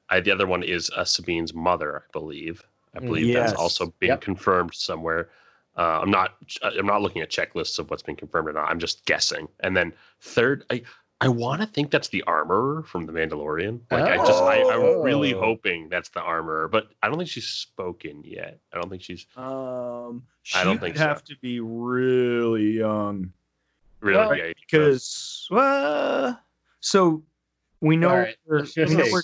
I, 0.09 0.21
the 0.21 0.31
other 0.31 0.47
one 0.47 0.63
is 0.63 0.89
uh, 0.95 1.03
sabine's 1.03 1.53
mother 1.53 2.03
i 2.07 2.09
believe 2.13 2.63
i 2.95 2.99
believe 3.01 3.27
Yes. 3.27 3.49
that's 3.51 3.59
also 3.59 3.93
been 3.99 4.07
Yep. 4.11 4.21
confirmed 4.21 4.73
somewhere 4.73 5.27
uh, 5.77 5.99
i'm 6.01 6.11
not 6.11 6.35
i'm 6.61 6.85
not 6.85 7.01
looking 7.01 7.21
at 7.21 7.29
checklists 7.29 7.79
of 7.79 7.89
what's 7.89 8.03
been 8.03 8.15
confirmed 8.15 8.47
or 8.49 8.53
not 8.53 8.69
i'm 8.69 8.79
just 8.79 9.05
guessing 9.05 9.47
and 9.61 9.75
then 9.75 9.93
third 10.21 10.63
i 10.69 10.81
I 11.21 11.29
want 11.29 11.61
to 11.61 11.67
think 11.67 11.89
that's 11.89 12.09
the 12.09 12.21
armorer 12.23 12.83
from 12.83 13.05
the 13.05 13.13
Mandalorian. 13.13 13.79
Like 13.89 14.03
I 14.03 14.17
just, 14.17 14.43
I, 14.43 14.61
I'm 14.61 15.01
really 15.01 15.33
Oh. 15.33 15.39
hoping 15.39 15.87
that's 15.87 16.09
the 16.09 16.19
armorer, 16.19 16.67
but 16.67 16.87
I 17.01 17.07
don't 17.07 17.17
think 17.17 17.29
she's 17.29 17.47
spoken 17.47 18.21
yet. 18.25 18.59
I 18.73 18.77
don't 18.77 18.89
think 18.89 19.03
she's 19.03 19.25
Um, 19.37 20.23
she 20.41 20.57
I 20.59 20.65
don't 20.65 20.73
would 20.73 20.81
think 20.81 20.97
so. 20.97 21.03
have 21.03 21.23
to 21.25 21.37
be 21.41 21.61
really 21.61 22.71
young. 22.71 23.31
Really? 24.01 24.17
Well, 24.17 24.35
yeah, 24.37 24.51
because 24.59 25.47
uh, 25.49 26.33
so 26.81 27.23
we 27.79 27.95
know 27.95 28.09
All 28.09 28.17
right, 28.17 28.35
we're, 28.45 28.65
we 28.75 28.93
know 28.95 29.05
we're 29.09 29.21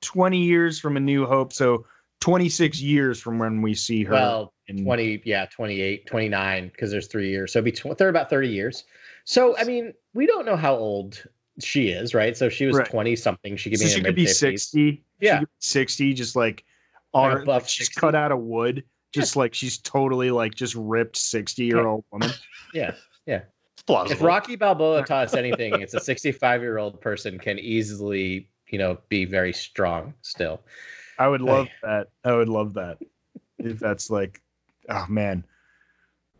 20 0.00 0.38
years 0.38 0.80
from 0.80 0.96
a 0.96 1.00
new 1.00 1.26
hope 1.26 1.52
so 1.52 1.86
26 2.26 2.80
years 2.80 3.20
from 3.20 3.38
when 3.38 3.62
we 3.62 3.72
see 3.72 4.02
her 4.02 4.12
Well, 4.12 4.52
in 4.66 4.82
20, 4.82 5.22
yeah, 5.24 5.46
28, 5.46 6.06
29, 6.08 6.66
because 6.72 6.90
there's 6.90 7.06
three 7.06 7.30
years. 7.30 7.52
So 7.52 7.60
it'd 7.60 7.66
be 7.66 7.70
tw- 7.70 7.96
they're 7.96 8.08
about 8.08 8.28
30 8.28 8.48
years. 8.48 8.82
So, 9.22 9.56
I 9.56 9.62
mean, 9.62 9.94
we 10.12 10.26
don't 10.26 10.44
know 10.44 10.56
how 10.56 10.74
old 10.74 11.22
she 11.60 11.90
is, 11.90 12.14
right? 12.14 12.36
So 12.36 12.48
she 12.48 12.66
was 12.66 12.78
Right. 12.78 12.90
20 12.90 13.14
something. 13.14 13.56
She 13.56 13.70
could 13.70 13.78
be 13.78 13.86
so 13.86 13.94
she 13.96 14.02
could 14.02 14.16
be 14.16 14.26
60 14.26 15.04
Yeah. 15.20 15.34
she 15.34 15.38
could 15.38 15.48
be 15.48 15.52
60 15.60 16.14
just 16.14 16.34
like 16.34 16.64
Like 17.14 17.32
a 17.32 17.36
ar- 17.36 17.44
buff 17.44 17.62
like 17.62 17.68
she's 17.68 17.86
60. 17.86 18.00
cut 18.00 18.16
out 18.16 18.32
of 18.32 18.40
wood 18.40 18.82
just 19.12 19.36
like 19.36 19.54
she's 19.54 19.78
totally 19.78 20.32
like 20.32 20.52
just 20.52 20.74
ripped 20.74 21.16
60 21.16 21.62
year 21.64 21.86
old 21.86 22.04
woman 22.10 22.32
Yeah. 22.74 22.94
Yeah. 23.26 23.42
plausible. 23.86 24.10
If 24.16 24.20
Rocky 24.20 24.56
Balboa 24.56 25.04
taught 25.04 25.26
us 25.26 25.34
anything, 25.34 25.80
it's 25.80 25.94
a 25.94 26.00
65 26.00 26.60
year 26.60 26.78
old 26.78 27.00
person 27.00 27.38
can 27.38 27.56
easily, 27.60 28.48
you 28.68 28.78
know, 28.80 28.98
be 29.10 29.24
very 29.26 29.52
strong 29.52 30.12
still. 30.22 30.60
I 31.18 31.26
would 31.28 31.40
love 31.42 31.68
that 31.82 32.08
i 32.24 32.32
would 32.32 32.48
love 32.48 32.74
that 32.74 32.98
if 33.58 33.78
that's 33.78 34.10
like 34.10 34.40
oh 34.88 35.06
man, 35.08 35.44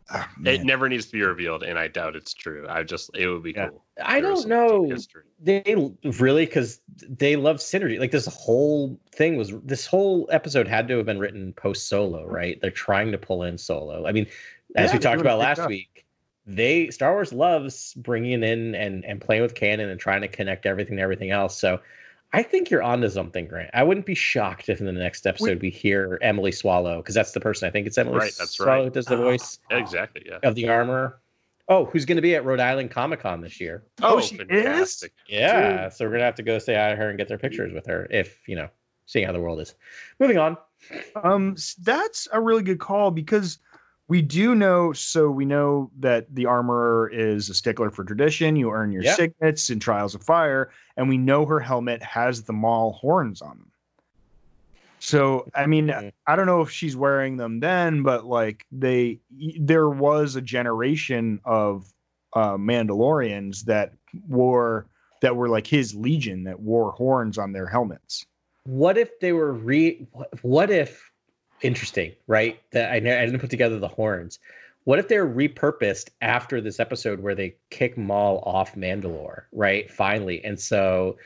Oh, 0.09 0.25
it 0.45 0.63
never 0.63 0.87
needs 0.87 1.07
to 1.07 1.11
be 1.11 1.21
revealed, 1.21 1.63
and 1.63 1.77
I 1.77 1.89
doubt 1.89 2.15
it's 2.15 2.33
true. 2.33 2.65
I 2.69 2.83
just 2.83 3.09
it 3.13 3.27
would 3.27 3.43
be 3.43 3.51
Yeah. 3.51 3.67
cool. 3.67 3.83
I 4.01 4.21
don't 4.21 4.47
know. 4.47 4.95
They 5.41 5.91
really 6.17 6.45
because 6.45 6.79
they 7.09 7.35
love 7.35 7.57
synergy. 7.57 7.99
Like 7.99 8.11
this 8.11 8.25
whole 8.25 8.97
thing 9.11 9.35
was 9.35 9.51
this 9.65 9.85
whole 9.85 10.29
episode 10.31 10.65
had 10.65 10.87
to 10.87 10.95
have 10.95 11.05
been 11.05 11.19
written 11.19 11.51
post 11.51 11.89
Solo, 11.89 12.25
right? 12.25 12.57
They're 12.61 12.71
trying 12.71 13.11
to 13.11 13.17
pull 13.17 13.43
in 13.43 13.57
Solo. 13.57 14.07
I 14.07 14.13
mean, 14.13 14.27
as 14.77 14.91
Yeah, 14.91 14.95
we 14.95 14.99
talked 14.99 15.19
about 15.19 15.39
last 15.39 15.57
job. 15.57 15.67
week, 15.67 16.05
they 16.45 16.89
Star 16.89 17.11
Wars 17.11 17.33
loves 17.33 17.93
bringing 17.95 18.43
in 18.43 18.75
and 18.75 19.03
and 19.03 19.19
playing 19.19 19.41
with 19.41 19.55
canon 19.55 19.89
and 19.89 19.99
trying 19.99 20.21
to 20.21 20.29
connect 20.29 20.65
everything 20.65 20.95
to 20.95 21.01
everything 21.01 21.31
else. 21.31 21.57
So. 21.57 21.81
I 22.33 22.43
think 22.43 22.69
you're 22.69 22.83
onto 22.83 23.09
something, 23.09 23.47
Grant. 23.47 23.69
I 23.73 23.83
wouldn't 23.83 24.05
be 24.05 24.15
shocked 24.15 24.69
if 24.69 24.79
in 24.79 24.85
the 24.85 24.91
next 24.91 25.25
episode 25.25 25.61
we, 25.61 25.69
hear 25.69 26.19
Emily 26.21 26.51
Swallow, 26.51 26.97
because 26.97 27.15
that's 27.15 27.31
the 27.31 27.39
person 27.39 27.67
I 27.67 27.71
think 27.71 27.87
it's 27.87 27.97
Emily 27.97 28.17
Right, 28.17 28.33
that's 28.37 28.51
Swallow 28.51 28.71
right. 28.71 28.83
who 28.85 28.89
does 28.89 29.05
the 29.05 29.17
voice 29.17 29.59
Exactly. 29.71 30.23
Yeah. 30.25 30.39
of 30.43 30.55
the 30.55 30.67
armor. 30.67 31.19
Oh, 31.69 31.85
who's 31.85 32.05
going 32.05 32.15
to 32.17 32.21
be 32.21 32.35
at 32.35 32.45
Rhode 32.45 32.59
Island 32.59 32.91
Comic 32.91 33.21
Con 33.21 33.41
this 33.41 33.59
year? 33.59 33.83
Oh, 34.01 34.21
she 34.21 34.35
is? 34.35 35.03
Yeah, 35.27 35.89
so 35.89 36.05
we're 36.05 36.11
gonna 36.11 36.23
have 36.23 36.35
to 36.35 36.43
go 36.43 36.59
say 36.59 36.75
hi 36.75 36.89
to 36.91 36.95
her 36.95 37.09
and 37.09 37.17
get 37.17 37.27
their 37.27 37.37
pictures 37.37 37.73
with 37.73 37.85
her 37.87 38.07
if 38.09 38.47
you 38.47 38.55
know, 38.55 38.69
seeing 39.05 39.25
how 39.25 39.33
the 39.33 39.39
world 39.41 39.59
is. 39.59 39.75
Moving 40.19 40.37
on. 40.37 40.57
Um, 41.23 41.55
that's 41.81 42.27
a 42.31 42.39
really 42.39 42.63
good 42.63 42.79
call 42.79 43.11
because 43.11 43.59
we 44.07 44.21
do 44.21 44.55
know. 44.55 44.93
So 44.93 45.29
we 45.29 45.45
know 45.45 45.91
that 45.99 46.33
the 46.33 46.45
armorer 46.45 47.09
is 47.09 47.49
a 47.49 47.53
stickler 47.53 47.89
for 47.89 48.03
tradition. 48.03 48.55
You 48.55 48.71
earn 48.71 48.91
your 48.91 49.03
Yeah. 49.03 49.15
signets 49.15 49.69
in 49.69 49.79
Trials 49.79 50.15
of 50.15 50.23
Fire, 50.23 50.69
and 50.95 51.09
we 51.09 51.17
know 51.17 51.45
her 51.45 51.59
helmet 51.59 52.01
has 52.03 52.43
the 52.43 52.53
Maul 52.53 52.93
horns 52.93 53.41
on 53.41 53.57
them. 53.57 53.71
So 54.99 55.47
I 55.53 55.67
mean. 55.67 55.91
I 56.25 56.35
don't 56.35 56.45
know 56.45 56.61
if 56.61 56.69
she's 56.69 56.97
wearing 56.97 57.37
them 57.37 57.59
then, 57.59 58.03
but 58.03 58.25
like 58.25 58.65
they, 58.71 59.19
there 59.59 59.89
was 59.89 60.35
a 60.35 60.41
generation 60.41 61.39
of 61.45 61.93
uh, 62.33 62.57
Mandalorians 62.57 63.63
that 63.65 63.93
wore 64.27 64.87
that 65.21 65.35
were 65.35 65.49
like 65.49 65.65
his 65.65 65.95
legion 65.95 66.43
that 66.43 66.59
wore 66.59 66.91
horns 66.91 67.37
on 67.37 67.51
their 67.53 67.65
helmets. 67.65 68.25
What 68.65 68.97
if 68.97 69.19
they 69.19 69.31
were 69.33 69.53
re? 69.53 70.05
What 70.41 70.69
if? 70.69 71.09
Interesting, 71.61 72.13
right? 72.27 72.61
That 72.71 72.91
I, 72.91 72.95
I 72.95 72.99
didn't 72.99 73.39
put 73.39 73.49
together 73.49 73.79
the 73.79 73.87
horns. 73.87 74.39
What 74.83 74.99
if 74.99 75.07
they're 75.09 75.27
repurposed 75.27 76.09
after 76.21 76.61
this 76.61 76.79
episode 76.79 77.19
where 77.19 77.35
they 77.35 77.55
kick 77.71 77.97
Maul 77.97 78.41
off 78.45 78.75
Mandalore, 78.75 79.43
right? 79.51 79.91
Finally, 79.91 80.43
and 80.45 80.59
so 80.59 81.17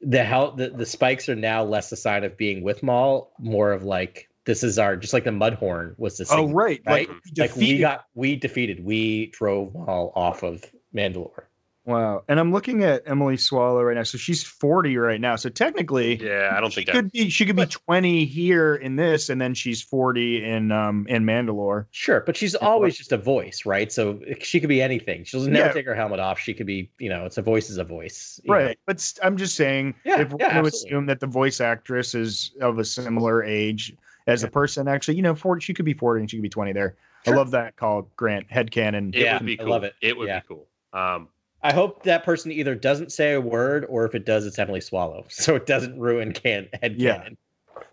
the 0.00 0.24
hell 0.24 0.52
the, 0.52 0.70
the 0.70 0.86
spikes 0.86 1.28
are 1.28 1.36
now 1.36 1.62
less 1.62 1.92
a 1.92 1.96
sign 1.96 2.24
of 2.24 2.36
being 2.36 2.62
with 2.62 2.82
Maul, 2.82 3.32
more 3.38 3.72
of 3.72 3.84
like 3.84 4.28
this 4.46 4.62
is 4.62 4.78
our 4.78 4.96
just 4.96 5.12
like 5.12 5.24
the 5.24 5.30
Mudhorn 5.30 5.98
was 5.98 6.18
the 6.18 6.24
same. 6.24 6.38
Oh 6.40 6.52
right, 6.52 6.80
right? 6.86 7.08
Like, 7.08 7.18
like 7.36 7.56
we 7.56 7.78
got 7.78 8.06
we 8.14 8.36
defeated 8.36 8.84
we 8.84 9.26
drove 9.26 9.74
Maul 9.74 10.12
off 10.14 10.42
of 10.42 10.64
Mandalore. 10.94 11.44
Wow. 11.86 12.24
And 12.28 12.40
I'm 12.40 12.50
looking 12.50 12.82
at 12.82 13.02
Emily 13.06 13.36
Swallow 13.36 13.82
right 13.82 13.94
now. 13.96 14.04
So 14.04 14.16
she's 14.16 14.42
40 14.42 14.96
right 14.96 15.20
now. 15.20 15.36
So 15.36 15.50
technically, 15.50 16.16
Yeah, 16.16 16.54
I 16.56 16.60
don't 16.60 16.70
she 16.70 16.76
think 16.76 16.86
that. 16.86 16.92
could 16.94 17.12
be 17.12 17.28
she 17.28 17.44
could 17.44 17.56
be 17.56 17.66
20 17.66 18.24
here 18.24 18.74
in 18.76 18.96
this, 18.96 19.28
and 19.28 19.38
then 19.38 19.52
she's 19.52 19.82
40 19.82 20.42
in 20.44 20.72
um 20.72 21.06
in 21.08 21.24
Mandalore. 21.24 21.86
Sure, 21.90 22.22
but 22.24 22.36
she's 22.36 22.54
always 22.54 22.96
just 22.96 23.12
a 23.12 23.18
voice, 23.18 23.66
right? 23.66 23.92
So 23.92 24.18
she 24.40 24.60
could 24.60 24.70
be 24.70 24.80
anything. 24.80 25.24
She'll 25.24 25.42
never 25.42 25.66
Yeah. 25.68 25.72
take 25.72 25.84
her 25.84 25.94
helmet 25.94 26.20
off. 26.20 26.38
She 26.38 26.54
could 26.54 26.66
be, 26.66 26.90
you 26.98 27.10
know, 27.10 27.26
it's 27.26 27.36
a 27.36 27.42
voice 27.42 27.68
is 27.68 27.76
a 27.76 27.84
voice. 27.84 28.40
you 28.44 28.50
know. 28.50 28.56
Right. 28.56 28.78
But 28.86 29.12
I'm 29.22 29.36
just 29.36 29.54
saying 29.54 29.94
Yeah, 30.04 30.22
if 30.22 30.30
we're 30.32 30.38
yeah, 30.40 30.52
going 30.54 30.64
to 30.64 30.68
assume 30.68 31.04
that 31.06 31.20
the 31.20 31.26
voice 31.26 31.60
actress 31.60 32.14
is 32.14 32.52
of 32.62 32.78
a 32.78 32.84
similar 32.84 33.44
age 33.44 33.94
as 34.26 34.42
a 34.42 34.48
person, 34.48 34.88
actually, 34.88 35.16
you 35.16 35.22
know, 35.22 35.34
40 35.34 35.60
she 35.62 35.74
could 35.74 35.84
be 35.84 35.92
40 35.92 36.22
and 36.22 36.30
she 36.30 36.38
could 36.38 36.42
be 36.42 36.48
20 36.48 36.72
there. 36.72 36.96
Sure. 37.26 37.34
I 37.34 37.36
love 37.36 37.50
that 37.50 37.76
call, 37.76 38.10
Grant. 38.16 38.48
Headcanon. 38.48 39.14
It 39.14 39.20
Yeah, 39.20 39.36
would 39.38 39.46
be 39.46 39.60
I 39.60 39.64
love 39.64 39.84
it. 39.84 39.94
It 40.00 40.16
would 40.16 40.28
Yeah. 40.28 40.40
be 40.40 40.46
cool. 40.48 40.66
Um, 40.94 41.28
I 41.64 41.72
hope 41.72 42.02
that 42.04 42.24
person 42.24 42.52
either 42.52 42.74
doesn't 42.74 43.10
say 43.10 43.32
a 43.32 43.40
word 43.40 43.86
or 43.88 44.04
if 44.04 44.14
it 44.14 44.24
does, 44.26 44.44
it's 44.46 44.58
Emily 44.58 44.80
Swallow. 44.80 45.24
So 45.30 45.56
it 45.56 45.66
doesn't 45.66 45.98
ruin 45.98 46.32
can 46.32 46.68
head 46.80 46.96
Yeah. 46.98 47.16
canon. 47.18 47.36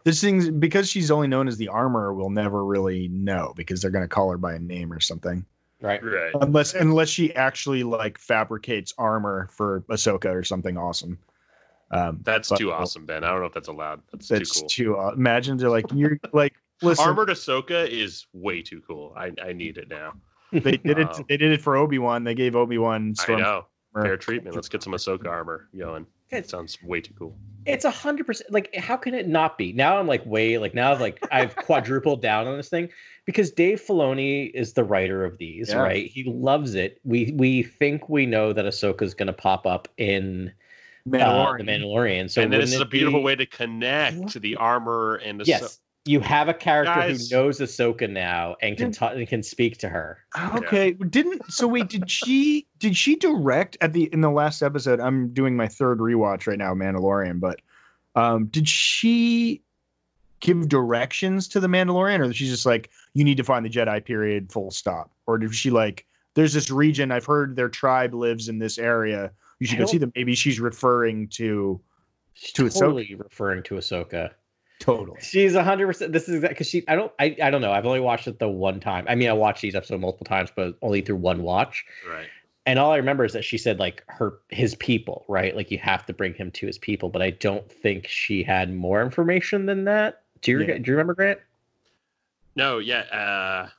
This 0.03 0.19
thing's 0.21 0.49
because 0.49 0.89
she's 0.89 1.09
only 1.09 1.27
known 1.27 1.47
as 1.47 1.57
the 1.57 1.67
armor, 1.69 2.13
we'll 2.13 2.29
never 2.29 2.65
really 2.65 3.07
know 3.07 3.53
because 3.55 3.81
they're 3.81 3.91
going 3.91 4.03
to 4.03 4.07
call 4.07 4.29
her 4.31 4.37
by 4.37 4.53
a 4.55 4.59
name 4.59 4.91
or 4.91 4.99
something. 4.99 5.45
Right. 5.81 6.03
right. 6.03 6.31
unless 6.41 6.75
unless 6.75 7.09
she 7.09 7.33
actually 7.33 7.81
like 7.81 8.19
fabricates 8.19 8.93
armor 8.99 9.47
for 9.51 9.81
Ahsoka 9.89 10.31
or 10.31 10.43
something 10.43 10.77
awesome. 10.77 11.17
Um, 11.89 12.19
That's 12.23 12.49
but- 12.49 12.59
too 12.59 12.71
awesome, 12.71 13.05
Ben. 13.05 13.23
I 13.23 13.29
don't 13.31 13.39
know 13.39 13.47
if 13.47 13.53
that's 13.53 13.67
allowed. 13.67 14.01
That's, 14.11 14.27
That's 14.27 14.51
too 14.51 14.59
cool. 14.61 14.69
too. 14.69 14.97
uh, 14.99 15.11
imagine 15.15 15.57
they're 15.57 15.69
like 15.69 15.85
you're 15.93 16.19
like 16.33 16.53
listen. 16.83 17.03
Armored 17.05 17.29
Ahsoka 17.29 17.87
is 17.87 18.27
way 18.33 18.61
too 18.61 18.81
cool. 18.87 19.13
I, 19.17 19.31
I 19.43 19.53
need 19.53 19.77
it 19.77 19.89
now. 19.89 20.13
They 20.51 20.77
did 20.77 20.99
it. 20.99 21.07
They 21.27 21.37
did 21.37 21.51
it 21.51 21.61
for 21.61 21.75
Obi 21.75 21.99
Wan. 21.99 22.23
They 22.23 22.35
gave 22.35 22.55
Obi 22.55 22.77
Wan 22.77 23.13
I 23.27 23.35
know. 23.35 23.65
armor. 23.95 24.07
Fair 24.07 24.17
treatment. 24.17 24.55
Let's 24.55 24.69
get 24.69 24.83
some 24.83 24.93
Ahsoka 24.93 25.27
armor 25.27 25.67
going. 25.77 26.05
It 26.29 26.49
sounds 26.49 26.81
way 26.81 27.01
too 27.01 27.13
cool. 27.19 27.35
It's 27.65 27.83
a 27.83 27.91
hundred 27.91 28.25
percent. 28.25 28.51
Like, 28.51 28.73
how 28.75 28.95
can 28.95 29.13
it 29.13 29.27
not 29.27 29.57
be? 29.57 29.73
Now 29.73 29.97
I'm 29.97 30.07
like 30.07 30.25
way 30.25 30.57
like 30.57 30.73
now 30.73 30.93
I've 30.93 31.01
like 31.01 31.25
I've 31.31 31.55
quadrupled 31.67 32.21
down 32.21 32.47
on 32.47 32.55
this 32.57 32.69
thing 32.69 32.89
because 33.25 33.51
Dave 33.51 33.81
Filoni 33.81 34.49
is 34.53 34.73
the 34.73 34.83
writer 34.83 35.25
of 35.25 35.37
these, 35.37 35.69
Yeah. 35.69 35.77
right? 35.81 36.09
He 36.09 36.23
loves 36.23 36.73
it. 36.75 36.99
We 37.03 37.33
we 37.35 37.63
think 37.63 38.07
we 38.07 38.25
know 38.25 38.53
that 38.53 38.65
Ahsoka 38.65 39.01
is 39.03 39.13
going 39.13 39.27
to 39.27 39.33
pop 39.33 39.65
up 39.67 39.89
in 39.97 40.51
uh, 41.07 41.57
the 41.57 41.63
Mandalorian. 41.63 42.29
So 42.31 42.41
and 42.41 42.53
this 42.53 42.73
is 42.73 42.79
a 42.79 42.85
beautiful 42.85 43.19
be- 43.19 43.25
way 43.25 43.35
to 43.35 43.45
connect 43.45 44.29
to 44.29 44.39
the 44.39 44.55
armor 44.55 45.15
and 45.15 45.39
the 45.39 45.43
Yes, 45.43 45.79
you 46.05 46.19
have 46.19 46.49
a 46.49 46.53
character 46.53 46.93
Guys. 46.93 47.29
who 47.29 47.35
knows 47.35 47.59
Ahsoka 47.59 48.09
now 48.09 48.55
and 48.61 48.75
can 48.75 48.91
ta- 48.91 49.09
and 49.09 49.27
can 49.27 49.43
speak 49.43 49.77
to 49.79 49.89
her. 49.89 50.17
Okay, 50.55 50.93
didn't 50.93 51.51
so 51.51 51.67
wait? 51.67 51.89
Did 51.89 52.09
she 52.09 52.65
did 52.79 52.97
she 52.97 53.15
direct 53.15 53.77
at 53.81 53.93
the 53.93 54.05
in 54.11 54.21
the 54.21 54.31
last 54.31 54.61
episode? 54.61 54.99
I'm 54.99 55.33
doing 55.33 55.55
my 55.55 55.67
third 55.67 55.99
rewatch 55.99 56.47
right 56.47 56.57
now, 56.57 56.73
Mandalorian. 56.73 57.39
But 57.39 57.61
um, 58.15 58.47
did 58.47 58.67
she 58.67 59.61
give 60.39 60.67
directions 60.67 61.47
to 61.49 61.59
the 61.59 61.67
Mandalorian, 61.67 62.19
or 62.27 62.33
she's 62.33 62.49
just 62.49 62.65
like, 62.65 62.89
you 63.13 63.23
need 63.23 63.37
to 63.37 63.43
find 63.43 63.63
the 63.63 63.69
Jedi? 63.69 64.03
Period. 64.03 64.51
Full 64.51 64.71
stop. 64.71 65.11
Or 65.27 65.37
did 65.37 65.53
she 65.53 65.69
like, 65.69 66.07
there's 66.33 66.51
this 66.53 66.71
region 66.71 67.11
I've 67.11 67.25
heard 67.25 67.55
their 67.55 67.69
tribe 67.69 68.15
lives 68.15 68.49
in 68.49 68.57
this 68.57 68.79
area. 68.79 69.31
You 69.59 69.67
should 69.67 69.77
go 69.77 69.85
see 69.85 69.99
them. 69.99 70.11
Maybe 70.15 70.33
she's 70.33 70.59
referring 70.59 71.27
to 71.35 71.79
She's 72.33 72.53
To 72.53 72.63
Ahsoka. 72.63 72.79
totally 72.79 73.13
referring 73.15 73.61
to 73.63 73.75
Ahsoka. 73.75 74.31
Totally. 74.81 75.19
She's 75.21 75.55
hundred 75.55 75.87
percent. 75.87 76.11
This 76.11 76.27
is 76.27 76.41
because 76.41 76.67
she. 76.67 76.83
I 76.89 76.95
don't. 76.95 77.11
I, 77.19 77.35
I 77.41 77.49
don't 77.49 77.61
know. 77.61 77.71
I've 77.71 77.85
only 77.85 78.01
watched 78.01 78.27
it 78.27 78.39
the 78.39 78.49
one 78.49 78.79
time. 78.81 79.05
I 79.07 79.15
mean, 79.15 79.29
I 79.29 79.33
watched 79.33 79.61
these 79.61 79.75
episodes 79.75 80.01
multiple 80.01 80.25
times, 80.25 80.49
but 80.53 80.75
only 80.81 81.01
through 81.01 81.15
one 81.17 81.43
watch. 81.43 81.85
Right. 82.09 82.27
And 82.65 82.77
all 82.77 82.91
I 82.91 82.97
remember 82.97 83.23
is 83.25 83.33
that 83.33 83.43
she 83.43 83.57
said 83.57 83.79
like 83.79 84.03
her 84.07 84.39
his 84.49 84.75
people, 84.75 85.25
right? 85.29 85.55
Like 85.55 85.71
you 85.71 85.77
have 85.79 86.05
to 86.07 86.13
bring 86.13 86.33
him 86.33 86.51
to 86.51 86.67
his 86.67 86.77
people. 86.77 87.09
But 87.09 87.21
I 87.21 87.29
don't 87.29 87.71
think 87.71 88.07
she 88.07 88.43
had 88.43 88.73
more 88.73 89.01
information 89.01 89.65
than 89.65 89.85
that. 89.85 90.23
Do 90.41 90.51
you 90.51 90.59
Yeah. 90.59 90.77
do 90.77 90.91
you 90.91 90.93
remember 90.93 91.13
Grant? 91.13 91.39
No, 92.55 92.79
yeah. 92.79 92.99
Uh, 92.99 93.69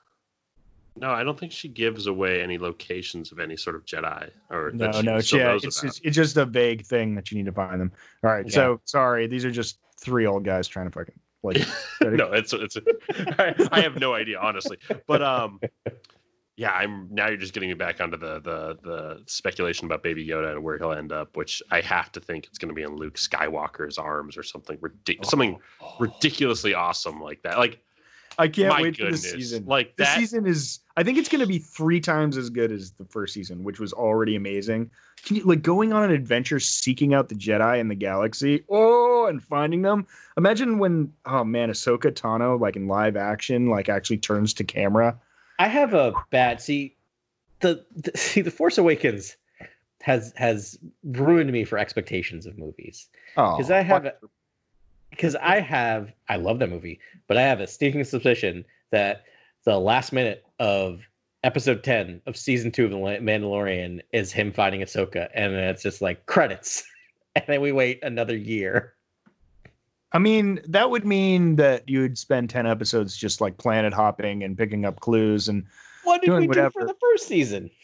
no, 0.97 1.11
I 1.11 1.25
don't 1.25 1.39
think 1.39 1.53
she 1.53 1.69
gives 1.69 2.07
away 2.07 2.43
any 2.43 2.59
locations 2.59 3.33
of 3.33 3.39
any 3.39 3.57
sort 3.57 3.77
of 3.77 3.85
Jedi 3.85 4.31
or 4.51 4.71
No, 4.73 4.87
that 4.87 4.95
she 4.97 5.03
no, 5.03 5.17
it's, 5.17 5.27
still 5.27 5.39
yeah, 5.41 5.47
knows 5.47 5.65
it's 5.65 5.79
about. 5.79 5.89
just, 5.89 6.05
it's 6.05 6.17
just 6.17 6.37
a 6.37 6.45
vague 6.45 6.85
thing 6.85 7.15
that 7.15 7.31
you 7.31 7.39
need 7.39 7.47
to 7.47 7.53
find 7.53 7.81
them. 7.81 7.93
All 8.23 8.31
right, 8.31 8.51
so 8.51 8.81
sorry, 8.85 9.27
these 9.27 9.45
are 9.45 9.51
just 9.51 9.79
three 10.03 10.27
old 10.27 10.45
guys 10.45 10.69
trying 10.69 10.87
to 10.87 10.93
fucking 10.93 11.19
like. 11.43 11.57
no, 12.01 12.33
it's 12.33 12.53
it's. 12.53 12.77
I, 13.39 13.55
I 13.71 13.81
have 13.81 13.97
no 13.99 14.15
idea, 14.15 14.39
honestly. 14.39 14.79
But 15.07 15.23
um, 15.23 15.61
yeah, 16.57 16.73
I'm 16.73 17.09
now. 17.11 17.29
You're 17.29 17.37
just 17.37 17.55
getting 17.55 17.69
me 17.69 17.75
back 17.75 18.01
onto 18.01 18.17
the 18.17 18.41
the 18.41 18.79
the 18.83 19.23
speculation 19.27 19.87
about 19.87 20.03
Baby 20.03 20.27
Yoda 20.27 20.53
and 20.53 20.63
where 20.63 20.79
he'll 20.79 20.93
end 20.93 21.13
up, 21.13 21.37
which 21.37 21.63
I 21.71 21.81
have 21.81 22.13
to 22.13 22.21
think 22.21 22.47
it's 22.47 22.59
going 22.59 22.69
to 22.69 22.75
be 22.75 22.83
in 22.83 22.97
Luke 22.97 23.15
Skywalker's 23.15 23.99
arms 23.99 24.37
or 24.37 24.43
something 24.43 24.77
ridic- 24.79 25.25
something 25.25 25.59
ridiculously 25.99 26.75
awesome 26.75 27.21
like 27.21 27.43
that. 27.43 27.59
Like 27.59 27.81
I 28.39 28.49
can't 28.49 28.69
My 28.69 28.83
wait 28.83 28.97
goodness. 28.97 29.21
for 29.31 29.37
this 29.37 29.49
season. 29.49 29.65
Like 29.67 29.97
this 29.97 30.09
that. 30.09 30.19
season 30.19 30.47
is 30.47 30.81
I 30.97 31.03
think 31.03 31.19
it's 31.19 31.29
going 31.29 31.41
to 31.41 31.47
be 31.47 31.59
three 31.59 32.01
times 32.01 32.37
as 32.37 32.51
good 32.51 32.73
as 32.73 32.93
the 32.93 33.05
first 33.05 33.35
season, 33.35 33.63
which 33.65 33.81
was 33.81 33.93
already 33.93 34.37
amazing. 34.37 34.91
Can 35.25 35.37
you 35.37 35.45
like 35.45 35.63
going 35.63 35.93
on 35.93 36.03
an 36.03 36.11
adventure 36.11 36.59
seeking 36.59 37.15
out 37.15 37.29
the 37.29 37.35
Jedi 37.35 37.79
in 37.79 37.89
the 37.89 37.95
galaxy? 37.95 38.65
Oh, 38.69 39.27
and 39.27 39.43
finding 39.43 39.83
them. 39.83 40.07
Imagine 40.37 40.79
when 40.79 41.13
oh 41.27 41.45
man, 41.45 41.71
Ahsoka 41.71 42.11
Tano 42.11 42.61
like 42.61 42.77
in 42.77 42.89
live 42.89 43.17
action 43.17 43.69
like 43.69 43.89
actually 43.89 44.19
turns 44.19 44.53
to 44.55 44.65
camera. 44.65 45.19
I 45.59 45.69
have 45.69 45.95
a 45.95 46.13
bad 46.31 46.61
see 46.61 46.97
the, 47.61 47.85
the 47.97 48.13
see 48.17 48.41
the 48.41 48.51
Force 48.51 48.79
Awakens 48.79 49.37
has 50.03 50.33
has 50.37 50.79
ruined 51.05 51.53
me 51.53 51.65
for 51.65 51.79
expectations 51.79 52.45
of 52.45 52.59
movies 52.59 53.09
Oh, 53.37 53.57
because 53.57 53.71
I 53.71 53.83
have 53.83 54.13
because 55.11 55.37
I 55.37 55.61
have 55.61 56.13
I 56.29 56.37
love 56.37 56.59
that 56.59 56.71
movie, 56.71 56.99
but 57.29 57.37
I 57.37 57.43
have 57.43 57.61
a 57.61 57.67
sneaking 57.67 58.03
suspicion 58.05 58.65
that 58.91 59.25
the 59.65 59.79
last 59.79 60.13
minute 60.13 60.45
of 60.59 61.03
episode 61.45 61.83
10 61.83 62.23
of 62.27 62.37
season 62.37 62.71
2 62.71 62.85
of 62.85 62.91
the 62.91 62.97
Mandalorian 62.97 64.01
is 64.13 64.33
him 64.33 64.53
fighting 64.53 64.81
Ahsoka 64.81 65.29
and 65.35 65.55
then 65.55 65.65
it's 65.65 65.83
just 65.83 66.01
like 66.01 66.27
credits 66.27 66.85
and 67.35 67.45
then 67.49 67.61
we 67.61 67.73
wait 67.73 67.99
another 68.03 68.37
year. 68.37 68.95
I 70.13 70.19
mean, 70.19 70.61
that 70.69 70.91
would 70.91 71.07
mean 71.07 71.57
that 71.57 71.89
you 71.89 72.03
would 72.03 72.19
spend 72.19 72.51
10 72.51 72.67
episodes 72.67 73.17
just 73.17 73.41
like 73.41 73.57
planet 73.57 73.95
hopping 73.95 74.45
and 74.45 74.57
picking 74.59 74.85
up 74.85 75.01
clues 75.01 75.49
and 75.49 75.65
What 76.05 76.21
did 76.21 76.27
Doing 76.27 76.49
we 76.49 76.55
do 76.55 76.69
for 76.71 76.85
the 76.85 76.95
first 77.01 77.27
season? 77.27 77.71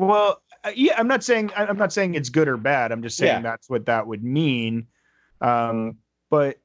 Well, 0.00 0.40
uh, 0.62 0.70
yeah, 0.76 0.94
I'm 0.96 1.08
not 1.08 1.24
saying 1.24 1.50
I'm 1.56 1.76
not 1.76 1.92
saying 1.92 2.14
it's 2.14 2.28
good 2.28 2.46
or 2.46 2.56
bad. 2.56 2.92
I'm 2.92 3.02
just 3.02 3.16
saying 3.16 3.42
Yeah. 3.42 3.50
that's 3.50 3.68
what 3.68 3.86
that 3.86 4.06
would 4.06 4.22
mean. 4.22 4.86
Um, 5.40 5.96
but 6.30 6.58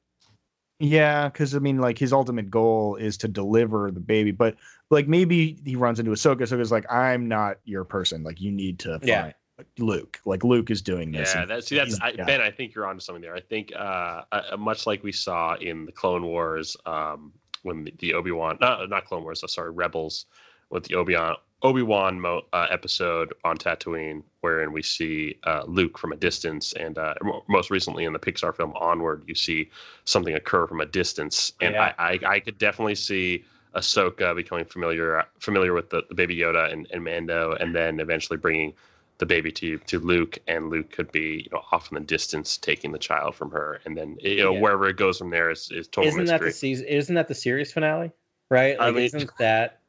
yeah, 0.78 1.28
because 1.28 1.54
I 1.54 1.58
mean, 1.58 1.78
like 1.78 1.98
his 1.98 2.12
ultimate 2.12 2.50
goal 2.50 2.96
is 2.96 3.16
to 3.18 3.28
deliver 3.28 3.90
the 3.90 4.00
baby, 4.00 4.32
but 4.32 4.56
like 4.90 5.08
maybe 5.08 5.58
he 5.64 5.76
runs 5.76 6.00
into 6.00 6.10
Ahsoka. 6.10 6.42
Ahsoka's 6.42 6.72
like, 6.72 6.90
I'm 6.90 7.28
not 7.28 7.58
your 7.64 7.84
person. 7.84 8.22
Like 8.22 8.40
you 8.40 8.50
need 8.50 8.78
to 8.80 8.98
find 8.98 9.06
Yeah. 9.06 9.32
Luke. 9.78 10.20
Like 10.24 10.42
Luke 10.42 10.70
is 10.70 10.82
doing 10.82 11.12
this. 11.12 11.32
Yeah, 11.34 11.42
and 11.42 11.50
that's 11.50 11.68
see, 11.68 11.76
that's 11.76 12.00
I, 12.00 12.10
yeah. 12.10 12.24
Ben. 12.24 12.40
I 12.40 12.50
think 12.50 12.74
you're 12.74 12.86
onto 12.86 13.00
something 13.00 13.22
there. 13.22 13.36
I 13.36 13.40
think 13.40 13.72
uh, 13.74 14.22
uh, 14.32 14.56
much 14.58 14.86
like 14.86 15.04
we 15.04 15.12
saw 15.12 15.54
in 15.54 15.86
the 15.86 15.92
Clone 15.92 16.24
Wars, 16.24 16.76
um, 16.86 17.32
when 17.62 17.84
the, 17.84 17.94
the 17.98 18.14
Obi 18.14 18.32
Wan, 18.32 18.58
uh, 18.60 18.84
not 18.88 19.04
Clone 19.04 19.22
Wars, 19.22 19.44
uh, 19.44 19.46
sorry, 19.46 19.70
Rebels, 19.70 20.26
with 20.70 20.84
the 20.84 20.96
Obi 20.96 21.14
Wan 21.14 21.36
Obi 21.64 21.80
Wan 21.82 22.20
mo- 22.20 22.42
uh, 22.52 22.66
episode 22.70 23.32
on 23.42 23.56
Tatooine, 23.56 24.22
wherein 24.42 24.70
we 24.70 24.82
see 24.82 25.38
uh, 25.44 25.62
Luke 25.66 25.96
from 25.98 26.12
a 26.12 26.16
distance, 26.16 26.74
and 26.74 26.98
uh, 26.98 27.14
mo- 27.22 27.42
most 27.48 27.70
recently 27.70 28.04
in 28.04 28.12
the 28.12 28.18
Pixar 28.18 28.54
film 28.54 28.74
Onward, 28.76 29.24
you 29.26 29.34
see 29.34 29.70
something 30.04 30.34
occur 30.34 30.66
from 30.66 30.82
a 30.82 30.86
distance, 30.86 31.54
and 31.62 31.74
Yeah. 31.74 31.94
I, 31.98 32.10
I 32.12 32.34
I 32.34 32.40
could 32.40 32.58
definitely 32.58 32.94
see. 32.94 33.44
Ahsoka 33.76 34.36
becoming 34.36 34.64
familiar 34.66 35.24
familiar 35.40 35.72
with 35.74 35.90
the, 35.90 36.04
the 36.08 36.14
baby 36.14 36.36
Yoda 36.36 36.72
and, 36.72 36.86
and 36.92 37.02
Mando, 37.02 37.56
and 37.58 37.74
then 37.74 37.98
eventually 37.98 38.36
bringing 38.36 38.72
the 39.18 39.26
baby 39.26 39.50
to 39.50 39.78
to 39.78 39.98
Luke, 39.98 40.38
and 40.46 40.70
Luke 40.70 40.92
could 40.92 41.10
be 41.10 41.42
you 41.42 41.48
know 41.50 41.60
off 41.72 41.90
in 41.90 41.96
the 41.96 42.00
distance 42.02 42.56
taking 42.56 42.92
the 42.92 43.00
child 43.00 43.34
from 43.34 43.50
her, 43.50 43.80
and 43.84 43.96
then 43.96 44.16
you 44.20 44.44
know 44.44 44.52
Yeah. 44.54 44.60
wherever 44.60 44.86
it 44.86 44.96
goes 44.96 45.18
from 45.18 45.30
there 45.30 45.50
is, 45.50 45.72
is 45.72 45.88
total 45.88 46.06
isn't 46.08 46.26
that 46.26 46.40
the 46.40 46.52
season 46.52 46.86
isn't 46.86 47.16
that 47.16 47.26
the 47.26 47.34
series 47.34 47.72
finale? 47.72 48.12
Right? 48.48 48.76
I 48.78 48.84
Like 48.86 48.94
mean- 48.94 49.04
isn't 49.06 49.30
that 49.40 49.80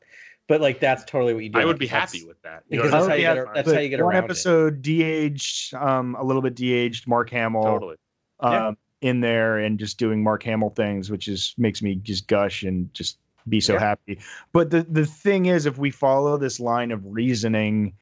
but 0.48 0.62
like 0.62 0.80
that's 0.80 1.04
totally 1.06 1.34
what 1.34 1.44
you 1.44 1.50
do. 1.50 1.60
I 1.60 1.66
would 1.66 1.80
be 1.80 1.88
That's- 1.88 2.12
happy 2.14 2.26
with 2.26 2.42
that. 2.44 2.64
Because 2.70 2.92
that's 2.92 3.08
how 3.08 3.14
you 3.14 3.22
get 3.22 3.38
ar- 3.38 3.52
that's 3.56 3.72
how 3.72 3.80
you 3.80 3.90
get 3.90 4.04
one 4.04 4.14
around 4.14 4.24
it. 4.24 4.26
episode 4.26 4.82
de-aged, 4.82 5.74
um, 5.76 6.16
a 6.20 6.24
little 6.24 6.42
bit 6.42 6.56
de-aged 6.56 7.08
Mark 7.08 7.30
Hamill. 7.32 7.64
totally. 7.64 7.96
um, 8.42 8.52
Yeah. 8.54 8.72
in 9.10 9.22
there 9.22 9.58
and 9.60 9.80
just 9.80 9.98
doing 9.98 10.22
Mark 10.24 10.44
Hamill 10.44 10.72
things, 10.72 11.10
which 11.10 11.28
is 11.28 11.54
makes 11.58 11.82
me 11.82 11.96
just 11.96 12.28
gush 12.28 12.64
and 12.64 12.94
just 12.94 13.18
be 13.48 13.60
so 13.62 13.74
Yeah. 13.74 13.80
happy. 13.80 14.20
But 14.52 14.72
the 14.72 14.84
the 14.84 15.06
thing 15.06 15.46
is, 15.46 15.66
if 15.66 15.78
we 15.78 15.90
follow 15.92 16.38
this 16.38 16.60
line 16.60 16.92
of 16.92 17.02
reasoning, 17.06 17.94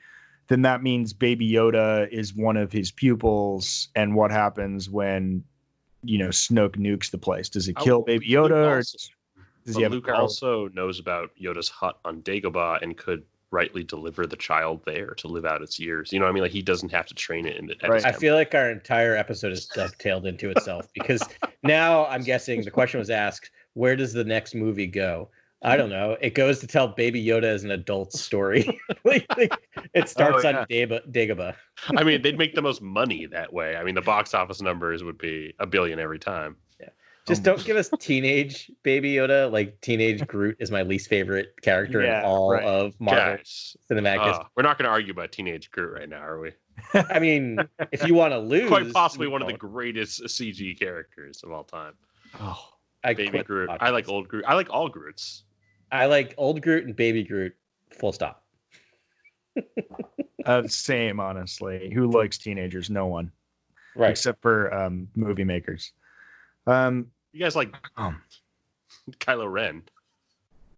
then 0.47 0.61
that 0.63 0.81
means 0.83 1.13
Baby 1.13 1.49
Yoda 1.51 2.09
is 2.09 2.33
one 2.35 2.57
of 2.57 2.71
his 2.71 2.91
pupils. 2.91 3.89
And 3.95 4.15
what 4.15 4.31
happens 4.31 4.89
when 4.89 5.43
you 6.03 6.17
know 6.17 6.29
Snoke 6.29 6.77
nukes 6.77 7.11
the 7.11 7.17
place? 7.17 7.47
Does 7.49 7.67
it 7.67 7.77
kill 7.77 8.01
Baby 8.01 8.27
Yoda, 8.29 8.51
or 8.67 8.75
also- 8.77 8.97
does 9.65 9.75
But 9.75 9.91
Luke 9.91 10.09
also 10.09 10.67
knows 10.69 10.99
about 10.99 11.31
Yoda's 11.41 11.69
hut 11.69 11.99
on 12.05 12.21
Dagobah 12.21 12.81
and 12.81 12.97
could 12.97 13.23
rightly 13.51 13.83
deliver 13.83 14.25
the 14.25 14.35
child 14.35 14.81
there 14.85 15.11
to 15.15 15.27
live 15.27 15.45
out 15.45 15.61
its 15.61 15.79
years. 15.79 16.11
You 16.11 16.19
know, 16.19 16.25
what 16.25 16.31
I 16.31 16.33
mean, 16.33 16.43
like 16.43 16.51
he 16.51 16.61
doesn't 16.63 16.91
have 16.91 17.05
to 17.05 17.13
train 17.13 17.45
it. 17.45 17.55
In, 17.57 17.67
the, 17.67 17.75
Right. 17.87 18.03
I 18.03 18.11
feel 18.11 18.33
like 18.33 18.55
our 18.55 18.71
entire 18.71 19.15
episode 19.15 19.51
is 19.51 19.67
dovetailed 19.67 20.25
into 20.25 20.49
itself 20.49 20.87
because 20.93 21.21
now 21.63 22.07
I'm 22.07 22.23
guessing 22.23 22.63
the 22.63 22.71
question 22.71 22.99
was 22.99 23.11
asked, 23.11 23.51
where 23.73 23.95
does 23.95 24.11
the 24.11 24.23
next 24.23 24.55
movie 24.55 24.87
go? 24.87 25.29
I 25.65 25.77
don't 25.77 25.89
know. 25.89 26.17
It 26.19 26.35
goes 26.35 26.59
to 26.59 26.67
tell 26.67 26.89
Baby 26.89 27.23
Yoda 27.23 27.43
as 27.43 27.63
an 27.63 27.71
adult 27.71 28.11
story. 28.11 28.81
like, 29.05 29.25
like, 29.37 29.53
it 29.93 30.09
starts 30.09 30.43
Oh, 30.43 30.49
yeah. 30.49 30.59
on 30.59 30.65
Dagobah. 30.67 31.11
Dagobah. 31.11 31.55
I 31.95 32.03
mean, 32.03 32.21
they'd 32.21 32.37
make 32.37 32.53
the 32.53 32.61
most 32.61 32.81
money 32.81 33.27
that 33.27 33.53
way. 33.53 33.77
I 33.77 33.83
mean, 33.85 33.95
the 33.95 34.01
box 34.01 34.33
office 34.33 34.61
numbers 34.61 35.05
would 35.05 35.17
be 35.17 35.53
a 35.59 35.65
billion 35.65 35.99
every 35.99 36.19
time. 36.19 36.57
Just 37.25 37.39
Um, 37.47 37.55
don't 37.55 37.65
give 37.65 37.77
us 37.77 37.89
teenage 37.99 38.69
Baby 38.83 39.13
Yoda. 39.15 39.49
Like 39.51 39.79
teenage 39.81 40.25
Groot 40.27 40.57
is 40.59 40.71
my 40.71 40.81
least 40.81 41.07
favorite 41.09 41.53
character 41.61 42.01
Yeah, 42.01 42.19
in 42.19 42.25
all 42.25 42.49
right. 42.51 42.63
of 42.65 42.99
Marvel 42.99 43.37
Guys, 43.37 43.77
cinematic 43.89 44.33
uh, 44.33 44.43
we're 44.57 44.63
not 44.63 44.77
going 44.77 44.85
to 44.85 44.91
argue 44.91 45.11
about 45.11 45.31
teenage 45.31 45.71
Groot 45.71 45.93
right 45.93 46.09
now, 46.09 46.21
are 46.21 46.39
we? 46.39 46.51
I 46.93 47.19
mean, 47.19 47.59
if 47.91 48.05
you 48.05 48.13
want 48.13 48.33
to 48.33 48.39
lose, 48.39 48.67
Quite 48.67 48.91
possibly 48.91 49.27
we 49.27 49.31
one 49.33 49.41
of 49.41 49.47
the 49.47 49.53
greatest 49.57 50.23
CG 50.23 50.77
characters 50.77 51.43
of 51.43 51.51
all 51.51 51.63
time. 51.63 51.93
Oh, 52.41 52.59
I 53.05 53.13
Baby 53.13 53.41
Groot. 53.43 53.69
the 53.69 53.81
I 53.83 53.89
like 53.91 54.09
old 54.09 54.27
Groot. 54.27 54.43
I 54.47 54.55
like 54.55 54.69
all 54.69 54.89
Groots. 54.89 55.43
I 55.91 56.07
like 56.07 56.33
old 56.37 56.61
Groot 56.61 56.85
and 56.85 56.95
Baby 56.95 57.23
Groot. 57.23 57.53
Full 57.99 58.11
stop. 58.11 58.43
uh, 60.45 60.67
same, 60.67 61.19
honestly. 61.19 61.91
Who 61.93 62.09
likes 62.11 62.37
teenagers? 62.37 62.89
No 62.89 63.05
one, 63.05 63.31
Right. 63.95 64.09
except 64.11 64.41
for 64.41 64.73
um, 64.73 65.07
movie 65.15 65.43
makers. 65.43 65.93
Um, 66.65 67.07
You 67.33 67.39
guys 67.39 67.55
like 67.55 67.75
um, 67.97 68.21
Kylo 69.19 69.51
Ren, 69.51 69.83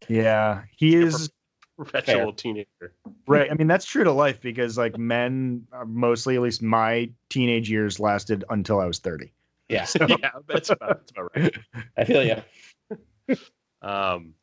yeah, 0.08 0.64
he 0.76 0.96
is. 0.96 1.28
A 1.28 1.84
perpetual 1.84 2.34
teenager. 2.34 2.94
Right. 3.28 3.52
I 3.52 3.54
mean, 3.56 3.68
that's 3.68 3.86
true 3.86 4.04
to 4.04 4.12
life 4.12 4.40
because 4.42 4.78
like 4.78 4.98
men, 4.98 5.68
uh, 5.74 5.86
mostly 5.86 6.36
at 6.36 6.42
least 6.42 6.62
my 6.62 7.10
teenage 7.30 7.70
years 7.70 8.00
lasted 8.00 8.44
until 8.50 8.80
I 8.80 8.86
was 8.86 9.00
30. 9.00 9.32
Yeah. 9.68 9.86
yeah, 10.08 10.16
that's 10.48 10.70
about, 10.70 11.00
that's 11.00 11.12
about 11.12 11.32
right. 11.36 11.56
I 11.98 12.06
feel 12.06 12.24
you. 12.24 13.38
Um, 13.82 14.34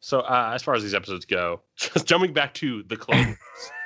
so 0.00 0.20
uh, 0.20 0.52
as 0.54 0.62
far 0.62 0.74
as 0.74 0.82
these 0.82 0.94
episodes 0.94 1.24
go, 1.24 1.62
just 1.76 2.06
jumping 2.06 2.32
back 2.32 2.52
to 2.54 2.82
the 2.84 2.96
Clone 2.96 3.36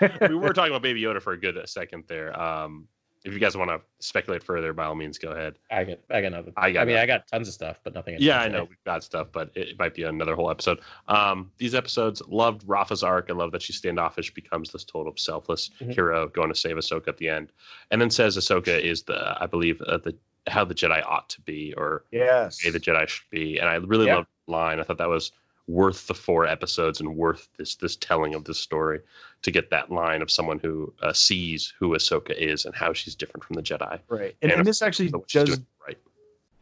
Wars, 0.01 0.13
we 0.29 0.35
were 0.35 0.53
talking 0.53 0.73
about 0.73 0.83
Baby 0.83 1.03
Yoda 1.03 1.21
for 1.21 1.33
a 1.33 1.39
good 1.39 1.57
second 1.69 2.05
there. 2.09 2.39
Um, 2.41 2.89
if 3.29 3.35
you 3.35 3.41
guys 3.41 3.57
want 3.57 3.71
to 3.71 3.81
speculate 4.01 4.43
further, 4.43 4.73
by 4.73 4.87
all 4.87 4.95
means, 4.95 5.19
go 5.19 5.33
ahead. 5.33 5.59
I 5.71 5.85
got, 5.85 5.99
I 6.11 6.23
got 6.23 6.33
nothing. 6.33 6.53
I 6.57 6.73
got 6.73 6.81
I 6.81 6.85
mean, 6.87 6.95
nothing. 6.95 7.11
I 7.11 7.15
got 7.15 7.27
tons 7.27 7.47
of 7.47 7.55
stuff, 7.55 7.79
but 7.85 7.95
nothing. 7.95 8.17
Yeah, 8.19 8.41
I 8.41 8.49
know 8.49 8.65
we've 8.65 8.83
got 8.87 9.05
stuff, 9.05 9.29
but 9.33 9.51
it, 9.55 9.69
it 9.69 9.79
might 9.79 9.95
be 9.95 10.05
another 10.05 10.35
whole 10.35 10.51
episode. 10.51 10.81
Um, 11.09 11.53
these 11.59 11.75
episodes 11.75 12.23
loved 12.27 12.63
Rafa's 12.67 13.03
arc. 13.03 13.29
I 13.31 13.35
love 13.35 13.53
that 13.53 13.61
she 13.63 13.73
standoffish, 13.75 14.33
becomes 14.33 14.73
this 14.73 14.85
total 14.85 15.13
selfless 15.17 15.71
Mhm. 15.81 15.93
hero, 15.93 16.29
going 16.29 16.49
to 16.49 16.55
save 16.55 16.77
Ahsoka 16.77 17.09
at 17.09 17.19
the 17.19 17.29
end, 17.29 17.53
and 17.91 18.01
then 18.01 18.09
says 18.11 18.37
Ahsoka 18.37 18.81
is 18.81 19.03
the, 19.03 19.37
I 19.41 19.47
believe, 19.47 19.81
uh, 19.83 19.99
the 19.99 20.17
how 20.47 20.65
the 20.65 20.75
Jedi 20.75 21.05
ought 21.07 21.29
to 21.29 21.43
be, 21.43 21.75
or 21.77 22.05
Yes. 22.11 22.63
the 22.63 22.71
Jedi 22.81 23.07
should 23.07 23.29
be. 23.31 23.59
And 23.59 23.69
I 23.69 23.75
really 23.75 24.07
Yeah. 24.07 24.17
loved 24.17 24.29
the 24.47 24.53
line. 24.53 24.81
I 24.81 24.83
thought 24.83 24.97
that 24.99 25.09
was 25.11 25.31
worth 25.69 26.07
the 26.07 26.15
four 26.15 26.47
episodes 26.47 26.99
and 26.99 27.15
worth 27.15 27.49
this 27.59 27.77
this 27.77 27.95
telling 27.95 28.35
of 28.35 28.45
this 28.45 28.59
story 28.59 29.01
to 29.43 29.51
get 29.51 29.71
that 29.71 29.93
line 29.93 30.23
of 30.23 30.31
someone 30.31 30.59
who 30.59 30.93
uh, 31.03 31.13
sees 31.13 31.73
who 31.79 31.91
Ahsoka 31.91 32.33
is 32.37 32.65
and 32.65 32.75
how 32.75 32.93
she's 32.93 33.15
different 33.15 33.45
from 33.45 33.55
the 33.55 33.63
Jedi. 33.63 34.01
Right. 34.09 34.35
And, 34.43 34.51
And 34.51 34.61
and 34.61 34.67
this 34.67 34.83
actually 34.83 35.11
So 35.11 35.19
what 35.19 35.31
she's 35.31 35.45
does, 35.45 35.61
right. 35.87 35.99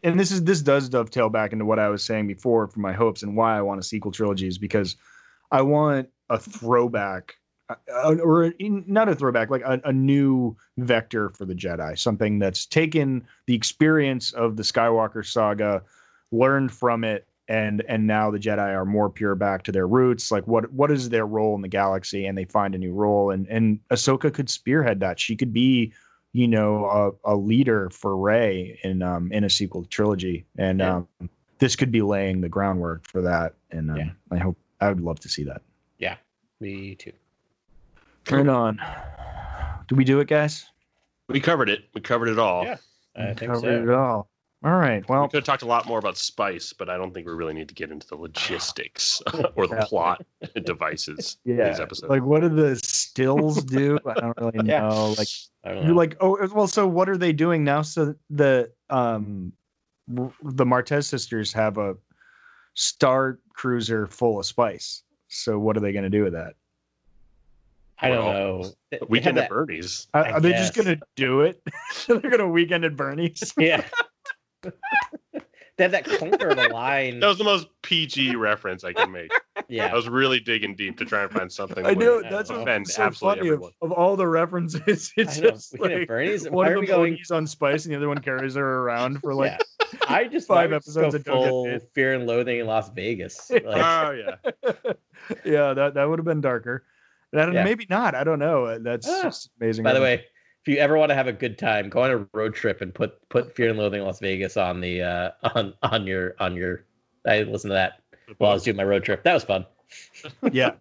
and 0.02 0.18
this 0.18 0.32
is 0.32 0.42
this 0.44 0.60
does 0.60 0.88
dovetail 0.88 1.30
back 1.30 1.52
into 1.52 1.64
what 1.64 1.78
I 1.78 1.88
was 1.88 2.02
saying 2.02 2.26
before 2.26 2.66
for 2.66 2.80
my 2.80 2.92
hopes 2.92 3.22
and 3.22 3.36
why 3.36 3.56
I 3.56 3.62
want 3.62 3.80
a 3.80 3.82
sequel 3.84 4.10
trilogy 4.10 4.48
is 4.48 4.58
because 4.58 4.96
I 5.52 5.62
want 5.62 6.08
a 6.28 6.38
throwback, 6.38 7.36
uh, 7.70 8.16
or 8.16 8.52
not 8.58 9.08
a 9.08 9.14
throwback, 9.14 9.50
like 9.50 9.62
a, 9.62 9.80
a 9.84 9.92
new 9.92 10.56
vector 10.78 11.30
for 11.30 11.44
the 11.44 11.54
Jedi, 11.54 11.96
something 11.96 12.40
that's 12.40 12.66
taken 12.66 13.24
the 13.46 13.54
experience 13.54 14.32
of 14.32 14.56
the 14.56 14.64
Skywalker 14.64 15.24
saga, 15.24 15.82
learned 16.32 16.72
from 16.72 17.04
it, 17.04 17.28
and 17.48 17.82
and 17.88 18.06
now 18.06 18.30
the 18.30 18.38
Jedi 18.38 18.58
are 18.74 18.84
more 18.84 19.08
pure 19.10 19.34
back 19.34 19.62
to 19.64 19.72
their 19.72 19.86
roots. 19.86 20.30
Like 20.30 20.46
what 20.46 20.72
what 20.72 20.90
is 20.90 21.08
their 21.08 21.26
role 21.26 21.54
in 21.54 21.62
the 21.62 21.68
galaxy, 21.68 22.26
and 22.26 22.36
they 22.36 22.44
find 22.44 22.74
a 22.74 22.78
new 22.78 22.92
role, 22.92 23.30
and 23.30 23.46
and 23.48 23.78
Ahsoka 23.90 24.32
could 24.32 24.48
spearhead 24.50 25.00
that. 25.00 25.18
She 25.20 25.36
could 25.36 25.52
be 25.52 25.92
you 26.32 26.48
know 26.48 27.16
a, 27.24 27.34
a 27.34 27.36
leader 27.36 27.88
for 27.90 28.16
Rey 28.16 28.78
in 28.82 29.02
um 29.02 29.30
in 29.32 29.44
a 29.44 29.50
sequel 29.50 29.84
trilogy, 29.84 30.44
and 30.58 30.80
Yeah. 30.80 30.96
um 31.20 31.30
this 31.58 31.74
could 31.74 31.90
be 31.90 32.02
laying 32.02 32.42
the 32.42 32.48
groundwork 32.50 33.06
for 33.08 33.22
that. 33.22 33.54
And 33.70 33.90
um, 33.90 33.96
Yeah. 33.96 34.10
I 34.30 34.36
hope 34.38 34.58
I 34.80 34.88
would 34.88 35.00
love 35.00 35.20
to 35.20 35.28
see 35.28 35.42
that. 35.44 35.62
Yeah, 35.98 36.16
me 36.60 36.94
too. 36.94 37.12
Turn 38.26 38.48
on. 38.50 38.78
Do 39.88 39.94
we 39.94 40.04
do 40.04 40.20
it, 40.20 40.28
guys? 40.28 40.66
We 41.28 41.40
covered 41.40 41.68
it. 41.70 41.84
We 41.94 42.00
covered 42.00 42.28
it 42.28 42.38
all. 42.38 42.64
Yeah. 42.64 42.76
I 43.16 43.32
think 43.32 43.52
Covered 43.52 43.60
so. 43.60 43.82
it 43.82 43.88
all. 43.90 44.28
All 44.64 44.74
right. 44.76 45.06
Well, 45.08 45.22
we 45.22 45.28
could 45.28 45.36
have 45.36 45.44
talked 45.44 45.62
a 45.62 45.66
lot 45.66 45.86
more 45.86 45.98
about 45.98 46.16
spice, 46.16 46.72
but 46.72 46.88
I 46.88 46.96
don't 46.96 47.12
think 47.12 47.26
we 47.26 47.32
really 47.34 47.52
need 47.54 47.68
to 47.68 47.74
get 47.74 47.90
into 47.90 48.06
the 48.08 48.16
logistics 48.16 49.22
or 49.54 49.66
the 49.66 49.76
Yeah. 49.76 49.84
plot 49.84 50.26
devices 50.64 51.36
in 51.44 51.58
yeah. 51.58 51.68
these 51.70 51.78
episodes. 51.80 52.10
Like, 52.10 52.22
what 52.22 52.40
do 52.40 52.48
the 52.48 52.76
stills 52.76 53.62
do? 53.62 53.98
I 54.06 54.14
don't 54.14 54.36
really 54.38 54.58
Yeah. 54.68 54.88
know. 54.88 55.14
Like, 55.18 55.28
don't 55.64 55.76
you're 55.76 55.84
know. 55.88 55.94
like, 55.94 56.16
oh, 56.20 56.48
well. 56.54 56.66
So, 56.66 56.86
what 56.86 57.08
are 57.08 57.18
they 57.18 57.32
doing 57.32 57.64
now? 57.64 57.82
So 57.82 58.14
the 58.30 58.72
um, 58.90 59.52
the 60.08 60.64
Martez 60.64 61.04
sisters 61.04 61.52
have 61.52 61.76
a 61.78 61.94
star 62.74 63.38
cruiser 63.52 64.06
full 64.06 64.38
of 64.40 64.46
spice. 64.46 65.02
So, 65.28 65.58
what 65.58 65.76
are 65.76 65.80
they 65.80 65.92
going 65.92 66.04
to 66.04 66.10
do 66.10 66.24
with 66.24 66.32
that? 66.32 66.54
I 67.98 68.08
don't 68.08 68.24
Well, 68.24 68.32
know. 68.34 68.62
They- 68.90 68.98
they 68.98 69.06
Weekend 69.08 69.36
had 69.36 69.44
at 69.44 69.48
that- 69.48 69.54
Bernie's. 69.54 70.06
Are, 70.14 70.24
I 70.26 70.30
are 70.32 70.40
they 70.40 70.52
just 70.52 70.74
going 70.74 70.86
to 70.86 70.98
do 71.16 71.40
it? 71.42 71.60
They're 72.06 72.20
going 72.20 72.38
to 72.38 72.48
weekend 72.48 72.84
at 72.84 72.96
Bernie's. 72.96 73.52
Yeah. 73.58 73.84
They 75.78 75.84
have 75.84 75.92
that 75.92 76.04
clunker 76.06 76.50
of 76.52 76.58
a 76.58 76.68
line. 76.72 77.20
That 77.20 77.26
was 77.28 77.38
the 77.38 77.44
most 77.44 77.68
PG 77.82 78.34
reference 78.36 78.82
I 78.84 78.92
can 78.94 79.12
make. 79.12 79.30
yeah. 79.68 79.86
I 79.86 79.94
was 79.94 80.08
really 80.08 80.40
digging 80.40 80.74
deep 80.74 80.96
to 80.98 81.04
try 81.04 81.22
and 81.24 81.30
find 81.30 81.52
something. 81.52 81.84
I 81.84 81.90
that 81.90 81.98
know 81.98 82.22
that's 82.22 82.48
Yeah. 82.50 82.60
offend 82.62 82.88
so 82.88 83.02
absolutely 83.02 83.38
funny 83.40 83.48
of, 83.50 83.54
everyone. 83.54 83.72
of 83.82 83.92
all 83.92 84.16
the 84.16 84.26
references. 84.26 85.12
It's 85.16 85.38
just 85.38 85.78
like 85.78 86.08
Bernie's. 86.08 86.44
one 86.44 86.52
Why 86.54 86.66
of 86.68 86.76
are 86.76 86.80
we 86.80 86.86
them 86.86 86.96
going? 86.96 87.18
On 87.30 87.46
spice, 87.46 87.84
and 87.84 87.92
the 87.92 87.96
other 87.98 88.08
one 88.08 88.18
carries 88.18 88.54
her 88.54 88.78
around 88.84 89.20
for 89.20 89.34
like. 89.34 89.52
yeah. 89.82 89.98
I 90.08 90.24
just 90.28 90.48
five 90.48 90.70
five 90.70 90.72
episodes 90.72 91.14
episodes 91.14 91.24
go 91.24 91.42
that 91.42 91.80
full. 91.80 91.88
Fear 91.94 92.14
and 92.14 92.26
Loathing 92.26 92.58
in 92.60 92.66
Las 92.66 92.90
Vegas. 92.90 93.50
Like, 93.50 93.64
Oh 93.64 94.10
yeah. 94.12 94.72
yeah, 95.44 95.74
that 95.74 95.94
that 95.94 96.04
would 96.08 96.18
have 96.18 96.26
been 96.26 96.40
darker. 96.40 96.84
That 97.32 97.52
Yeah. 97.52 97.64
maybe 97.64 97.86
not. 97.90 98.14
I 98.14 98.24
don't 98.24 98.38
know. 98.38 98.78
That's 98.78 99.06
Ah. 99.08 99.24
just 99.24 99.50
amazing. 99.60 99.84
by 99.84 99.92
the 99.92 100.00
way, 100.00 100.24
if 100.66 100.74
you 100.74 100.78
ever 100.78 100.98
want 100.98 101.10
to 101.10 101.14
have 101.14 101.28
a 101.28 101.32
good 101.32 101.58
time, 101.58 101.88
go 101.88 102.02
on 102.02 102.10
a 102.10 102.26
road 102.36 102.52
trip 102.52 102.80
and 102.80 102.92
put 102.92 103.16
put 103.28 103.54
Fear 103.54 103.70
and 103.70 103.78
Loathing 103.78 104.00
in 104.00 104.06
Las 104.06 104.18
Vegas 104.18 104.56
on 104.56 104.80
the 104.80 105.00
uh, 105.00 105.30
on 105.54 105.72
on 105.84 106.08
your 106.08 106.34
on 106.40 106.56
your. 106.56 106.84
I 107.24 107.42
listened 107.42 107.70
to 107.70 107.74
that 107.74 108.00
while 108.38 108.50
I 108.50 108.54
was 108.54 108.64
doing 108.64 108.76
my 108.76 108.82
road 108.82 109.04
trip. 109.04 109.22
That 109.22 109.34
was 109.34 109.44
fun. 109.44 109.64
yeah, 110.52 110.72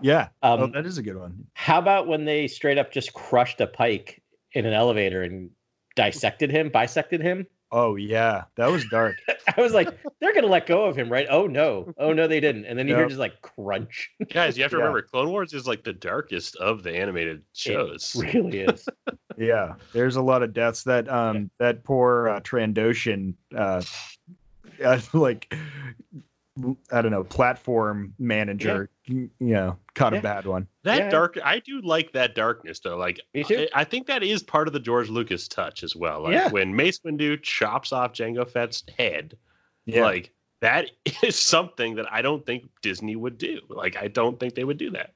yeah. 0.00 0.28
Um, 0.42 0.60
oh, 0.62 0.66
that 0.68 0.86
is 0.86 0.96
a 0.96 1.02
good 1.02 1.18
one. 1.18 1.44
How 1.52 1.78
about 1.78 2.06
when 2.06 2.24
they 2.24 2.48
straight 2.48 2.78
up 2.78 2.90
just 2.90 3.12
crushed 3.12 3.60
a 3.60 3.66
pike 3.66 4.22
in 4.52 4.64
an 4.64 4.72
elevator 4.72 5.22
and 5.22 5.50
dissected 5.96 6.50
him, 6.50 6.70
bisected 6.70 7.20
him? 7.20 7.46
Oh 7.72 7.96
yeah, 7.96 8.44
that 8.56 8.70
was 8.70 8.86
dark. 8.86 9.16
I 9.60 9.62
was 9.64 9.72
like, 9.72 9.88
they're 10.20 10.34
gonna 10.34 10.46
let 10.46 10.66
go 10.66 10.84
of 10.84 10.96
him, 10.96 11.10
right? 11.10 11.26
Oh 11.30 11.46
no, 11.46 11.92
oh 11.98 12.12
no, 12.12 12.26
they 12.26 12.40
didn't. 12.40 12.64
And 12.64 12.78
then 12.78 12.88
you 12.88 12.94
hear 12.96 13.06
just 13.06 13.20
like 13.20 13.40
crunch. 13.42 14.10
Guys, 14.32 14.56
you 14.56 14.62
have 14.64 14.70
to 14.72 14.76
Yeah. 14.78 14.84
remember, 14.84 15.02
Clone 15.02 15.30
Wars 15.30 15.52
is 15.52 15.66
like 15.66 15.84
the 15.84 15.92
darkest 15.92 16.56
of 16.56 16.82
the 16.82 16.94
animated 16.94 17.42
shows. 17.52 18.14
It 18.16 18.34
really 18.34 18.60
is. 18.60 18.88
yeah, 19.38 19.74
there's 19.92 20.16
a 20.16 20.22
lot 20.22 20.42
of 20.42 20.52
deaths. 20.52 20.82
That 20.84 21.08
um 21.08 21.50
that 21.58 21.84
poor 21.84 22.28
uh, 22.28 22.40
Trandoshan 22.40 23.34
uh, 23.54 23.82
uh 24.84 25.00
like 25.12 25.54
I 26.92 27.00
don't 27.00 27.10
know 27.12 27.24
platform 27.24 28.12
manager. 28.18 28.90
You 29.06 29.30
know, 29.40 29.76
caught 29.94 30.12
Yeah. 30.12 30.18
a 30.18 30.22
bad 30.22 30.46
one. 30.46 30.66
That 30.82 30.98
Yeah. 30.98 31.08
dark, 31.10 31.38
I 31.42 31.60
do 31.60 31.80
like 31.80 32.12
that 32.12 32.34
darkness 32.34 32.80
though. 32.80 32.96
Like, 32.96 33.20
Me 33.34 33.44
too. 33.44 33.66
I, 33.74 33.80
I 33.80 33.84
think 33.84 34.06
that 34.08 34.22
is 34.22 34.42
part 34.42 34.66
of 34.66 34.72
the 34.74 34.80
George 34.80 35.08
Lucas 35.08 35.48
touch 35.48 35.82
as 35.82 35.96
well. 35.96 36.22
Like 36.22 36.34
Yeah. 36.34 36.50
when 36.50 36.74
Mace 36.74 37.00
Windu 37.00 37.40
chops 37.42 37.92
off 37.92 38.12
Jango 38.12 38.48
Fett's 38.48 38.84
head, 38.98 39.36
Yeah, 39.94 40.04
like 40.04 40.30
that 40.60 40.90
is 41.22 41.38
something 41.38 41.94
that 41.96 42.10
I 42.12 42.22
don't 42.22 42.44
think 42.44 42.68
Disney 42.82 43.16
would 43.16 43.38
do. 43.38 43.60
Like, 43.68 43.96
I 43.96 44.08
don't 44.08 44.38
think 44.38 44.54
they 44.54 44.64
would 44.64 44.78
do 44.78 44.90
that 44.90 45.14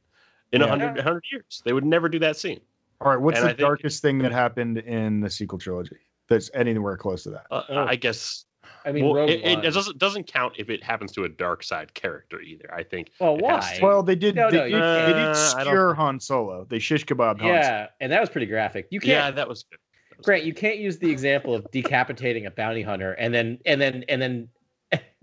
in 0.53 0.62
a 0.62 0.64
Yeah. 0.64 0.70
hundred 0.70 0.97
100 0.97 1.25
years. 1.33 1.62
They 1.64 1.72
would 1.72 1.85
never 1.85 2.09
do 2.09 2.18
that 2.20 2.37
scene. 2.37 2.61
All 3.01 3.11
right, 3.11 3.20
what's 3.20 3.39
And 3.39 3.47
the 3.47 3.51
I 3.51 3.53
think- 3.55 3.61
darkest 3.61 4.03
thing 4.03 4.18
that 4.18 4.33
happened 4.33 4.79
in 4.79 5.20
the 5.20 5.29
sequel 5.31 5.59
trilogy 5.59 5.97
that's 6.29 6.51
anywhere 6.55 6.97
close 6.97 7.25
to 7.25 7.31
that? 7.31 7.47
Uh, 7.51 7.62
Oh. 7.68 7.85
I 7.85 7.97
guess. 7.97 8.45
I 8.87 8.93
mean, 8.93 9.05
well, 9.05 9.14
Rogue 9.14 9.31
it, 9.31 9.45
it 9.45 9.61
doesn't 9.62 9.99
doesn't 9.99 10.27
count 10.27 10.55
if 10.59 10.68
it 10.70 10.83
happens 10.83 11.11
to 11.12 11.25
a 11.25 11.29
dark 11.29 11.62
side 11.62 11.93
character 11.95 12.41
either. 12.41 12.72
I 12.72 12.83
think. 12.83 13.11
well, 13.18 13.37
why? 13.37 13.61
to. 13.79 13.83
Well, 13.85 14.03
they 14.03 14.14
did. 14.14 14.35
No, 14.35 14.51
they, 14.51 14.57
no, 14.59 14.62
did 14.64 14.72
you 14.72 14.79
they 14.79 15.12
did 15.12 15.35
can't. 15.35 15.37
Uh, 15.37 15.55
I 15.57 15.64
don't 15.64 15.72
skewer 15.72 15.95
Han 15.95 16.20
Solo. 16.20 16.66
They 16.68 16.79
shish 16.79 17.05
kebab 17.07 17.41
Han 17.41 17.49
yeah, 17.49 17.87
and 18.01 18.12
that 18.12 18.20
was 18.20 18.29
pretty 18.31 18.47
graphic. 18.47 18.87
You 18.91 19.01
can't, 19.01 19.37
that 19.37 19.49
was 19.49 19.64
good. 19.64 19.79
That 20.11 20.18
was 20.18 20.25
Grant. 20.27 20.43
good. 20.43 20.49
You 20.49 20.55
can't 20.55 20.79
use 20.79 20.99
the 20.99 21.11
example 21.11 21.55
of 21.55 21.70
decapitating 21.72 22.45
a 22.47 22.51
bounty 22.51 22.83
hunter 22.83 23.12
and 23.14 23.33
then 23.35 23.59
and 23.66 23.81
then 23.81 24.05
and 24.09 24.20
then 24.20 24.49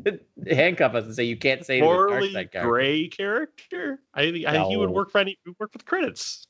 handcuff 0.50 0.94
us 0.96 1.06
and 1.06 1.16
say 1.16 1.24
you 1.24 1.38
can't 1.38 1.66
say 1.66 1.80
to 1.80 1.86
the 1.86 1.92
Morally 1.92 2.32
character. 2.32 2.62
gray 2.64 3.08
character. 3.08 4.00
I 4.14 4.32
think 4.32 4.46
I 4.46 4.52
think 4.54 4.68
he 4.70 4.78
would 4.78 4.90
No. 4.90 4.96
work 4.96 5.12
for 5.12 5.20
any 5.20 5.38
work 5.60 5.72
for 5.72 5.78
the 5.78 5.84
credits. 5.84 6.48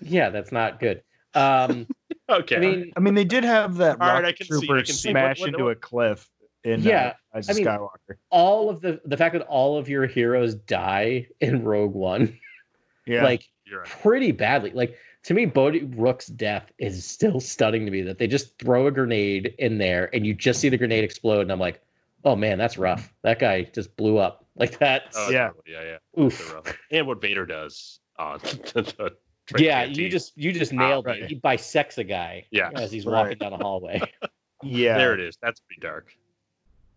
Yeah, 0.00 0.30
that's 0.30 0.52
not 0.52 0.80
good. 0.80 1.02
Um, 1.34 1.86
Okay. 2.30 2.56
I 2.56 2.60
mean, 2.60 2.92
I 2.94 3.00
mean, 3.00 3.14
they 3.14 3.24
did 3.24 3.42
have 3.42 3.76
that 3.78 3.98
All 4.02 4.06
right, 4.06 4.14
rocket 4.22 4.26
I 4.26 4.32
can 4.32 4.46
see- 4.60 4.66
trooper 4.66 4.84
see. 4.84 4.92
smash 5.10 5.40
What- 5.40 5.52
what- 5.52 5.60
into 5.60 5.70
a 5.70 5.74
cliff 5.74 6.28
in 6.64 6.82
Yeah, 6.82 7.06
uh, 7.06 7.12
Rise 7.36 7.48
of 7.48 7.56
I 7.56 7.58
mean- 7.58 7.66
Skywalker. 7.66 8.16
all 8.28 8.68
of 8.68 8.82
the 8.82 9.00
the 9.06 9.16
fact 9.16 9.32
that 9.32 9.42
all 9.46 9.78
of 9.78 9.88
your 9.88 10.04
heroes 10.06 10.54
die 10.54 11.26
in 11.40 11.64
Rogue 11.64 11.94
One, 11.94 12.38
Yeah, 13.06 13.24
like 13.24 13.48
right. 13.74 13.86
pretty 14.02 14.32
badly. 14.32 14.72
Like 14.72 14.98
to 15.24 15.32
me, 15.34 15.46
Bodhi 15.46 15.84
Rook's 15.84 16.26
death 16.26 16.70
is 16.78 17.02
still 17.06 17.40
stunning 17.40 17.86
to 17.86 17.90
me. 17.90 18.02
That 18.02 18.18
they 18.18 18.26
just 18.26 18.58
throw 18.58 18.86
a 18.86 18.90
grenade 18.90 19.54
in 19.58 19.78
there 19.78 20.10
and 20.14 20.26
you 20.26 20.34
just 20.34 20.60
see 20.60 20.68
the 20.68 20.76
grenade 20.76 21.04
explode, 21.04 21.40
and 21.40 21.50
I'm 21.52 21.58
like, 21.60 21.80
oh 22.24 22.36
man, 22.36 22.58
that's 22.58 22.78
rough. 22.78 23.12
That 23.22 23.38
guy 23.38 23.62
just 23.62 23.96
blew 23.96 24.18
up 24.18 24.44
like 24.56 24.78
that. 24.78 25.04
Oh, 25.16 25.30
Yeah. 25.30 25.50
yeah, 25.66 25.82
yeah. 26.16 26.22
Oof. 26.22 26.54
And 26.90 27.06
what 27.06 27.20
Vader 27.20 27.46
does 27.46 28.00
on 28.18 28.38
the, 28.40 29.14
the 29.52 29.62
Yeah, 29.62 29.82
you 29.84 29.88
canteen. 29.94 30.10
just 30.10 30.36
you 30.36 30.52
just 30.52 30.72
Ah, 30.72 30.76
nailed 30.76 31.06
right. 31.06 31.22
it. 31.22 31.28
He 31.28 31.36
bisects 31.36 31.98
a 31.98 32.04
guy 32.04 32.46
Yeah. 32.50 32.70
as 32.74 32.90
he's 32.92 33.06
Right. 33.06 33.22
walking 33.22 33.38
down 33.38 33.52
a 33.52 33.56
hallway. 33.58 34.00
yeah, 34.62 34.98
there 34.98 35.14
it 35.14 35.20
is. 35.20 35.36
That's 35.42 35.60
pretty 35.60 35.80
dark. 35.80 36.12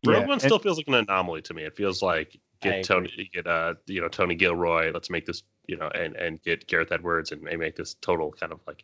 Yeah, 0.03 0.13
Rogue 0.13 0.23
One 0.23 0.31
and- 0.33 0.41
still 0.41 0.59
feels 0.59 0.77
like 0.77 0.87
an 0.87 0.95
anomaly 0.95 1.43
to 1.43 1.53
me. 1.53 1.63
It 1.63 1.75
feels 1.75 2.01
like 2.01 2.35
I 2.63 2.69
get 2.69 2.85
Tony, 2.85 3.29
get 3.33 3.47
uh, 3.47 3.75
you 3.87 4.01
know, 4.01 4.07
Tony 4.07 4.35
Gilroy. 4.35 4.91
Let's 4.91 5.09
make 5.09 5.25
this, 5.25 5.43
you 5.67 5.77
know, 5.77 5.89
and 5.89 6.15
and 6.15 6.41
get 6.43 6.67
Gareth 6.67 6.91
Edwards 6.91 7.31
and 7.31 7.41
make 7.41 7.75
this 7.75 7.95
total 8.01 8.31
kind 8.31 8.51
of 8.51 8.59
like, 8.67 8.83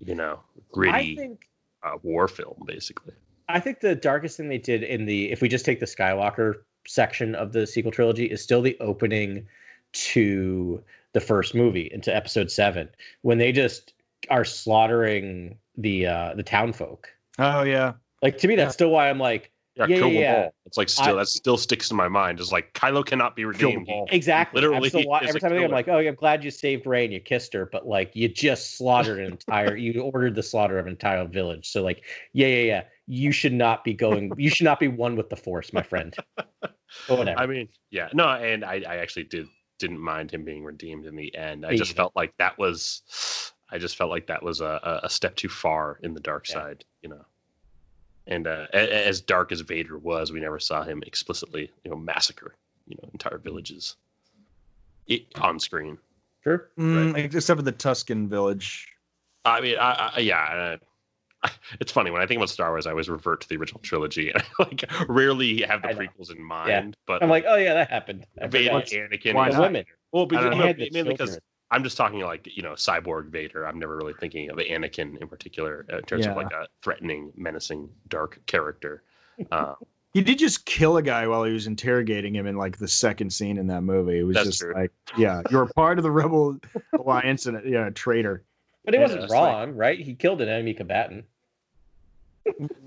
you 0.00 0.14
know, 0.14 0.40
I 0.56 0.60
gritty 0.72 1.16
think 1.16 1.48
uh, 1.82 1.96
war 2.02 2.28
film, 2.28 2.62
basically. 2.66 3.14
I 3.54 3.60
think 3.60 3.80
the 3.80 3.94
darkest 3.94 4.36
thing 4.36 4.48
they 4.48 4.58
did 4.58 4.82
in 4.82 5.06
the 5.06 5.30
if 5.30 5.40
we 5.42 5.48
just 5.48 5.64
take 5.64 5.80
the 5.80 5.86
Skywalker 5.86 6.54
section 6.86 7.34
of 7.34 7.52
the 7.52 7.66
sequel 7.66 7.92
trilogy 7.92 8.26
is 8.26 8.42
still 8.42 8.62
the 8.62 8.76
opening 8.80 9.46
to 9.92 10.82
the 11.12 11.20
first 11.20 11.54
movie 11.54 11.90
into 11.92 12.14
episode 12.14 12.50
7 12.50 12.88
when 13.22 13.38
they 13.38 13.52
just 13.52 13.94
are 14.30 14.44
slaughtering 14.44 15.56
the 15.76 16.06
uh 16.06 16.34
the 16.34 16.42
town 16.42 16.72
folk. 16.72 17.08
Oh 17.38 17.62
yeah, 17.62 17.94
Like 18.22 18.38
to 18.38 18.48
me 18.48 18.54
that's 18.56 18.74
still 18.74 18.90
why 18.90 19.10
I'm 19.10 19.18
like 19.18 19.50
Yeah, 19.76 19.86
Yeah, 19.88 19.98
kill 19.98 20.08
yeah, 20.08 20.20
them 20.20 20.22
yeah. 20.22 20.42
all. 20.44 20.54
It's 20.66 20.76
like 20.78 20.88
still 20.88 21.16
I- 21.16 21.20
that 21.22 21.28
still 21.28 21.56
sticks 21.56 21.90
in 21.90 21.96
my 21.96 22.08
mind. 22.08 22.38
It's 22.38 22.52
like 22.52 22.72
Kylo 22.74 23.04
cannot 23.04 23.34
be 23.34 23.42
Kill 23.42 23.72
redeemed. 23.76 24.08
exactly. 24.12 24.60
Literally 24.60 24.84
I'm 24.86 24.88
still 24.90 25.06
wa- 25.08 25.20
every 25.26 25.40
time 25.40 25.52
I 25.52 25.56
think 25.56 25.64
I'm 25.64 25.70
like, 25.72 25.88
"Oh, 25.88 25.98
I'm 25.98 26.14
glad 26.14 26.44
you 26.44 26.50
saved 26.50 26.86
Rey 26.86 27.04
and 27.04 27.12
you 27.12 27.20
kissed 27.20 27.52
her," 27.54 27.66
but 27.66 27.86
like 27.88 28.14
you 28.14 28.28
just 28.28 28.76
slaughtered 28.76 29.18
an 29.18 29.32
entire 29.32 29.76
you 29.76 30.00
ordered 30.00 30.34
the 30.36 30.42
slaughter 30.42 30.78
of 30.78 30.86
an 30.86 30.92
entire 30.92 31.24
village. 31.26 31.68
So 31.70 31.82
like, 31.82 32.04
yeah, 32.32 32.46
yeah, 32.48 32.62
yeah. 32.62 32.82
You 33.12 33.32
should 33.32 33.52
not 33.52 33.82
be 33.82 33.92
going 33.92 34.32
you 34.38 34.50
should 34.50 34.64
not 34.64 34.78
be 34.78 34.86
one 34.86 35.16
with 35.16 35.30
the 35.30 35.36
force, 35.36 35.72
my 35.72 35.82
friend. 35.82 36.14
But 36.36 36.76
whatever. 37.08 37.40
I 37.40 37.46
mean, 37.46 37.68
yeah, 37.90 38.08
no, 38.12 38.28
and 38.28 38.64
I, 38.64 38.82
I 38.88 38.96
actually 38.98 39.24
did 39.24 39.48
didn't 39.80 39.98
mind 39.98 40.30
him 40.30 40.44
being 40.44 40.62
redeemed 40.62 41.06
in 41.06 41.16
the 41.16 41.34
end. 41.34 41.66
I 41.66 41.74
just 41.74 41.96
felt 41.96 42.14
like 42.14 42.32
that 42.38 42.56
was, 42.56 43.02
I 43.70 43.78
just 43.78 43.96
felt 43.96 44.10
like 44.10 44.26
that 44.28 44.42
was 44.44 44.60
a, 44.60 44.78
a- 44.84 45.06
a 45.06 45.10
step 45.10 45.34
too 45.34 45.48
far 45.48 45.98
in 46.02 46.14
the 46.14 46.20
dark 46.20 46.46
Yeah. 46.48 46.54
side, 46.54 46.84
you 47.02 47.08
know. 47.08 47.24
And 48.28 48.46
uh, 48.46 48.66
a- 48.74 48.78
a- 48.78 49.06
as 49.08 49.20
dark 49.20 49.50
as 49.50 49.60
Vader 49.62 49.98
was, 49.98 50.30
we 50.32 50.38
never 50.38 50.60
saw 50.60 50.84
him 50.84 51.02
explicitly, 51.06 51.70
you 51.82 51.90
know, 51.90 51.96
massacre, 51.96 52.54
you 52.86 52.96
know, 53.02 53.08
entire 53.12 53.38
villages 53.38 53.96
it, 55.08 55.26
on 55.40 55.58
screen. 55.58 55.98
sure. 56.44 56.68
Mm, 56.78 57.16
except 57.16 57.58
for 57.58 57.62
the 57.64 57.72
Tusken 57.72 58.28
village. 58.28 58.86
I 59.44 59.60
mean, 59.62 59.78
I, 59.80 60.12
I 60.14 60.20
yeah. 60.20 60.76
It's 61.80 61.92
funny 61.92 62.10
when 62.10 62.20
I 62.20 62.26
think 62.26 62.38
about 62.38 62.50
Star 62.50 62.70
Wars, 62.70 62.86
I 62.86 62.90
always 62.90 63.08
revert 63.08 63.40
to 63.42 63.48
the 63.48 63.56
original 63.56 63.80
trilogy, 63.80 64.30
and 64.30 64.42
I 64.42 64.46
like 64.64 64.84
rarely 65.08 65.62
have 65.62 65.82
the 65.82 65.88
prequels 65.88 66.30
in 66.34 66.42
mind. 66.42 66.96
But 67.06 67.22
I'm 67.22 67.30
like, 67.30 67.44
oh 67.46 67.56
yeah, 67.56 67.74
that 67.74 67.88
happened. 67.90 68.26
I 68.42 68.48
Vader. 68.48 68.70
Anakin, 68.72 69.34
Why 69.34 69.48
is- 69.48 69.56
women. 69.56 69.84
Well, 70.12 70.26
because, 70.26 70.44
don't 70.46 70.58
no, 70.58 70.64
And 70.66 70.78
the 70.78 70.90
mainly 70.92 71.12
because. 71.12 71.38
I'm 71.72 71.84
just 71.84 71.96
talking 71.96 72.18
like 72.20 72.48
you 72.56 72.62
know 72.64 72.72
cyborg 72.72 73.28
Vader. 73.28 73.64
I'm 73.64 73.78
never 73.78 73.96
really 73.96 74.14
thinking 74.18 74.50
of 74.50 74.56
Anakin 74.58 75.20
in 75.20 75.28
particular 75.28 75.86
uh, 75.92 75.98
in 75.98 76.02
terms 76.02 76.24
Yeah. 76.24 76.32
of 76.32 76.36
like 76.36 76.52
a 76.52 76.66
threatening, 76.82 77.32
menacing, 77.36 77.88
dark 78.08 78.40
character. 78.46 79.02
Uh, 79.52 79.74
He 80.12 80.22
did 80.22 80.40
just 80.40 80.66
kill 80.66 80.96
a 80.96 81.02
guy 81.02 81.28
while 81.28 81.44
he 81.44 81.52
was 81.52 81.68
interrogating 81.68 82.34
him 82.34 82.44
in 82.48 82.56
like 82.56 82.78
the 82.78 82.88
second 82.88 83.30
scene 83.32 83.56
in 83.56 83.68
that 83.68 83.82
movie. 83.82 84.18
It 84.18 84.22
was 84.24 84.34
That's 84.34 84.48
just 84.48 84.60
true. 84.60 84.74
like, 84.74 84.90
yeah, 85.16 85.40
you're 85.52 85.62
a 85.62 85.68
part 85.68 85.98
of 85.98 86.02
the 86.02 86.10
Rebel 86.10 86.58
Alliance 86.98 87.46
and 87.46 87.56
a, 87.58 87.62
yeah, 87.64 87.86
a 87.86 87.90
traitor. 87.92 88.42
But 88.84 88.96
it 88.96 89.00
wasn't 89.00 89.22
it's 89.22 89.32
like- 89.32 89.40
wrong, 89.54 89.76
right? 89.76 90.00
He 90.00 90.16
killed 90.16 90.40
an 90.42 90.48
enemy 90.48 90.74
combatant. 90.74 91.26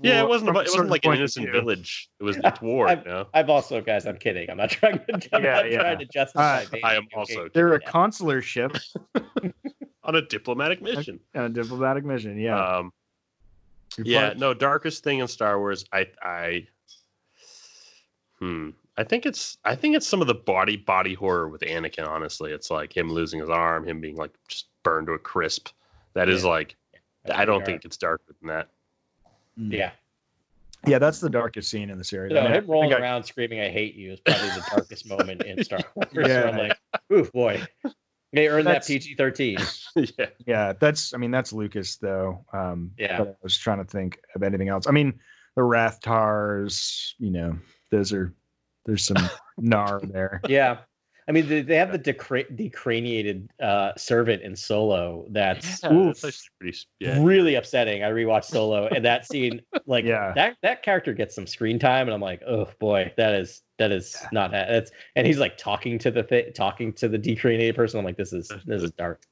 Yeah, 0.02 0.20
it 0.20 0.28
wasn't. 0.28 0.50
About, 0.50 0.66
it 0.66 0.70
wasn't 0.70 0.90
like 0.90 1.04
an 1.04 1.14
innocent 1.14 1.50
village. 1.50 2.08
It 2.20 2.24
was 2.24 2.36
it's 2.42 2.60
war. 2.62 2.88
I've- 2.88 3.02
you 3.04 3.10
know? 3.10 3.26
I've 3.34 3.48
also, 3.50 3.80
guys, 3.80 4.06
I'm 4.06 4.16
kidding. 4.16 4.50
I'm 4.50 4.56
not 4.56 4.70
trying 4.70 4.98
to. 4.98 5.28
I'm 5.32 5.44
Yeah, 5.44 5.54
not 5.54 5.70
yeah. 5.70 5.78
trying 5.80 5.98
to 6.00 6.06
justify. 6.06 6.64
Uh, 6.72 6.76
I 6.84 6.94
am 6.96 7.06
also 7.14 7.44
it. 7.46 7.54
They're 7.54 7.74
a 7.74 7.80
Yeah. 7.82 7.90
consular 7.90 8.42
ship 8.42 8.76
on 10.04 10.14
a 10.16 10.22
diplomatic 10.22 10.82
mission. 10.82 11.20
on 11.34 11.44
a 11.44 11.48
diplomatic 11.48 12.04
mission. 12.04 12.38
Yeah. 12.38 12.58
Um, 12.78 12.92
Yeah, 13.98 14.30
fine. 14.30 14.38
no, 14.38 14.54
darkest 14.54 15.04
thing 15.04 15.20
in 15.20 15.28
Star 15.28 15.58
Wars. 15.58 15.84
I, 15.92 16.08
I, 16.22 16.66
hmm. 18.38 18.70
I 18.96 19.04
think 19.04 19.26
it's, 19.26 19.56
I 19.64 19.74
think 19.74 19.96
it's 19.96 20.06
some 20.06 20.20
of 20.20 20.26
the 20.26 20.34
body 20.34 20.76
body 20.76 21.14
horror 21.14 21.48
with 21.48 21.62
Anakin. 21.62 22.06
Honestly, 22.06 22.52
it's 22.52 22.70
like 22.70 22.96
him 22.96 23.10
losing 23.10 23.40
his 23.40 23.50
arm, 23.50 23.86
him 23.86 24.00
being 24.00 24.16
like 24.16 24.32
just 24.48 24.66
burned 24.82 25.06
to 25.08 25.14
a 25.14 25.18
crisp. 25.18 25.68
That 26.14 26.28
is 26.28 26.42
Yeah. 26.44 26.50
like, 26.50 26.76
I 27.32 27.44
don't 27.44 27.64
think 27.64 27.84
it's 27.84 27.96
darker 27.96 28.34
than 28.40 28.48
that. 28.48 28.68
Yeah. 29.56 29.90
Yeah, 30.86 30.98
that's 30.98 31.18
the 31.20 31.30
darkest 31.30 31.70
scene 31.70 31.88
in 31.88 31.96
the 31.96 32.04
series. 32.04 32.32
So 32.32 32.40
I 32.40 32.42
mean, 32.44 32.52
him 32.52 32.66
rolling 32.66 32.92
I- 32.92 32.98
around 32.98 33.24
screaming 33.24 33.60
"I 33.60 33.70
hate 33.70 33.94
you" 33.94 34.12
is 34.12 34.20
probably 34.20 34.48
the 34.50 34.64
darkest 34.70 35.08
moment 35.08 35.42
in 35.42 35.64
Star 35.64 35.80
Wars. 35.94 36.08
Yeah. 36.14 36.22
Where 36.26 36.48
I'm 36.48 36.56
like, 36.58 36.78
oof, 37.12 37.32
boy, 37.32 37.62
they 38.34 38.48
earned 38.48 38.66
that 38.66 38.86
PG 38.86 39.14
thirteen. 39.14 39.56
yeah, 39.96 40.26
Yeah, 40.46 40.72
that's 40.78 41.14
I 41.14 41.16
mean 41.16 41.30
that's 41.30 41.52
Lucas 41.54 41.96
though. 41.96 42.44
Um 42.52 42.90
Yeah. 42.98 43.16
but 43.18 43.28
I 43.28 43.34
was 43.42 43.56
trying 43.56 43.78
to 43.78 43.84
think 43.84 44.18
of 44.34 44.42
anything 44.42 44.68
else. 44.68 44.86
I 44.86 44.90
mean 44.90 45.18
the 45.56 45.62
Rathtars, 45.62 47.12
you 47.18 47.30
know, 47.30 47.56
those 47.90 48.12
are 48.12 48.34
there's 48.84 49.04
some 49.06 49.16
gnar 49.60 50.10
there. 50.12 50.40
Yeah, 50.48 50.78
I 51.26 51.32
mean 51.32 51.48
they, 51.48 51.62
they 51.62 51.76
have 51.76 51.90
the 51.92 51.98
decra- 51.98 52.54
decraniated 52.54 53.48
uh, 53.60 53.92
servant 53.96 54.42
in 54.42 54.54
Solo. 54.54 55.26
That's 55.30 55.82
Yeah, 55.82 55.92
Oof. 55.92 56.20
that's 56.20 56.48
pretty. 56.60 56.76
Yeah, 57.00 57.22
really 57.22 57.54
upsetting. 57.54 58.02
I 58.04 58.10
rewatched 58.10 58.44
Solo, 58.44 58.86
and 58.88 59.04
that 59.04 59.26
scene, 59.30 59.62
like 59.86 60.04
Yeah. 60.04 60.32
that 60.34 60.56
that 60.62 60.82
character 60.82 61.12
gets 61.14 61.34
some 61.34 61.46
screen 61.46 61.78
time, 61.78 62.06
and 62.08 62.14
I'm 62.14 62.20
like, 62.20 62.42
oh 62.46 62.68
boy, 62.78 63.12
that 63.16 63.34
is 63.34 63.62
that 63.78 63.90
is 63.90 64.16
not 64.32 64.50
that. 64.50 64.68
That's 64.68 64.90
and 65.16 65.26
he's 65.26 65.38
like 65.38 65.56
talking 65.56 65.98
to 66.00 66.10
the 66.10 66.22
thi- 66.22 66.50
talking 66.54 66.92
to 66.94 67.08
the 67.08 67.18
decraniated 67.18 67.74
person. 67.74 67.98
I'm 67.98 68.04
like, 68.04 68.16
this 68.18 68.32
is 68.32 68.50
this 68.66 68.82
is 68.82 68.90
dark. 68.92 69.22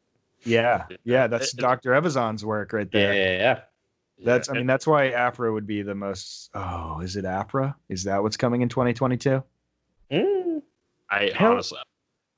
Yeah. 0.45 0.87
Yeah, 1.05 1.27
that's 1.29 1.53
Dr. 1.53 1.91
Evazan's 1.93 2.45
work 2.45 2.73
right 2.73 2.91
there. 2.91 3.15
yeah, 3.15 3.37
yeah. 3.39 3.61
That's 4.25 4.49
I 4.49 4.55
mean 4.55 4.67
that's 4.67 4.87
why 4.87 5.11
Aphra 5.11 5.53
would 5.53 5.67
be 5.67 5.83
the 5.83 5.95
most 5.95 6.51
oh, 6.55 7.01
is 7.01 7.17
it 7.17 7.25
Aphra? 7.25 7.77
Is 7.89 8.05
that 8.05 8.23
what's 8.23 8.37
coming 8.37 8.63
in 8.63 8.69
2022? 8.69 9.43
Mm, 10.11 10.42
I 11.13 11.31
I 11.39 11.45
honestly, 11.45 11.79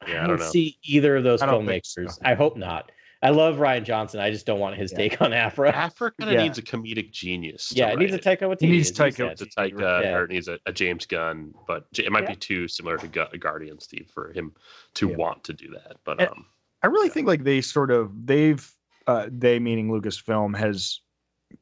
yeah, 0.08 0.14
I 0.14 0.16
I 0.16 0.20
don't 0.26 0.28
don't 0.30 0.38
know. 0.40 0.50
see 0.50 0.76
either 0.84 1.16
of 1.16 1.24
those 1.24 1.40
I 1.42 1.46
don't 1.46 1.64
so. 1.66 1.72
filmmakers. 1.72 2.18
I 2.24 2.34
hope 2.34 2.56
not. 2.56 2.90
I 3.22 3.30
love 3.30 3.56
Rian 3.56 3.84
Johnson. 3.84 4.20
I 4.20 4.30
just 4.30 4.44
don't 4.44 4.58
want 4.60 4.76
his 4.76 4.92
Yeah. 4.92 4.98
take 4.98 5.22
on 5.22 5.32
Aphra. 5.32 5.70
Aphra 5.74 6.10
kind 6.20 6.28
of 6.28 6.34
Yeah. 6.34 6.42
needs 6.42 6.58
a 6.58 6.62
comedic 6.62 7.10
genius. 7.10 7.72
Yeah, 7.74 7.90
it 7.90 7.98
needs 7.98 8.12
a 8.12 8.16
write 8.16 8.38
Taika 8.40 8.42
Waititi. 8.42 8.60
He 8.60 8.66
needs 8.68 8.90
as 8.90 8.98
you 8.98 9.04
Taika 9.04 9.16
said. 9.16 9.30
It's 9.30 9.42
a 9.42 9.46
Taika 9.46 10.02
Yeah. 10.02 10.14
or 10.16 10.24
it 10.24 10.30
needs 10.30 10.48
a, 10.48 10.58
a 10.66 10.72
James 10.74 11.06
Gunn, 11.06 11.54
but 11.66 11.86
it 11.96 12.12
might 12.12 12.24
Yeah. 12.24 12.30
be 12.30 12.36
too 12.36 12.68
similar 12.68 12.98
to 12.98 13.08
Gu- 13.08 13.38
Guardians 13.38 13.86
Three 13.86 14.04
for 14.12 14.30
him 14.32 14.52
to 14.94 15.08
Yeah. 15.08 15.16
want 15.16 15.42
to 15.44 15.54
do 15.54 15.70
that. 15.70 15.96
But 16.04 16.20
And- 16.20 16.28
um, 16.30 16.46
I 16.82 16.88
really 16.88 17.08
think 17.08 17.26
like 17.26 17.44
they 17.44 17.62
sort 17.62 17.90
of 17.90 18.26
they've 18.26 18.70
uh 19.06 19.28
they 19.30 19.58
meaning 19.58 19.88
Lucasfilm 19.88 20.54
has 20.58 21.00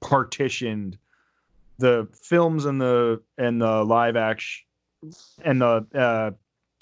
partitioned 0.00 0.98
the 1.78 2.08
films 2.12 2.64
and 2.64 2.80
the 2.80 3.22
and 3.38 3.60
the 3.62 3.84
live 3.84 4.16
action 4.16 4.64
and 5.44 5.60
the 5.60 5.86
uh 5.94 6.30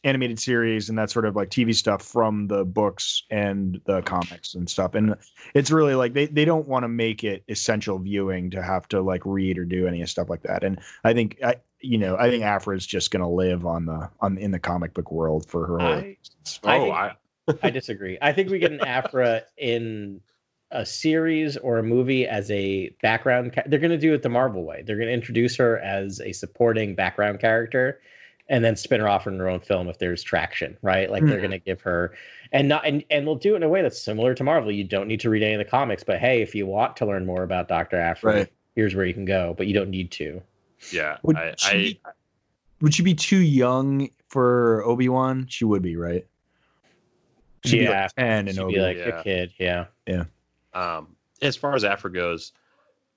animated 0.05 0.39
series 0.39 0.89
and 0.89 0.99
that 0.99 1.11
sort 1.11 1.25
of 1.27 1.37
like 1.37 1.51
TV 1.51 1.75
stuff 1.75 2.03
from 2.03 2.47
the 2.47 2.65
books 2.65 3.23
and 3.31 3.81
the 3.85 4.03
comics 4.03 4.55
and 4.55 4.69
stuff. 4.69 4.95
And 4.95 5.15
it's 5.55 5.71
really 5.71 5.95
like 5.95 6.15
they, 6.15 6.27
they 6.27 6.45
don't 6.45 6.67
want 6.67 6.85
to 6.85 6.89
make 6.89 7.23
it 7.25 7.45
essential 7.49 7.99
viewing 7.99 8.51
to 8.51 8.63
have 8.63 8.89
to 8.89 9.01
like 9.03 9.23
read 9.25 9.59
or 9.59 9.65
do 9.65 9.87
any 9.87 10.01
of 10.03 10.09
stuff 10.09 10.31
like 10.31 10.43
that. 10.43 10.65
And 10.65 10.81
I 11.05 11.13
think 11.13 11.39
I 11.45 11.57
you 11.83 11.97
know, 11.97 12.17
I 12.19 12.29
think 12.29 12.45
Aphra 12.45 12.77
is 12.77 12.87
just 12.87 13.11
gonna 13.11 13.31
live 13.31 13.65
on 13.67 13.87
the 13.87 14.09
on 14.21 14.37
in 14.39 14.51
the 14.51 14.59
comic 14.59 14.93
book 14.95 15.11
world 15.11 15.47
for 15.47 15.67
her. 15.67 15.81
I- 15.81 16.17
oh, 16.65 16.69
I 16.69 16.79
think- 16.79 16.95
I, 16.95 17.67
I 17.67 17.71
disagree. 17.71 18.17
I 18.23 18.33
think 18.33 18.51
we 18.51 18.59
get 18.59 18.71
an 18.73 18.81
Aphra 18.83 19.43
in 19.57 20.21
a 20.71 20.87
series 20.87 21.57
or 21.57 21.79
a 21.79 21.83
movie 21.83 22.27
as 22.29 22.49
a 22.51 22.91
background. 23.03 23.53
Ca- 23.55 23.65
they're 23.67 23.81
going 23.81 23.91
to 23.91 23.99
do 23.99 24.15
it 24.15 24.23
the 24.23 24.29
Marvel 24.29 24.63
way. 24.65 24.83
They're 24.87 24.97
going 24.99 25.09
to 25.09 25.13
introduce 25.15 25.57
her 25.57 25.79
as 25.81 26.21
a 26.21 26.33
supporting 26.33 26.95
background 26.95 27.41
character, 27.41 28.01
and 28.51 28.63
then 28.65 28.77
spin 28.77 29.01
her 29.01 29.09
off 29.09 29.27
in 29.27 29.39
her 29.39 29.49
own 29.49 29.61
film 29.61 29.89
if 29.89 29.99
there's 29.99 30.23
traction, 30.23 30.77
right? 30.83 31.09
Like 31.11 31.25
they're 31.25 31.39
Mhm. 31.39 31.43
going 31.43 31.51
to 31.53 31.59
give 31.59 31.81
her, 31.83 32.15
and 32.53 32.69
not 32.69 32.85
and 32.85 33.03
and 33.09 33.27
they'll 33.27 33.37
do 33.37 33.55
it 33.55 33.59
in 33.59 33.63
a 33.63 33.69
way 33.69 33.81
that's 33.81 34.03
similar 34.03 34.35
to 34.35 34.45
Marvel. 34.45 34.71
You 34.71 34.85
don't 34.85 35.07
need 35.09 35.21
to 35.21 35.31
read 35.31 35.43
any 35.43 35.55
of 35.55 35.59
the 35.59 35.65
comics, 35.65 36.03
but 36.05 36.19
hey, 36.19 36.43
if 36.43 36.55
you 36.55 36.67
want 36.67 36.97
to 36.97 37.07
learn 37.07 37.25
more 37.25 37.45
about 37.45 37.69
Doctor 37.69 37.97
Aphra, 37.97 38.35
Right. 38.35 38.49
here's 38.75 38.95
where 38.95 39.07
you 39.07 39.15
can 39.15 39.25
go. 39.25 39.55
But 39.57 39.69
you 39.69 39.73
don't 39.75 39.89
need 39.91 40.11
to. 40.13 40.43
yeah, 40.93 41.19
Would 41.23 41.37
I, 41.37 41.55
she 41.57 41.69
I, 41.69 41.77
be- 41.79 42.01
Would 42.81 42.95
she 42.95 43.03
be 43.03 43.15
too 43.15 43.37
young 43.39 44.09
for 44.29 44.83
Obi 44.85 45.09
Wan? 45.09 45.47
She 45.49 45.65
would 45.65 45.83
be, 45.83 45.97
right? 45.97 46.27
She'd 47.67 47.79
be 47.81 47.85
Yeah, 47.85 48.03
like 48.05 48.15
ten 48.17 48.49
and 48.49 48.55
She'd 48.57 48.61
Obi 48.63 48.75
be 48.75 48.81
like 48.81 48.97
Yeah. 48.97 49.21
a 49.21 49.23
kid. 49.23 49.53
Yeah. 49.59 49.85
yeah. 50.07 50.25
um, 50.73 51.15
as 51.43 51.57
far 51.57 51.75
as 51.75 51.85
Aphra 51.85 52.11
goes, 52.13 52.53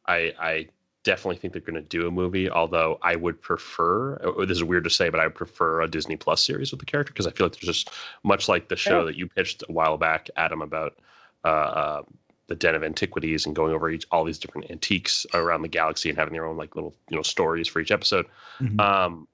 I, 0.05 0.33
I 0.39 0.67
definitely 1.03 1.35
think 1.37 1.53
they're 1.53 1.61
going 1.61 1.75
to 1.75 1.81
do 1.81 2.07
a 2.07 2.11
movie. 2.11 2.49
Although 2.49 2.97
I 3.01 3.15
would 3.15 3.41
prefer, 3.41 4.19
oh, 4.23 4.45
this 4.45 4.57
is 4.57 4.63
weird 4.63 4.83
to 4.85 4.89
say, 4.89 5.09
but 5.09 5.19
I 5.19 5.25
would 5.27 5.35
prefer 5.35 5.81
a 5.81 5.87
Disney 5.87 6.15
Plus 6.15 6.43
series 6.43 6.71
with 6.71 6.79
the 6.79 6.85
character 6.85 7.11
because 7.13 7.27
I 7.27 7.31
feel 7.31 7.45
like 7.47 7.53
there's 7.53 7.77
just 7.77 7.89
much 8.23 8.47
like 8.47 8.69
the 8.69 8.75
show 8.75 8.99
Yeah. 8.99 9.05
that 9.05 9.15
you 9.15 9.27
pitched 9.27 9.63
a 9.67 9.71
while 9.71 9.97
back, 9.97 10.29
Adam, 10.37 10.61
about 10.61 10.97
uh, 11.43 11.47
uh, 11.47 12.01
the 12.47 12.55
Den 12.55 12.75
of 12.75 12.83
Antiquities 12.83 13.45
and 13.45 13.55
going 13.55 13.73
over 13.73 13.89
each 13.89 14.05
all 14.11 14.23
these 14.23 14.37
different 14.39 14.69
antiques 14.71 15.25
around 15.33 15.61
the 15.61 15.67
galaxy 15.67 16.09
and 16.09 16.17
having 16.17 16.33
their 16.33 16.45
own 16.45 16.57
like 16.57 16.75
little 16.75 16.93
you 17.09 17.15
know 17.17 17.23
stories 17.23 17.67
for 17.67 17.79
each 17.79 17.91
episode. 17.91 18.25
Mhm. 18.61 18.79
Um, 18.79 19.27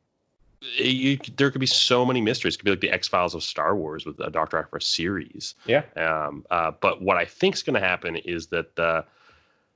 you, 0.78 1.18
there 1.38 1.52
could 1.52 1.62
be 1.62 1.66
so 1.68 2.06
many 2.06 2.20
mysteries. 2.20 2.56
It 2.56 2.58
could 2.58 2.66
be 2.66 2.72
like 2.72 2.82
the 2.82 2.92
X 2.92 3.08
Files 3.08 3.34
of 3.34 3.44
Star 3.44 3.76
Wars 3.76 4.06
with 4.06 4.20
a 4.20 4.30
Doctor 4.30 4.58
Aphra 4.58 4.82
series. 4.82 5.56
Yeah. 5.66 5.84
Um, 5.96 6.46
uh, 6.52 6.72
but 6.82 7.02
what 7.02 7.16
I 7.16 7.24
think 7.26 7.56
is 7.56 7.64
going 7.64 7.80
to 7.80 7.88
happen 7.88 8.18
is 8.18 8.48
that 8.48 8.78
uh, 8.78 9.04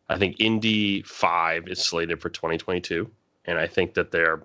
I 0.09 0.17
think 0.17 0.35
Indy 0.39 1.01
Five 1.03 1.67
is 1.67 1.80
slated 1.80 2.21
for 2.21 2.30
2022, 2.30 3.09
and 3.45 3.57
I 3.57 3.67
think 3.67 3.93
that 3.93 4.11
they're, 4.11 4.43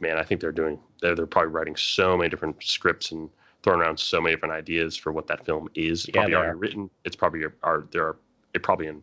man, 0.00 0.16
I 0.16 0.22
think 0.22 0.40
they're 0.40 0.52
doing. 0.52 0.78
They're, 1.00 1.14
they're 1.14 1.26
probably 1.26 1.50
writing 1.50 1.76
so 1.76 2.16
many 2.16 2.28
different 2.28 2.62
scripts 2.62 3.10
and 3.12 3.28
throwing 3.62 3.80
around 3.80 3.98
so 3.98 4.20
many 4.20 4.34
different 4.34 4.54
ideas 4.54 4.96
for 4.96 5.12
what 5.12 5.26
that 5.26 5.44
film 5.44 5.68
is. 5.74 6.00
It's 6.04 6.08
Yeah, 6.08 6.12
probably 6.14 6.30
they 6.32 6.36
already 6.36 6.52
are. 6.52 6.56
written. 6.56 6.90
It's 7.04 7.16
probably 7.16 7.44
are 7.62 7.84
there 7.90 8.06
are 8.06 8.16
it 8.54 8.62
probably 8.62 8.86
in 8.86 9.02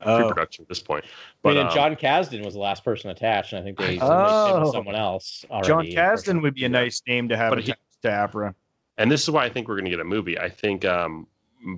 Oh, 0.00 0.16
pre-production 0.16 0.62
at 0.62 0.68
this 0.68 0.78
point. 0.78 1.04
I 1.04 1.08
But 1.42 1.48
mean, 1.50 1.58
and 1.58 1.68
um, 1.70 1.74
Jon 1.74 1.96
Kasdan 1.96 2.44
was 2.44 2.54
the 2.54 2.60
last 2.60 2.84
person 2.84 3.10
attached, 3.10 3.52
and 3.52 3.60
I 3.60 3.64
think 3.64 3.78
they 3.78 3.98
Oh. 4.00 4.70
someone 4.70 4.94
else. 4.94 5.44
Already 5.50 5.66
Jon 5.66 5.84
Kasdan 5.86 6.40
would 6.42 6.54
be 6.54 6.64
a 6.64 6.68
nice 6.68 7.02
name 7.08 7.28
to 7.30 7.36
have 7.36 7.50
But 7.50 7.64
he- 7.64 7.74
to 8.02 8.08
Aphra. 8.08 8.54
and 8.96 9.10
this 9.10 9.22
is 9.24 9.30
why 9.30 9.44
I 9.44 9.48
think 9.48 9.66
we're 9.66 9.74
going 9.74 9.86
to 9.86 9.90
get 9.90 9.98
a 9.98 10.04
movie. 10.04 10.38
I 10.38 10.50
think 10.50 10.84
um, 10.84 11.26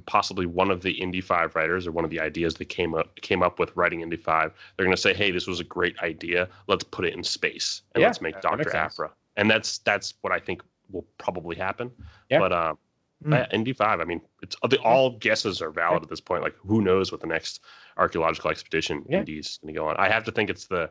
possibly 0.06 0.46
one 0.46 0.70
of 0.70 0.82
the 0.82 0.90
Indy 0.92 1.20
Five 1.20 1.54
writers 1.54 1.86
or 1.86 1.92
one 1.92 2.04
of 2.04 2.10
the 2.10 2.20
ideas 2.20 2.54
that 2.54 2.66
came 2.66 2.94
up 2.94 3.14
came 3.20 3.42
up 3.42 3.58
with 3.58 3.74
writing 3.76 4.00
Indy 4.00 4.16
Five, 4.16 4.52
they're 4.76 4.84
going 4.86 4.94
to 4.96 5.00
say, 5.00 5.14
"Hey, 5.14 5.30
this 5.30 5.46
was 5.46 5.60
a 5.60 5.64
great 5.64 5.98
idea. 6.00 6.48
Let's 6.66 6.84
put 6.84 7.04
it 7.04 7.14
in 7.14 7.22
space 7.24 7.82
and 7.94 8.02
Yeah, 8.02 8.08
let's 8.08 8.20
make 8.20 8.40
Doctor. 8.40 8.74
Aphra." 8.76 9.10
And 9.36 9.50
that's 9.50 9.78
that's 9.78 10.14
what 10.20 10.32
I 10.32 10.38
think 10.38 10.62
will 10.90 11.06
probably 11.18 11.56
happen. 11.56 11.90
Yeah. 12.28 12.38
But 12.40 12.52
um, 12.52 12.78
Hmm. 13.22 13.32
yeah, 13.34 13.46
Indy 13.52 13.74
Five. 13.74 14.00
I 14.00 14.04
mean, 14.04 14.22
it's 14.42 14.56
the, 14.68 14.78
all 14.78 15.10
guesses 15.18 15.60
are 15.60 15.70
valid 15.70 16.02
at 16.02 16.08
this 16.08 16.20
point. 16.22 16.42
Like, 16.42 16.54
who 16.66 16.80
knows 16.80 17.12
what 17.12 17.20
the 17.20 17.26
next 17.26 17.60
archaeological 17.98 18.50
expedition 18.50 19.04
Yeah. 19.08 19.18
Indy's 19.18 19.58
going 19.58 19.74
to 19.74 19.78
go 19.78 19.86
on? 19.88 19.96
I 19.98 20.08
have 20.08 20.24
to 20.24 20.32
think 20.32 20.48
it's 20.48 20.66
the 20.66 20.90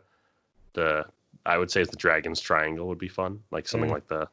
the 0.74 1.06
I 1.45 1.57
would 1.57 1.72
say 1.72 1.82
it's 1.82 1.90
the 1.90 1.98
Dragon's 1.98 2.40
Triangle 2.40 2.88
would 2.88 2.99
be 2.99 3.07
fun, 3.07 3.40
like 3.52 3.68
something 3.68 3.90
Mm. 3.90 3.94
like 3.94 4.07
the 4.07 4.28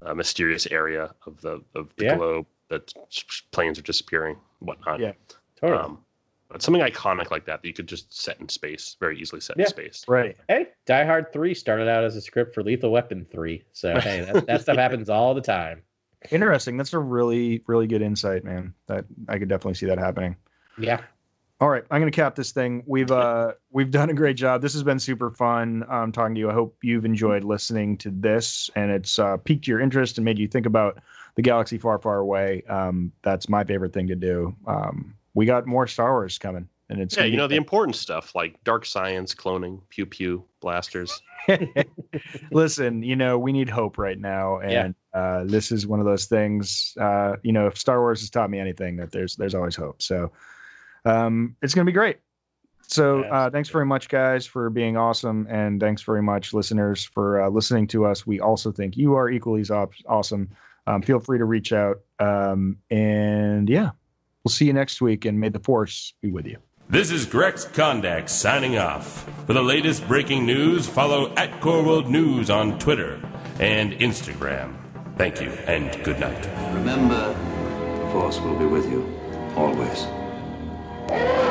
uh, 0.00 0.14
mysterious 0.14 0.66
area 0.68 1.14
of 1.26 1.40
the 1.42 1.60
of 1.74 1.94
the 1.96 2.04
Yeah. 2.04 2.16
globe 2.16 2.46
that 2.68 2.92
planes 3.52 3.78
are 3.78 3.82
disappearing, 3.82 4.36
whatnot. 4.60 5.00
Yeah. 5.00 5.12
Totally. 5.60 5.78
Um, 5.80 5.98
but 6.50 6.62
something 6.62 6.82
iconic 6.82 7.30
like 7.30 7.44
that 7.46 7.60
that 7.62 7.68
you 7.68 7.74
could 7.74 7.86
just 7.86 8.16
set 8.22 8.40
in 8.40 8.48
space, 8.48 8.96
very 9.00 9.18
easily 9.20 9.40
set 9.40 9.56
Yeah. 9.58 9.64
in 9.64 9.68
space. 9.68 10.04
Right. 10.08 10.36
hey, 10.48 10.68
Die 10.86 11.04
Hard 11.04 11.32
Three 11.32 11.52
started 11.54 11.88
out 11.88 12.04
as 12.04 12.16
a 12.16 12.20
script 12.22 12.54
for 12.54 12.62
Lethal 12.62 12.90
Weapon 12.90 13.26
Three, 13.30 13.64
so 13.72 13.98
hey, 14.00 14.20
that, 14.22 14.46
that 14.46 14.60
stuff 14.62 14.76
happens 14.76 15.10
all 15.10 15.34
the 15.34 15.40
time. 15.42 15.82
Interesting. 16.30 16.76
That's 16.76 16.94
a 16.94 16.98
really, 16.98 17.62
really 17.66 17.86
good 17.86 18.02
insight, 18.02 18.44
man. 18.44 18.74
That 18.86 19.04
I 19.28 19.38
could 19.38 19.48
definitely 19.48 19.74
see 19.74 19.86
that 19.86 19.98
happening. 19.98 20.36
Yeah. 20.78 21.00
All 21.60 21.68
right, 21.68 21.82
I'm 21.90 22.00
going 22.00 22.10
to 22.10 22.14
cap 22.14 22.36
this 22.36 22.52
thing. 22.52 22.84
We've 22.86 23.10
uh 23.10 23.52
we've 23.72 23.90
done 23.90 24.10
a 24.10 24.14
great 24.14 24.36
job. 24.36 24.62
This 24.62 24.72
has 24.74 24.84
been 24.84 25.00
super 25.00 25.30
fun 25.30 25.84
um, 25.88 26.12
talking 26.12 26.36
to 26.36 26.38
you. 26.38 26.50
I 26.50 26.54
hope 26.54 26.76
you've 26.82 27.04
enjoyed 27.04 27.42
listening 27.42 27.96
to 27.98 28.10
this 28.10 28.70
and 28.76 28.92
it's 28.92 29.18
uh, 29.18 29.38
piqued 29.38 29.66
your 29.66 29.80
interest 29.80 30.18
and 30.18 30.24
made 30.24 30.38
you 30.38 30.46
think 30.46 30.66
about 30.66 31.02
the 31.34 31.42
galaxy 31.42 31.76
far, 31.76 31.98
far 31.98 32.18
away. 32.18 32.62
Um, 32.68 33.10
that's 33.22 33.48
my 33.48 33.64
favorite 33.64 33.92
thing 33.92 34.06
to 34.06 34.14
do. 34.14 34.54
Um, 34.68 35.14
we 35.34 35.46
got 35.46 35.66
more 35.66 35.88
Star 35.88 36.12
Wars 36.12 36.38
coming, 36.38 36.68
and 36.90 37.00
it's 37.00 37.16
Yeah, 37.16 37.24
you 37.24 37.36
know 37.36 37.48
the 37.48 37.56
important 37.56 37.96
stuff 37.96 38.36
like 38.36 38.62
dark 38.62 38.86
science, 38.86 39.34
cloning, 39.34 39.80
pew 39.88 40.06
pew, 40.06 40.44
blasters. 40.60 41.20
listen, 42.52 43.02
you 43.02 43.16
know, 43.16 43.36
we 43.38 43.52
need 43.52 43.68
hope 43.68 43.98
right 43.98 44.18
now, 44.18 44.60
Yeah. 44.60 44.84
and 44.84 44.94
uh, 45.12 45.44
this 45.44 45.72
is 45.72 45.86
one 45.88 45.98
of 45.98 46.06
those 46.06 46.26
things. 46.26 46.94
Uh, 47.00 47.34
you 47.42 47.52
know, 47.52 47.66
if 47.66 47.76
Star 47.78 48.00
Wars 48.00 48.20
has 48.20 48.30
taught 48.30 48.50
me 48.50 48.58
anything, 48.60 48.96
that 48.96 49.10
there's 49.10 49.36
there's 49.36 49.54
always 49.54 49.76
hope. 49.76 50.02
So, 50.02 50.30
um, 51.04 51.56
it's 51.62 51.74
gonna 51.74 51.84
be 51.84 51.92
great. 51.92 52.18
So, 52.82 53.22
uh, 53.24 53.50
thanks 53.50 53.68
very 53.68 53.84
much, 53.84 54.08
guys, 54.08 54.46
for 54.46 54.70
being 54.70 54.96
awesome, 54.96 55.46
and 55.50 55.78
thanks 55.78 56.00
very 56.02 56.22
much, 56.22 56.54
listeners, 56.54 57.04
for 57.04 57.42
uh, 57.42 57.50
listening 57.50 57.86
to 57.88 58.06
us. 58.06 58.26
We 58.26 58.40
also 58.40 58.72
think 58.72 58.96
you 58.96 59.14
are 59.14 59.28
equally 59.28 59.60
as 59.60 59.70
op- 59.70 59.92
awesome. 60.06 60.48
Um, 60.86 61.02
feel 61.02 61.20
free 61.20 61.36
to 61.36 61.44
reach 61.44 61.74
out, 61.74 62.00
um, 62.18 62.78
and 62.90 63.68
yeah, 63.68 63.90
we'll 64.42 64.52
see 64.52 64.64
you 64.64 64.72
next 64.72 65.02
week, 65.02 65.26
and 65.26 65.38
may 65.38 65.50
the 65.50 65.58
force 65.60 66.14
be 66.22 66.30
with 66.30 66.46
you. 66.46 66.56
This 66.88 67.10
is 67.10 67.26
Grex 67.26 67.66
Kondak 67.66 68.30
signing 68.30 68.78
off. 68.78 69.28
For 69.46 69.52
the 69.52 69.62
latest 69.62 70.08
breaking 70.08 70.46
news, 70.46 70.88
follow 70.88 71.34
at 71.34 71.60
Core 71.60 71.84
World 71.84 72.08
News 72.08 72.48
on 72.48 72.78
Twitter 72.78 73.20
and 73.60 73.92
Instagram. 73.92 74.74
Thank 75.18 75.42
you 75.42 75.50
and 75.66 76.02
good 76.02 76.18
night. 76.18 76.48
Remember, 76.72 77.34
the 77.34 78.10
Force 78.12 78.40
will 78.40 78.56
be 78.58 78.64
with 78.64 78.90
you 78.90 79.06
always. 79.54 80.06
Yeah. 81.10 81.47